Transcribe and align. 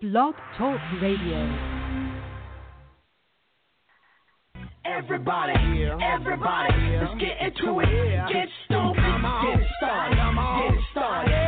Blog 0.00 0.32
Talk 0.56 0.78
Radio. 1.02 1.42
Everybody, 4.84 5.54
everybody, 6.00 6.72
let's 7.02 7.20
get 7.20 7.34
into 7.42 7.80
it. 7.80 8.32
Get 8.32 8.48
stoked, 8.66 8.96
get 8.96 9.60
started, 9.78 10.16
get 10.16 10.78
started, 10.92 11.47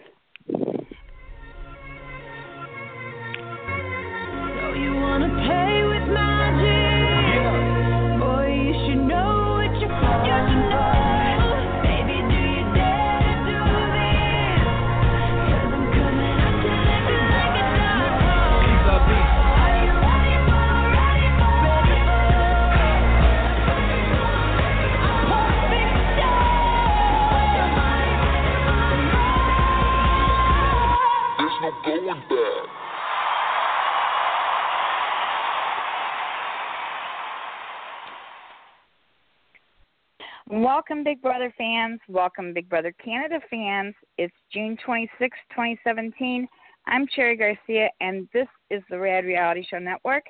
Welcome, 40.81 41.03
Big 41.03 41.21
Brother 41.21 41.53
fans. 41.59 41.99
Welcome, 42.07 42.55
Big 42.55 42.67
Brother 42.67 42.91
Canada 43.05 43.39
fans. 43.51 43.93
It's 44.17 44.33
June 44.51 44.75
26, 44.83 45.37
2017. 45.51 46.47
I'm 46.87 47.05
Cherry 47.15 47.37
Garcia, 47.37 47.87
and 47.99 48.27
this 48.33 48.47
is 48.71 48.81
the 48.89 48.97
Rad 48.97 49.23
Reality 49.23 49.63
Show 49.69 49.77
Network. 49.77 50.23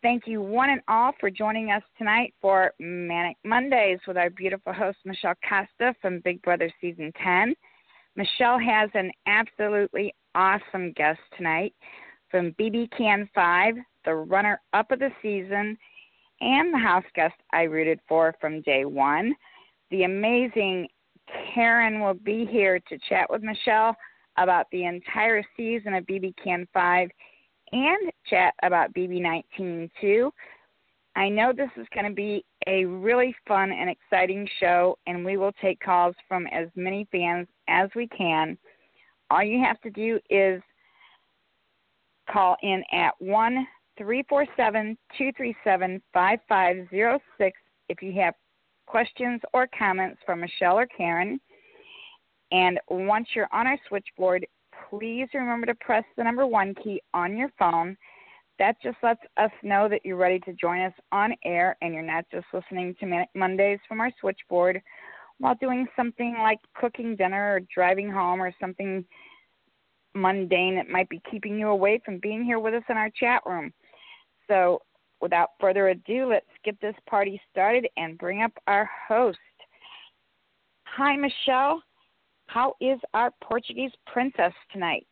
Thank 0.00 0.28
you, 0.28 0.42
one 0.42 0.70
and 0.70 0.80
all, 0.86 1.10
for 1.18 1.28
joining 1.28 1.72
us 1.72 1.82
tonight 1.98 2.32
for 2.40 2.72
Manic 2.78 3.36
Mondays 3.44 3.98
with 4.06 4.16
our 4.16 4.30
beautiful 4.30 4.72
host, 4.72 4.98
Michelle 5.04 5.34
Costa 5.42 5.92
from 6.00 6.20
Big 6.20 6.40
Brother 6.42 6.70
Season 6.80 7.12
10. 7.20 7.56
Michelle 8.14 8.60
has 8.60 8.90
an 8.94 9.10
absolutely 9.26 10.14
awesome 10.36 10.92
guest 10.92 11.18
tonight 11.36 11.74
from 12.30 12.52
BB 12.52 12.90
Can 12.96 13.28
5, 13.34 13.74
the 14.04 14.14
runner 14.14 14.60
up 14.72 14.92
of 14.92 15.00
the 15.00 15.10
season, 15.20 15.76
and 16.40 16.72
the 16.72 16.78
house 16.78 17.04
guest 17.16 17.34
I 17.52 17.62
rooted 17.62 17.98
for 18.08 18.36
from 18.40 18.62
day 18.62 18.84
one. 18.84 19.34
The 19.90 20.04
amazing 20.04 20.88
Karen 21.54 22.00
will 22.00 22.14
be 22.14 22.46
here 22.46 22.80
to 22.88 22.98
chat 23.08 23.28
with 23.30 23.42
Michelle 23.42 23.96
about 24.36 24.66
the 24.72 24.84
entire 24.84 25.42
season 25.56 25.94
of 25.94 26.04
BB 26.04 26.34
Can 26.42 26.66
5 26.72 27.08
and 27.72 28.12
chat 28.28 28.54
about 28.62 28.92
BB19 28.94 29.90
too. 30.00 30.32
I 31.16 31.28
know 31.28 31.52
this 31.52 31.70
is 31.76 31.86
going 31.92 32.06
to 32.06 32.14
be 32.14 32.44
a 32.66 32.84
really 32.84 33.34
fun 33.46 33.72
and 33.72 33.90
exciting 33.90 34.48
show, 34.60 34.96
and 35.06 35.24
we 35.24 35.36
will 35.36 35.52
take 35.60 35.80
calls 35.80 36.14
from 36.28 36.46
as 36.48 36.68
many 36.76 37.06
fans 37.10 37.48
as 37.68 37.90
we 37.96 38.06
can. 38.08 38.56
All 39.30 39.42
you 39.42 39.62
have 39.62 39.80
to 39.80 39.90
do 39.90 40.20
is 40.30 40.62
call 42.30 42.56
in 42.62 42.84
at 42.92 43.12
1 43.18 43.66
347 43.98 44.96
237 45.18 46.02
5506 46.12 47.58
if 47.88 48.02
you 48.02 48.12
have 48.20 48.34
questions 48.90 49.40
or 49.52 49.68
comments 49.78 50.20
for 50.26 50.34
Michelle 50.34 50.76
or 50.78 50.86
Karen. 50.86 51.40
And 52.50 52.80
once 52.88 53.28
you're 53.34 53.48
on 53.52 53.68
our 53.68 53.78
switchboard, 53.88 54.44
please 54.88 55.28
remember 55.32 55.66
to 55.66 55.74
press 55.76 56.04
the 56.16 56.24
number 56.24 56.44
one 56.44 56.74
key 56.82 57.00
on 57.14 57.36
your 57.36 57.50
phone. 57.56 57.96
That 58.58 58.76
just 58.82 58.98
lets 59.02 59.20
us 59.36 59.52
know 59.62 59.88
that 59.88 60.04
you're 60.04 60.16
ready 60.16 60.40
to 60.40 60.52
join 60.54 60.80
us 60.80 60.92
on 61.12 61.34
air 61.44 61.76
and 61.80 61.94
you're 61.94 62.02
not 62.02 62.24
just 62.32 62.46
listening 62.52 62.96
to 63.00 63.24
Mondays 63.34 63.78
from 63.86 64.00
our 64.00 64.10
switchboard 64.20 64.82
while 65.38 65.54
doing 65.54 65.86
something 65.94 66.36
like 66.38 66.58
cooking 66.74 67.14
dinner 67.16 67.54
or 67.54 67.60
driving 67.72 68.10
home 68.10 68.42
or 68.42 68.52
something 68.60 69.04
mundane 70.14 70.74
that 70.74 70.88
might 70.88 71.08
be 71.08 71.22
keeping 71.30 71.58
you 71.58 71.68
away 71.68 72.02
from 72.04 72.18
being 72.18 72.42
here 72.42 72.58
with 72.58 72.74
us 72.74 72.82
in 72.90 72.96
our 72.96 73.10
chat 73.10 73.40
room. 73.46 73.72
So, 74.48 74.82
without 75.20 75.50
further 75.60 75.88
ado, 75.88 76.30
let's 76.30 76.46
get 76.64 76.80
this 76.80 76.94
party 77.08 77.40
started 77.50 77.86
and 77.96 78.18
bring 78.18 78.42
up 78.42 78.52
our 78.66 78.88
host. 79.08 79.38
Hi, 80.84 81.16
Michelle. 81.16 81.82
How 82.46 82.74
is 82.80 82.98
our 83.14 83.30
Portuguese 83.42 83.92
princess 84.12 84.52
tonight? 84.72 85.06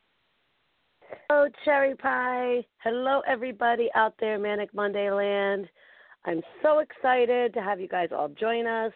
Hello, 1.28 1.48
Cherry 1.64 1.94
Pie. 1.94 2.64
Hello, 2.82 3.22
everybody 3.26 3.88
out 3.94 4.14
there, 4.18 4.34
in 4.34 4.42
Manic 4.42 4.74
Monday 4.74 5.10
Land. 5.10 5.68
I'm 6.24 6.42
so 6.62 6.80
excited 6.80 7.54
to 7.54 7.62
have 7.62 7.80
you 7.80 7.88
guys 7.88 8.08
all 8.12 8.28
join 8.28 8.66
us. 8.66 8.92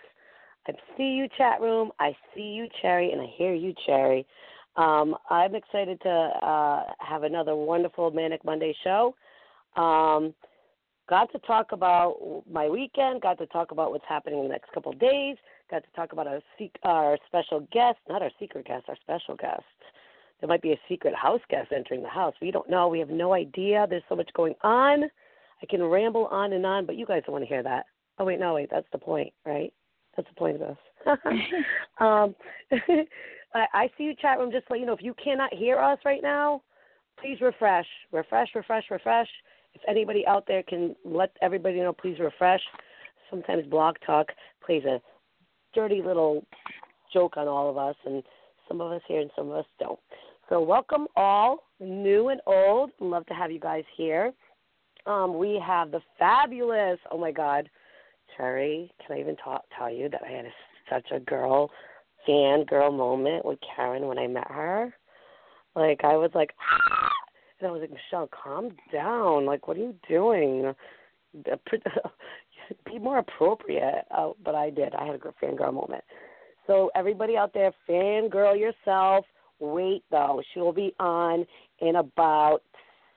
I 0.66 0.72
see 0.96 1.04
you, 1.04 1.28
chat 1.38 1.60
room. 1.60 1.90
I 1.98 2.14
see 2.34 2.42
you, 2.42 2.68
Cherry, 2.80 3.12
and 3.12 3.20
I 3.20 3.26
hear 3.36 3.54
you, 3.54 3.74
Cherry. 3.86 4.26
Um, 4.76 5.16
I'm 5.30 5.54
excited 5.54 6.00
to 6.02 6.10
uh, 6.10 6.84
have 6.98 7.22
another 7.22 7.54
wonderful 7.54 8.10
Manic 8.10 8.44
Monday 8.44 8.74
show. 8.84 9.14
Um, 9.76 10.34
got 11.12 11.30
to 11.30 11.38
talk 11.40 11.72
about 11.72 12.42
my 12.50 12.70
weekend. 12.70 13.20
Got 13.20 13.36
to 13.36 13.46
talk 13.48 13.70
about 13.70 13.90
what's 13.90 14.04
happening 14.08 14.38
in 14.38 14.46
the 14.46 14.50
next 14.50 14.72
couple 14.72 14.92
of 14.92 14.98
days. 14.98 15.36
Got 15.70 15.84
to 15.84 15.90
talk 15.94 16.14
about 16.14 16.26
our 16.26 16.40
our 16.84 17.18
special 17.26 17.68
guest, 17.70 17.98
not 18.08 18.22
our 18.22 18.30
secret 18.40 18.66
guest, 18.66 18.84
our 18.88 18.96
special 19.02 19.36
guest. 19.36 19.62
There 20.40 20.48
might 20.48 20.62
be 20.62 20.72
a 20.72 20.80
secret 20.88 21.14
house 21.14 21.42
guest 21.50 21.70
entering 21.70 22.02
the 22.02 22.08
house. 22.08 22.32
We 22.40 22.50
don't 22.50 22.70
know. 22.70 22.88
We 22.88 22.98
have 22.98 23.10
no 23.10 23.34
idea. 23.34 23.86
There's 23.90 24.02
so 24.08 24.16
much 24.16 24.30
going 24.32 24.54
on. 24.62 25.04
I 25.04 25.66
can 25.68 25.82
ramble 25.82 26.28
on 26.28 26.54
and 26.54 26.64
on, 26.64 26.86
but 26.86 26.96
you 26.96 27.04
guys 27.04 27.24
don't 27.26 27.34
want 27.34 27.44
to 27.44 27.48
hear 27.48 27.62
that. 27.62 27.84
Oh 28.18 28.24
wait, 28.24 28.40
no, 28.40 28.54
wait. 28.54 28.70
That's 28.70 28.88
the 28.90 28.98
point, 28.98 29.34
right? 29.44 29.70
That's 30.16 30.28
the 30.30 30.34
point 30.34 30.62
of 30.62 30.66
this. 30.66 30.78
um, 32.00 32.34
I, 33.54 33.66
I 33.74 33.90
see 33.98 34.04
you, 34.04 34.14
chat 34.14 34.38
room. 34.38 34.50
Just 34.50 34.70
let 34.70 34.80
you 34.80 34.86
know 34.86 34.94
if 34.94 35.02
you 35.02 35.14
cannot 35.22 35.52
hear 35.52 35.78
us 35.78 35.98
right 36.06 36.22
now, 36.22 36.62
please 37.20 37.38
refresh, 37.42 37.86
refresh, 38.12 38.48
refresh, 38.54 38.84
refresh. 38.90 39.28
If 39.74 39.82
anybody 39.88 40.26
out 40.26 40.44
there 40.46 40.62
can 40.62 40.94
let 41.04 41.30
everybody 41.42 41.78
know, 41.78 41.92
please 41.92 42.18
refresh. 42.18 42.60
Sometimes 43.30 43.66
Blog 43.66 43.96
Talk 44.04 44.28
plays 44.64 44.84
a 44.84 45.00
dirty 45.74 46.02
little 46.02 46.44
joke 47.12 47.36
on 47.36 47.48
all 47.48 47.70
of 47.70 47.78
us, 47.78 47.96
and 48.04 48.22
some 48.68 48.80
of 48.80 48.92
us 48.92 49.02
here 49.08 49.20
and 49.20 49.30
some 49.36 49.50
of 49.50 49.56
us 49.56 49.66
don't. 49.78 49.98
So, 50.48 50.60
welcome 50.60 51.06
all, 51.16 51.64
new 51.80 52.28
and 52.28 52.40
old. 52.46 52.90
Love 53.00 53.26
to 53.26 53.34
have 53.34 53.50
you 53.50 53.60
guys 53.60 53.84
here. 53.96 54.32
Um, 55.06 55.38
we 55.38 55.60
have 55.64 55.90
the 55.90 56.00
fabulous, 56.18 56.98
oh 57.10 57.18
my 57.18 57.32
God, 57.32 57.68
Cherry. 58.36 58.90
Can 59.04 59.16
I 59.16 59.20
even 59.20 59.36
talk, 59.36 59.64
tell 59.76 59.92
you 59.92 60.08
that 60.10 60.22
I 60.26 60.30
had 60.30 60.44
a, 60.44 60.50
such 60.90 61.06
a 61.10 61.20
girl, 61.20 61.70
fan 62.26 62.64
girl 62.64 62.92
moment 62.92 63.44
with 63.44 63.58
Karen 63.74 64.06
when 64.06 64.18
I 64.18 64.26
met 64.26 64.50
her? 64.50 64.94
Like, 65.74 66.00
I 66.04 66.16
was 66.16 66.30
like, 66.34 66.50
ah! 66.60 67.11
And 67.62 67.70
I 67.70 67.72
was 67.72 67.80
like, 67.80 67.90
Michelle, 67.90 68.28
calm 68.28 68.70
down. 68.92 69.46
Like, 69.46 69.68
what 69.68 69.76
are 69.76 69.80
you 69.80 69.94
doing? 70.08 70.72
Be 72.86 72.98
more 72.98 73.18
appropriate. 73.18 74.04
Uh, 74.10 74.30
but 74.44 74.54
I 74.54 74.70
did. 74.70 74.94
I 74.94 75.06
had 75.06 75.14
a 75.14 75.44
fangirl 75.44 75.72
moment. 75.72 76.04
So 76.66 76.90
everybody 76.94 77.36
out 77.36 77.52
there, 77.54 77.72
fangirl 77.88 78.58
yourself. 78.58 79.24
Wait 79.60 80.02
though, 80.10 80.42
she 80.52 80.60
will 80.60 80.72
be 80.72 80.92
on 80.98 81.46
in 81.78 81.96
about 81.96 82.62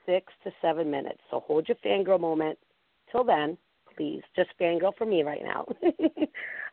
six 0.06 0.32
to 0.44 0.52
seven 0.62 0.92
minutes. 0.92 1.20
So 1.32 1.40
hold 1.40 1.68
your 1.68 1.78
fangirl 1.78 2.20
moment. 2.20 2.60
Till 3.12 3.24
then, 3.24 3.58
please, 3.96 4.22
just 4.36 4.50
fangirl 4.60 4.96
for 4.96 5.06
me 5.06 5.24
right 5.24 5.42
now. 5.44 5.66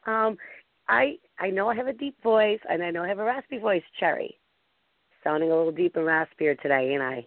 um, 0.13 0.37
I 0.89 1.17
I 1.39 1.51
know 1.51 1.69
I 1.69 1.75
have 1.75 1.87
a 1.87 1.93
deep 1.93 2.23
voice 2.23 2.61
and 2.69 2.83
I 2.83 2.91
know 2.91 3.05
I 3.05 3.09
have 3.09 3.19
a 3.19 3.25
raspy 3.25 3.59
voice, 3.59 3.83
Cherry. 3.99 4.39
Sounding 5.25 5.51
a 5.51 5.57
little 5.57 5.73
deep 5.73 5.97
and 5.97 6.05
raspier 6.05 6.61
today, 6.61 6.91
ain't 6.93 7.03
I? 7.03 7.27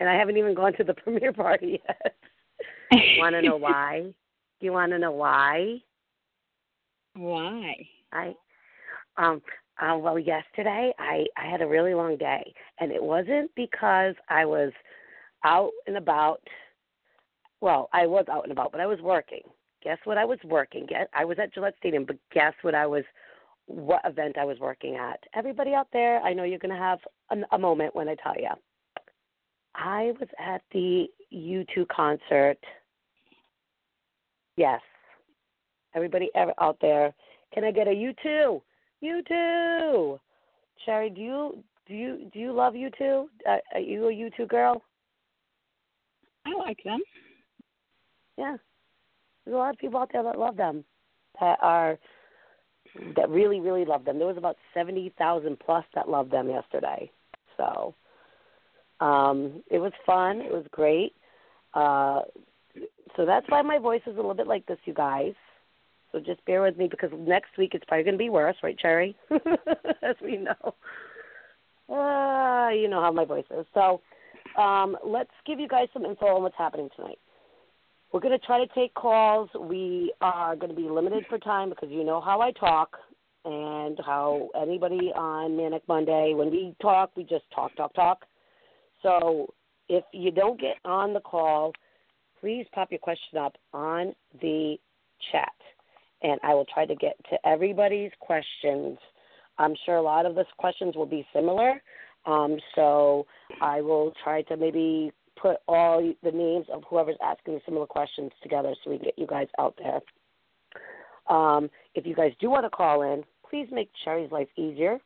And 0.00 0.08
I 0.08 0.14
haven't 0.14 0.36
even 0.36 0.54
gone 0.54 0.74
to 0.74 0.84
the 0.84 0.94
premiere 1.04 1.32
party 1.32 1.80
yet. 1.86 2.16
want 3.18 3.34
to 3.34 3.42
know 3.42 3.56
why? 3.56 4.12
Do 4.60 4.66
you 4.66 4.72
want 4.72 4.92
to 4.92 4.98
know 4.98 5.12
why? 5.12 5.80
Why? 7.14 7.74
I 8.12 8.34
um 9.16 9.42
uh, 9.80 9.96
well 9.98 10.18
yesterday 10.18 10.92
I 10.98 11.24
I 11.36 11.46
had 11.46 11.60
a 11.60 11.66
really 11.66 11.94
long 11.94 12.16
day 12.16 12.52
and 12.80 12.90
it 12.90 13.02
wasn't 13.02 13.50
because 13.56 14.14
I 14.28 14.44
was 14.44 14.72
out 15.44 15.70
and 15.86 15.96
about 15.96 16.40
well 17.60 17.88
I 17.92 18.06
was 18.06 18.26
out 18.30 18.44
and 18.44 18.52
about 18.52 18.72
but 18.72 18.80
I 18.80 18.86
was 18.86 19.00
working 19.00 19.42
guess 19.82 19.98
what 20.04 20.18
I 20.18 20.24
was 20.24 20.38
working 20.44 20.86
guess 20.86 21.06
I 21.12 21.24
was 21.24 21.38
at 21.38 21.52
Gillette 21.52 21.74
Stadium 21.78 22.04
but 22.04 22.16
guess 22.32 22.54
what 22.62 22.74
I 22.74 22.86
was 22.86 23.04
what 23.66 24.02
event 24.04 24.38
I 24.38 24.44
was 24.44 24.58
working 24.58 24.96
at 24.96 25.20
everybody 25.34 25.74
out 25.74 25.88
there 25.92 26.20
I 26.20 26.32
know 26.32 26.44
you're 26.44 26.58
going 26.58 26.74
to 26.74 26.80
have 26.80 27.00
a, 27.30 27.36
a 27.54 27.58
moment 27.58 27.94
when 27.94 28.08
I 28.08 28.14
tell 28.16 28.34
you 28.36 28.50
I 29.74 30.12
was 30.20 30.28
at 30.38 30.62
the 30.72 31.06
U2 31.32 31.88
concert 31.88 32.58
yes 34.56 34.80
everybody 35.94 36.30
out 36.60 36.76
there 36.80 37.14
can 37.52 37.64
I 37.64 37.70
get 37.70 37.86
a 37.86 37.90
U2 37.90 38.60
U2. 39.04 40.18
Cherry, 40.84 41.10
do 41.10 41.20
you 41.20 41.64
do 41.86 41.94
you 41.94 42.30
do 42.32 42.38
you 42.38 42.52
love 42.52 42.74
U2? 42.74 43.26
Uh, 43.48 43.56
are 43.74 43.80
you 43.80 44.08
a 44.08 44.12
U2 44.12 44.48
girl? 44.48 44.82
I 46.46 46.54
like 46.58 46.78
them. 46.84 47.00
Yeah. 48.36 48.56
There's 49.44 49.54
a 49.54 49.58
lot 49.58 49.70
of 49.70 49.78
people 49.78 50.00
out 50.00 50.10
there 50.12 50.22
that 50.22 50.38
love 50.38 50.56
them. 50.56 50.84
That 51.40 51.58
are 51.60 51.98
that 53.16 53.28
really, 53.28 53.60
really 53.60 53.84
love 53.84 54.04
them. 54.04 54.18
There 54.18 54.26
was 54.26 54.36
about 54.36 54.56
seventy 54.72 55.12
thousand 55.18 55.58
plus 55.58 55.84
that 55.94 56.08
loved 56.08 56.30
them 56.30 56.48
yesterday. 56.48 57.10
So 57.56 57.94
um 59.00 59.62
it 59.70 59.78
was 59.78 59.92
fun. 60.06 60.40
It 60.40 60.52
was 60.52 60.66
great. 60.70 61.14
Uh 61.74 62.22
so 63.16 63.24
that's 63.24 63.46
why 63.48 63.62
my 63.62 63.78
voice 63.78 64.02
is 64.06 64.14
a 64.14 64.16
little 64.16 64.34
bit 64.34 64.46
like 64.46 64.66
this, 64.66 64.78
you 64.84 64.94
guys. 64.94 65.34
So 66.14 66.20
just 66.20 66.44
bear 66.44 66.62
with 66.62 66.76
me 66.76 66.88
because 66.88 67.10
next 67.16 67.58
week 67.58 67.74
it's 67.74 67.84
probably 67.86 68.04
going 68.04 68.14
to 68.14 68.18
be 68.18 68.30
worse, 68.30 68.56
right, 68.62 68.78
Cherry? 68.78 69.16
As 70.02 70.16
we 70.22 70.36
know. 70.36 70.74
Uh, 71.88 72.70
you 72.70 72.88
know 72.88 73.00
how 73.00 73.10
my 73.12 73.24
voice 73.24 73.44
is. 73.50 73.66
So 73.74 74.00
um, 74.56 74.96
let's 75.04 75.30
give 75.46 75.58
you 75.58 75.68
guys 75.68 75.88
some 75.92 76.04
info 76.04 76.26
on 76.26 76.42
what's 76.42 76.56
happening 76.56 76.88
tonight. 76.94 77.18
We're 78.12 78.20
going 78.20 78.38
to 78.38 78.46
try 78.46 78.64
to 78.64 78.72
take 78.74 78.94
calls. 78.94 79.50
We 79.58 80.14
are 80.20 80.54
going 80.54 80.70
to 80.70 80.76
be 80.76 80.88
limited 80.88 81.24
for 81.28 81.38
time 81.38 81.68
because 81.68 81.90
you 81.90 82.04
know 82.04 82.20
how 82.20 82.40
I 82.40 82.52
talk 82.52 82.96
and 83.44 83.98
how 84.06 84.50
anybody 84.60 85.12
on 85.14 85.56
Manic 85.56 85.82
Monday, 85.88 86.32
when 86.34 86.50
we 86.50 86.76
talk, 86.80 87.10
we 87.16 87.24
just 87.24 87.44
talk, 87.52 87.74
talk, 87.76 87.92
talk. 87.94 88.24
So 89.04 89.52
if 89.88 90.02
you 90.12 90.32
don't 90.32 90.60
get 90.60 90.76
on 90.84 91.14
the 91.14 91.20
call, 91.20 91.72
please 92.40 92.66
pop 92.74 92.90
your 92.90 92.98
question 92.98 93.38
up 93.38 93.54
on 93.72 94.14
the 94.40 94.76
chat 95.30 95.52
and 96.22 96.40
I 96.42 96.54
will 96.54 96.64
try 96.72 96.86
to 96.86 96.94
get 96.96 97.16
to 97.30 97.36
everybody's 97.46 98.10
questions. 98.18 98.98
I'm 99.58 99.74
sure 99.84 99.96
a 99.96 100.02
lot 100.02 100.26
of 100.26 100.34
the 100.34 100.44
questions 100.56 100.96
will 100.96 101.06
be 101.06 101.24
similar, 101.32 101.80
um, 102.26 102.56
so 102.74 103.26
I 103.60 103.82
will 103.82 104.12
try 104.24 104.42
to 104.42 104.56
maybe 104.56 105.12
put 105.40 105.58
all 105.68 106.00
the 106.22 106.30
names 106.30 106.66
of 106.72 106.82
whoever's 106.88 107.16
asking 107.22 107.60
similar 107.66 107.86
questions 107.86 108.32
together 108.42 108.74
so 108.82 108.90
we 108.90 108.96
can 108.96 109.04
get 109.04 109.18
you 109.18 109.26
guys 109.26 109.48
out 109.58 109.78
there. 109.78 110.00
Um, 111.28 111.70
if 111.94 112.06
you 112.06 112.14
guys 112.14 112.32
do 112.40 112.50
want 112.50 112.64
to 112.64 112.70
call 112.70 113.02
in, 113.02 113.22
please 113.48 113.68
make 113.70 113.90
Cherry's 114.04 114.32
life 114.32 114.48
easier. 114.56 114.98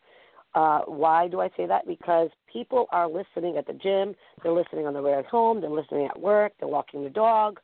Uh, 0.58 0.80
why 0.86 1.28
do 1.28 1.40
I 1.40 1.48
say 1.56 1.66
that? 1.66 1.86
Because 1.86 2.30
people 2.52 2.86
are 2.90 3.08
listening 3.08 3.56
at 3.58 3.66
the 3.68 3.74
gym, 3.74 4.16
they're 4.42 4.50
listening 4.50 4.88
on 4.88 4.94
the 4.94 5.00
way 5.00 5.14
at 5.14 5.24
home, 5.26 5.60
they're 5.60 5.70
listening 5.70 6.06
at 6.06 6.20
work, 6.20 6.52
they're 6.58 6.68
walking 6.68 7.04
the 7.04 7.10
dog, 7.10 7.60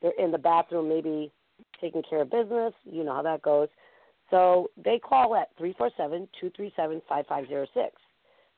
they're 0.00 0.18
in 0.18 0.30
the 0.30 0.38
bathroom 0.38 0.88
maybe 0.88 1.30
taking 1.82 2.02
care 2.08 2.22
of 2.22 2.30
business. 2.30 2.72
You 2.84 3.04
know 3.04 3.14
how 3.14 3.20
that 3.20 3.42
goes. 3.42 3.68
So 4.30 4.70
they 4.82 4.98
call 4.98 5.36
at 5.36 5.48
three 5.58 5.74
four 5.76 5.90
seven 5.98 6.26
two 6.40 6.50
three 6.56 6.72
seven 6.76 7.02
five 7.06 7.26
five 7.28 7.46
zero 7.46 7.66
six. 7.74 7.94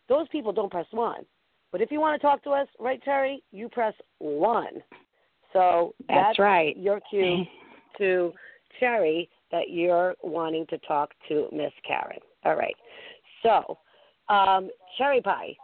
Those 0.09 0.29
people 0.29 0.53
don't 0.53 0.71
press 0.71 0.87
1. 0.93 1.25
But 1.73 1.81
if 1.81 1.91
you 1.91 1.99
want 1.99 2.21
to 2.21 2.25
talk 2.25 2.45
to 2.45 2.51
us, 2.51 2.69
right, 2.79 3.03
Terry, 3.03 3.43
you 3.51 3.69
press 3.69 3.95
1. 4.19 4.67
So 5.53 5.95
that's, 6.07 6.29
that's 6.29 6.39
right. 6.39 6.77
your 6.77 7.01
cue 7.11 7.45
to 7.99 8.33
Terry 8.79 9.29
that 9.51 9.71
you're 9.71 10.15
wanting 10.23 10.67
to 10.69 10.79
talk 10.79 11.11
to 11.29 11.49
Miss 11.51 11.73
Karen. 11.87 12.19
All 12.45 12.57
right. 12.57 12.75
So, 13.43 13.79
um, 14.29 14.71
Cherry 14.99 15.21
Pie, 15.21 15.57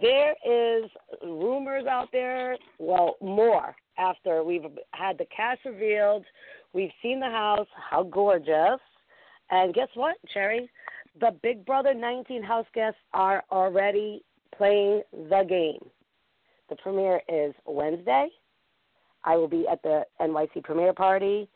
there 0.00 0.32
is 0.44 0.90
rumors 1.22 1.86
out 1.86 2.08
there, 2.12 2.56
well, 2.78 3.16
more 3.20 3.74
after 3.98 4.44
we've 4.44 4.64
had 4.92 5.18
the 5.18 5.26
cast 5.34 5.60
revealed. 5.64 6.24
We've 6.72 6.90
seen 7.02 7.20
the 7.20 7.30
house, 7.30 7.66
how 7.90 8.02
gorgeous. 8.02 8.80
And 9.50 9.74
guess 9.74 9.88
what, 9.94 10.16
Cherry? 10.32 10.70
The 11.20 11.34
Big 11.42 11.64
Brother 11.64 11.94
19 11.94 12.42
house 12.42 12.66
guests 12.74 13.00
are 13.14 13.42
already 13.50 14.22
playing 14.56 15.02
the 15.12 15.44
game. 15.48 15.88
The 16.68 16.76
premiere 16.76 17.22
is 17.28 17.54
Wednesday. 17.64 18.28
I 19.24 19.36
will 19.36 19.48
be 19.48 19.66
at 19.70 19.82
the 19.82 20.02
NYC 20.20 20.62
premiere 20.62 20.92
party, 20.92 21.48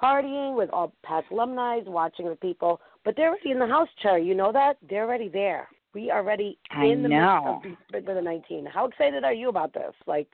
partying 0.00 0.56
with 0.56 0.70
all 0.70 0.92
past 1.04 1.26
alumni, 1.30 1.80
watching 1.86 2.26
with 2.26 2.40
people. 2.40 2.80
But 3.04 3.16
they're 3.16 3.28
already 3.28 3.50
in 3.50 3.58
the 3.58 3.66
house, 3.66 3.88
Cherry. 4.02 4.24
You 4.24 4.34
know 4.34 4.52
that? 4.52 4.76
They're 4.88 5.04
already 5.04 5.28
there. 5.28 5.68
We 5.94 6.10
are 6.10 6.20
already 6.20 6.58
I 6.70 6.84
in 6.86 7.02
the 7.02 7.08
know. 7.08 7.60
midst 7.64 7.80
of 7.80 7.92
Big 7.92 8.04
Brother 8.04 8.22
19. 8.22 8.66
How 8.66 8.86
excited 8.86 9.24
are 9.24 9.32
you 9.32 9.48
about 9.48 9.72
this? 9.72 9.94
Like, 10.06 10.28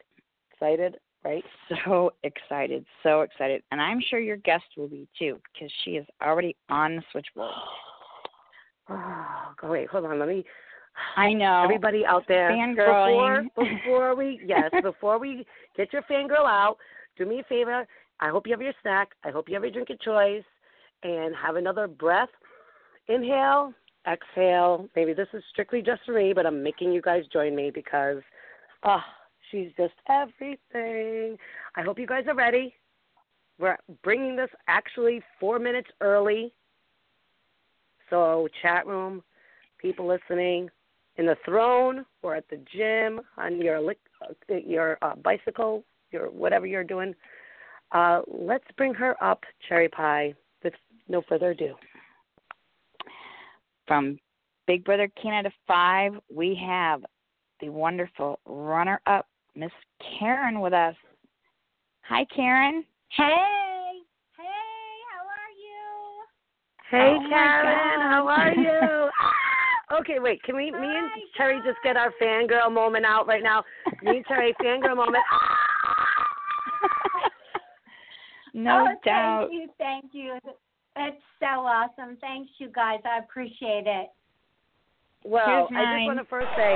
excited, 0.53 0.97
right? 1.25 1.45
So 1.85 2.13
excited, 2.23 2.85
so 3.03 3.23
excited. 3.23 3.63
And 3.71 3.81
I'm 3.81 4.01
sure 4.11 4.19
your 4.19 4.37
guest 4.39 4.65
will 4.77 4.89
be 4.89 5.09
too, 5.19 5.41
because 5.53 5.73
she 5.85 5.93
is 5.93 6.07
already 6.23 6.57
on 6.69 6.97
the 6.97 7.03
switchboard. 7.13 7.51
Oh, 8.91 9.71
wait, 9.71 9.89
hold 9.89 10.05
on. 10.05 10.19
Let 10.19 10.29
me. 10.29 10.45
I 11.17 11.33
know. 11.33 11.63
Everybody 11.65 12.05
out 12.05 12.25
there, 12.29 12.51
Fangirling. 12.51 13.49
before 13.57 13.67
before 13.79 14.15
we 14.15 14.41
yes, 14.45 14.71
before 14.83 15.19
we 15.19 15.47
get 15.75 15.91
your 15.91 16.03
fangirl 16.03 16.47
out, 16.47 16.77
do 17.17 17.25
me 17.25 17.41
a 17.41 17.45
favor. 17.45 17.87
I 18.21 18.29
hope 18.29 18.47
you 18.47 18.53
have 18.53 18.61
your 18.61 18.75
snack. 18.83 19.13
I 19.25 19.31
hope 19.31 19.49
you 19.49 19.55
have 19.55 19.63
your 19.63 19.73
drink 19.73 19.89
of 19.89 19.99
choice, 20.01 20.45
and 21.03 21.35
have 21.35 21.57
another 21.57 21.89
breath. 21.89 22.29
Inhale, 23.09 23.73
exhale. 24.11 24.89
Maybe 24.97 25.13
this 25.13 25.29
is 25.33 25.43
strictly 25.51 25.83
just 25.83 26.03
for 26.05 26.13
me, 26.13 26.33
but 26.33 26.47
I'm 26.47 26.63
making 26.63 26.93
you 26.93 27.03
guys 27.03 27.25
join 27.33 27.55
me 27.55 27.71
because, 27.71 28.23
ah, 28.83 29.05
she's 29.51 29.71
just 29.77 29.95
everything. 30.09 31.39
I 31.77 31.83
hope 31.83 31.99
you 31.99 32.07
guys 32.07 32.25
are 32.29 32.35
ready. 32.35 32.75
We're 33.59 33.79
bringing 34.03 34.37
this 34.37 34.51
actually 34.67 35.23
four 35.39 35.59
minutes 35.59 35.89
early. 36.01 36.53
So, 38.11 38.49
chat 38.63 38.87
room, 38.87 39.23
people 39.79 40.07
listening, 40.07 40.71
in 41.17 41.27
the 41.27 41.37
throne 41.45 42.05
or 42.23 42.35
at 42.35 42.49
the 42.49 42.61
gym, 42.75 43.21
on 43.39 43.61
your 43.61 43.79
uh, 43.79 44.55
your 44.55 44.99
uh, 45.03 45.15
bicycle, 45.17 45.85
your 46.11 46.27
whatever 46.31 46.67
you're 46.67 46.85
doing. 46.85 47.15
Uh, 47.93 48.23
let's 48.27 48.65
bring 48.77 48.93
her 48.95 49.23
up, 49.23 49.45
Cherry 49.69 49.89
Pie, 49.89 50.35
with 50.63 50.75
no 51.09 51.23
further 51.29 51.51
ado. 51.51 51.75
From 53.87 54.19
Big 54.67 54.83
Brother 54.85 55.09
Canada 55.21 55.51
5, 55.67 56.15
we 56.35 56.55
have 56.67 57.05
the 57.61 57.69
wonderful 57.69 58.41
runner 58.47 58.99
up, 59.07 59.27
Miss 59.55 59.71
Karen, 60.19 60.61
with 60.61 60.73
us. 60.73 60.95
Hi, 62.03 62.25
Karen. 62.35 62.83
Hey, 63.11 64.01
hey, 64.37 64.43
how 65.11 65.27
are 65.29 65.51
you? 65.61 66.25
Hey, 66.91 67.17
Oh 67.19 67.29
Karen, 67.29 68.01
how 68.01 68.27
are 68.29 68.55
you? 68.55 69.11
Ah! 69.21 69.99
okay, 70.01 70.19
wait. 70.19 70.43
Can 70.43 70.57
we, 70.57 70.71
me 70.71 70.79
and 70.79 71.11
Terry, 71.37 71.37
Cherry, 71.37 71.61
just 71.65 71.79
get 71.85 71.97
our 71.97 72.13
fangirl 72.21 72.73
moment 72.73 73.05
out 73.05 73.27
right 73.27 73.43
now? 73.43 73.63
Me 74.03 74.17
and 74.17 74.27
Terry, 74.27 74.55
fangirl 74.63 74.97
moment. 74.97 75.25
no 78.55 78.87
oh, 78.89 78.95
doubt. 79.05 79.49
Thank 79.51 79.53
you, 79.53 79.69
thank 79.79 80.07
you. 80.13 80.39
It's 80.97 81.23
so 81.41 81.47
awesome. 81.47 82.17
Thanks, 82.21 82.51
you 82.59 82.69
guys. 82.69 83.01
I 83.05 83.19
appreciate 83.19 83.87
it. 83.87 84.11
Well, 85.25 85.69
I 85.75 85.99
just 85.99 86.07
want 86.07 86.19
to 86.19 86.25
first 86.27 86.49
say, 86.57 86.75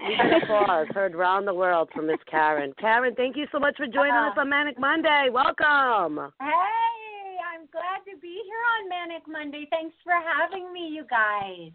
we 0.00 0.16
get 0.16 0.42
applause 0.42 0.86
heard 0.94 1.14
around 1.14 1.44
the 1.46 1.54
world 1.54 1.88
from 1.94 2.06
Miss 2.06 2.20
Karen. 2.30 2.72
Karen, 2.78 3.14
thank 3.16 3.36
you 3.36 3.46
so 3.52 3.58
much 3.58 3.76
for 3.76 3.86
joining 3.86 4.12
us 4.12 4.32
uh-huh. 4.32 4.42
on 4.42 4.48
Manic 4.48 4.78
Monday. 4.78 5.28
Welcome. 5.32 6.32
hey, 6.40 7.36
I'm 7.52 7.66
glad 7.72 8.04
to 8.06 8.16
be 8.20 8.40
here 8.46 8.64
on 8.78 8.88
Manic 8.88 9.24
Monday. 9.28 9.66
Thanks 9.70 9.94
for 10.04 10.14
having 10.14 10.72
me, 10.72 10.88
you 10.92 11.04
guys. 11.10 11.72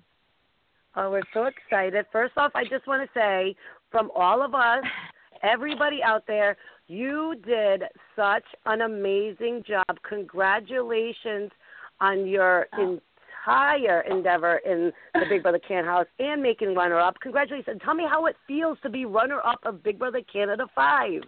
Oh, 0.95 1.11
we're 1.11 1.21
so 1.33 1.43
excited. 1.43 2.05
First 2.11 2.33
off, 2.37 2.51
I 2.55 2.63
just 2.63 2.87
want 2.87 3.03
to 3.03 3.19
say 3.19 3.55
from 3.91 4.09
all 4.15 4.41
of 4.41 4.55
us, 4.55 4.83
everybody 5.43 6.01
out 6.03 6.23
there, 6.27 6.57
you 6.87 7.35
did 7.45 7.83
such 8.15 8.43
an 8.65 8.81
amazing 8.81 9.63
job. 9.67 9.97
Congratulations 10.07 11.51
on 11.99 12.27
your 12.27 12.67
entire 12.73 14.01
endeavor 14.01 14.57
in 14.65 14.91
the 15.13 15.25
Big 15.29 15.43
Brother 15.43 15.59
Can 15.65 15.85
House 15.85 16.07
and 16.19 16.41
making 16.41 16.75
runner 16.75 16.99
up. 16.99 17.19
Congratulations. 17.21 17.81
Tell 17.83 17.95
me 17.95 18.05
how 18.09 18.25
it 18.25 18.35
feels 18.47 18.77
to 18.83 18.89
be 18.89 19.05
runner 19.05 19.39
up 19.45 19.59
of 19.65 19.83
Big 19.83 19.97
Brother 19.99 20.21
Canada 20.31 20.65
5. 20.75 21.21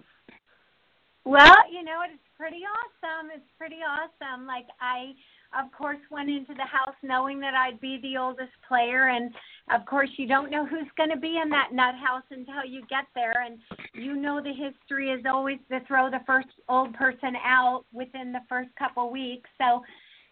Well, 1.26 1.56
you 1.72 1.84
know, 1.84 2.02
it's 2.06 2.22
pretty 2.38 2.62
awesome. 2.64 3.30
It's 3.36 3.50
pretty 3.58 3.80
awesome. 3.84 4.46
Like 4.46 4.68
I 4.80 5.14
of 5.56 5.72
course 5.72 6.00
went 6.12 6.30
into 6.30 6.54
the 6.54 6.66
house 6.66 6.96
knowing 7.04 7.40
that 7.40 7.54
I'd 7.54 7.80
be 7.80 8.00
the 8.02 8.18
oldest 8.18 8.52
player 8.68 9.10
and 9.10 9.34
of 9.74 9.86
course 9.86 10.10
you 10.18 10.28
don't 10.28 10.52
know 10.52 10.66
who's 10.66 10.88
going 10.96 11.10
to 11.10 11.18
be 11.18 11.40
in 11.42 11.50
that 11.50 11.70
nut 11.74 11.96
house 11.96 12.24
until 12.32 12.66
you 12.66 12.82
get 12.90 13.06
there 13.16 13.44
and 13.46 13.60
you 13.94 14.16
know 14.16 14.42
the 14.42 14.54
history 14.54 15.10
is 15.12 15.24
always 15.26 15.60
to 15.70 15.80
throw 15.88 16.10
the 16.10 16.22
first 16.26 16.48
old 16.70 16.94
person 16.94 17.36
out 17.44 17.84
within 17.92 18.32
the 18.32 18.42
first 18.48 18.70
couple 18.78 19.12
weeks. 19.12 19.50
So 19.58 19.84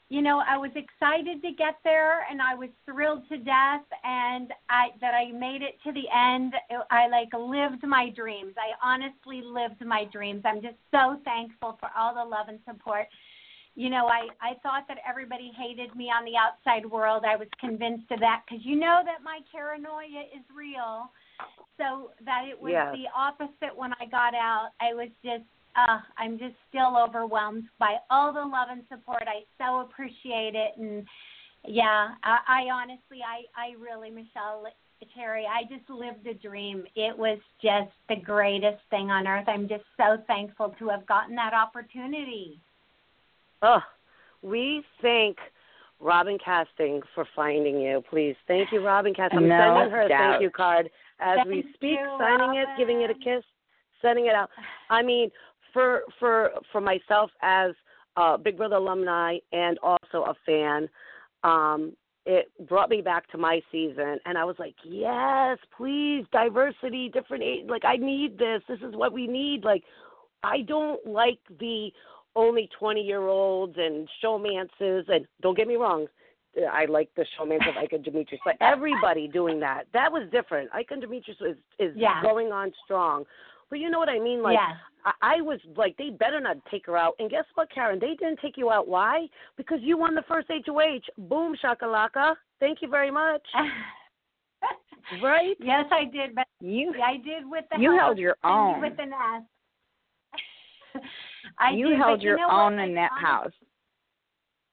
you 0.09 0.21
know, 0.21 0.43
I 0.47 0.55
was 0.55 0.69
excited 0.75 1.41
to 1.41 1.51
get 1.51 1.77
there 1.83 2.27
and 2.29 2.39
I 2.39 2.53
was 2.53 2.69
thrilled 2.85 3.27
to 3.29 3.37
death 3.37 3.81
and 4.03 4.53
I 4.69 4.89
that 5.01 5.15
I 5.15 5.31
made 5.31 5.63
it 5.63 5.77
to 5.83 5.91
the 5.91 6.05
end. 6.15 6.53
I 6.91 7.07
like 7.07 7.29
lived 7.33 7.83
my 7.83 8.09
dreams. 8.15 8.53
I 8.55 8.77
honestly 8.87 9.41
lived 9.43 9.83
my 9.83 10.05
dreams. 10.11 10.43
I'm 10.45 10.61
just 10.61 10.77
so 10.91 11.19
thankful 11.25 11.77
for 11.79 11.89
all 11.97 12.13
the 12.13 12.23
love 12.23 12.49
and 12.49 12.59
support. 12.69 13.07
You 13.75 13.89
know, 13.89 14.07
I 14.07 14.27
I 14.41 14.55
thought 14.63 14.87
that 14.87 14.97
everybody 15.07 15.51
hated 15.57 15.95
me 15.95 16.05
on 16.05 16.23
the 16.25 16.37
outside 16.37 16.89
world. 16.89 17.23
I 17.27 17.35
was 17.35 17.47
convinced 17.59 18.09
of 18.11 18.19
that 18.21 18.43
cuz 18.49 18.59
you 18.63 18.75
know 18.75 19.01
that 19.05 19.21
my 19.21 19.39
paranoia 19.51 20.23
is 20.33 20.43
real. 20.53 21.11
So 21.77 22.11
that 22.21 22.47
it 22.47 22.59
was 22.59 22.71
Yes. 22.71 22.95
the 22.95 23.07
opposite 23.13 23.75
when 23.75 23.93
I 23.99 24.05
got 24.05 24.33
out. 24.33 24.71
I 24.79 24.93
was 24.93 25.09
just 25.23 25.43
uh, 25.75 25.99
I'm 26.17 26.39
just 26.39 26.55
still 26.69 26.95
overwhelmed 26.97 27.67
by 27.79 27.97
all 28.09 28.31
the 28.31 28.39
love 28.39 28.69
and 28.71 28.87
support. 28.87 29.23
I 29.27 29.43
so 29.57 29.81
appreciate 29.81 30.55
it, 30.55 30.77
and 30.77 31.05
yeah, 31.67 32.15
I, 32.23 32.39
I 32.47 32.61
honestly, 32.71 33.19
I, 33.21 33.43
I 33.59 33.75
really, 33.77 34.09
Michelle, 34.09 34.65
Terry, 35.13 35.45
I 35.45 35.63
just 35.63 35.89
lived 35.89 36.25
a 36.27 36.33
dream. 36.33 36.85
It 36.95 37.17
was 37.17 37.39
just 37.61 37.91
the 38.07 38.15
greatest 38.15 38.81
thing 38.89 39.11
on 39.11 39.27
earth. 39.27 39.47
I'm 39.47 39.67
just 39.67 39.83
so 39.97 40.17
thankful 40.27 40.75
to 40.79 40.87
have 40.89 41.05
gotten 41.07 41.35
that 41.35 41.53
opportunity. 41.53 42.59
Oh, 43.61 43.79
we 44.41 44.83
thank 45.01 45.37
Robin 45.99 46.37
Casting 46.43 47.01
for 47.13 47.25
finding 47.35 47.79
you. 47.79 48.03
Please, 48.09 48.35
thank 48.47 48.71
you, 48.71 48.85
Robin 48.85 49.13
Casting. 49.13 49.39
I'm 49.39 49.43
sending 49.49 49.91
her 49.91 50.01
a 50.01 50.09
doubt. 50.09 50.31
thank 50.31 50.41
you 50.41 50.49
card 50.49 50.89
as 51.19 51.39
we 51.47 51.63
speak, 51.73 51.97
you, 51.99 52.17
signing 52.19 52.57
it, 52.57 52.67
giving 52.77 53.01
it 53.01 53.09
a 53.09 53.13
kiss, 53.13 53.43
sending 54.01 54.25
it 54.25 54.35
out. 54.35 54.49
I 54.89 55.01
mean, 55.01 55.31
for 55.73 56.01
for 56.19 56.51
for 56.71 56.81
myself 56.81 57.31
as 57.41 57.71
a 58.17 58.37
Big 58.37 58.57
Brother 58.57 58.75
alumni 58.75 59.37
and 59.51 59.77
also 59.79 60.25
a 60.25 60.35
fan, 60.45 60.89
um, 61.43 61.93
it 62.25 62.51
brought 62.67 62.89
me 62.89 63.01
back 63.01 63.29
to 63.31 63.37
my 63.37 63.61
season, 63.71 64.17
and 64.25 64.37
I 64.37 64.43
was 64.43 64.55
like, 64.57 64.75
yes, 64.83 65.57
please, 65.75 66.25
diversity, 66.31 67.09
different 67.13 67.43
age. 67.43 67.65
Like, 67.67 67.85
I 67.85 67.97
need 67.97 68.37
this. 68.37 68.61
This 68.67 68.79
is 68.79 68.95
what 68.95 69.13
we 69.13 69.27
need. 69.27 69.63
Like, 69.63 69.83
I 70.43 70.61
don't 70.61 71.05
like 71.05 71.39
the 71.59 71.89
only 72.35 72.69
20 72.77 73.01
year 73.01 73.27
olds 73.27 73.75
and 73.77 74.07
showmances. 74.23 75.07
And 75.09 75.25
don't 75.41 75.55
get 75.57 75.67
me 75.67 75.75
wrong, 75.75 76.07
I 76.71 76.85
like 76.85 77.09
the 77.15 77.25
showmance 77.37 77.67
of 77.67 77.75
Ika 77.83 77.95
and 77.95 78.03
Demetrius, 78.05 78.41
but 78.45 78.55
everybody 78.61 79.27
doing 79.27 79.59
that, 79.59 79.83
that 79.93 80.11
was 80.11 80.23
different. 80.31 80.69
Ika 80.77 80.93
and 80.93 81.01
Demetrius 81.01 81.37
is, 81.41 81.57
is 81.79 81.93
Yeah. 81.95 82.21
going 82.21 82.51
on 82.51 82.71
strong. 82.85 83.25
But 83.69 83.79
you 83.79 83.89
know 83.89 83.99
what 83.99 84.09
I 84.09 84.19
mean? 84.19 84.41
Like, 84.43 84.53
yes. 84.59 84.77
I, 85.05 85.37
I 85.37 85.41
was 85.41 85.59
like, 85.75 85.97
they 85.97 86.11
better 86.11 86.39
not 86.39 86.57
take 86.69 86.85
her 86.85 86.97
out. 86.97 87.15
And 87.19 87.29
guess 87.29 87.45
what, 87.55 87.69
Karen? 87.73 87.99
They 87.99 88.13
didn't 88.15 88.39
take 88.39 88.57
you 88.57 88.71
out. 88.71 88.87
Why? 88.87 89.27
Because 89.57 89.79
you 89.81 89.97
won 89.97 90.13
the 90.15 90.21
first 90.27 90.47
HOH. 90.49 90.99
Boom, 91.27 91.55
shakalaka. 91.63 92.35
Thank 92.59 92.81
you 92.81 92.87
very 92.89 93.11
much. 93.11 93.41
Right? 95.21 95.55
yes, 95.59 95.85
I 95.91 96.05
did, 96.05 96.33
but 96.33 96.47
You 96.59 96.91
I 97.03 97.17
did 97.17 97.45
with 97.45 97.65
the 97.71 97.79
you 97.79 97.95
held 97.95 98.17
your 98.17 98.37
own. 98.43 98.81
with 98.81 98.93
an 98.97 99.11
nest. 99.11 99.45
I 101.59 101.71
you 101.71 101.95
held 101.97 102.21
your 102.21 102.37
you 102.37 102.47
know 102.47 102.51
own 102.51 102.75
what? 102.75 102.87
in 102.87 102.95
that 102.95 103.11
house. 103.11 103.53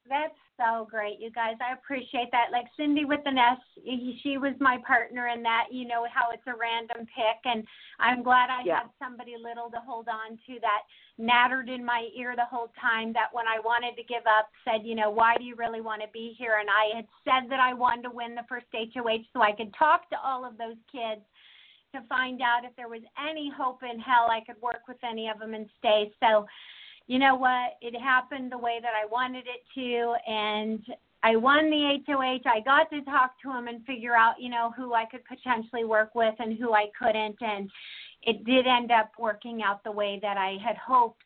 That's 0.09 0.35
so 0.57 0.87
great, 0.91 1.21
you 1.21 1.31
guys. 1.31 1.55
I 1.61 1.75
appreciate 1.75 2.31
that. 2.33 2.51
Like 2.51 2.67
Cindy 2.77 3.05
with 3.05 3.21
the 3.25 3.31
nest, 3.31 3.63
she 4.23 4.37
was 4.37 4.55
my 4.59 4.79
partner 4.87 5.29
in 5.29 5.43
that. 5.45 5.69
You 5.71 5.87
know 5.87 6.07
how 6.13 6.31
it's 6.33 6.47
a 6.47 6.55
random 6.59 7.07
pick, 7.07 7.39
and 7.45 7.65
I'm 8.01 8.23
glad 8.23 8.51
I 8.51 8.63
Yeah. 8.65 8.79
had 8.81 8.91
somebody 8.99 9.37
little 9.37 9.71
to 9.71 9.81
hold 9.81 10.09
on 10.09 10.39
to 10.47 10.61
that 10.61 10.83
nattered 11.19 11.69
in 11.69 11.85
my 11.85 12.09
ear 12.15 12.35
the 12.37 12.45
whole 12.45 12.73
time. 12.81 13.13
That 13.13 13.33
when 13.33 13.47
I 13.47 13.61
wanted 13.61 13.97
to 13.97 14.03
give 14.03 14.27
up, 14.27 14.51
said, 14.65 14.85
you 14.85 14.95
know, 14.95 15.11
why 15.11 15.37
do 15.37 15.45
you 15.45 15.55
really 15.55 15.81
want 15.81 16.03
to 16.03 16.09
be 16.09 16.35
here? 16.37 16.59
And 16.59 16.69
I 16.69 16.97
had 16.97 17.07
said 17.25 17.49
that 17.51 17.61
I 17.61 17.73
wanted 17.73 18.03
to 18.03 18.11
win 18.11 18.35
the 18.35 18.45
first 18.49 18.67
HOH 18.73 19.25
so 19.33 19.41
I 19.41 19.53
could 19.53 19.73
talk 19.75 20.11
to 20.11 20.21
all 20.21 20.45
of 20.45 20.59
those 20.59 20.77
kids 20.91 21.23
to 21.93 22.03
find 22.09 22.41
out 22.41 22.65
if 22.65 22.75
there 22.77 22.89
was 22.89 23.03
any 23.29 23.51
hope 23.57 23.83
in 23.83 24.01
hell 24.01 24.29
I 24.31 24.41
could 24.45 24.61
work 24.63 24.83
with 24.89 24.99
any 25.09 25.29
of 25.29 25.39
them 25.39 25.55
and 25.55 25.69
stay. 25.79 26.13
So 26.21 26.47
you 27.07 27.19
know 27.19 27.35
what? 27.35 27.77
It 27.81 27.99
happened 27.99 28.53
the 28.53 28.59
way 28.59 28.79
that 28.81 28.93
I 28.95 29.07
wanted 29.07 29.45
it 29.47 29.63
to, 29.75 30.15
and 30.31 30.81
I 31.23 31.37
won 31.37 31.71
the 31.71 31.99
HOH. 32.07 32.41
I 32.47 32.61
got 32.61 32.91
to 32.91 33.03
talk 33.03 33.33
to 33.43 33.51
him 33.51 33.69
and 33.69 33.85
figure 33.85 34.15
out, 34.15 34.41
you 34.41 34.49
know, 34.49 34.73
who 34.77 34.95
I 34.95 35.05
could 35.05 35.25
potentially 35.25 35.85
work 35.85 36.15
with 36.15 36.35
and 36.39 36.59
who 36.59 36.73
I 36.73 36.87
couldn't, 36.99 37.37
and 37.41 37.71
it 38.23 38.45
did 38.45 38.67
end 38.67 38.91
up 38.91 39.11
working 39.19 39.63
out 39.63 39.83
the 39.85 39.93
way 39.93 40.19
that 40.23 40.37
I 40.37 40.57
had 40.65 40.77
hoped 40.77 41.25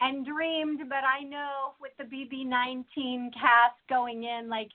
and 0.00 0.24
dreamed. 0.24 0.80
But 0.88 1.04
I 1.04 1.24
know 1.24 1.74
with 1.80 1.92
the 1.98 2.04
BB19 2.04 3.32
cast 3.34 3.76
going 3.88 4.24
in, 4.24 4.48
like 4.48 4.70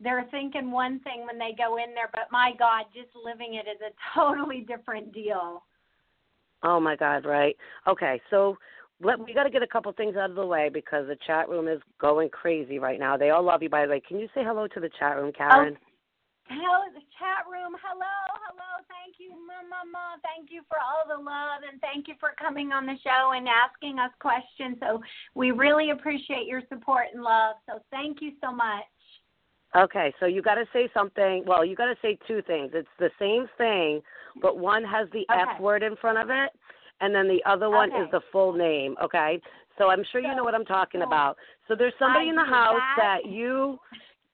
they're 0.00 0.26
thinking 0.30 0.70
one 0.70 1.00
thing 1.00 1.24
when 1.26 1.38
they 1.38 1.54
go 1.56 1.78
in 1.78 1.94
there, 1.94 2.10
but 2.12 2.28
my 2.30 2.52
God, 2.58 2.84
just 2.94 3.08
living 3.14 3.54
it 3.54 3.66
is 3.68 3.80
a 3.80 3.92
totally 4.18 4.60
different 4.60 5.12
deal. 5.12 5.62
Oh 6.62 6.80
my 6.80 6.96
God! 6.96 7.24
Right. 7.24 7.56
Okay. 7.86 8.20
So 8.30 8.56
let, 9.00 9.20
we 9.20 9.34
got 9.34 9.44
to 9.44 9.50
get 9.50 9.62
a 9.62 9.66
couple 9.66 9.92
things 9.92 10.16
out 10.16 10.30
of 10.30 10.36
the 10.36 10.46
way 10.46 10.70
because 10.72 11.06
the 11.06 11.16
chat 11.26 11.48
room 11.48 11.68
is 11.68 11.80
going 12.00 12.30
crazy 12.30 12.78
right 12.78 12.98
now. 12.98 13.16
They 13.16 13.30
all 13.30 13.42
love 13.42 13.62
you, 13.62 13.68
by 13.68 13.84
the 13.84 13.92
way. 13.92 14.00
Can 14.00 14.18
you 14.18 14.28
say 14.34 14.42
hello 14.42 14.66
to 14.68 14.80
the 14.80 14.90
chat 14.98 15.16
room, 15.16 15.32
oh, 15.34 15.36
Karen? 15.36 15.76
Oh, 15.76 16.54
hello, 16.54 16.78
the 16.94 17.04
chat 17.18 17.44
room. 17.50 17.76
Hello, 17.84 18.16
hello. 18.48 18.72
Thank 18.88 19.16
you, 19.18 19.36
Mama. 19.36 20.16
Thank 20.22 20.50
you 20.50 20.62
for 20.68 20.78
all 20.80 21.04
the 21.06 21.22
love 21.22 21.60
and 21.70 21.80
thank 21.80 22.08
you 22.08 22.14
for 22.18 22.30
coming 22.40 22.72
on 22.72 22.86
the 22.86 22.96
show 23.04 23.32
and 23.32 23.46
asking 23.48 23.98
us 23.98 24.10
questions. 24.18 24.78
So 24.80 25.02
we 25.34 25.50
really 25.50 25.90
appreciate 25.90 26.46
your 26.46 26.62
support 26.68 27.06
and 27.12 27.22
love. 27.22 27.56
So 27.68 27.80
thank 27.90 28.22
you 28.22 28.32
so 28.42 28.50
much. 28.50 28.84
Okay, 29.74 30.14
so 30.20 30.26
you 30.26 30.42
got 30.42 30.54
to 30.54 30.64
say 30.72 30.88
something. 30.94 31.42
Well, 31.46 31.64
you 31.64 31.76
got 31.76 31.86
to 31.86 31.96
say 32.00 32.18
two 32.26 32.40
things. 32.42 32.70
It's 32.74 32.88
the 32.98 33.10
same 33.18 33.46
thing, 33.58 34.00
but 34.40 34.58
one 34.58 34.84
has 34.84 35.08
the 35.12 35.26
Okay. 35.30 35.42
F 35.54 35.60
word 35.60 35.82
in 35.82 35.96
front 35.96 36.18
of 36.18 36.30
it, 36.30 36.50
and 37.00 37.14
then 37.14 37.28
the 37.28 37.42
other 37.44 37.68
one 37.68 37.90
is 37.90 38.10
the 38.10 38.20
full 38.32 38.52
name. 38.52 38.96
Okay, 39.02 39.40
so 39.76 39.90
I'm 39.90 40.02
sure 40.12 40.20
you 40.20 40.34
know 40.34 40.44
what 40.44 40.54
I'm 40.54 40.64
talking 40.64 41.00
So, 41.00 41.06
about. 41.06 41.36
So 41.68 41.74
there's 41.74 41.92
somebody 41.98 42.26
I 42.26 42.30
in 42.30 42.36
the 42.36 42.44
house 42.44 42.80
that. 42.96 43.20
that 43.24 43.30
you. 43.30 43.78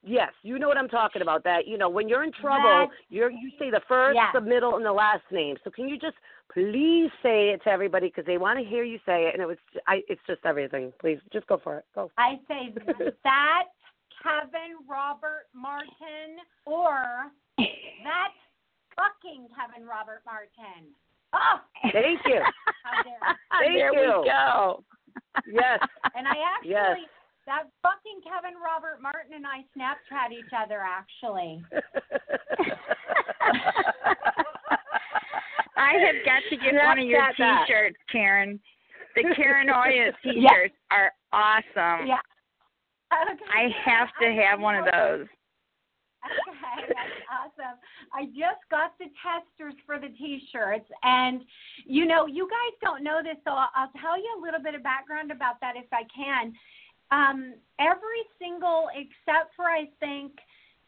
Yes, 0.05 0.33
you 0.43 0.59
know 0.59 0.67
what 0.67 0.77
I'm 0.77 0.89
talking 0.89 1.23
about. 1.23 1.45
That 1.45 1.67
you 1.67 1.79
know 1.79 1.89
when 1.89 2.09
you're 2.09 2.25
in 2.25 2.33
trouble, 2.33 2.89
you're 3.09 3.31
you 3.31 3.51
say 3.59 3.71
the 3.71 3.81
first, 3.89 4.17
Yes. 4.17 4.31
the 4.35 4.41
middle, 4.41 4.77
and 4.77 4.85
the 4.85 4.93
last 4.93 5.23
name. 5.31 5.57
So 5.63 5.71
can 5.71 5.89
you 5.89 5.97
just 5.97 6.17
please 6.53 7.09
say 7.23 7.51
it 7.51 7.63
to 7.65 7.71
everybody 7.71 8.09
because 8.09 8.27
they 8.27 8.37
want 8.37 8.59
to 8.59 8.65
hear 8.65 8.83
you 8.83 8.99
say 9.07 9.27
it, 9.27 9.35
and 9.35 9.43
it 9.43 9.47
was 9.47 9.59
I. 9.87 10.03
It's 10.09 10.21
just 10.27 10.41
everything. 10.45 10.93
Please, 11.01 11.19
just 11.33 11.47
go 11.47 11.59
for 11.63 11.79
it. 11.79 11.85
Go. 11.95 12.11
I 12.19 12.41
say 12.49 12.75
that 13.25 13.63
Kevin 14.23 14.79
Robert 14.89 15.47
Martin 15.55 16.39
or 16.67 17.31
that 17.59 18.33
fucking 18.97 19.49
Kevin 19.55 19.87
Robert 19.87 20.23
Martin. 20.25 20.91
Oh, 21.33 21.59
Thank 21.93 22.21
you. 22.27 22.41
how 22.85 23.03
dare 23.03 23.19
Thank 23.61 23.75
there 23.75 23.93
you. 23.95 24.21
we 24.21 24.29
go. 24.29 24.85
Yes. 25.51 25.81
And 26.15 26.27
I 26.29 26.35
actually, 26.57 26.71
Yes. 26.71 26.99
that 27.47 27.65
fucking 27.83 28.21
Kevin 28.23 28.61
Robert 28.61 29.01
Martin 29.01 29.33
and 29.35 29.47
I 29.47 29.65
Snapchat 29.77 30.33
each 30.33 30.53
other 30.57 30.81
actually. 30.85 31.63
I 35.77 35.93
have 35.99 36.25
got 36.25 36.43
to 36.51 36.57
get 36.57 36.75
one 36.75 36.99
of 36.99 37.07
your 37.07 37.27
T-shirts, 37.37 37.97
Karen. 38.11 38.61
The 39.17 39.25
Karen 39.35 39.69
Oya 39.75 40.13
T-shirts 40.23 40.75
are 40.91 41.13
awesome. 41.33 42.07
Yeah. 42.07 42.21
Okay. 43.13 43.45
I 43.53 43.69
have 43.85 44.09
to 44.21 44.33
have 44.43 44.61
one 44.61 44.77
of 44.77 44.85
those. 44.87 45.27
Okay, 46.23 46.87
that's 46.87 47.19
awesome. 47.27 47.79
I 48.15 48.27
just 48.27 48.63
got 48.71 48.97
the 48.99 49.07
testers 49.19 49.75
for 49.85 49.99
the 49.99 50.09
t-shirts 50.09 50.89
and 51.03 51.43
you 51.85 52.07
know, 52.07 52.27
you 52.27 52.49
guys 52.49 52.79
don't 52.81 53.03
know 53.03 53.21
this 53.23 53.37
so 53.45 53.51
I'll, 53.51 53.71
I'll 53.75 53.93
tell 54.01 54.17
you 54.17 54.39
a 54.39 54.41
little 54.41 54.63
bit 54.63 54.75
of 54.75 54.83
background 54.85 55.33
about 55.33 55.61
that 55.61 55.75
if 55.77 55.87
I 55.93 56.05
can. 56.15 56.55
Um 57.11 57.55
every 57.81 58.23
single 58.39 58.87
except 58.95 59.57
for 59.57 59.65
I 59.65 59.87
think 59.99 60.33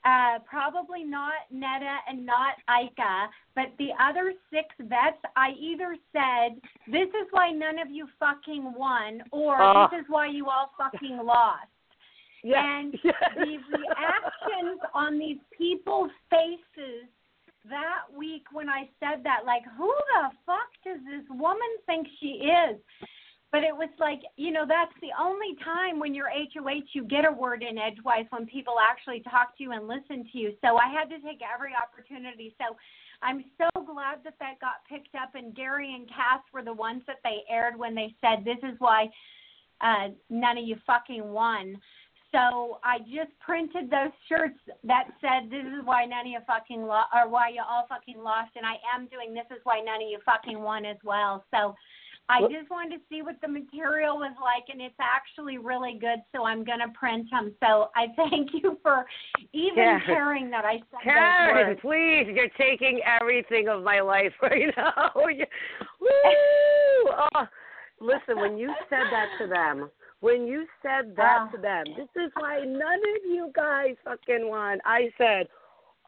uh 0.05 0.39
probably 0.49 1.03
not 1.03 1.51
Neda 1.53 1.97
and 2.09 2.25
not 2.25 2.55
Ika, 2.71 3.29
but 3.57 3.73
the 3.79 3.91
other 4.01 4.35
six 4.53 4.69
vets 4.79 5.19
I 5.37 5.51
either 5.59 5.97
said 6.13 6.61
this 6.87 7.09
is 7.09 7.27
why 7.33 7.51
none 7.51 7.81
of 7.81 7.91
you 7.91 8.07
fucking 8.21 8.73
won 8.77 9.23
or 9.33 9.61
Oh. 9.61 9.89
this 9.91 10.01
is 10.01 10.07
why 10.09 10.29
you 10.29 10.47
all 10.47 10.71
fucking 10.79 11.19
lost 11.25 11.74
Yes. 12.45 12.63
and 12.63 12.95
yes. 13.05 13.15
the 13.37 13.59
reactions 13.73 14.81
on 14.93 15.19
these 15.19 15.39
people's 15.57 16.11
faces 16.29 17.09
that 17.69 18.05
week 18.15 18.45
when 18.53 18.69
I 18.69 18.89
said 19.01 19.25
that, 19.25 19.47
like, 19.47 19.63
who 19.79 19.89
the 19.89 20.29
fuck 20.45 20.69
does 20.85 21.01
this 21.09 21.25
woman 21.31 21.73
think 21.87 22.07
she 22.21 22.45
is? 22.45 22.77
But 23.51 23.63
it 23.63 23.73
was 23.73 23.89
like, 23.99 24.21
you 24.37 24.51
know, 24.51 24.67
that's 24.69 24.93
the 25.01 25.15
only 25.19 25.57
time 25.65 25.99
when 25.99 26.15
you're 26.15 26.29
HOH 26.29 26.91
you 26.93 27.05
get 27.05 27.25
a 27.25 27.33
word 27.33 27.63
in 27.63 27.79
edgewise 27.79 28.27
when 28.31 28.47
people 28.47 28.75
actually 28.83 29.21
talk 29.21 29.57
to 29.57 29.63
you 29.63 29.73
and 29.73 29.87
listen 29.87 30.29
to 30.33 30.39
you. 30.39 30.53
So 30.61 30.77
I 30.77 30.89
had 30.93 31.09
to 31.11 31.23
take 31.23 31.41
every 31.41 31.71
opportunity. 31.73 32.55
So 32.59 32.77
I'm 33.23 33.45
so 33.57 33.71
glad 33.87 34.19
that 34.25 34.35
that 34.41 34.61
got 34.61 34.85
picked 34.91 35.15
up. 35.15 35.35
And 35.35 35.55
Gary 35.55 35.95
and 35.95 36.09
Cass 36.09 36.43
were 36.53 36.65
the 36.65 36.75
ones 36.75 37.03
that 37.07 37.23
they 37.23 37.47
aired 37.49 37.79
when 37.79 37.95
they 37.95 38.13
said, 38.21 38.45
this 38.45 38.59
is 38.69 38.75
why 38.81 39.07
uh, 39.81 40.09
none 40.29 40.59
of 40.59 40.67
you 40.67 40.77
fucking 40.85 41.25
won. 41.25 41.81
So 42.35 42.79
I 42.83 42.99
just 42.99 43.31
printed 43.39 43.89
those 43.91 44.11
shirts 44.29 44.59
that 44.83 45.05
said, 45.21 45.51
"This 45.51 45.65
is 45.67 45.85
why 45.85 46.05
none 46.05 46.23
of 46.23 46.27
you 46.27 46.41
fucking 46.47 46.83
lo- 46.85 47.07
or 47.15 47.29
why 47.29 47.49
you 47.51 47.63
all 47.63 47.87
fucking 47.89 48.21
lost," 48.21 48.51
and 48.57 48.67
I 48.67 48.75
am 48.93 49.07
doing 49.07 49.33
"This 49.35 49.47
is 49.57 49.65
why 49.65 49.79
none 49.81 50.03
of 50.03 50.09
you 50.09 50.19
fucking 50.27 50.61
won" 50.61 50.85
as 50.85 50.97
well. 51.05 51.45
So 51.55 51.77
I 52.29 52.41
Well- 52.41 52.49
just 52.51 52.71
wanted 52.71 52.99
to 52.99 53.07
see 53.09 53.21
what 53.23 53.41
the 53.41 53.47
material 53.49 54.17
was 54.19 54.33
like, 54.43 54.65
and 54.71 54.81
it's 54.83 54.99
actually 54.99 55.59
really 55.59 55.95
good. 55.95 56.23
So 56.35 56.45
I'm 56.45 56.65
gonna 56.65 56.89
print 56.89 57.31
them. 57.31 57.55
So 57.63 57.91
I 57.95 58.09
thank 58.17 58.53
you 58.55 58.79
for 58.83 59.07
even 59.53 59.75
Karen. 59.77 60.01
caring 60.01 60.51
that 60.51 60.65
I 60.65 60.79
said 60.79 60.85
those 60.95 61.03
Karen, 61.03 61.69
words. 61.69 61.81
please, 61.83 62.27
you're 62.35 62.49
taking 62.59 63.01
everything 63.05 63.69
of 63.69 63.83
my 63.85 64.01
life 64.01 64.35
right 64.43 64.75
now. 64.77 65.13
Woo! 66.01 66.09
Oh, 67.35 67.47
listen, 68.01 68.41
when 68.41 68.57
you 68.59 68.75
said 68.91 69.05
that 69.13 69.29
to 69.39 69.47
them, 69.47 69.91
when 70.25 70.47
you 70.47 70.67
said 70.81 71.15
that 71.17 71.39
Ah. 71.43 71.49
to 71.51 71.59
them, 71.59 71.85
this 71.99 72.09
is 72.17 72.33
why 72.35 72.61
none 72.65 73.03
of 73.17 73.23
you 73.27 73.53
guys 73.55 73.95
fucking 74.05 74.49
won. 74.49 74.81
I 74.87 75.13
said, 75.19 75.49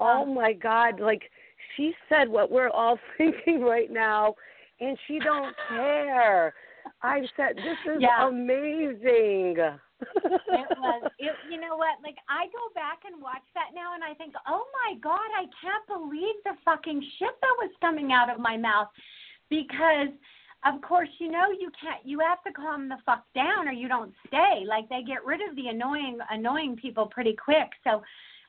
oh 0.01 0.25
my 0.25 0.55
God, 0.55 1.01
like 1.01 1.31
she 1.77 1.95
said 2.09 2.27
what 2.27 2.51
we're 2.51 2.71
all 2.71 2.99
thinking 3.19 3.61
right 3.61 3.91
now, 3.91 4.35
and 4.81 4.99
she 5.07 5.19
don't 5.19 5.55
care. 5.69 6.55
I 7.03 7.29
said, 7.37 7.57
this 7.57 7.77
is 7.85 8.01
Yeah. 8.01 8.27
amazing. 8.27 9.57
it 10.63 10.69
was 10.77 11.11
it 11.19 11.37
you 11.51 11.59
know 11.59 11.75
what 11.77 11.97
like 12.05 12.19
i 12.29 12.45
go 12.53 12.65
back 12.75 13.01
and 13.07 13.21
watch 13.23 13.43
that 13.55 13.71
now 13.75 13.95
and 13.95 14.05
i 14.05 14.13
think 14.13 14.35
oh 14.47 14.65
my 14.85 14.95
god 15.01 15.29
i 15.35 15.47
can't 15.63 15.87
believe 15.89 16.35
the 16.45 16.53
fucking 16.67 17.01
shit 17.19 17.35
that 17.41 17.57
was 17.59 17.71
coming 17.81 18.13
out 18.13 18.29
of 18.29 18.39
my 18.39 18.59
mouth 18.59 18.89
because 19.49 20.13
of 20.67 20.81
course 20.83 21.09
you 21.19 21.31
know 21.31 21.47
you 21.59 21.71
can't 21.81 22.05
you 22.05 22.19
have 22.21 22.43
to 22.43 22.53
calm 22.53 22.89
the 22.89 22.97
fuck 23.05 23.25
down 23.35 23.69
or 23.69 23.73
you 23.73 23.89
don't 23.89 24.13
stay 24.27 24.65
like 24.67 24.89
they 24.89 25.03
get 25.07 25.25
rid 25.25 25.41
of 25.49 25.55
the 25.57 25.69
annoying 25.69 26.19
annoying 26.31 26.77
people 26.77 27.07
pretty 27.07 27.35
quick 27.35 27.71
so 27.85 28.03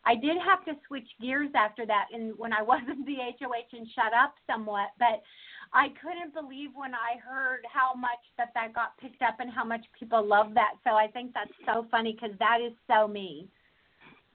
i 0.05 0.15
did 0.15 0.37
have 0.43 0.63
to 0.65 0.73
switch 0.87 1.07
gears 1.21 1.49
after 1.55 1.85
that 1.85 2.05
and 2.13 2.33
when 2.37 2.53
i 2.53 2.61
wasn't 2.73 3.05
the 3.05 3.15
hoh 3.39 3.51
and 3.73 3.87
shut 3.95 4.13
up 4.13 4.35
somewhat 4.47 4.89
but 4.99 5.21
I 5.73 5.87
couldn't 6.01 6.33
believe 6.33 6.69
when 6.75 6.93
I 6.93 7.19
heard 7.19 7.59
how 7.71 7.93
much 7.93 8.19
that 8.37 8.51
that 8.53 8.73
got 8.73 8.97
picked 8.99 9.21
up 9.21 9.39
and 9.39 9.51
how 9.51 9.65
much 9.65 9.85
people 9.99 10.25
love 10.25 10.53
that. 10.53 10.73
So 10.83 10.91
I 10.91 11.07
think 11.07 11.33
that's 11.33 11.51
so 11.65 11.85
funny 11.91 12.13
because 12.13 12.37
that 12.39 12.59
is 12.65 12.73
so 12.87 13.07
me. 13.07 13.47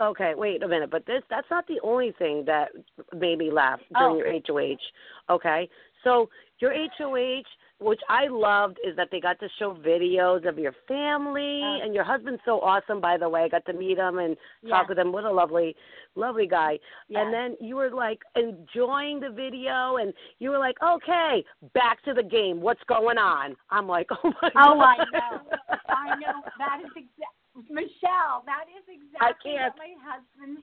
Okay, 0.01 0.35
wait 0.37 0.63
a 0.63 0.69
minute, 0.69 0.91
but 0.91 1.07
this 1.07 1.23
that's 1.31 1.47
not 1.51 1.67
the 1.69 1.81
only 1.83 2.13
thing 2.19 2.45
that 2.47 2.71
made 3.17 3.39
me 3.39 3.51
laugh 3.51 3.81
during 3.97 4.17
Oh. 4.17 4.19
your 4.19 4.41
HOH. 4.47 5.35
Okay? 5.35 5.69
So 6.03 6.29
your 6.59 6.73
HOH, 6.73 7.45
which 7.83 8.01
I 8.09 8.27
loved 8.29 8.79
is 8.87 8.97
that 8.97 9.09
they 9.11 9.21
got 9.21 9.39
to 9.41 9.49
show 9.59 9.75
videos 9.75 10.49
of 10.49 10.59
your 10.59 10.73
family 10.89 11.61
and 11.83 11.95
your 11.95 12.05
husband's 12.05 12.41
so 12.45 12.61
awesome 12.61 13.01
by 13.01 13.17
the 13.19 13.29
way. 13.29 13.43
I 13.43 13.49
got 13.49 13.65
to 13.67 13.73
meet 13.73 13.99
him 13.99 14.19
and 14.19 14.37
Yeah. 14.63 14.71
talk 14.71 14.89
with 14.89 14.99
him. 14.99 15.13
What 15.13 15.25
a 15.25 15.31
lovely 15.33 15.75
lovely 16.15 16.47
guy. 16.47 16.79
Yeah. 17.09 17.21
And 17.23 17.33
then 17.33 17.57
you 17.61 17.77
were 17.77 17.91
like 17.91 18.21
enjoying 18.37 19.21
the 19.21 19.31
video 19.31 19.97
and 19.97 20.13
you 20.39 20.51
were 20.51 20.59
like, 20.59 20.77
"Okay, 20.83 21.45
back 21.75 22.03
to 22.05 22.13
the 22.15 22.23
game. 22.23 22.61
What's 22.61 22.83
going 22.85 23.19
on?" 23.19 23.57
I'm 23.71 23.87
like, 23.89 24.09
"Oh 24.25 24.33
my 24.43 24.51
Oh, 24.57 24.75
god." 24.79 24.83
I 24.83 24.97
know. 25.13 25.41
I 25.89 26.09
know. 26.17 26.43
That 26.59 26.81
is 26.85 26.91
exactly 26.97 27.39
Michelle, 27.69 28.43
that 28.47 28.65
is 28.77 28.85
exactly 28.89 29.53
can't. 29.53 29.75
what 29.77 29.87
my 29.87 29.95
husband. 30.13 30.63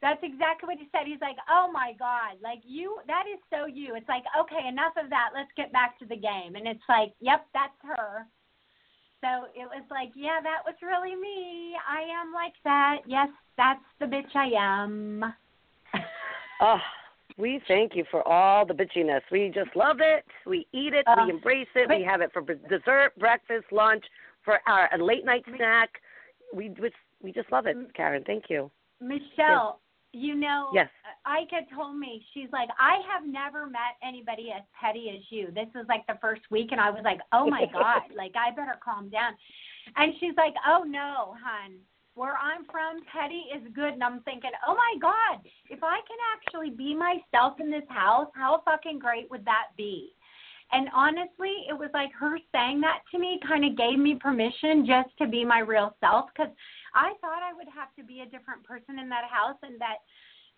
That's 0.00 0.20
exactly 0.22 0.68
what 0.68 0.78
he 0.78 0.88
said. 0.92 1.06
He's 1.06 1.20
like, 1.20 1.36
"Oh 1.50 1.70
my 1.72 1.92
God, 1.98 2.38
like 2.42 2.60
you. 2.64 2.98
That 3.06 3.24
is 3.26 3.40
so 3.50 3.66
you." 3.66 3.94
It's 3.96 4.08
like, 4.08 4.22
okay, 4.38 4.68
enough 4.68 4.94
of 4.96 5.10
that. 5.10 5.30
Let's 5.34 5.50
get 5.56 5.72
back 5.72 5.98
to 5.98 6.06
the 6.06 6.16
game. 6.16 6.54
And 6.54 6.66
it's 6.68 6.86
like, 6.88 7.12
yep, 7.20 7.46
that's 7.52 7.74
her. 7.82 8.26
So 9.20 9.46
it 9.54 9.66
was 9.66 9.82
like, 9.90 10.10
yeah, 10.14 10.38
that 10.40 10.62
was 10.64 10.76
really 10.82 11.16
me. 11.16 11.74
I 11.88 12.02
am 12.02 12.32
like 12.32 12.54
that. 12.62 12.98
Yes, 13.06 13.28
that's 13.56 13.82
the 13.98 14.06
bitch 14.06 14.34
I 14.36 14.50
am. 14.56 15.24
Oh, 16.60 16.78
we 17.36 17.60
thank 17.66 17.96
you 17.96 18.04
for 18.10 18.26
all 18.26 18.64
the 18.64 18.74
bitchiness. 18.74 19.22
We 19.32 19.50
just 19.52 19.74
love 19.74 19.96
it. 20.00 20.24
We 20.46 20.68
eat 20.72 20.94
it. 20.94 21.04
Uh, 21.08 21.24
we 21.24 21.30
embrace 21.30 21.66
it. 21.74 21.88
but- 21.88 21.98
we 21.98 22.04
have 22.04 22.20
it 22.20 22.30
for 22.32 22.42
dessert, 22.42 23.18
breakfast, 23.18 23.66
lunch. 23.72 24.04
for 24.44 24.60
our 24.68 24.88
a 24.94 25.02
late 25.02 25.24
night 25.24 25.44
snack. 25.56 25.90
We 26.54 26.72
we 27.20 27.32
just 27.32 27.50
love 27.50 27.66
it, 27.66 27.76
Karen. 27.94 28.22
Thank 28.24 28.44
you. 28.48 28.70
Michelle, 29.00 29.80
you 30.12 30.34
know, 30.34 30.70
Yes. 30.72 30.88
Ika 31.26 31.74
told 31.74 31.98
me 31.98 32.24
she's 32.32 32.48
like, 32.52 32.68
I 32.78 33.00
have 33.12 33.26
never 33.28 33.66
met 33.66 34.00
anybody 34.02 34.52
as 34.54 34.62
petty 34.78 35.10
as 35.10 35.22
you. 35.30 35.48
This 35.54 35.68
was 35.74 35.84
like 35.88 36.06
the 36.06 36.18
first 36.20 36.42
week, 36.50 36.68
and 36.72 36.80
I 36.80 36.90
was 36.90 37.02
like, 37.04 37.20
oh 37.32 37.48
my 37.48 37.66
god, 37.72 38.02
like 38.16 38.32
I 38.36 38.50
better 38.50 38.78
calm 38.82 39.08
down. 39.10 39.32
And 39.96 40.14
she's 40.20 40.34
like, 40.36 40.54
oh 40.66 40.84
no, 40.84 41.34
hun, 41.42 41.76
where 42.14 42.36
I'm 42.36 42.64
from, 42.64 43.00
petty 43.12 43.44
is 43.54 43.62
good. 43.74 43.94
And 43.94 44.02
I'm 44.04 44.20
thinking, 44.22 44.50
oh 44.66 44.74
my 44.74 44.94
god, 45.00 45.44
if 45.68 45.82
I 45.82 46.00
can 46.08 46.18
actually 46.34 46.70
be 46.70 46.94
myself 46.94 47.60
in 47.60 47.70
this 47.70 47.88
house, 47.88 48.28
how 48.34 48.62
fucking 48.64 48.98
great 48.98 49.30
would 49.30 49.44
that 49.44 49.68
be? 49.76 50.14
And 50.72 50.88
honestly, 50.94 51.64
it 51.68 51.78
was 51.78 51.88
like 51.94 52.10
her 52.18 52.38
saying 52.52 52.80
that 52.82 53.00
to 53.12 53.18
me 53.18 53.40
kind 53.46 53.64
of 53.64 53.76
gave 53.76 53.98
me 53.98 54.16
permission 54.20 54.84
just 54.86 55.16
to 55.18 55.26
be 55.26 55.44
my 55.44 55.60
real 55.60 55.96
self 56.00 56.26
because 56.34 56.52
I 56.98 57.14
thought 57.20 57.42
I 57.46 57.54
would 57.54 57.68
have 57.72 57.94
to 57.94 58.02
be 58.02 58.20
a 58.20 58.26
different 58.26 58.64
person 58.64 58.98
in 58.98 59.08
that 59.08 59.24
house 59.30 59.56
and 59.62 59.80
that 59.80 59.98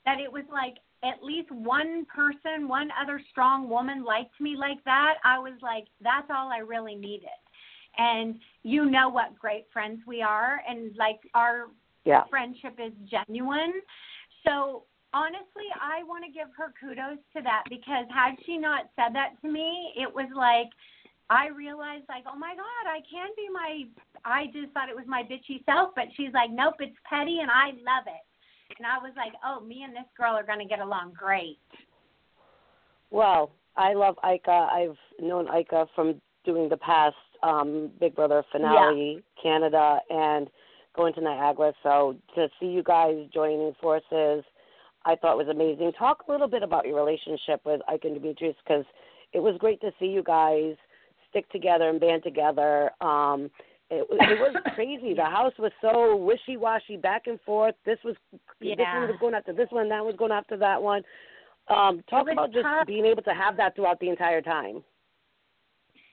that 0.06 0.18
it 0.18 0.32
was 0.32 0.44
like 0.50 0.76
at 1.04 1.22
least 1.22 1.50
one 1.52 2.06
person, 2.06 2.66
one 2.66 2.88
other 3.00 3.20
strong 3.30 3.68
woman 3.68 4.02
liked 4.02 4.40
me 4.40 4.56
like 4.56 4.82
that. 4.84 5.14
I 5.24 5.38
was 5.38 5.52
like, 5.60 5.84
that's 6.00 6.28
all 6.34 6.50
I 6.50 6.58
really 6.58 6.94
needed. 6.94 7.28
And 7.98 8.36
you 8.62 8.90
know 8.90 9.10
what 9.10 9.38
great 9.38 9.66
friends 9.72 10.00
we 10.06 10.22
are 10.22 10.62
and 10.66 10.96
like 10.96 11.20
our 11.34 11.68
Yeah. 12.04 12.24
friendship 12.30 12.78
is 12.78 12.92
genuine. 13.10 13.74
So 14.46 14.84
honestly, 15.12 15.68
I 15.80 16.02
want 16.04 16.24
to 16.24 16.30
give 16.32 16.48
her 16.56 16.72
kudos 16.80 17.18
to 17.36 17.42
that 17.42 17.64
because 17.68 18.06
had 18.08 18.36
she 18.46 18.56
not 18.56 18.88
said 18.96 19.14
that 19.14 19.40
to 19.42 19.48
me, 19.48 19.92
it 19.96 20.12
was 20.12 20.30
like 20.34 20.70
I 21.30 21.46
realized 21.46 22.04
like, 22.08 22.24
oh 22.26 22.36
my 22.36 22.54
god, 22.56 22.90
I 22.90 22.98
can 23.08 23.28
be 23.36 23.48
my. 23.52 23.84
I 24.24 24.46
just 24.46 24.74
thought 24.74 24.88
it 24.88 24.96
was 24.96 25.06
my 25.06 25.22
bitchy 25.22 25.64
self, 25.64 25.90
but 25.94 26.06
she's 26.16 26.32
like, 26.34 26.50
nope, 26.50 26.74
it's 26.80 26.96
petty, 27.08 27.38
and 27.40 27.50
I 27.50 27.68
love 27.68 28.06
it. 28.06 28.26
And 28.76 28.86
I 28.86 28.98
was 28.98 29.12
like, 29.16 29.32
oh, 29.44 29.64
me 29.64 29.84
and 29.84 29.94
this 29.94 30.10
girl 30.18 30.34
are 30.34 30.44
gonna 30.44 30.66
get 30.66 30.80
along 30.80 31.12
great. 31.16 31.58
Well, 33.10 33.52
I 33.76 33.94
love 33.94 34.16
Ika. 34.24 34.50
I've 34.50 34.96
known 35.20 35.46
Ika 35.56 35.86
from 35.94 36.20
doing 36.44 36.68
the 36.68 36.76
past 36.76 37.14
um 37.44 37.90
Big 38.00 38.16
Brother 38.16 38.42
finale, 38.50 39.22
Canada, 39.40 40.00
and 40.10 40.50
going 40.96 41.14
to 41.14 41.20
Niagara. 41.20 41.72
So 41.84 42.16
to 42.34 42.48
see 42.58 42.66
you 42.66 42.82
guys 42.82 43.16
joining 43.32 43.72
forces, 43.80 44.42
I 45.04 45.14
thought 45.14 45.36
was 45.36 45.48
amazing. 45.48 45.92
Talk 45.96 46.24
a 46.28 46.32
little 46.32 46.48
bit 46.48 46.64
about 46.64 46.86
your 46.86 46.96
relationship 46.96 47.60
with 47.64 47.80
Ika 47.92 48.08
and 48.08 48.20
Demetrius 48.20 48.56
because 48.64 48.84
it 49.32 49.38
was 49.38 49.54
great 49.60 49.80
to 49.82 49.92
see 50.00 50.06
you 50.06 50.24
guys 50.24 50.74
stick 51.30 51.48
together 51.50 51.88
and 51.88 52.00
band 52.00 52.22
together. 52.22 52.90
Um, 53.00 53.50
it, 53.90 54.06
it 54.10 54.40
was 54.40 54.54
crazy. 54.74 55.14
The 55.14 55.24
house 55.24 55.52
was 55.58 55.72
so 55.80 56.16
wishy 56.16 56.56
washy, 56.56 56.96
back 56.96 57.22
and 57.26 57.40
forth. 57.40 57.74
This 57.84 57.98
was 58.04 58.14
this 58.60 58.76
one 58.78 59.08
was 59.08 59.16
going 59.20 59.34
after 59.34 59.52
this 59.52 59.68
one, 59.70 59.88
that 59.88 60.04
was 60.04 60.14
going 60.16 60.32
after 60.32 60.56
that 60.58 60.80
one. 60.80 61.02
Um, 61.68 62.02
talk 62.10 62.26
about 62.30 62.52
just 62.52 62.64
tough. 62.64 62.86
being 62.86 63.06
able 63.06 63.22
to 63.22 63.34
have 63.34 63.56
that 63.56 63.76
throughout 63.76 64.00
the 64.00 64.08
entire 64.08 64.42
time. 64.42 64.82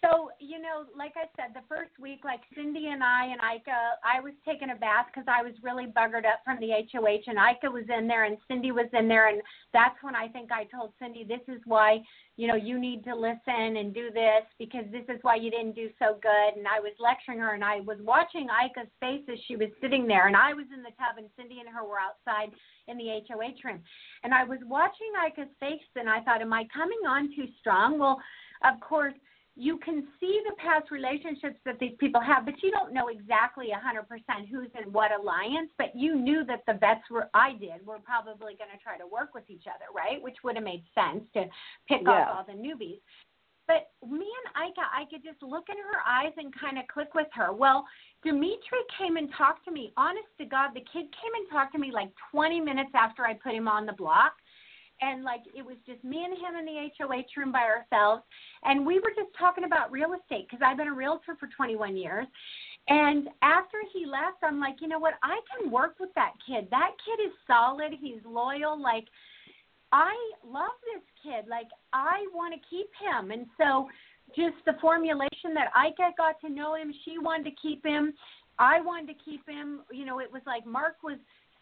So, 0.03 0.29
you 0.39 0.61
know, 0.61 0.85
like 0.95 1.13
I 1.17 1.25
said, 1.35 1.55
the 1.55 1.65
first 1.67 1.91
week, 1.99 2.21
like 2.23 2.41
Cindy 2.53 2.87
and 2.87 3.03
I 3.03 3.25
and 3.25 3.41
Ika, 3.41 3.97
I 4.05 4.21
was 4.21 4.33
taking 4.45 4.69
a 4.69 4.75
bath 4.75 5.07
because 5.07 5.27
I 5.27 5.41
was 5.41 5.53
really 5.63 5.85
buggered 5.85 6.25
up 6.25 6.41
from 6.45 6.59
the 6.59 6.69
HOH, 6.69 7.25
and 7.25 7.39
Ika 7.39 7.71
was 7.71 7.85
in 7.89 8.07
there, 8.07 8.25
and 8.25 8.37
Cindy 8.47 8.71
was 8.71 8.85
in 8.93 9.07
there, 9.07 9.29
and 9.29 9.41
that's 9.73 9.97
when 10.01 10.15
I 10.15 10.27
think 10.27 10.51
I 10.51 10.65
told 10.65 10.93
Cindy, 10.99 11.23
this 11.23 11.41
is 11.47 11.61
why, 11.65 12.01
you 12.35 12.47
know, 12.47 12.55
you 12.55 12.79
need 12.79 13.03
to 13.05 13.15
listen 13.15 13.77
and 13.77 13.93
do 13.93 14.11
this 14.11 14.45
because 14.59 14.85
this 14.91 15.05
is 15.09 15.17
why 15.23 15.35
you 15.35 15.49
didn't 15.49 15.73
do 15.73 15.89
so 15.97 16.19
good. 16.21 16.57
And 16.57 16.67
I 16.67 16.79
was 16.79 16.93
lecturing 16.99 17.39
her, 17.39 17.55
and 17.55 17.63
I 17.63 17.79
was 17.79 17.97
watching 18.01 18.47
Ika's 18.53 18.91
face 18.99 19.25
as 19.31 19.39
she 19.47 19.55
was 19.55 19.69
sitting 19.81 20.05
there, 20.05 20.27
and 20.27 20.37
I 20.37 20.53
was 20.53 20.67
in 20.73 20.83
the 20.83 20.93
tub, 21.01 21.17
and 21.17 21.27
Cindy 21.35 21.59
and 21.59 21.69
her 21.69 21.83
were 21.83 21.97
outside 21.97 22.53
in 22.87 22.97
the 22.97 23.19
HOH 23.27 23.65
room, 23.65 23.81
and 24.23 24.33
I 24.33 24.43
was 24.43 24.59
watching 24.67 25.09
Ika's 25.25 25.51
face, 25.59 25.81
and 25.95 26.07
I 26.07 26.21
thought, 26.21 26.41
am 26.41 26.53
I 26.53 26.67
coming 26.71 27.01
on 27.07 27.35
too 27.35 27.47
strong? 27.59 27.97
Well, 27.97 28.21
of 28.63 28.79
course 28.79 29.13
you 29.57 29.77
can 29.79 30.07
see 30.19 30.39
the 30.45 30.55
past 30.61 30.91
relationships 30.91 31.57
that 31.65 31.79
these 31.79 31.95
people 31.99 32.21
have, 32.21 32.45
but 32.45 32.53
you 32.61 32.69
don't 32.69 32.93
know 32.93 33.07
exactly 33.07 33.69
100% 33.73 34.05
who's 34.49 34.69
in 34.79 34.93
what 34.93 35.11
alliance. 35.11 35.71
But 35.77 35.95
you 35.95 36.15
knew 36.15 36.45
that 36.45 36.61
the 36.67 36.73
vets 36.73 37.09
were, 37.09 37.27
I 37.33 37.53
did, 37.53 37.85
were 37.85 37.97
probably 37.99 38.53
going 38.53 38.69
to 38.71 38.81
try 38.83 38.97
to 38.97 39.07
work 39.07 39.33
with 39.33 39.49
each 39.49 39.65
other, 39.65 39.89
right? 39.95 40.21
Which 40.21 40.37
would 40.43 40.55
have 40.55 40.63
made 40.63 40.83
sense 40.93 41.23
to 41.33 41.45
pick 41.87 42.01
Yeah. 42.05 42.29
off 42.29 42.47
all 42.47 42.55
the 42.55 42.59
newbies. 42.61 43.01
But 43.67 43.89
me 44.07 44.29
and 44.29 44.69
Ika, 44.69 44.81
I 44.93 45.05
could 45.09 45.23
just 45.23 45.41
look 45.41 45.65
in 45.69 45.75
her 45.75 45.99
eyes 46.07 46.31
and 46.37 46.53
kind 46.55 46.77
of 46.77 46.87
click 46.87 47.13
with 47.15 47.27
her. 47.33 47.51
Well, 47.51 47.85
Dimitri 48.23 48.79
came 48.97 49.17
and 49.17 49.29
talked 49.33 49.65
to 49.65 49.71
me. 49.71 49.91
Honest 49.97 50.29
to 50.37 50.45
God, 50.45 50.69
the 50.73 50.85
kid 50.93 51.11
came 51.11 51.33
and 51.35 51.49
talked 51.51 51.73
to 51.73 51.79
me 51.79 51.91
like 51.91 52.09
20 52.31 52.61
minutes 52.61 52.91
after 52.93 53.25
I 53.25 53.33
put 53.33 53.53
him 53.53 53.67
on 53.67 53.85
the 53.85 53.93
block 53.93 54.33
and 55.01 55.23
like 55.23 55.41
it 55.55 55.65
was 55.65 55.77
just 55.85 56.03
me 56.03 56.25
and 56.25 56.33
him 56.33 56.55
in 56.59 56.65
the 56.65 56.89
HOH 56.97 57.25
room 57.37 57.51
by 57.51 57.63
ourselves 57.63 58.23
and 58.63 58.85
we 58.85 58.95
were 58.95 59.13
just 59.15 59.29
talking 59.37 59.63
about 59.63 59.91
real 59.91 60.13
estate 60.13 60.47
because 60.49 60.63
I've 60.65 60.77
been 60.77 60.87
a 60.87 60.93
realtor 60.93 61.35
for 61.39 61.49
21 61.55 61.95
years 61.97 62.27
and 62.87 63.29
after 63.41 63.77
he 63.93 64.05
left 64.05 64.43
I'm 64.43 64.59
like 64.59 64.75
you 64.81 64.87
know 64.87 64.99
what? 64.99 65.15
I 65.23 65.39
can 65.51 65.71
work 65.71 65.95
with 65.99 66.13
that 66.15 66.33
kid. 66.45 66.67
That 66.71 66.91
kid 67.05 67.23
is 67.23 67.33
solid. 67.45 67.93
He's 67.99 68.21
loyal. 68.25 68.81
Like 68.81 69.05
I 69.91 70.13
love 70.45 70.75
this 70.93 71.03
kid. 71.23 71.49
Like 71.49 71.67
I 71.93 72.25
want 72.33 72.53
to 72.53 72.69
keep 72.69 72.87
him. 72.99 73.31
And 73.31 73.45
so 73.57 73.87
just 74.35 74.57
the 74.65 74.73
formulation 74.81 75.53
that 75.53 75.71
Ika 75.75 76.11
got 76.17 76.39
to 76.41 76.49
know 76.49 76.75
him. 76.75 76.93
She 77.05 77.17
wanted 77.17 77.45
to 77.45 77.55
keep 77.61 77.85
him. 77.85 78.13
I 78.59 78.81
wanted 78.81 79.07
to 79.13 79.23
keep 79.23 79.47
him. 79.47 79.81
You 79.91 80.05
know 80.05 80.19
it 80.19 80.31
was 80.31 80.41
like 80.45 80.65
Mark 80.65 80.95
was 81.03 81.17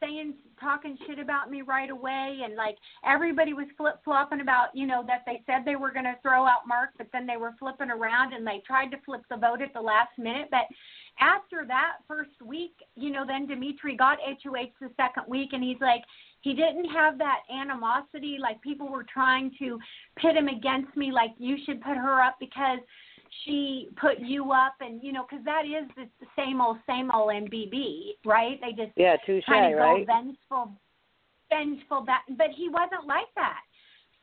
saying 0.06 0.34
talking 0.60 0.98
shit 1.06 1.20
about 1.20 1.52
me 1.52 1.62
right 1.62 1.90
away 1.90 2.40
and 2.44 2.56
like 2.56 2.78
everybody 3.06 3.54
was 3.54 3.66
flip 3.78 4.00
flopping 4.04 4.42
about 4.42 4.68
you 4.74 4.88
know 4.88 5.04
that 5.06 5.24
they 5.26 5.42
said 5.46 5.64
they 5.66 5.76
were 5.76 5.92
going 5.92 6.06
to 6.06 6.16
throw 6.22 6.46
out 6.46 6.68
mark 6.68 6.90
but 6.98 7.08
then 7.12 7.28
they 7.28 7.38
were 7.38 7.54
flipping 7.60 7.90
around 7.90 8.34
and 8.34 8.46
they 8.46 8.62
tried 8.66 8.90
to 8.90 8.98
flip 9.06 9.22
the 9.30 9.38
vote 9.38 9.62
at 9.62 9.74
the 9.74 9.82
last 9.82 10.18
minute. 10.18 10.48
But 10.50 10.66
after 11.20 11.66
that 11.68 11.98
first 12.08 12.42
week 12.44 12.74
you 12.96 13.12
know 13.12 13.26
then 13.26 13.48
dimitri 13.48 13.96
got 13.96 14.18
hoh 14.26 14.68
the 14.82 14.90
second 14.98 15.24
week 15.28 15.50
and 15.54 15.64
he's 15.64 15.80
like 15.82 16.04
he 16.42 16.54
didn't 16.54 16.90
have 16.90 17.18
that 17.18 17.40
animosity 17.52 18.38
like 18.40 18.62
people 18.62 18.90
were 18.90 19.06
trying 19.12 19.52
to 19.58 19.80
pit 20.18 20.36
him 20.36 20.48
against 20.48 20.96
me 20.96 21.12
like 21.12 21.32
you 21.38 21.58
should 21.66 21.82
put 21.82 21.96
her 21.98 22.22
up 22.22 22.36
because 22.40 22.80
she 23.44 23.90
put 24.00 24.20
you 24.20 24.52
up 24.52 24.76
and 24.80 25.04
you 25.04 25.12
know 25.12 25.26
because 25.30 25.44
that 25.46 25.64
is 25.66 25.90
the 25.96 26.08
same 26.36 26.62
old 26.62 26.78
same 26.88 27.12
old 27.12 27.32
mbb 27.32 28.16
right 28.26 28.60
they 28.62 28.72
just 28.72 28.96
Yeah, 28.96 29.18
touche, 29.26 29.46
kind 29.46 29.74
of 29.74 29.80
right? 29.80 30.06
go 30.08 30.14
vengeful, 30.14 30.72
vengeful. 31.50 32.06
That, 32.06 32.24
but 32.38 32.48
he 32.56 32.70
wasn't 32.70 33.08
like 33.08 33.32
that. 33.36 33.62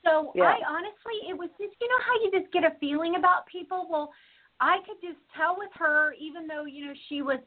So 0.05 0.33
Yeah. 0.35 0.45
I 0.45 0.59
honestly, 0.69 1.29
it 1.29 1.37
was 1.37 1.51
just 1.61 1.75
you 1.81 1.89
know 1.89 2.03
how 2.05 2.15
you 2.25 2.31
just 2.41 2.53
get 2.53 2.65
a 2.65 2.77
feeling 2.81 3.17
about 3.17 3.47
people. 3.47 3.87
Well, 3.91 4.13
I 4.61 4.79
could 4.87 5.01
just 5.03 5.21
tell 5.37 5.57
with 5.59 5.71
her, 5.75 6.15
even 6.15 6.47
though 6.47 6.65
you 6.65 6.87
know 6.87 6.95
she 7.09 7.23
was 7.23 7.39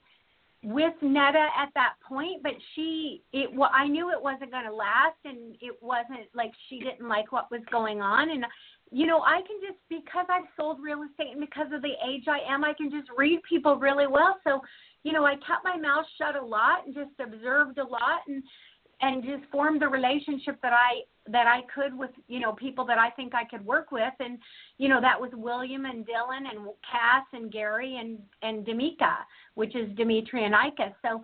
with 0.63 0.93
Neda 1.03 1.47
at 1.57 1.69
that 1.75 1.93
point, 2.07 2.41
but 2.41 2.53
she 2.73 3.21
it 3.33 3.53
well, 3.53 3.71
I 3.73 3.87
knew 3.87 4.11
it 4.11 4.21
wasn't 4.21 4.51
going 4.51 4.65
to 4.65 4.73
last, 4.73 5.17
and 5.25 5.55
it 5.61 5.75
wasn't 5.81 6.27
like 6.33 6.51
she 6.69 6.79
didn't 6.79 7.07
like 7.07 7.31
what 7.31 7.51
was 7.51 7.61
going 7.71 8.01
on, 8.01 8.29
and 8.29 8.45
you 8.91 9.05
know 9.05 9.21
I 9.21 9.41
can 9.47 9.57
just 9.61 9.79
because 9.89 10.25
I've 10.29 10.49
sold 10.57 10.77
real 10.81 11.03
estate 11.03 11.31
and 11.31 11.41
because 11.41 11.67
of 11.73 11.81
the 11.81 11.93
age 12.07 12.25
I 12.27 12.39
am, 12.47 12.63
I 12.63 12.73
can 12.73 12.89
just 12.89 13.09
read 13.15 13.41
people 13.47 13.77
really 13.77 14.07
well. 14.07 14.37
So 14.43 14.61
you 15.05 15.13
know, 15.13 15.23
I 15.23 15.35
kept 15.35 15.63
my 15.63 15.77
mouth 15.77 16.05
shut 16.17 16.35
a 16.35 16.43
lot 16.43 16.85
and 16.85 16.95
just 16.95 17.11
observed 17.19 17.77
a 17.77 17.83
lot 17.83 18.21
and 18.27 18.43
and 19.01 19.23
just 19.23 19.43
formed 19.51 19.81
the 19.81 19.87
relationship 19.87 20.59
that 20.61 20.73
I 20.73 21.01
that 21.27 21.47
I 21.47 21.61
could 21.73 21.97
with 21.97 22.09
you 22.27 22.39
know 22.39 22.53
people 22.53 22.85
that 22.85 22.97
I 22.97 23.11
think 23.11 23.33
I 23.35 23.45
could 23.45 23.63
work 23.65 23.91
with. 23.91 24.13
And 24.19 24.39
you 24.79 24.89
know 24.89 24.99
that 25.01 25.19
was 25.19 25.29
William 25.33 25.85
and 25.85 26.05
Dylan 26.05 26.49
and 26.49 26.67
Cass 26.91 27.25
and 27.33 27.51
Gary 27.51 27.97
and 27.99 28.19
and 28.41 28.65
Demika 28.65 29.17
which 29.53 29.75
is 29.75 29.95
Dimitri 29.95 30.43
and 30.43 30.55
Ika. 30.55 30.95
So 31.03 31.21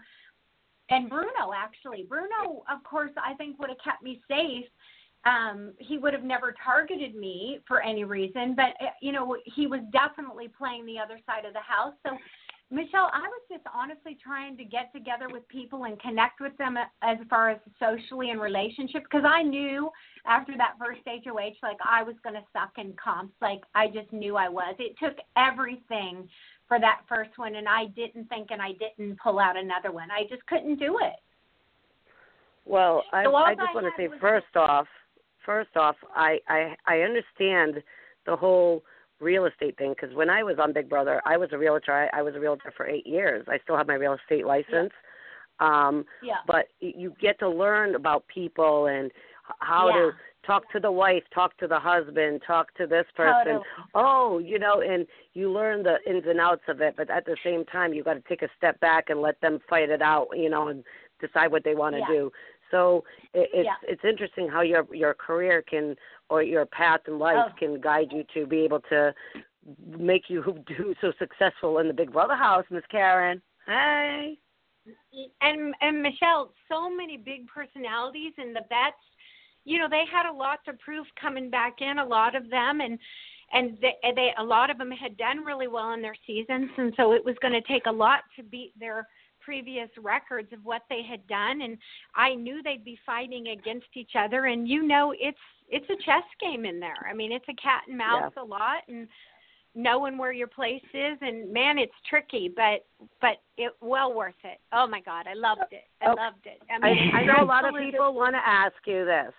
and 0.91 1.09
Bruno 1.09 1.51
actually. 1.55 2.05
Bruno 2.07 2.63
of 2.71 2.83
course 2.83 3.11
I 3.17 3.33
think 3.33 3.57
would 3.59 3.69
have 3.69 3.83
kept 3.83 4.03
me 4.03 4.21
safe 4.27 4.65
um 5.25 5.73
he 5.77 5.97
would 5.97 6.13
have 6.13 6.23
never 6.23 6.53
targeted 6.63 7.15
me 7.15 7.59
for 7.67 7.81
any 7.81 8.03
reason 8.03 8.55
but 8.55 8.71
uh, 8.81 8.89
you 9.01 9.11
know 9.11 9.37
he 9.45 9.67
was 9.67 9.81
definitely 9.91 10.47
playing 10.57 10.85
the 10.85 10.97
other 10.97 11.19
side 11.25 11.45
of 11.45 11.53
the 11.53 11.59
house 11.59 11.93
so 12.05 12.17
Michelle, 12.73 13.11
I 13.13 13.27
was 13.27 13.41
just 13.51 13.63
honestly 13.75 14.17
trying 14.23 14.55
to 14.55 14.63
get 14.63 14.93
together 14.93 15.27
with 15.29 15.45
people 15.49 15.83
and 15.83 15.99
connect 15.99 16.39
with 16.39 16.57
them 16.57 16.77
as 17.01 17.17
far 17.29 17.49
as 17.49 17.59
socially 17.77 18.29
and 18.29 18.39
relationship 18.39 19.03
because 19.03 19.25
I 19.27 19.43
knew 19.43 19.91
after 20.25 20.53
that 20.55 20.75
first 20.79 21.01
HOH 21.05 21.59
like 21.61 21.77
I 21.85 22.01
was 22.01 22.15
going 22.23 22.35
to 22.35 22.43
suck 22.53 22.71
in 22.77 22.93
comps 22.93 23.33
like 23.41 23.59
I 23.75 23.87
just 23.87 24.13
knew 24.13 24.37
I 24.37 24.47
was. 24.47 24.73
It 24.79 24.95
took 25.03 25.17
everything 25.35 26.29
for 26.69 26.79
that 26.79 27.01
first 27.09 27.31
one 27.35 27.55
and 27.55 27.67
I 27.67 27.87
didn't 27.87 28.29
think 28.29 28.51
and 28.51 28.61
I 28.61 28.71
didn't 28.71 29.19
pull 29.19 29.37
out 29.37 29.57
another 29.57 29.91
one. 29.91 30.09
I 30.09 30.23
just 30.29 30.45
couldn't 30.45 30.79
do 30.79 30.97
it. 31.01 31.19
Well, 32.63 33.03
I, 33.11 33.25
So 33.25 33.35
I 33.35 33.53
just 33.53 33.67
I 33.69 33.73
want 33.73 33.87
to 33.87 33.91
say 34.01 34.07
first 34.21 34.55
off, 34.55 34.87
first 35.45 35.75
off, 35.75 35.95
I, 36.15 36.39
I 36.47 36.75
I 36.87 36.99
understand 37.01 37.83
the 38.25 38.35
whole 38.35 38.83
real 39.19 39.45
estate 39.45 39.77
thing 39.77 39.93
because 39.99 40.15
when 40.15 40.29
I 40.29 40.43
was 40.43 40.57
on 40.59 40.73
Big 40.73 40.89
Brother, 40.89 41.21
I 41.25 41.37
was 41.37 41.49
a 41.51 41.57
realtor. 41.57 41.91
I, 41.91 42.19
I 42.19 42.21
was 42.21 42.35
a 42.35 42.39
realtor 42.39 42.73
for 42.75 42.87
eight 42.87 43.05
years. 43.05 43.45
I 43.47 43.59
still 43.63 43.77
have 43.77 43.87
my 43.87 43.95
real 43.95 44.13
estate 44.13 44.45
license. 44.45 44.91
Um, 45.59 46.05
Yeah. 46.23 46.37
but 46.47 46.67
you 46.79 47.13
get 47.21 47.37
to 47.39 47.47
learn 47.47 47.93
about 47.95 48.25
people 48.27 48.87
and 48.87 49.05
h- 49.11 49.55
how 49.59 49.89
Yeah. 49.89 49.93
to 49.93 50.15
talk 50.43 50.67
to 50.71 50.79
the 50.79 50.91
wife, 50.91 51.23
talk 51.29 51.55
to 51.57 51.67
the 51.67 51.77
husband, 51.79 52.41
talk 52.41 52.73
to 52.73 52.87
this 52.87 53.05
person. 53.15 53.57
Totally. 53.57 53.65
Oh, 53.93 54.39
you 54.39 54.57
know, 54.57 54.81
and 54.81 55.05
you 55.33 55.51
learn 55.51 55.83
the 55.83 56.01
ins 56.09 56.25
and 56.25 56.39
outs 56.39 56.63
of 56.67 56.81
it. 56.81 56.95
But 56.95 57.11
at 57.11 57.25
the 57.25 57.37
same 57.43 57.63
time, 57.65 57.93
you 57.93 58.03
got 58.03 58.15
to 58.15 58.21
take 58.21 58.41
a 58.41 58.49
step 58.57 58.79
back 58.79 59.11
and 59.11 59.21
let 59.21 59.39
them 59.41 59.59
fight 59.69 59.91
it 59.91 60.01
out. 60.01 60.29
You 60.33 60.49
know, 60.49 60.69
and 60.69 60.83
decide 61.19 61.51
what 61.51 61.63
they 61.63 61.75
want 61.75 61.93
to 61.93 61.99
Yeah. 61.99 62.07
do. 62.07 62.31
So 62.71 63.03
it, 63.33 63.49
it's 63.53 63.65
Yeah. 63.65 63.75
it's 63.83 64.03
interesting 64.03 64.47
how 64.47 64.61
your 64.61 64.87
your 64.93 65.13
career 65.13 65.61
can 65.61 65.95
or 66.29 66.41
your 66.41 66.65
path 66.65 67.01
in 67.07 67.19
life 67.19 67.37
Oh. 67.37 67.53
can 67.59 67.79
guide 67.79 68.11
you 68.11 68.23
to 68.33 68.47
be 68.47 68.61
able 68.61 68.79
to 68.89 69.13
make 69.87 70.29
you 70.29 70.41
who 70.41 70.53
do 70.67 70.95
so 71.01 71.11
successful 71.19 71.79
in 71.79 71.87
the 71.87 71.93
Big 71.93 72.11
Brother 72.11 72.35
house, 72.35 72.65
Miss 72.69 72.85
Karen. 72.89 73.41
Hey. 73.65 74.39
and 75.41 75.75
and 75.81 76.01
Michelle, 76.01 76.53
so 76.69 76.89
many 76.89 77.17
big 77.17 77.47
personalities 77.47 78.33
in 78.37 78.53
the 78.53 78.61
vets. 78.61 78.97
You 79.63 79.77
know, 79.77 79.87
they 79.87 80.05
had 80.11 80.27
a 80.27 80.33
lot 80.33 80.59
to 80.65 80.73
prove 80.73 81.05
coming 81.21 81.49
back 81.51 81.81
in. 81.81 81.99
A 81.99 82.05
lot 82.05 82.35
of 82.35 82.49
them, 82.49 82.81
and 82.81 82.97
and 83.53 83.77
they, 83.81 83.93
they 84.15 84.31
a 84.39 84.43
lot 84.43 84.69
of 84.71 84.77
them 84.77 84.89
had 84.91 85.17
done 85.17 85.43
really 85.45 85.67
well 85.67 85.93
in 85.93 86.01
their 86.01 86.15
seasons, 86.25 86.71
and 86.77 86.93
so 86.97 87.13
it 87.13 87.23
was 87.23 87.35
going 87.41 87.53
to 87.53 87.61
take 87.61 87.85
a 87.85 87.91
lot 87.91 88.21
to 88.37 88.43
beat 88.43 88.73
their 88.79 89.07
previous 89.41 89.89
records 90.01 90.51
of 90.53 90.59
what 90.63 90.83
they 90.89 91.01
had 91.03 91.25
done. 91.27 91.61
And 91.61 91.77
I 92.15 92.35
knew 92.35 92.61
they'd 92.63 92.85
be 92.85 92.97
fighting 93.05 93.47
against 93.47 93.87
each 93.95 94.11
other. 94.17 94.45
And 94.45 94.67
you 94.67 94.83
know, 94.87 95.13
it's 95.19 95.37
it's 95.69 95.89
a 95.89 96.03
chess 96.05 96.23
game 96.39 96.65
in 96.65 96.79
there. 96.79 97.07
I 97.09 97.13
mean, 97.13 97.31
it's 97.31 97.45
a 97.49 97.61
cat 97.61 97.83
and 97.87 97.97
mouse 97.97 98.33
a 98.37 98.43
lot, 98.43 98.83
and 98.87 99.07
knowing 99.73 100.17
where 100.17 100.33
your 100.33 100.47
place 100.47 100.83
is 100.93 101.17
and 101.21 101.51
man 101.51 101.77
it's 101.77 101.93
tricky 102.09 102.51
but 102.53 102.85
but 103.21 103.37
it 103.57 103.71
well 103.81 104.13
worth 104.13 104.35
it 104.43 104.59
oh 104.73 104.85
my 104.85 104.99
god 104.99 105.27
i 105.27 105.33
loved 105.33 105.61
it 105.71 105.85
i 106.01 106.09
Okay. 106.09 106.21
loved 106.21 106.45
it 106.45 106.61
i 106.69 106.85
I, 106.85 106.93
mean 106.93 107.11
I 107.15 107.23
know 107.23 107.43
a 107.43 107.45
lot 107.45 107.65
of 107.65 107.73
people 107.79 108.13
want 108.13 108.35
to 108.35 108.45
ask 108.45 108.75
you 108.85 109.05
this. 109.05 109.31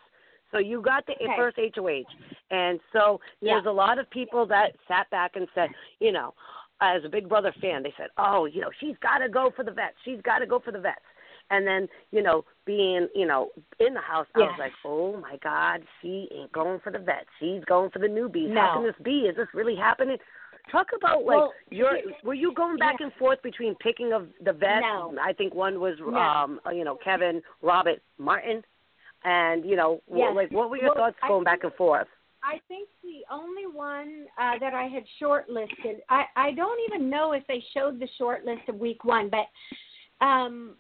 So 0.51 0.59
you 0.59 0.83
got 0.83 1.07
the 1.07 1.15
Okay. 1.15 1.35
first 1.37 1.59
HOH, 1.77 2.05
and 2.51 2.79
so 2.93 3.21
there's 3.41 3.65
a 3.67 3.71
lot 3.73 3.99
of 3.99 4.09
people 4.11 4.47
that 4.47 4.73
sat 4.87 5.09
back 5.11 5.33
and 5.35 5.49
said, 5.55 5.71
you 5.99 6.13
know, 6.13 6.35
as 6.83 7.05
a 7.05 7.09
Big 7.09 7.29
Brother 7.29 7.55
fan, 7.61 7.83
they 7.83 7.95
said, 7.97 8.09
oh, 8.19 8.47
you 8.47 8.61
know, 8.61 8.71
she's 8.81 8.97
got 9.03 9.19
to 9.19 9.29
go 9.29 9.53
for 9.55 9.65
the 9.65 9.71
vets. 9.71 9.95
She's 10.05 10.21
got 10.23 10.41
to 10.41 10.47
go 10.47 10.59
for 10.61 10.73
the 10.73 10.81
vets. 10.81 11.01
And 11.51 11.67
then, 11.67 11.87
you 12.11 12.23
know, 12.23 12.45
being, 12.65 13.09
you 13.15 13.27
know, 13.27 13.51
in 13.79 13.95
the 13.95 14.01
house, 14.01 14.27
I 14.35 14.41
was 14.41 14.57
like, 14.59 14.73
oh 14.85 15.19
my 15.21 15.37
God, 15.43 15.83
she 16.01 16.29
ain't 16.35 16.51
going 16.53 16.81
for 16.81 16.91
the 16.91 16.99
vets. 16.99 17.27
She's 17.39 17.65
going 17.67 17.91
for 17.91 17.99
the 17.99 18.07
newbies. 18.07 18.55
How 18.55 18.69
No. 18.69 18.73
can 18.75 18.83
this 18.85 18.95
be? 19.05 19.27
Is 19.29 19.37
this 19.37 19.49
really 19.53 19.77
happening? 19.77 20.17
Talk 20.71 20.89
about 20.97 21.25
like 21.25 21.37
Well, 21.37 21.55
your 21.71 21.99
were 22.23 22.35
you 22.35 22.55
going 22.55 22.77
back 22.77 23.01
and 23.01 23.13
forth 23.15 23.43
between 23.43 23.75
picking 23.77 24.13
of 24.13 24.29
the 24.45 24.53
vets? 24.53 24.83
No. 24.83 25.15
I 25.21 25.33
think 25.33 25.55
one 25.55 25.81
was 25.81 25.99
No. 25.99 26.17
um 26.17 26.61
you 26.73 26.85
know 26.85 26.97
Kevin 26.97 27.43
Robert 27.63 28.01
Martin, 28.17 28.63
and 29.25 29.65
you 29.65 29.75
know 29.77 30.01
Yes. 30.15 30.33
like 30.37 30.51
what 30.53 30.71
were 30.71 30.77
your 30.77 30.95
Well, 30.95 30.95
thoughts 30.95 31.17
I 31.23 31.29
going 31.29 31.43
back 31.45 31.65
and 31.65 31.75
forth? 31.75 32.07
I 32.45 32.61
think 32.69 32.89
the 33.03 33.23
only 33.31 33.67
one 33.73 34.27
uh, 34.41 34.59
that 34.59 34.75
I 34.75 34.85
had 34.85 35.05
shortlisted, 35.21 35.99
I, 36.09 36.25
I 36.37 36.53
don't 36.53 36.81
even 36.89 37.09
know 37.09 37.33
if 37.33 37.47
they 37.47 37.63
showed 37.75 38.01
the 38.01 38.09
shortlist 38.21 38.69
of 38.69 38.77
week 38.77 39.05
one, 39.05 39.31
but 39.31 39.47
um, 40.25 40.75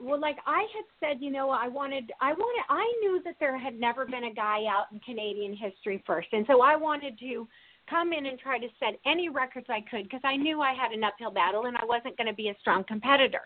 well, 0.00 0.20
like 0.20 0.38
I 0.46 0.66
had 0.74 0.84
said, 0.98 1.22
you 1.22 1.30
know, 1.30 1.50
I 1.50 1.68
wanted, 1.68 2.10
I 2.20 2.32
wanted, 2.32 2.64
I 2.68 2.92
knew 3.00 3.22
that 3.24 3.36
there 3.38 3.56
had 3.56 3.78
never 3.78 4.04
been 4.04 4.24
a 4.24 4.34
guy 4.34 4.64
out 4.68 4.86
in 4.92 4.98
Canadian 5.00 5.56
history 5.56 6.02
first, 6.06 6.28
and 6.32 6.44
so 6.48 6.60
I 6.60 6.74
wanted 6.74 7.18
to 7.20 7.46
come 7.88 8.12
in 8.12 8.26
and 8.26 8.38
try 8.38 8.58
to 8.58 8.68
set 8.78 8.98
any 9.06 9.28
records 9.28 9.66
I 9.68 9.84
could 9.88 10.04
because 10.04 10.20
I 10.24 10.36
knew 10.36 10.60
I 10.60 10.72
had 10.72 10.92
an 10.92 11.04
uphill 11.04 11.30
battle 11.30 11.66
and 11.66 11.76
I 11.76 11.84
wasn't 11.84 12.16
going 12.16 12.28
to 12.28 12.34
be 12.34 12.48
a 12.48 12.56
strong 12.60 12.84
competitor. 12.84 13.42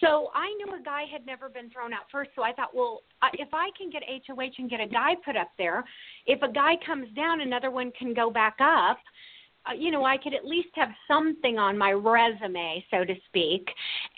So 0.00 0.30
I 0.34 0.52
knew 0.54 0.74
a 0.74 0.82
guy 0.82 1.04
had 1.10 1.26
never 1.26 1.48
been 1.48 1.70
thrown 1.70 1.92
out 1.92 2.04
first. 2.10 2.30
So 2.34 2.42
I 2.42 2.52
thought, 2.52 2.74
well, 2.74 3.02
if 3.34 3.48
I 3.52 3.70
can 3.76 3.90
get 3.90 4.02
HOH 4.06 4.58
and 4.58 4.70
get 4.70 4.80
a 4.80 4.86
guy 4.86 5.14
put 5.24 5.36
up 5.36 5.50
there, 5.58 5.84
if 6.26 6.42
a 6.42 6.50
guy 6.50 6.74
comes 6.84 7.08
down, 7.14 7.40
another 7.40 7.70
one 7.70 7.92
can 7.98 8.14
go 8.14 8.30
back 8.30 8.56
up. 8.60 8.98
Uh, 9.66 9.72
you 9.74 9.90
know, 9.90 10.04
I 10.04 10.18
could 10.18 10.34
at 10.34 10.44
least 10.44 10.68
have 10.74 10.90
something 11.08 11.58
on 11.58 11.78
my 11.78 11.92
resume, 11.92 12.84
so 12.90 13.04
to 13.04 13.14
speak. 13.26 13.66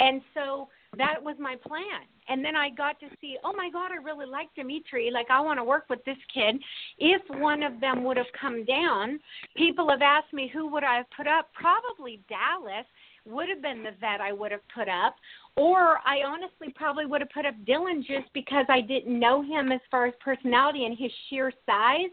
And 0.00 0.20
so 0.35 0.68
that 0.98 1.22
was 1.22 1.37
my 1.38 1.57
plan. 1.57 2.02
And 2.29 2.44
then 2.44 2.57
I 2.57 2.70
got 2.70 2.98
to 3.00 3.07
see, 3.20 3.37
oh 3.44 3.52
my 3.52 3.70
God, 3.70 3.92
I 3.92 4.02
really 4.02 4.26
like 4.26 4.48
Dimitri. 4.57 5.11
Like, 5.12 5.26
I 5.31 5.40
want 5.40 5.59
to 5.59 5.64
work 5.64 5.85
with 5.88 6.05
this 6.05 6.16
kid. 6.33 6.57
If 6.98 7.22
one 7.38 7.62
of 7.62 7.81
them 7.81 8.02
would 8.05 8.16
have 8.16 8.26
come 8.40 8.64
down, 8.64 9.20
people 9.57 9.88
have 9.90 10.02
asked 10.02 10.33
me 10.33 10.50
who 10.52 10.66
would 10.72 10.83
I 10.83 10.96
have 10.96 11.11
put 11.16 11.29
up? 11.29 11.50
Probably 11.52 12.20
Dallas 12.29 12.87
would 13.24 13.48
have 13.48 13.62
been 13.62 13.83
the 13.83 13.90
vet 14.00 14.20
I 14.20 14.33
would 14.33 14.52
have 14.52 14.66
put 14.74 14.88
up. 14.88 15.16
Or 15.57 15.99
I 16.05 16.21
honestly 16.27 16.73
probably 16.75 17.07
would 17.07 17.21
have 17.23 17.31
put 17.31 17.47
up 17.47 17.55
Dylan 17.66 18.05
just 18.05 18.33
because 18.35 18.66
I 18.69 18.81
didn't 18.83 19.19
know 19.19 19.42
him 19.42 19.73
as 19.73 19.81
far 19.90 20.07
as 20.07 20.14
personality 20.23 20.85
and 20.85 20.97
his 20.99 21.11
sheer 21.29 21.51
size. 21.64 22.11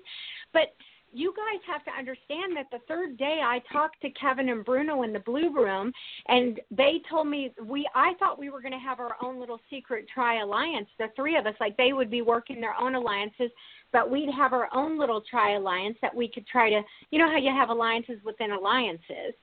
But 0.54 0.74
you 1.16 1.34
guys 1.36 1.62
have 1.68 1.84
to 1.86 1.92
understand 1.92 2.58
that 2.58 2.68
the 2.72 2.80
third 2.88 3.18
day 3.18 3.40
I 3.44 3.62
talked 3.72 4.02
to 4.02 4.10
Kevin 4.12 4.50
and 4.50 4.66
Bruno 4.66 5.04
in 5.04 5.14
the 5.14 5.20
blue 5.20 5.54
room 5.54 5.94
and 6.28 6.60
they 6.72 7.02
told 7.10 7.28
me 7.28 7.54
we 7.64 7.88
I 7.94 8.14
thought 8.20 8.40
we 8.40 8.50
were 8.50 8.62
going 8.62 8.74
to 8.74 8.80
have 8.80 9.00
our 9.00 9.16
own 9.22 9.40
little 9.40 9.60
secret 9.70 10.08
tri 10.12 10.42
alliance 10.42 10.88
the 10.98 11.08
three 11.16 11.38
of 11.38 11.46
us 11.46 11.54
like 11.60 11.78
they 11.78 11.94
would 11.94 12.10
be 12.10 12.24
working 12.24 12.60
their 12.60 12.74
own 12.80 12.96
alliances 12.96 13.52
but 13.92 14.10
we'd 14.10 14.32
have 14.36 14.54
our 14.54 14.70
own 14.74 15.00
little 15.00 15.22
tri 15.30 15.54
alliance 15.56 15.98
that 16.02 16.14
we 16.14 16.28
could 16.28 16.48
try 16.48 16.70
to 16.70 16.82
you 17.12 17.20
know 17.20 17.30
how 17.30 17.38
you 17.38 17.52
have 17.52 17.70
alliances 17.70 18.18
within 18.26 18.52
alliances 18.52 19.36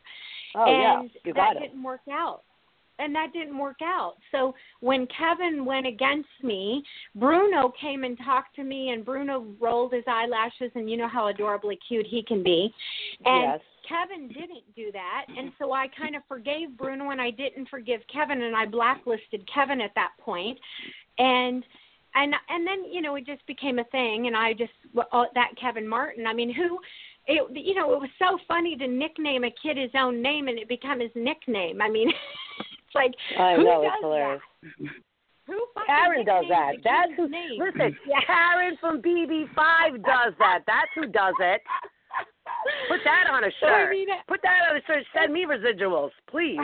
Oh 0.57 0.65
and 0.65 0.83
yeah, 0.83 1.03
you 1.25 1.33
that 1.35 1.55
got 1.55 1.57
it. 1.57 1.61
didn't 1.61 1.83
work 1.85 2.01
out 2.11 2.43
and 3.01 3.15
that 3.15 3.33
didn't 3.33 3.59
work 3.59 3.79
out 3.83 4.15
so 4.31 4.55
when 4.81 5.07
kevin 5.07 5.65
went 5.65 5.87
against 5.87 6.29
me 6.43 6.83
bruno 7.15 7.73
came 7.81 8.05
and 8.05 8.19
talked 8.19 8.55
to 8.55 8.65
me 8.65 8.91
and 8.91 9.05
bruno 9.05 9.47
rolled 9.59 9.93
his 9.93 10.05
eyelashes 10.07 10.71
and 10.75 10.89
you 10.91 10.97
know 10.97 11.09
how 11.09 11.29
adorably 11.29 11.79
cute 11.87 12.07
he 12.07 12.23
can 12.23 12.43
be 12.43 12.73
and 13.25 13.43
Yes. 13.43 13.61
kevin 13.89 14.29
didn't 14.29 14.65
do 14.77 14.93
that 14.93 15.27
and 15.37 15.53
so 15.59 15.73
i 15.73 15.87
kind 15.99 16.15
of 16.15 16.23
forgave 16.29 16.77
bruno 16.77 17.11
and 17.11 17.21
i 17.21 17.31
didn't 17.31 17.69
forgive 17.69 18.01
kevin 18.13 18.43
and 18.43 18.55
i 18.55 18.67
blacklisted 18.67 19.49
kevin 19.53 19.81
at 19.81 19.93
that 19.95 20.11
point. 20.21 20.59
and 21.19 21.65
and 22.15 22.35
and 22.49 22.67
then 22.67 22.85
you 22.91 23.01
know 23.01 23.15
it 23.15 23.27
just 23.27 23.45
became 23.47 23.79
a 23.79 23.85
thing 23.85 24.27
and 24.27 24.37
i 24.37 24.53
just 24.53 24.73
oh, 25.13 25.27
that 25.35 25.51
kevin 25.61 25.87
martin 25.87 26.27
i 26.27 26.33
mean 26.33 26.53
who 26.53 26.79
it 27.27 27.65
you 27.65 27.75
know 27.75 27.93
it 27.93 28.01
was 28.01 28.11
so 28.19 28.39
funny 28.49 28.77
to 28.77 28.87
nickname 28.87 29.45
a 29.45 29.55
kid 29.63 29.77
his 29.77 29.91
own 29.95 30.21
name 30.21 30.49
and 30.49 30.59
it 30.59 30.69
become 30.69 31.01
his 31.01 31.11
nickname 31.15 31.81
i 31.81 31.89
mean 31.89 32.11
like 32.95 33.13
I 33.39 33.55
who 33.57 33.65
know 33.65 33.83
does 33.83 33.93
it's 33.95 34.03
hilarious. 34.03 34.43
that 34.79 34.91
who 35.47 35.67
Karen 35.87 36.25
does 36.25 36.45
that. 36.49 36.73
That's 36.85 37.13
who. 37.17 37.29
name? 37.29 37.59
Listen, 37.59 37.97
Karen 38.27 38.77
from 38.81 39.03
BB5 39.03 39.95
does 40.05 40.33
that. 40.39 40.61
That's 40.67 40.91
who 40.95 41.07
does 41.07 41.35
it. 41.41 41.61
Put 42.89 43.01
that 43.05 43.27
on 43.31 43.45
a 43.45 43.49
So, 43.61 43.67
I 43.67 43.71
shirt. 43.85 43.91
mean, 43.91 44.09
Put 44.29 44.41
that 44.43 44.71
on 44.71 44.77
a 44.77 44.81
shirt. 44.87 45.05
Send 45.19 45.33
me 45.33 45.47
residuals, 45.49 46.11
please. 46.31 46.59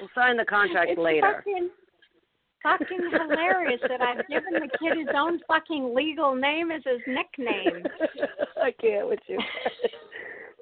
We'll 0.00 0.08
sign 0.14 0.36
the 0.36 0.44
contract 0.44 0.90
it's 0.92 1.00
later. 1.00 1.32
fucking 1.44 1.70
fucking 2.62 3.10
hilarious 3.12 3.80
that 3.88 4.00
I've 4.00 4.26
given 4.28 4.54
the 4.54 4.68
kid 4.80 4.98
his 4.98 5.08
own 5.14 5.38
fucking 5.46 5.94
legal 5.94 6.34
name 6.34 6.70
as 6.72 6.82
his 6.84 7.00
nickname. 7.06 7.84
I 8.60 8.72
can't 8.80 9.08
with 9.08 9.20
you. 9.28 9.38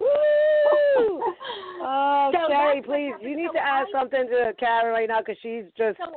Woo! 0.00 1.22
Oh, 1.88 2.30
So 2.32 2.48
Carrie, 2.48 2.82
please, 2.82 3.12
you 3.20 3.37
need 3.37 3.46
So 3.48 3.52
to 3.54 3.59
ask 3.61 3.87
I- 3.94 4.00
something 4.00 4.26
to 4.28 4.52
Karen 4.59 4.92
right 4.92 5.09
now 5.09 5.20
because 5.20 5.37
she's 5.42 5.64
just 5.76 5.98
So 5.98 6.16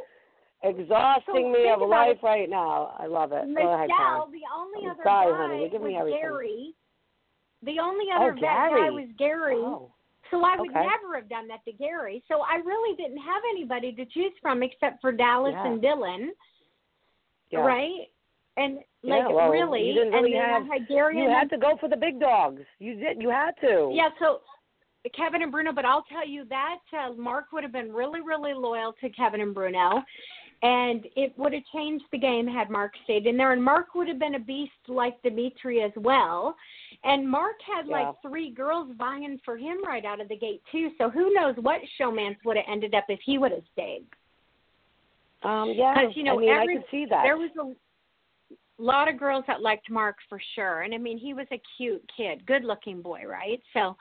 exhausting 0.64 1.54
so 1.54 1.54
me 1.54 1.70
of 1.70 1.88
life 1.88 2.18
it. 2.18 2.26
right 2.26 2.50
now. 2.50 2.96
I 2.98 3.06
love 3.06 3.32
it. 3.34 3.44
Go 3.56 3.74
ahead, 3.74 3.88
Michelle, 3.90 4.28
Karen. 4.28 4.32
the 4.32 4.48
only 4.56 4.86
I'm 4.86 4.92
other 4.92 5.04
sorry, 5.04 5.32
guy 5.32 5.38
honey. 5.38 5.70
You're 5.72 5.82
me 5.82 5.94
was 5.94 6.00
everything. 6.00 6.22
Gary. 6.22 6.74
The 7.64 7.80
only 7.80 8.06
Oh, 8.14 8.18
other 8.18 8.34
vet 8.34 8.42
guy 8.42 8.90
was 8.90 9.10
Gary. 9.18 9.58
Oh. 9.58 9.92
So 10.32 10.44
I 10.44 10.56
would 10.58 10.70
okay. 10.72 10.80
never 10.88 11.16
have 11.20 11.30
done 11.30 11.48
that 11.50 11.64
to 11.66 11.72
Gary. 11.74 12.24
So 12.28 12.42
I 12.42 12.56
really 12.66 12.96
didn't 12.96 13.18
have 13.18 13.42
anybody 13.52 13.92
to 13.94 14.06
choose 14.06 14.34
from 14.42 14.64
except 14.64 15.02
for 15.02 15.12
Dallas 15.12 15.54
Yeah. 15.54 15.68
and 15.68 15.82
Dylan, 15.84 16.28
Yeah. 17.52 17.60
right? 17.60 18.08
And 18.58 18.80
Yeah, 19.02 19.28
like 19.28 19.34
well, 19.34 19.50
really, 19.50 19.82
you 19.84 19.94
didn't 19.94 20.12
really 20.14 20.34
and 20.36 20.66
have- 20.66 20.68
had 20.80 20.88
Gary 20.88 21.18
You 21.22 21.30
had 21.30 21.50
to 21.52 21.58
go 21.58 21.78
for 21.80 21.88
the 21.88 21.96
big 21.96 22.20
dogs. 22.20 22.62
You 22.80 22.96
did. 22.96 23.22
You 23.22 23.30
had 23.30 23.52
to. 23.62 23.92
yeah. 23.94 24.10
So 24.20 24.42
Kevin 25.16 25.42
and 25.42 25.52
Bruno, 25.52 25.72
but 25.72 25.86
I'll 25.86 26.04
tell 26.04 26.28
you 26.28 26.44
that 26.50 26.80
uh, 26.98 27.14
Mark 27.14 27.46
would 27.54 27.64
have 27.64 27.72
been 27.72 27.94
really, 27.94 28.20
really 28.22 28.54
loyal 28.54 28.94
to 29.00 29.10
Kevin 29.10 29.40
and 29.40 29.54
Bruno, 29.54 30.04
and 30.62 31.08
it 31.16 31.34
would 31.38 31.54
have 31.54 31.64
changed 31.74 32.04
the 32.12 32.18
game 32.18 32.46
had 32.46 32.70
Mark 32.70 32.92
stayed 33.06 33.26
in 33.26 33.38
there. 33.38 33.54
And 33.54 33.64
Mark 33.64 33.96
would 33.96 34.10
have 34.10 34.20
been 34.20 34.36
a 34.36 34.40
beast 34.40 34.74
like 34.90 35.22
Dimitri 35.24 35.82
as 35.82 35.94
well. 35.96 36.54
And 37.06 37.26
Mark 37.30 37.56
had 37.66 37.88
Yeah. 37.88 38.08
like 38.08 38.16
three 38.22 38.50
girls 38.52 38.92
vying 38.98 39.40
for 39.46 39.56
him 39.56 39.78
right 39.86 40.04
out 40.04 40.20
of 40.20 40.28
the 40.28 40.36
gate 40.36 40.62
too. 40.70 40.92
So 40.98 41.10
who 41.10 41.34
knows 41.34 41.56
what 41.62 41.80
showmance 41.98 42.36
would 42.44 42.58
have 42.58 42.66
ended 42.68 42.94
up 42.94 43.06
if 43.08 43.22
he 43.26 43.38
would 43.38 43.54
have 43.54 43.64
stayed. 43.72 44.04
Um. 45.44 45.72
Yeah. 45.74 45.94
Because 45.96 46.18
you 46.18 46.24
know 46.24 46.36
I 46.36 46.40
mean, 46.42 46.50
every 46.50 46.74
I 46.76 46.80
could 46.82 46.86
see 46.92 47.06
that. 47.10 47.24
there 47.24 47.38
was 47.38 47.52
a 47.58 47.74
a 48.80 48.84
lot 48.84 49.10
of 49.10 49.20
girls 49.20 49.44
that 49.48 49.62
liked 49.62 49.90
Mark 49.90 50.18
for 50.28 50.40
sure. 50.56 50.82
And 50.82 50.94
I 50.94 50.98
mean, 50.98 51.18
he 51.18 51.34
was 51.34 51.48
a 51.52 51.62
cute 51.78 52.04
kid, 52.16 52.46
good 52.46 52.64
looking 52.64 53.02
boy, 53.02 53.24
right? 53.28 53.62
So, 53.74 53.98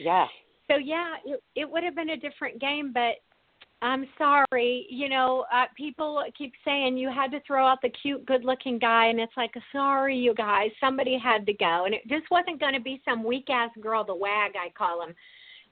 Yeah. 0.00 0.26
so 0.68 0.76
yeah, 0.76 1.14
it, 1.24 1.42
it 1.54 1.70
would 1.70 1.84
have 1.84 1.94
been 1.94 2.10
a 2.10 2.16
different 2.16 2.60
game, 2.60 2.92
but 2.92 3.16
I'm 3.82 4.06
sorry. 4.16 4.86
You 4.88 5.08
know, 5.08 5.44
uh, 5.52 5.64
people 5.76 6.22
keep 6.38 6.52
saying 6.64 6.96
you 6.96 7.10
had 7.10 7.32
to 7.32 7.40
throw 7.46 7.66
out 7.66 7.82
the 7.82 7.90
cute, 7.90 8.24
good-looking 8.26 8.78
guy, 8.78 9.06
and 9.06 9.18
it's 9.18 9.36
like, 9.36 9.52
sorry, 9.72 10.16
you 10.16 10.34
guys, 10.34 10.70
somebody 10.80 11.18
had 11.18 11.44
to 11.46 11.52
go, 11.52 11.84
and 11.84 11.94
it 11.94 12.06
just 12.08 12.30
wasn't 12.30 12.60
going 12.60 12.74
to 12.74 12.80
be 12.80 13.02
some 13.04 13.24
weak-ass 13.24 13.70
girl, 13.80 14.04
the 14.04 14.14
wag 14.14 14.52
I 14.54 14.70
call 14.78 15.02
him. 15.02 15.14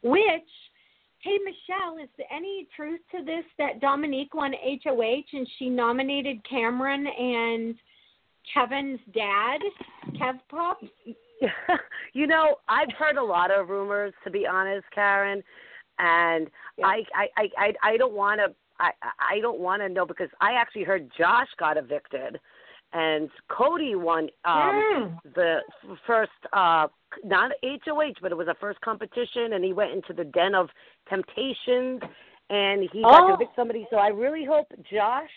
Which, 0.03 0.51
hey, 1.21 1.39
Michelle, 1.45 1.99
is 2.03 2.09
there 2.19 2.27
any 2.35 2.67
truth 2.75 3.01
to 3.15 3.25
this 3.25 3.45
that 3.59 3.81
Dominique 3.81 4.35
won 4.35 4.53
HOH 4.85 5.25
and 5.33 5.49
she 5.59 5.69
nominated 5.69 6.39
Cameron 6.49 7.07
and 7.07 7.77
Kevin's 8.53 9.01
dad, 9.15 9.61
Kev 10.21 10.39
Pop? 10.49 10.79
you 12.13 12.27
know, 12.27 12.57
I've 12.69 12.93
heard 12.99 13.17
a 13.17 13.23
lot 13.23 13.51
of 13.51 13.69
rumors, 13.69 14.13
to 14.25 14.31
be 14.31 14.47
honest, 14.47 14.87
Karen, 14.95 15.43
and 15.99 16.49
Yeah. 16.77 16.87
I, 16.87 17.03
I, 17.15 17.27
I, 17.37 17.49
I, 17.57 17.93
I 17.93 17.97
don't 17.97 18.15
want 18.15 18.41
to. 18.41 18.55
I, 18.79 18.93
I 19.37 19.41
don't 19.41 19.61
want 19.61 19.83
to 19.83 19.91
know 19.91 20.07
because 20.07 20.31
I 20.41 20.53
actually 20.53 20.85
heard 20.85 21.11
Josh 21.19 21.49
got 21.59 21.77
evicted, 21.77 22.41
and 22.95 23.29
Cody 23.49 23.95
won 23.95 24.29
um, 24.47 24.83
Mm. 24.95 25.21
the 25.35 25.59
first, 26.07 26.31
uh, 26.55 26.89
not 27.23 27.53
HOH, 27.63 28.15
but 28.23 28.33
it 28.33 28.37
was 28.37 28.49
a 28.49 28.55
first 28.59 28.81
competition, 28.81 29.53
and 29.53 29.63
he 29.63 29.73
went 29.75 29.93
into 29.93 30.15
the 30.15 30.25
den 30.25 30.55
of 30.55 30.71
temptations, 31.09 32.01
and 32.49 32.89
he 32.91 33.03
got 33.03 33.21
to 33.21 33.33
Oh. 33.33 33.35
evict 33.35 33.55
somebody. 33.55 33.87
So 33.91 33.97
I 33.97 34.09
really 34.09 34.45
hope 34.47 34.73
Josh, 34.91 35.31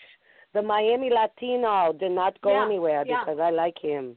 the 0.54 0.62
Miami 0.62 1.10
Latino, 1.10 1.92
did 1.92 2.12
not 2.12 2.40
go 2.40 2.50
Yeah, 2.52 2.64
anywhere 2.64 3.04
yeah. 3.06 3.24
because 3.24 3.38
I 3.40 3.50
like 3.50 3.78
him. 3.78 4.16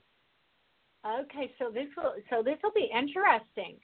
Okay, 1.06 1.52
so 1.60 1.70
this 1.72 1.88
will 1.96 2.14
so 2.30 2.44
this 2.44 2.58
will 2.64 2.74
be 2.74 2.90
interesting. 2.94 3.78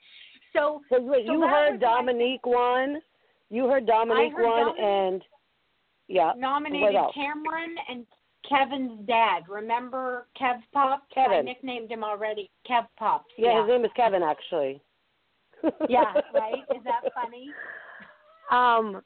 So 0.52 0.80
So 0.90 1.00
wait, 1.00 1.26
So 1.26 1.32
you 1.32 1.40
heard 1.42 1.80
Dominique 1.80 2.44
won. 2.46 3.00
You 3.50 3.66
heard 3.68 3.86
Dominique 3.86 4.32
heard 4.32 4.42
Dominique- 4.44 4.80
and 4.82 5.22
yeah, 6.08 6.32
nominated? 6.36 7.00
Cameron 7.14 7.74
and 7.88 8.06
Kevin's 8.48 9.06
dad. 9.06 9.44
Remember 9.48 10.26
Kev 10.38 10.60
Pop? 10.72 11.02
I 11.10 11.14
Kevin. 11.14 11.44
nicknamed 11.46 11.90
him 11.90 12.04
already. 12.04 12.50
Kev 12.68 12.86
Pop. 12.98 13.24
yeah, 13.38 13.60
his 13.62 13.68
name 13.68 13.84
is 13.84 13.90
Kevin 13.96 14.22
actually. 14.22 14.82
yeah, 15.88 16.12
right? 16.34 16.62
Is 16.76 16.84
that 16.84 17.00
funny? 17.14 17.48
Um, 18.50 19.00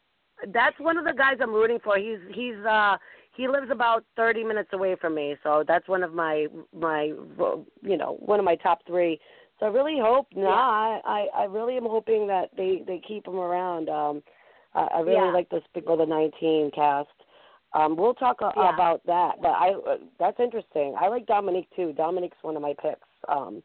that's 0.53 0.79
one 0.81 0.97
of 0.97 1.05
the 1.05 1.13
guys 1.13 1.37
I'm 1.41 1.53
rooting 1.55 1.79
for. 1.85 1.97
He's 1.99 2.19
he's 2.35 2.57
uh 2.69 2.97
he 3.38 3.48
lives 3.48 3.68
about 3.70 4.05
30 4.16 4.44
minutes 4.44 4.70
away 4.72 4.96
from 5.01 5.14
me, 5.14 5.37
so 5.42 5.64
that's 5.66 5.88
one 5.88 6.03
of 6.03 6.12
my 6.12 6.48
my 6.77 7.12
you 7.81 7.96
know 7.96 8.16
one 8.20 8.38
of 8.38 8.44
my 8.44 8.57
top 8.57 8.81
three. 8.87 9.18
So 9.59 9.66
I 9.66 9.68
really 9.70 9.98
hope. 9.98 10.27
No, 10.35 10.48
Yeah. 10.48 10.55
I, 10.55 11.01
I 11.05 11.27
I 11.35 11.44
really 11.44 11.77
am 11.77 11.85
hoping 11.87 12.27
that 12.27 12.51
they 12.57 12.83
they 12.87 13.01
keep 13.07 13.27
him 13.27 13.38
around. 13.38 13.88
Um, 13.88 14.22
I, 14.74 14.88
I 14.96 15.01
really 15.01 15.14
Yeah. 15.14 15.31
like 15.33 15.48
this 15.48 15.62
Big 15.72 15.87
Brother 15.87 16.05
19 16.05 16.72
cast. 16.74 17.09
Um, 17.74 17.96
we'll 17.96 18.14
talk 18.14 18.40
a, 18.40 18.51
Yeah. 18.57 18.74
about 18.74 19.07
that, 19.07 19.40
but 19.40 19.51
I 19.51 19.70
uh, 19.70 19.96
that's 20.18 20.40
interesting. 20.40 20.96
I 21.01 21.07
like 21.09 21.27
Dominique 21.27 21.68
too. 21.77 21.92
Dominique's 21.92 22.42
one 22.42 22.57
of 22.57 22.62
my 22.62 22.74
picks. 22.83 23.09
Um, 23.29 23.62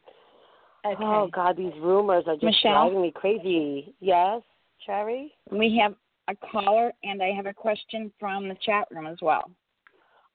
Okay. 0.86 1.02
Oh 1.02 1.28
God, 1.32 1.56
these 1.56 1.72
rumors 1.80 2.24
are 2.26 2.34
just 2.34 2.44
Michelle? 2.44 2.72
driving 2.84 3.00
me 3.02 3.10
crazy. 3.10 3.94
Yes, 4.00 4.42
Cherry. 4.84 5.32
We 5.50 5.78
have 5.80 5.94
a 6.28 6.34
caller, 6.46 6.92
and 7.02 7.22
I 7.22 7.30
have 7.30 7.46
a 7.46 7.54
question 7.54 8.12
from 8.20 8.48
the 8.48 8.56
chat 8.64 8.86
room 8.90 9.06
as 9.06 9.16
well. 9.22 9.50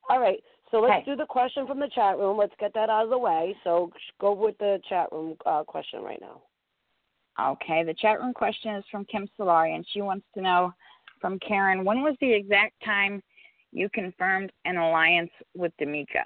All 0.09 0.19
right, 0.19 0.43
so 0.71 0.79
let's 0.79 0.95
Okay. 0.95 1.05
do 1.05 1.15
the 1.15 1.25
question 1.25 1.67
from 1.67 1.79
the 1.79 1.89
chat 1.89 2.17
room. 2.17 2.37
Let's 2.37 2.55
get 2.59 2.73
that 2.73 2.89
out 2.89 3.03
of 3.03 3.09
the 3.09 3.17
way. 3.17 3.55
So 3.63 3.91
go 4.19 4.33
with 4.33 4.57
the 4.57 4.81
chat 4.89 5.11
room 5.11 5.37
uh, 5.45 5.63
question 5.63 6.01
right 6.01 6.19
now. 6.19 6.41
Okay, 7.39 7.83
the 7.83 7.93
chat 7.93 8.19
room 8.19 8.33
question 8.33 8.75
is 8.75 8.83
from 8.91 9.05
Kim 9.05 9.29
Solari, 9.37 9.75
and 9.75 9.85
she 9.91 10.01
wants 10.01 10.25
to 10.33 10.41
know 10.41 10.73
from 11.21 11.39
Karen 11.39 11.85
when 11.85 12.01
was 12.01 12.15
the 12.21 12.31
exact 12.31 12.73
time 12.83 13.21
you 13.71 13.87
confirmed 13.89 14.51
an 14.65 14.77
alliance 14.77 15.31
with 15.55 15.71
D'Amica? 15.77 16.23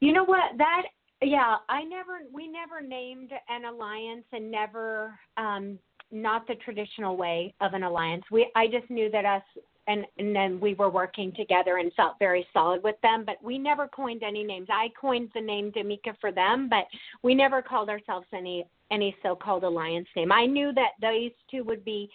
You 0.00 0.12
know 0.12 0.24
what? 0.24 0.56
That 0.56 0.84
yeah, 1.22 1.56
I 1.68 1.82
never 1.82 2.20
we 2.32 2.48
never 2.48 2.80
named 2.80 3.32
an 3.48 3.64
alliance 3.66 4.24
and 4.32 4.50
never 4.50 5.18
um 5.36 5.78
not 6.10 6.46
the 6.46 6.54
traditional 6.56 7.16
way 7.16 7.54
of 7.60 7.74
an 7.74 7.82
alliance. 7.82 8.24
We 8.30 8.50
I 8.56 8.66
just 8.66 8.88
knew 8.90 9.10
that 9.10 9.24
us 9.24 9.42
and 9.86 10.04
and 10.18 10.34
then 10.34 10.60
we 10.60 10.74
were 10.74 10.90
working 10.90 11.32
together 11.36 11.78
and 11.78 11.92
felt 11.94 12.18
very 12.18 12.46
solid 12.52 12.82
with 12.82 12.96
them, 13.02 13.24
but 13.24 13.36
we 13.42 13.58
never 13.58 13.88
coined 13.88 14.22
any 14.22 14.44
names. 14.44 14.68
I 14.70 14.88
coined 15.00 15.30
the 15.34 15.40
name 15.40 15.70
D'Amica 15.70 16.16
for 16.20 16.32
them, 16.32 16.68
but 16.68 16.84
we 17.22 17.34
never 17.34 17.62
called 17.62 17.88
ourselves 17.88 18.26
any 18.32 18.64
any 18.90 19.16
so-called 19.22 19.64
alliance 19.64 20.08
name. 20.16 20.32
I 20.32 20.46
knew 20.46 20.72
that 20.74 20.90
these 21.00 21.32
two 21.50 21.64
would 21.64 21.84
be 21.84 22.10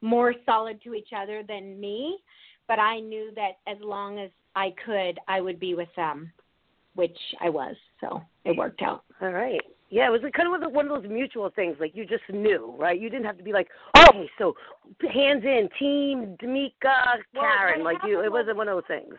more 0.00 0.34
solid 0.46 0.82
to 0.84 0.94
each 0.94 1.10
other 1.16 1.42
than 1.46 1.80
me, 1.80 2.18
but 2.68 2.78
I 2.78 3.00
knew 3.00 3.32
that 3.34 3.58
as 3.66 3.78
long 3.80 4.18
as 4.18 4.30
I 4.54 4.74
could, 4.84 5.18
I 5.26 5.40
would 5.40 5.58
be 5.58 5.74
with 5.74 5.88
them 5.96 6.32
which 6.98 7.16
I 7.40 7.48
was. 7.48 7.76
So 8.00 8.20
it 8.44 8.56
worked 8.56 8.82
out. 8.82 9.04
All 9.22 9.30
right. 9.30 9.60
Yeah, 9.90 10.06
it 10.08 10.10
was 10.10 10.20
like 10.22 10.34
kind 10.34 10.52
of 10.64 10.72
one 10.72 10.90
of 10.90 11.02
those 11.02 11.10
mutual 11.10 11.50
things. 11.50 11.76
Like 11.80 11.96
you 11.96 12.04
just 12.04 12.24
knew, 12.30 12.74
right? 12.78 13.00
You 13.00 13.08
didn't 13.08 13.24
have 13.24 13.38
to 13.38 13.44
be 13.44 13.52
like, 13.52 13.68
okay, 13.96 14.28
so 14.38 14.54
hands 15.12 15.44
in, 15.44 15.68
team 15.78 16.36
D'Amica, 16.40 17.22
Well, 17.34 17.42
Karen. 17.42 17.82
what 17.82 17.94
Like 17.94 18.02
you, 18.04 18.20
it 18.20 18.30
was- 18.30 18.42
wasn't 18.44 18.58
one 18.58 18.68
of 18.68 18.76
those 18.76 18.84
things. 18.86 19.14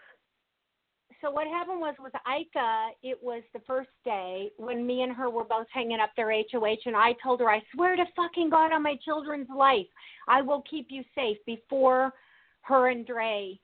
So 1.22 1.30
what 1.30 1.48
happened 1.48 1.82
was 1.82 1.96
with 2.00 2.14
Ika, 2.16 2.92
it 3.04 3.22
was 3.22 3.44
the 3.54 3.60
first 3.68 3.90
day 4.06 4.52
when 4.56 4.88
me 4.88 5.02
and 5.02 5.12
her 5.12 5.30
were 5.30 5.44
both 5.44 5.68
hanging 5.74 6.00
up 6.00 6.12
their 6.16 6.32
HOH, 6.32 6.78
and 6.86 6.96
I 6.96 7.12
told 7.22 7.42
her, 7.42 7.50
I 7.50 7.62
swear 7.74 7.98
to 7.98 8.06
fucking 8.16 8.50
God 8.50 8.72
on 8.72 8.82
my 8.84 8.96
children's 9.04 9.50
life, 9.50 9.88
I 10.30 10.42
will 10.42 10.62
keep 10.70 10.88
you 10.90 11.04
safe 11.16 11.38
before 11.46 12.14
her 12.62 12.88
and 12.88 13.06
Dre 13.06 13.60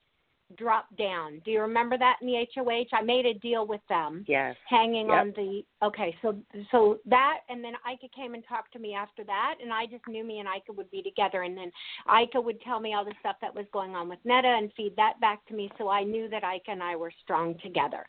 dropped 0.58 0.96
down. 0.98 1.42
Do 1.44 1.52
you 1.52 1.62
remember 1.62 1.98
that 1.98 2.18
in 2.22 2.28
the 2.28 2.46
HOH? 2.56 2.96
I 2.96 3.02
made 3.02 3.26
a 3.26 3.34
deal 3.34 3.66
with 3.66 3.82
them. 3.90 4.24
Yes. 4.28 4.56
hanging 4.70 5.08
Yep. 5.08 5.22
on 5.22 5.34
the 5.36 5.66
okay 5.84 6.16
so 6.22 6.36
so 6.72 7.00
that 7.06 7.40
and 7.50 7.64
then 7.64 7.74
Ika 7.92 8.08
came 8.16 8.34
and 8.34 8.44
talked 8.48 8.72
to 8.74 8.80
me 8.80 8.94
after 8.94 9.24
that 9.24 9.56
and 9.62 9.72
I 9.72 9.86
just 9.86 10.08
knew 10.08 10.24
me 10.24 10.40
and 10.40 10.48
Ika 10.48 10.74
would 10.74 10.90
be 10.92 11.02
together 11.02 11.44
and 11.44 11.58
then 11.58 11.72
Ika 12.10 12.40
would 12.40 12.62
tell 12.62 12.80
me 12.80 12.94
all 12.94 13.06
the 13.06 13.14
stuff 13.20 13.36
that 13.42 13.54
was 13.54 13.66
going 13.74 13.96
on 13.96 14.10
with 14.10 14.20
Neda 14.26 14.58
and 14.58 14.72
feed 14.74 14.96
that 14.96 15.20
back 15.20 15.46
to 15.48 15.54
me 15.54 15.70
so 15.78 15.90
I 15.90 16.04
knew 16.04 16.30
that 16.30 16.44
Ika 16.44 16.72
and 16.72 16.84
I 16.84 16.96
were 16.96 17.12
strong 17.24 17.56
together. 17.64 18.06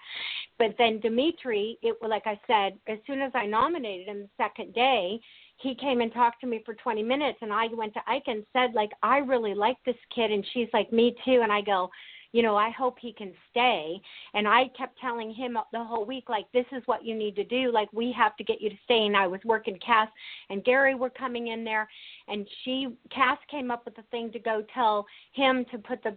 But 0.58 0.74
then 0.78 1.00
Dimitri, 1.00 1.78
it 1.82 1.96
like 2.02 2.26
I 2.26 2.38
said, 2.46 2.78
as 2.86 2.98
soon 3.06 3.20
as 3.20 3.32
I 3.34 3.46
nominated 3.46 4.08
him 4.08 4.22
the 4.22 4.28
second 4.42 4.74
day, 4.74 5.20
he 5.58 5.74
came 5.74 6.00
and 6.00 6.12
talked 6.12 6.40
to 6.42 6.46
me 6.46 6.62
for 6.64 6.74
20 6.74 7.02
minutes 7.02 7.38
and 7.40 7.52
I 7.52 7.66
went 7.72 7.94
to 7.94 8.00
Ika 8.14 8.30
and 8.30 8.46
said 8.52 8.74
like 8.74 8.90
I 9.02 9.18
really 9.18 9.54
like 9.54 9.76
this 9.84 9.96
kid 10.14 10.30
and 10.30 10.44
she's 10.52 10.68
like 10.72 10.92
me 10.92 11.14
too 11.24 11.40
and 11.42 11.52
I 11.52 11.60
go 11.60 11.90
you 12.32 12.42
know, 12.42 12.56
I 12.56 12.70
hope 12.70 12.98
he 13.00 13.12
can 13.12 13.32
stay. 13.50 14.00
And 14.34 14.46
I 14.46 14.64
kept 14.76 14.98
telling 15.00 15.32
him 15.32 15.58
the 15.72 15.84
whole 15.84 16.04
week, 16.04 16.28
like, 16.28 16.46
this 16.52 16.66
is 16.72 16.82
what 16.86 17.04
you 17.04 17.14
need 17.14 17.36
to 17.36 17.44
do. 17.44 17.72
Like, 17.72 17.92
we 17.92 18.12
have 18.16 18.36
to 18.36 18.44
get 18.44 18.60
you 18.60 18.70
to 18.70 18.76
stay. 18.84 19.06
And 19.06 19.16
I 19.16 19.26
was 19.26 19.40
working 19.44 19.78
Cass 19.84 20.08
and 20.50 20.64
Gary 20.64 20.94
were 20.94 21.10
coming 21.10 21.48
in 21.48 21.64
there, 21.64 21.88
and 22.28 22.46
she, 22.64 22.88
Cass 23.10 23.38
came 23.50 23.70
up 23.70 23.84
with 23.84 23.96
the 23.96 24.04
thing 24.10 24.30
to 24.32 24.38
go 24.38 24.64
tell 24.74 25.06
him 25.32 25.64
to 25.70 25.78
put 25.78 26.02
the 26.02 26.16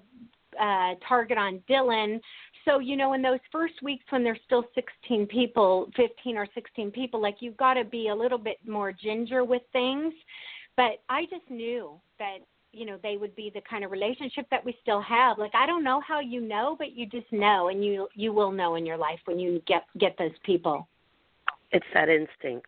uh 0.59 0.95
target 1.07 1.37
on 1.37 1.61
Dillon. 1.67 2.19
So, 2.65 2.79
you 2.79 2.97
know, 2.97 3.13
in 3.13 3.21
those 3.21 3.39
first 3.51 3.75
weeks 3.83 4.03
when 4.09 4.23
there's 4.23 4.39
still 4.45 4.65
16 4.75 5.27
people, 5.27 5.89
15 5.95 6.37
or 6.37 6.47
16 6.53 6.91
people, 6.91 7.21
like 7.21 7.37
you've 7.39 7.57
got 7.57 7.75
to 7.75 7.83
be 7.83 8.09
a 8.09 8.15
little 8.15 8.37
bit 8.37 8.57
more 8.67 8.91
ginger 8.91 9.43
with 9.43 9.61
things. 9.71 10.13
But 10.75 11.01
I 11.09 11.23
just 11.25 11.49
knew 11.49 11.99
that 12.19 12.39
you 12.71 12.85
know 12.85 12.97
they 13.01 13.17
would 13.17 13.35
be 13.35 13.51
the 13.53 13.61
kind 13.69 13.83
of 13.83 13.91
relationship 13.91 14.45
that 14.51 14.63
we 14.63 14.75
still 14.81 15.01
have 15.01 15.37
like 15.37 15.51
i 15.55 15.65
don't 15.65 15.83
know 15.83 16.01
how 16.07 16.19
you 16.19 16.41
know 16.41 16.75
but 16.77 16.91
you 16.95 17.05
just 17.07 17.31
know 17.31 17.69
and 17.69 17.83
you 17.83 18.07
you 18.15 18.31
will 18.33 18.51
know 18.51 18.75
in 18.75 18.85
your 18.85 18.97
life 18.97 19.19
when 19.25 19.39
you 19.39 19.61
get 19.67 19.83
get 19.99 20.15
those 20.17 20.31
people 20.45 20.87
It's 21.71 21.85
that 21.93 22.09
instinct. 22.09 22.67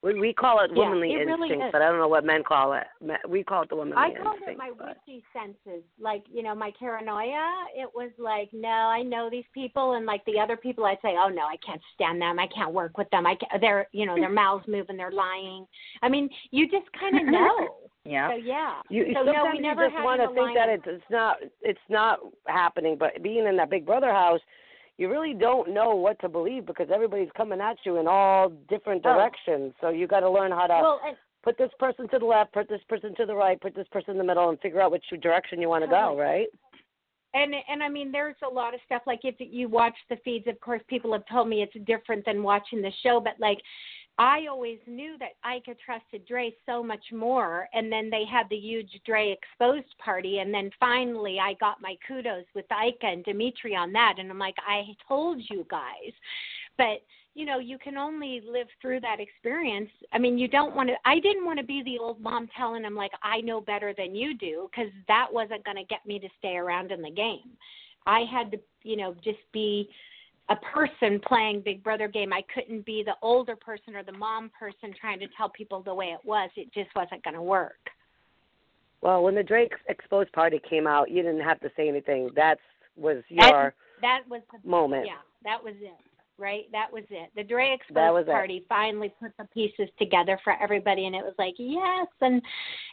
We 0.00 0.14
we 0.20 0.32
call 0.32 0.60
it 0.64 0.70
Yeah, 0.72 0.84
womanly 0.84 1.10
it 1.12 1.28
instinct, 1.28 1.64
is. 1.66 1.72
but 1.72 1.82
I 1.82 1.88
don't 1.88 1.98
know 1.98 2.06
what 2.06 2.24
men 2.24 2.44
call 2.44 2.72
it. 2.74 2.86
We 3.28 3.42
call 3.42 3.62
it 3.64 3.68
the 3.68 3.74
womanly 3.74 3.96
i 3.98 4.08
instinct. 4.10 4.48
it 4.48 4.56
my 4.56 4.70
but- 4.78 4.96
witchy 5.06 5.24
senses 5.32 5.82
like 6.00 6.22
you 6.32 6.42
know 6.44 6.54
my 6.54 6.70
paranoia 6.78 7.46
it 7.76 7.88
was 7.94 8.10
like 8.18 8.48
no 8.52 8.68
i 8.68 9.02
know 9.02 9.28
these 9.28 9.50
people 9.52 9.94
and 9.94 10.06
like 10.06 10.24
the 10.24 10.38
other 10.38 10.56
people 10.56 10.84
i'd 10.84 10.98
say 11.02 11.14
oh 11.18 11.28
no 11.28 11.42
i 11.42 11.56
can't 11.66 11.80
stand 11.94 12.20
them 12.22 12.38
i 12.38 12.46
can't 12.54 12.72
work 12.72 12.96
with 12.96 13.10
them 13.10 13.26
i 13.26 13.34
can't, 13.34 13.60
they're 13.60 13.88
you 13.92 14.06
know 14.06 14.14
their 14.14 14.30
mouths 14.42 14.64
move 14.68 14.86
and 14.88 14.98
they're 14.98 15.10
lying 15.10 15.66
i 16.02 16.08
mean 16.08 16.28
you 16.52 16.68
just 16.70 16.86
kind 16.98 17.18
of 17.20 17.26
know 17.36 17.56
Yeah. 18.04 18.30
so 18.30 18.36
yeah 18.36 18.80
You 18.88 19.06
so 19.08 19.24
sometimes 19.26 19.36
no 19.44 19.50
we 19.52 19.58
never 19.60 19.84
you 19.84 19.90
just 19.90 20.04
want 20.04 20.20
to 20.22 20.28
think 20.34 20.56
that 20.56 20.68
it's 20.68 20.84
it's 20.86 21.10
not 21.10 21.36
it's 21.62 21.78
not 21.88 22.20
happening, 22.46 22.96
but 22.98 23.22
being 23.22 23.46
in 23.46 23.56
that 23.56 23.70
Big 23.70 23.84
Brother 23.84 24.10
house, 24.10 24.40
you 24.96 25.10
really 25.10 25.34
don't 25.34 25.72
know 25.72 25.94
what 25.94 26.18
to 26.20 26.28
believe 26.28 26.64
because 26.66 26.88
everybody's 26.92 27.28
coming 27.36 27.60
at 27.60 27.76
you 27.84 27.98
in 27.98 28.06
all 28.08 28.50
different 28.68 29.02
Oh. 29.04 29.14
directions. 29.14 29.74
So 29.80 29.90
you 29.90 30.06
got 30.06 30.20
to 30.20 30.30
learn 30.30 30.50
how 30.50 30.66
to 30.66 30.74
well 30.74 31.00
and 31.06 31.16
put 31.42 31.58
this 31.58 31.70
person 31.78 32.08
to 32.08 32.18
the 32.18 32.24
left, 32.26 32.52
put 32.52 32.68
this 32.68 32.80
person 32.88 33.14
to 33.16 33.26
the 33.26 33.34
right, 33.34 33.60
put 33.60 33.74
this 33.74 33.86
person 33.88 34.12
in 34.12 34.18
the 34.18 34.24
middle, 34.24 34.48
and 34.48 34.58
figure 34.60 34.80
out 34.80 34.90
which 34.90 35.04
direction 35.22 35.60
you 35.60 35.68
want 35.68 35.84
to 35.84 35.90
go. 35.90 36.18
Right? 36.18 36.48
and 37.34 37.54
and 37.68 37.82
I 37.82 37.88
mean, 37.90 38.10
there's 38.10 38.36
a 38.48 38.52
lot 38.52 38.74
of 38.74 38.80
stuff 38.86 39.02
like 39.06 39.20
if 39.24 39.34
you 39.38 39.68
watch 39.68 39.94
the 40.08 40.16
feeds, 40.24 40.46
of 40.46 40.58
course, 40.60 40.80
people 40.88 41.12
have 41.12 41.24
told 41.30 41.48
me 41.48 41.62
it's 41.62 41.86
different 41.86 42.24
than 42.24 42.42
watching 42.42 42.80
the 42.80 42.92
show, 43.02 43.20
but 43.20 43.34
like. 43.38 43.58
I 44.18 44.46
always 44.50 44.78
knew 44.88 45.16
that 45.18 45.36
Ika 45.48 45.76
trusted 45.84 46.26
Dre 46.26 46.52
so 46.66 46.82
much 46.82 47.04
more, 47.12 47.68
and 47.72 47.90
then 47.90 48.10
they 48.10 48.24
had 48.24 48.48
the 48.50 48.56
huge 48.56 48.90
Dre 49.06 49.30
exposed 49.30 49.96
party, 50.04 50.38
and 50.38 50.52
then 50.52 50.70
finally 50.80 51.38
I 51.38 51.54
got 51.54 51.80
my 51.80 51.96
kudos 52.06 52.44
with 52.52 52.64
Ika 52.70 53.06
and 53.06 53.24
Dimitri 53.24 53.76
on 53.76 53.92
that, 53.92 54.16
and 54.18 54.28
I'm 54.28 54.38
like, 54.38 54.56
I 54.66 54.82
told 55.06 55.40
you 55.48 55.64
guys, 55.70 56.12
but 56.76 57.02
you 57.34 57.46
know 57.46 57.60
you 57.60 57.78
can 57.78 57.96
only 57.96 58.42
live 58.50 58.66
through 58.82 59.00
that 59.00 59.20
experience. 59.20 59.90
I 60.12 60.18
mean 60.18 60.36
you 60.36 60.48
don't 60.48 60.74
want 60.74 60.88
to 60.88 60.96
i 61.04 61.20
didn't 61.20 61.44
want 61.44 61.60
to 61.60 61.64
be 61.64 61.82
the 61.84 61.98
old 61.98 62.20
mom 62.20 62.48
telling 62.56 62.82
them, 62.82 62.96
like 62.96 63.12
i 63.22 63.40
know 63.40 63.60
better 63.60 63.94
than 63.96 64.16
you 64.16 64.36
do 64.36 64.68
because 64.70 64.92
that 65.06 65.28
wasn't 65.30 65.64
going 65.64 65.76
to 65.76 65.84
get 65.84 66.04
me 66.04 66.18
to 66.18 66.28
stay 66.38 66.56
around 66.56 66.90
in 66.90 67.00
the 67.00 67.10
game. 67.10 67.50
I 68.06 68.24
had 68.30 68.50
to 68.50 68.58
you 68.82 68.96
know 68.96 69.14
just 69.22 69.38
be 69.52 69.88
a 70.50 70.56
person 70.56 71.20
playing 71.26 71.60
big 71.64 71.82
brother 71.82 72.08
game 72.08 72.32
i 72.32 72.42
couldn't 72.54 72.84
be 72.86 73.02
the 73.04 73.14
older 73.22 73.56
person 73.56 73.94
or 73.94 74.02
the 74.02 74.12
mom 74.12 74.50
person 74.58 74.94
trying 74.98 75.18
to 75.18 75.26
tell 75.36 75.48
people 75.48 75.82
the 75.82 75.94
way 75.94 76.06
it 76.06 76.20
was 76.24 76.50
it 76.56 76.72
just 76.72 76.88
wasn't 76.96 77.22
going 77.24 77.34
to 77.34 77.42
work 77.42 77.90
Well, 79.00 79.22
when 79.22 79.34
the 79.34 79.42
Dre 79.44 79.68
exposed 79.88 80.32
party 80.32 80.60
came 80.68 80.86
out, 80.88 81.08
you 81.10 81.22
didn't 81.22 81.42
have 81.42 81.60
to 81.60 81.70
say 81.76 81.88
anything. 81.88 82.30
That 82.34 82.58
was 82.96 83.22
your 83.28 83.74
that 84.02 84.20
was 84.28 84.42
the 84.52 84.68
moment. 84.68 85.06
Yeah, 85.06 85.22
that 85.44 85.62
was 85.62 85.74
it. 85.80 85.94
Right, 86.40 86.64
that 86.70 86.88
was 86.92 87.02
it. 87.10 87.30
The 87.34 87.42
Dre 87.42 87.68
That 87.68 87.74
Exposed 87.74 88.14
was 88.14 88.24
it. 88.28 88.30
party 88.30 88.64
finally 88.68 89.12
put 89.20 89.32
the 89.38 89.44
pieces 89.52 89.88
together 89.98 90.38
for 90.44 90.54
everybody, 90.62 91.06
and 91.06 91.14
it 91.14 91.22
was 91.24 91.34
like 91.38 91.54
yes, 91.58 92.08
and 92.20 92.40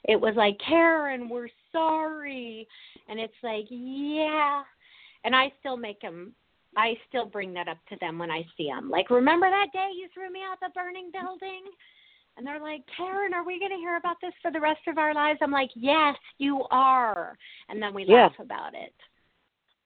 it 0.04 0.20
was 0.20 0.34
like 0.36 0.58
Karen, 0.68 1.30
we're 1.30 1.50
sorry, 1.72 2.68
and 3.08 3.20
it's 3.20 3.34
like 3.44 3.66
yeah, 3.70 4.64
and 5.24 5.36
I 5.36 5.52
still 5.60 5.78
make 5.78 6.02
them. 6.02 6.34
I 6.78 6.96
still 7.08 7.26
bring 7.26 7.54
that 7.54 7.68
up 7.68 7.78
to 7.90 7.98
them 8.00 8.20
when 8.20 8.32
I 8.32 8.46
see 8.58 8.68
them. 8.68 8.90
Like, 8.90 9.10
remember 9.10 9.50
that 9.50 9.72
day 9.72 9.90
you 9.96 10.08
threw 10.14 10.32
me 10.32 10.42
out 10.42 10.60
the 10.60 10.70
burning 10.74 11.12
building? 11.12 11.64
And 12.38 12.46
they're 12.46 12.60
like, 12.60 12.82
Karen, 12.98 13.34
are 13.34 13.46
we 13.46 13.60
going 13.60 13.72
to 13.72 13.78
hear 13.78 13.96
about 13.96 14.18
this 14.22 14.34
for 14.42 14.52
the 14.52 14.60
rest 14.60 14.82
of 14.88 14.98
our 14.98 15.14
lives? 15.14 15.40
I'm 15.42 15.52
like, 15.52 15.70
yes, 15.74 16.16
you 16.38 16.66
are. 16.70 17.38
And 17.70 17.82
then 17.82 17.94
we 17.94 18.04
Yeah. 18.04 18.24
laugh 18.24 18.40
about 18.40 18.74
it. 18.74 18.94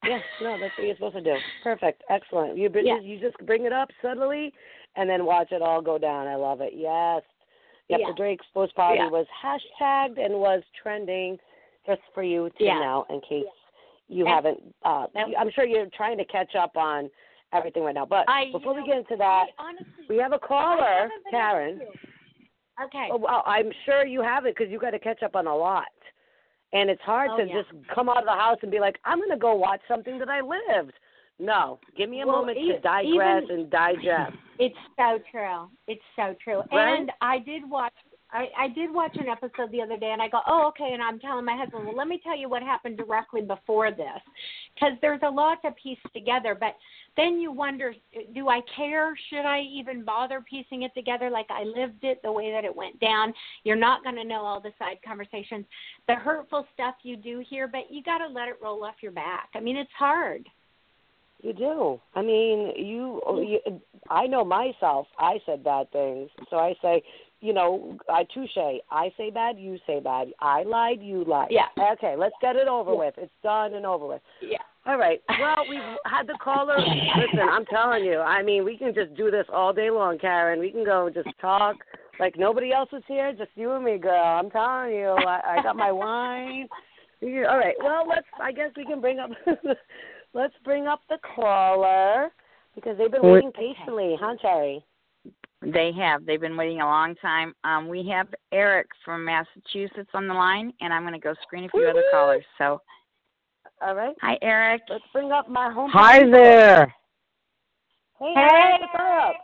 Yeah, 0.03 0.19
no, 0.41 0.57
that's 0.57 0.75
what 0.77 0.87
you're 0.87 0.95
supposed 0.95 1.15
to 1.15 1.21
do. 1.21 1.37
Perfect, 1.61 2.03
excellent. 2.09 2.57
You 2.57 2.71
Yeah. 2.73 2.99
you 2.99 3.19
just 3.19 3.37
bring 3.45 3.65
it 3.65 3.73
up 3.73 3.91
subtly, 4.01 4.53
and 4.95 5.09
then 5.09 5.25
watch 5.25 5.51
it 5.51 5.61
all 5.61 5.81
go 5.81 5.97
down. 5.97 6.25
I 6.25 6.35
love 6.35 6.61
it. 6.61 6.73
Yes. 6.73 7.21
Yep, 7.89 7.99
Yeah. 7.99 8.07
the 8.07 8.13
Dre 8.13 8.33
exposed 8.33 8.73
party 8.75 8.99
Yeah. 8.99 9.09
was 9.09 9.27
hashtagged 9.27 10.17
and 10.17 10.39
was 10.39 10.63
trending. 10.81 11.39
Just 11.85 12.01
for 12.13 12.23
you 12.23 12.49
to 12.51 12.63
Yeah. 12.63 12.79
know, 12.79 13.05
in 13.09 13.19
case 13.21 13.47
you 14.09 14.25
And- 14.25 14.33
haven't. 14.35 14.75
Uh, 14.83 15.05
I'm 15.15 15.49
sure 15.51 15.65
you're 15.65 15.87
trying 15.95 16.17
to 16.17 16.25
catch 16.25 16.55
up 16.55 16.75
on 16.75 17.09
everything 17.53 17.83
right 17.83 17.95
now. 17.95 18.05
But 18.05 18.25
I, 18.29 18.51
before 18.51 18.75
know, 18.75 18.81
we 18.81 18.87
get 18.87 18.97
into 18.97 19.15
that, 19.17 19.45
honestly, 19.57 19.85
we 20.09 20.17
have 20.17 20.33
a 20.33 20.39
caller, 20.39 21.09
Karen. 21.31 21.81
Okay. 22.83 23.09
Oh, 23.11 23.17
well, 23.17 23.43
I'm 23.45 23.71
sure 23.85 24.05
you 24.05 24.21
have 24.21 24.45
it 24.45 24.55
because 24.57 24.71
you 24.71 24.79
got 24.79 24.91
to 24.91 24.99
catch 24.99 25.21
up 25.23 25.35
on 25.35 25.47
a 25.47 25.55
lot. 25.55 25.85
And 26.71 26.89
it's 26.89 27.01
hard 27.01 27.31
Oh, 27.33 27.37
to 27.37 27.45
yeah. 27.47 27.61
just 27.61 27.69
come 27.93 28.09
out 28.09 28.19
of 28.19 28.25
the 28.25 28.31
house 28.31 28.57
and 28.61 28.69
be 28.71 28.79
like, 28.79 28.97
I'm 29.03 29.17
going 29.17 29.31
to 29.31 29.37
go 29.37 29.55
watch 29.55 29.81
something 29.87 30.19
that 30.19 30.29
I 30.29 30.41
lived. 30.41 30.93
No, 31.39 31.79
give 31.97 32.09
me 32.09 32.21
a 32.21 32.27
Well, 32.27 32.37
moment 32.37 32.57
e- 32.57 32.73
to 32.73 32.79
digress 32.79 33.43
even- 33.45 33.59
and 33.61 33.69
digest. 33.69 34.33
It's 34.59 34.75
so 34.97 35.19
true. 35.31 35.69
It's 35.87 36.01
so 36.17 36.35
true. 36.43 36.61
Right? 36.71 36.99
And 36.99 37.11
I 37.21 37.39
did 37.39 37.69
watch. 37.69 37.93
I, 38.31 38.47
I 38.57 38.67
did 38.69 38.93
watch 38.93 39.15
an 39.15 39.27
episode 39.27 39.71
the 39.71 39.81
other 39.81 39.97
day, 39.97 40.11
and 40.11 40.21
I 40.21 40.27
go, 40.27 40.39
"Oh, 40.47 40.67
okay." 40.69 40.91
And 40.93 41.01
I'm 41.01 41.19
telling 41.19 41.45
my 41.45 41.57
husband, 41.57 41.85
"Well, 41.85 41.95
let 41.95 42.07
me 42.07 42.19
tell 42.23 42.37
you 42.37 42.47
what 42.47 42.61
happened 42.61 42.97
directly 42.97 43.41
before 43.41 43.91
this," 43.91 44.21
because 44.75 44.93
there's 45.01 45.21
a 45.23 45.29
lot 45.29 45.61
to 45.63 45.71
piece 45.71 45.99
together. 46.13 46.55
But 46.59 46.75
then 47.17 47.39
you 47.39 47.51
wonder, 47.51 47.93
do 48.33 48.49
I 48.49 48.61
care? 48.75 49.13
Should 49.29 49.45
I 49.45 49.61
even 49.61 50.05
bother 50.05 50.41
piecing 50.47 50.83
it 50.83 50.93
together? 50.93 51.29
Like 51.29 51.47
I 51.49 51.63
lived 51.63 52.03
it 52.03 52.21
the 52.23 52.31
way 52.31 52.51
that 52.51 52.63
it 52.63 52.75
went 52.75 52.99
down. 52.99 53.33
You're 53.63 53.75
not 53.75 54.03
going 54.03 54.15
to 54.15 54.23
know 54.23 54.41
all 54.41 54.61
the 54.61 54.71
side 54.77 54.99
conversations, 55.05 55.65
the 56.07 56.15
hurtful 56.15 56.65
stuff 56.73 56.95
you 57.03 57.17
do 57.17 57.43
here, 57.49 57.67
but 57.67 57.91
you 57.91 58.03
got 58.03 58.19
to 58.19 58.27
let 58.27 58.47
it 58.47 58.57
roll 58.61 58.83
off 58.83 58.95
your 59.01 59.11
back. 59.11 59.49
I 59.55 59.59
mean, 59.59 59.75
it's 59.75 59.91
hard. 59.97 60.47
You 61.41 61.53
do. 61.53 62.01
I 62.15 62.21
mean, 62.21 62.73
you, 62.75 63.21
you. 63.65 63.81
I 64.09 64.27
know 64.27 64.43
myself. 64.43 65.07
I 65.17 65.39
said 65.45 65.63
bad 65.63 65.89
things, 65.91 66.29
so 66.49 66.57
I 66.57 66.75
say, 66.81 67.01
you 67.41 67.53
know, 67.53 67.97
I 68.09 68.25
touche. 68.33 68.57
I 68.91 69.11
say 69.17 69.29
bad, 69.29 69.57
you 69.57 69.77
say 69.87 69.99
bad. 69.99 70.29
I 70.39 70.63
lied, 70.63 71.01
you 71.01 71.23
lied. 71.25 71.49
Yeah. 71.51 71.67
Okay, 71.93 72.15
let's 72.17 72.35
get 72.41 72.55
it 72.55 72.67
over 72.67 72.91
Yeah. 72.91 72.97
with. 72.97 73.13
It's 73.17 73.31
done 73.43 73.73
and 73.73 73.85
over 73.85 74.05
with. 74.05 74.21
Yeah. 74.41 74.57
All 74.85 74.97
right. 74.97 75.21
Well, 75.39 75.65
we've 75.69 75.79
had 76.05 76.25
the 76.27 76.37
caller. 76.41 76.77
Listen, 76.77 77.47
I'm 77.49 77.65
telling 77.65 78.03
you. 78.03 78.19
I 78.19 78.41
mean, 78.41 78.63
we 78.63 78.77
can 78.77 78.93
just 78.93 79.13
do 79.15 79.29
this 79.29 79.45
all 79.53 79.73
day 79.73 79.89
long, 79.89 80.17
Karen. 80.17 80.59
We 80.59 80.71
can 80.71 80.83
go 80.83 81.09
just 81.13 81.29
talk 81.39 81.75
like 82.19 82.37
nobody 82.37 82.73
else 82.73 82.89
is 82.91 83.03
here, 83.07 83.31
just 83.33 83.51
you 83.55 83.71
and 83.73 83.83
me, 83.83 83.97
girl. 83.97 84.23
I'm 84.23 84.49
telling 84.49 84.91
you. 84.91 85.09
I, 85.09 85.57
I 85.59 85.63
got 85.63 85.75
my 85.75 85.91
wine. 85.91 86.67
All 87.21 87.57
right. 87.57 87.75
Well, 87.83 88.07
let's. 88.07 88.27
I 88.41 88.51
guess 88.51 88.71
we 88.75 88.85
can 88.85 89.01
bring 89.01 89.19
up. 89.19 89.29
let's 90.33 90.53
bring 90.63 90.87
up 90.87 91.01
the 91.09 91.17
caller 91.35 92.29
because 92.75 92.97
they've 92.97 93.11
been 93.11 93.23
waiting 93.23 93.51
patiently, 93.51 94.15
huh, 94.19 94.35
Cherry? 94.41 94.83
They 95.61 95.91
have. 95.97 96.25
They've 96.25 96.39
been 96.39 96.55
waiting 96.55 96.79
a 96.81 96.85
long 96.85 97.15
time. 97.15 97.53
Um, 97.65 97.89
we 97.89 98.07
have 98.09 98.27
Eric 98.53 98.87
from 99.03 99.25
Massachusetts 99.25 100.09
on 100.13 100.27
the 100.27 100.33
line, 100.33 100.71
and 100.79 100.93
I'm 100.93 101.03
going 101.03 101.13
to 101.13 101.19
go 101.19 101.33
screen 101.43 101.65
a 101.65 101.69
few 101.69 101.81
other 101.83 101.95
Woo-hoo. 101.95 102.11
callers. 102.11 102.45
So, 102.57 102.81
All 103.81 103.93
right. 103.93 104.15
hi, 104.21 104.37
Eric. 104.41 104.83
Let's 104.89 105.03
bring 105.11 105.31
up 105.31 105.49
my 105.49 105.69
home. 105.71 105.89
Hi 105.91 106.19
there. 106.23 106.93
Hey, 108.19 108.33
Hey, 108.35 108.41
Eric, 108.41 108.81
what's 108.81 108.93
up? 109.27 109.35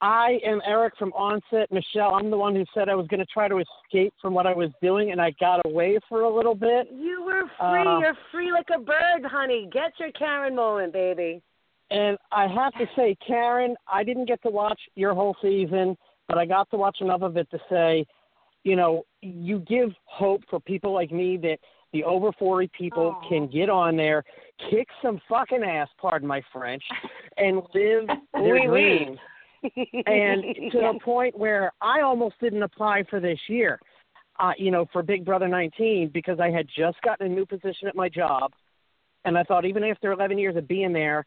I 0.00 0.40
am 0.44 0.60
Eric 0.66 0.94
from 0.98 1.12
Onset. 1.12 1.70
Michelle, 1.70 2.16
I'm 2.16 2.28
the 2.28 2.36
one 2.36 2.56
who 2.56 2.64
said 2.74 2.88
I 2.88 2.96
was 2.96 3.06
going 3.06 3.20
to 3.20 3.26
try 3.26 3.46
to 3.46 3.58
escape 3.58 4.12
from 4.20 4.34
what 4.34 4.48
I 4.48 4.52
was 4.52 4.70
doing, 4.82 5.12
and 5.12 5.20
I 5.20 5.32
got 5.38 5.60
away 5.64 5.96
for 6.08 6.22
a 6.22 6.34
little 6.36 6.56
bit. 6.56 6.88
You 6.92 7.22
were 7.24 7.42
free. 7.42 7.88
Uh, 7.88 8.00
You're 8.00 8.18
free 8.32 8.50
like 8.50 8.66
a 8.74 8.80
bird, 8.80 9.24
honey. 9.24 9.68
Get 9.72 9.92
your 10.00 10.10
Karen 10.10 10.56
moment, 10.56 10.92
baby. 10.92 11.40
And 11.92 12.16
I 12.32 12.46
have 12.46 12.72
to 12.74 12.86
say, 12.96 13.14
Karen, 13.26 13.76
I 13.86 14.02
didn't 14.02 14.24
get 14.24 14.42
to 14.44 14.50
watch 14.50 14.80
your 14.94 15.12
whole 15.12 15.36
season, 15.42 15.96
but 16.26 16.38
I 16.38 16.46
got 16.46 16.70
to 16.70 16.78
watch 16.78 16.98
enough 17.02 17.20
of 17.20 17.36
it 17.36 17.50
to 17.50 17.58
say, 17.68 18.06
you 18.64 18.76
know, 18.76 19.04
you 19.20 19.58
give 19.58 19.90
hope 20.06 20.42
for 20.48 20.58
people 20.58 20.94
like 20.94 21.12
me 21.12 21.36
that 21.38 21.58
the 21.92 22.02
over 22.04 22.32
40 22.38 22.70
people 22.76 23.14
Aw. 23.22 23.28
can 23.28 23.46
get 23.46 23.68
on 23.68 23.96
there, 23.96 24.24
kick 24.70 24.88
some 25.02 25.20
fucking 25.28 25.62
ass, 25.62 25.88
pardon 26.00 26.26
my 26.26 26.40
French, 26.50 26.82
and 27.36 27.56
live 27.74 28.06
their 28.32 28.66
dreams. 28.66 29.18
and 30.06 30.42
to 30.72 30.78
the 30.78 30.98
point 31.04 31.38
where 31.38 31.72
I 31.82 32.00
almost 32.00 32.36
didn't 32.40 32.62
apply 32.62 33.04
for 33.10 33.20
this 33.20 33.38
year, 33.48 33.78
uh, 34.40 34.52
you 34.56 34.70
know, 34.70 34.86
for 34.94 35.02
Big 35.02 35.26
Brother 35.26 35.46
19 35.46 36.10
because 36.14 36.40
I 36.40 36.48
had 36.48 36.66
just 36.74 37.02
gotten 37.02 37.26
a 37.26 37.34
new 37.34 37.44
position 37.44 37.86
at 37.86 37.94
my 37.94 38.08
job, 38.08 38.52
and 39.26 39.36
I 39.36 39.42
thought 39.42 39.66
even 39.66 39.84
after 39.84 40.12
11 40.12 40.38
years 40.38 40.56
of 40.56 40.66
being 40.66 40.94
there, 40.94 41.26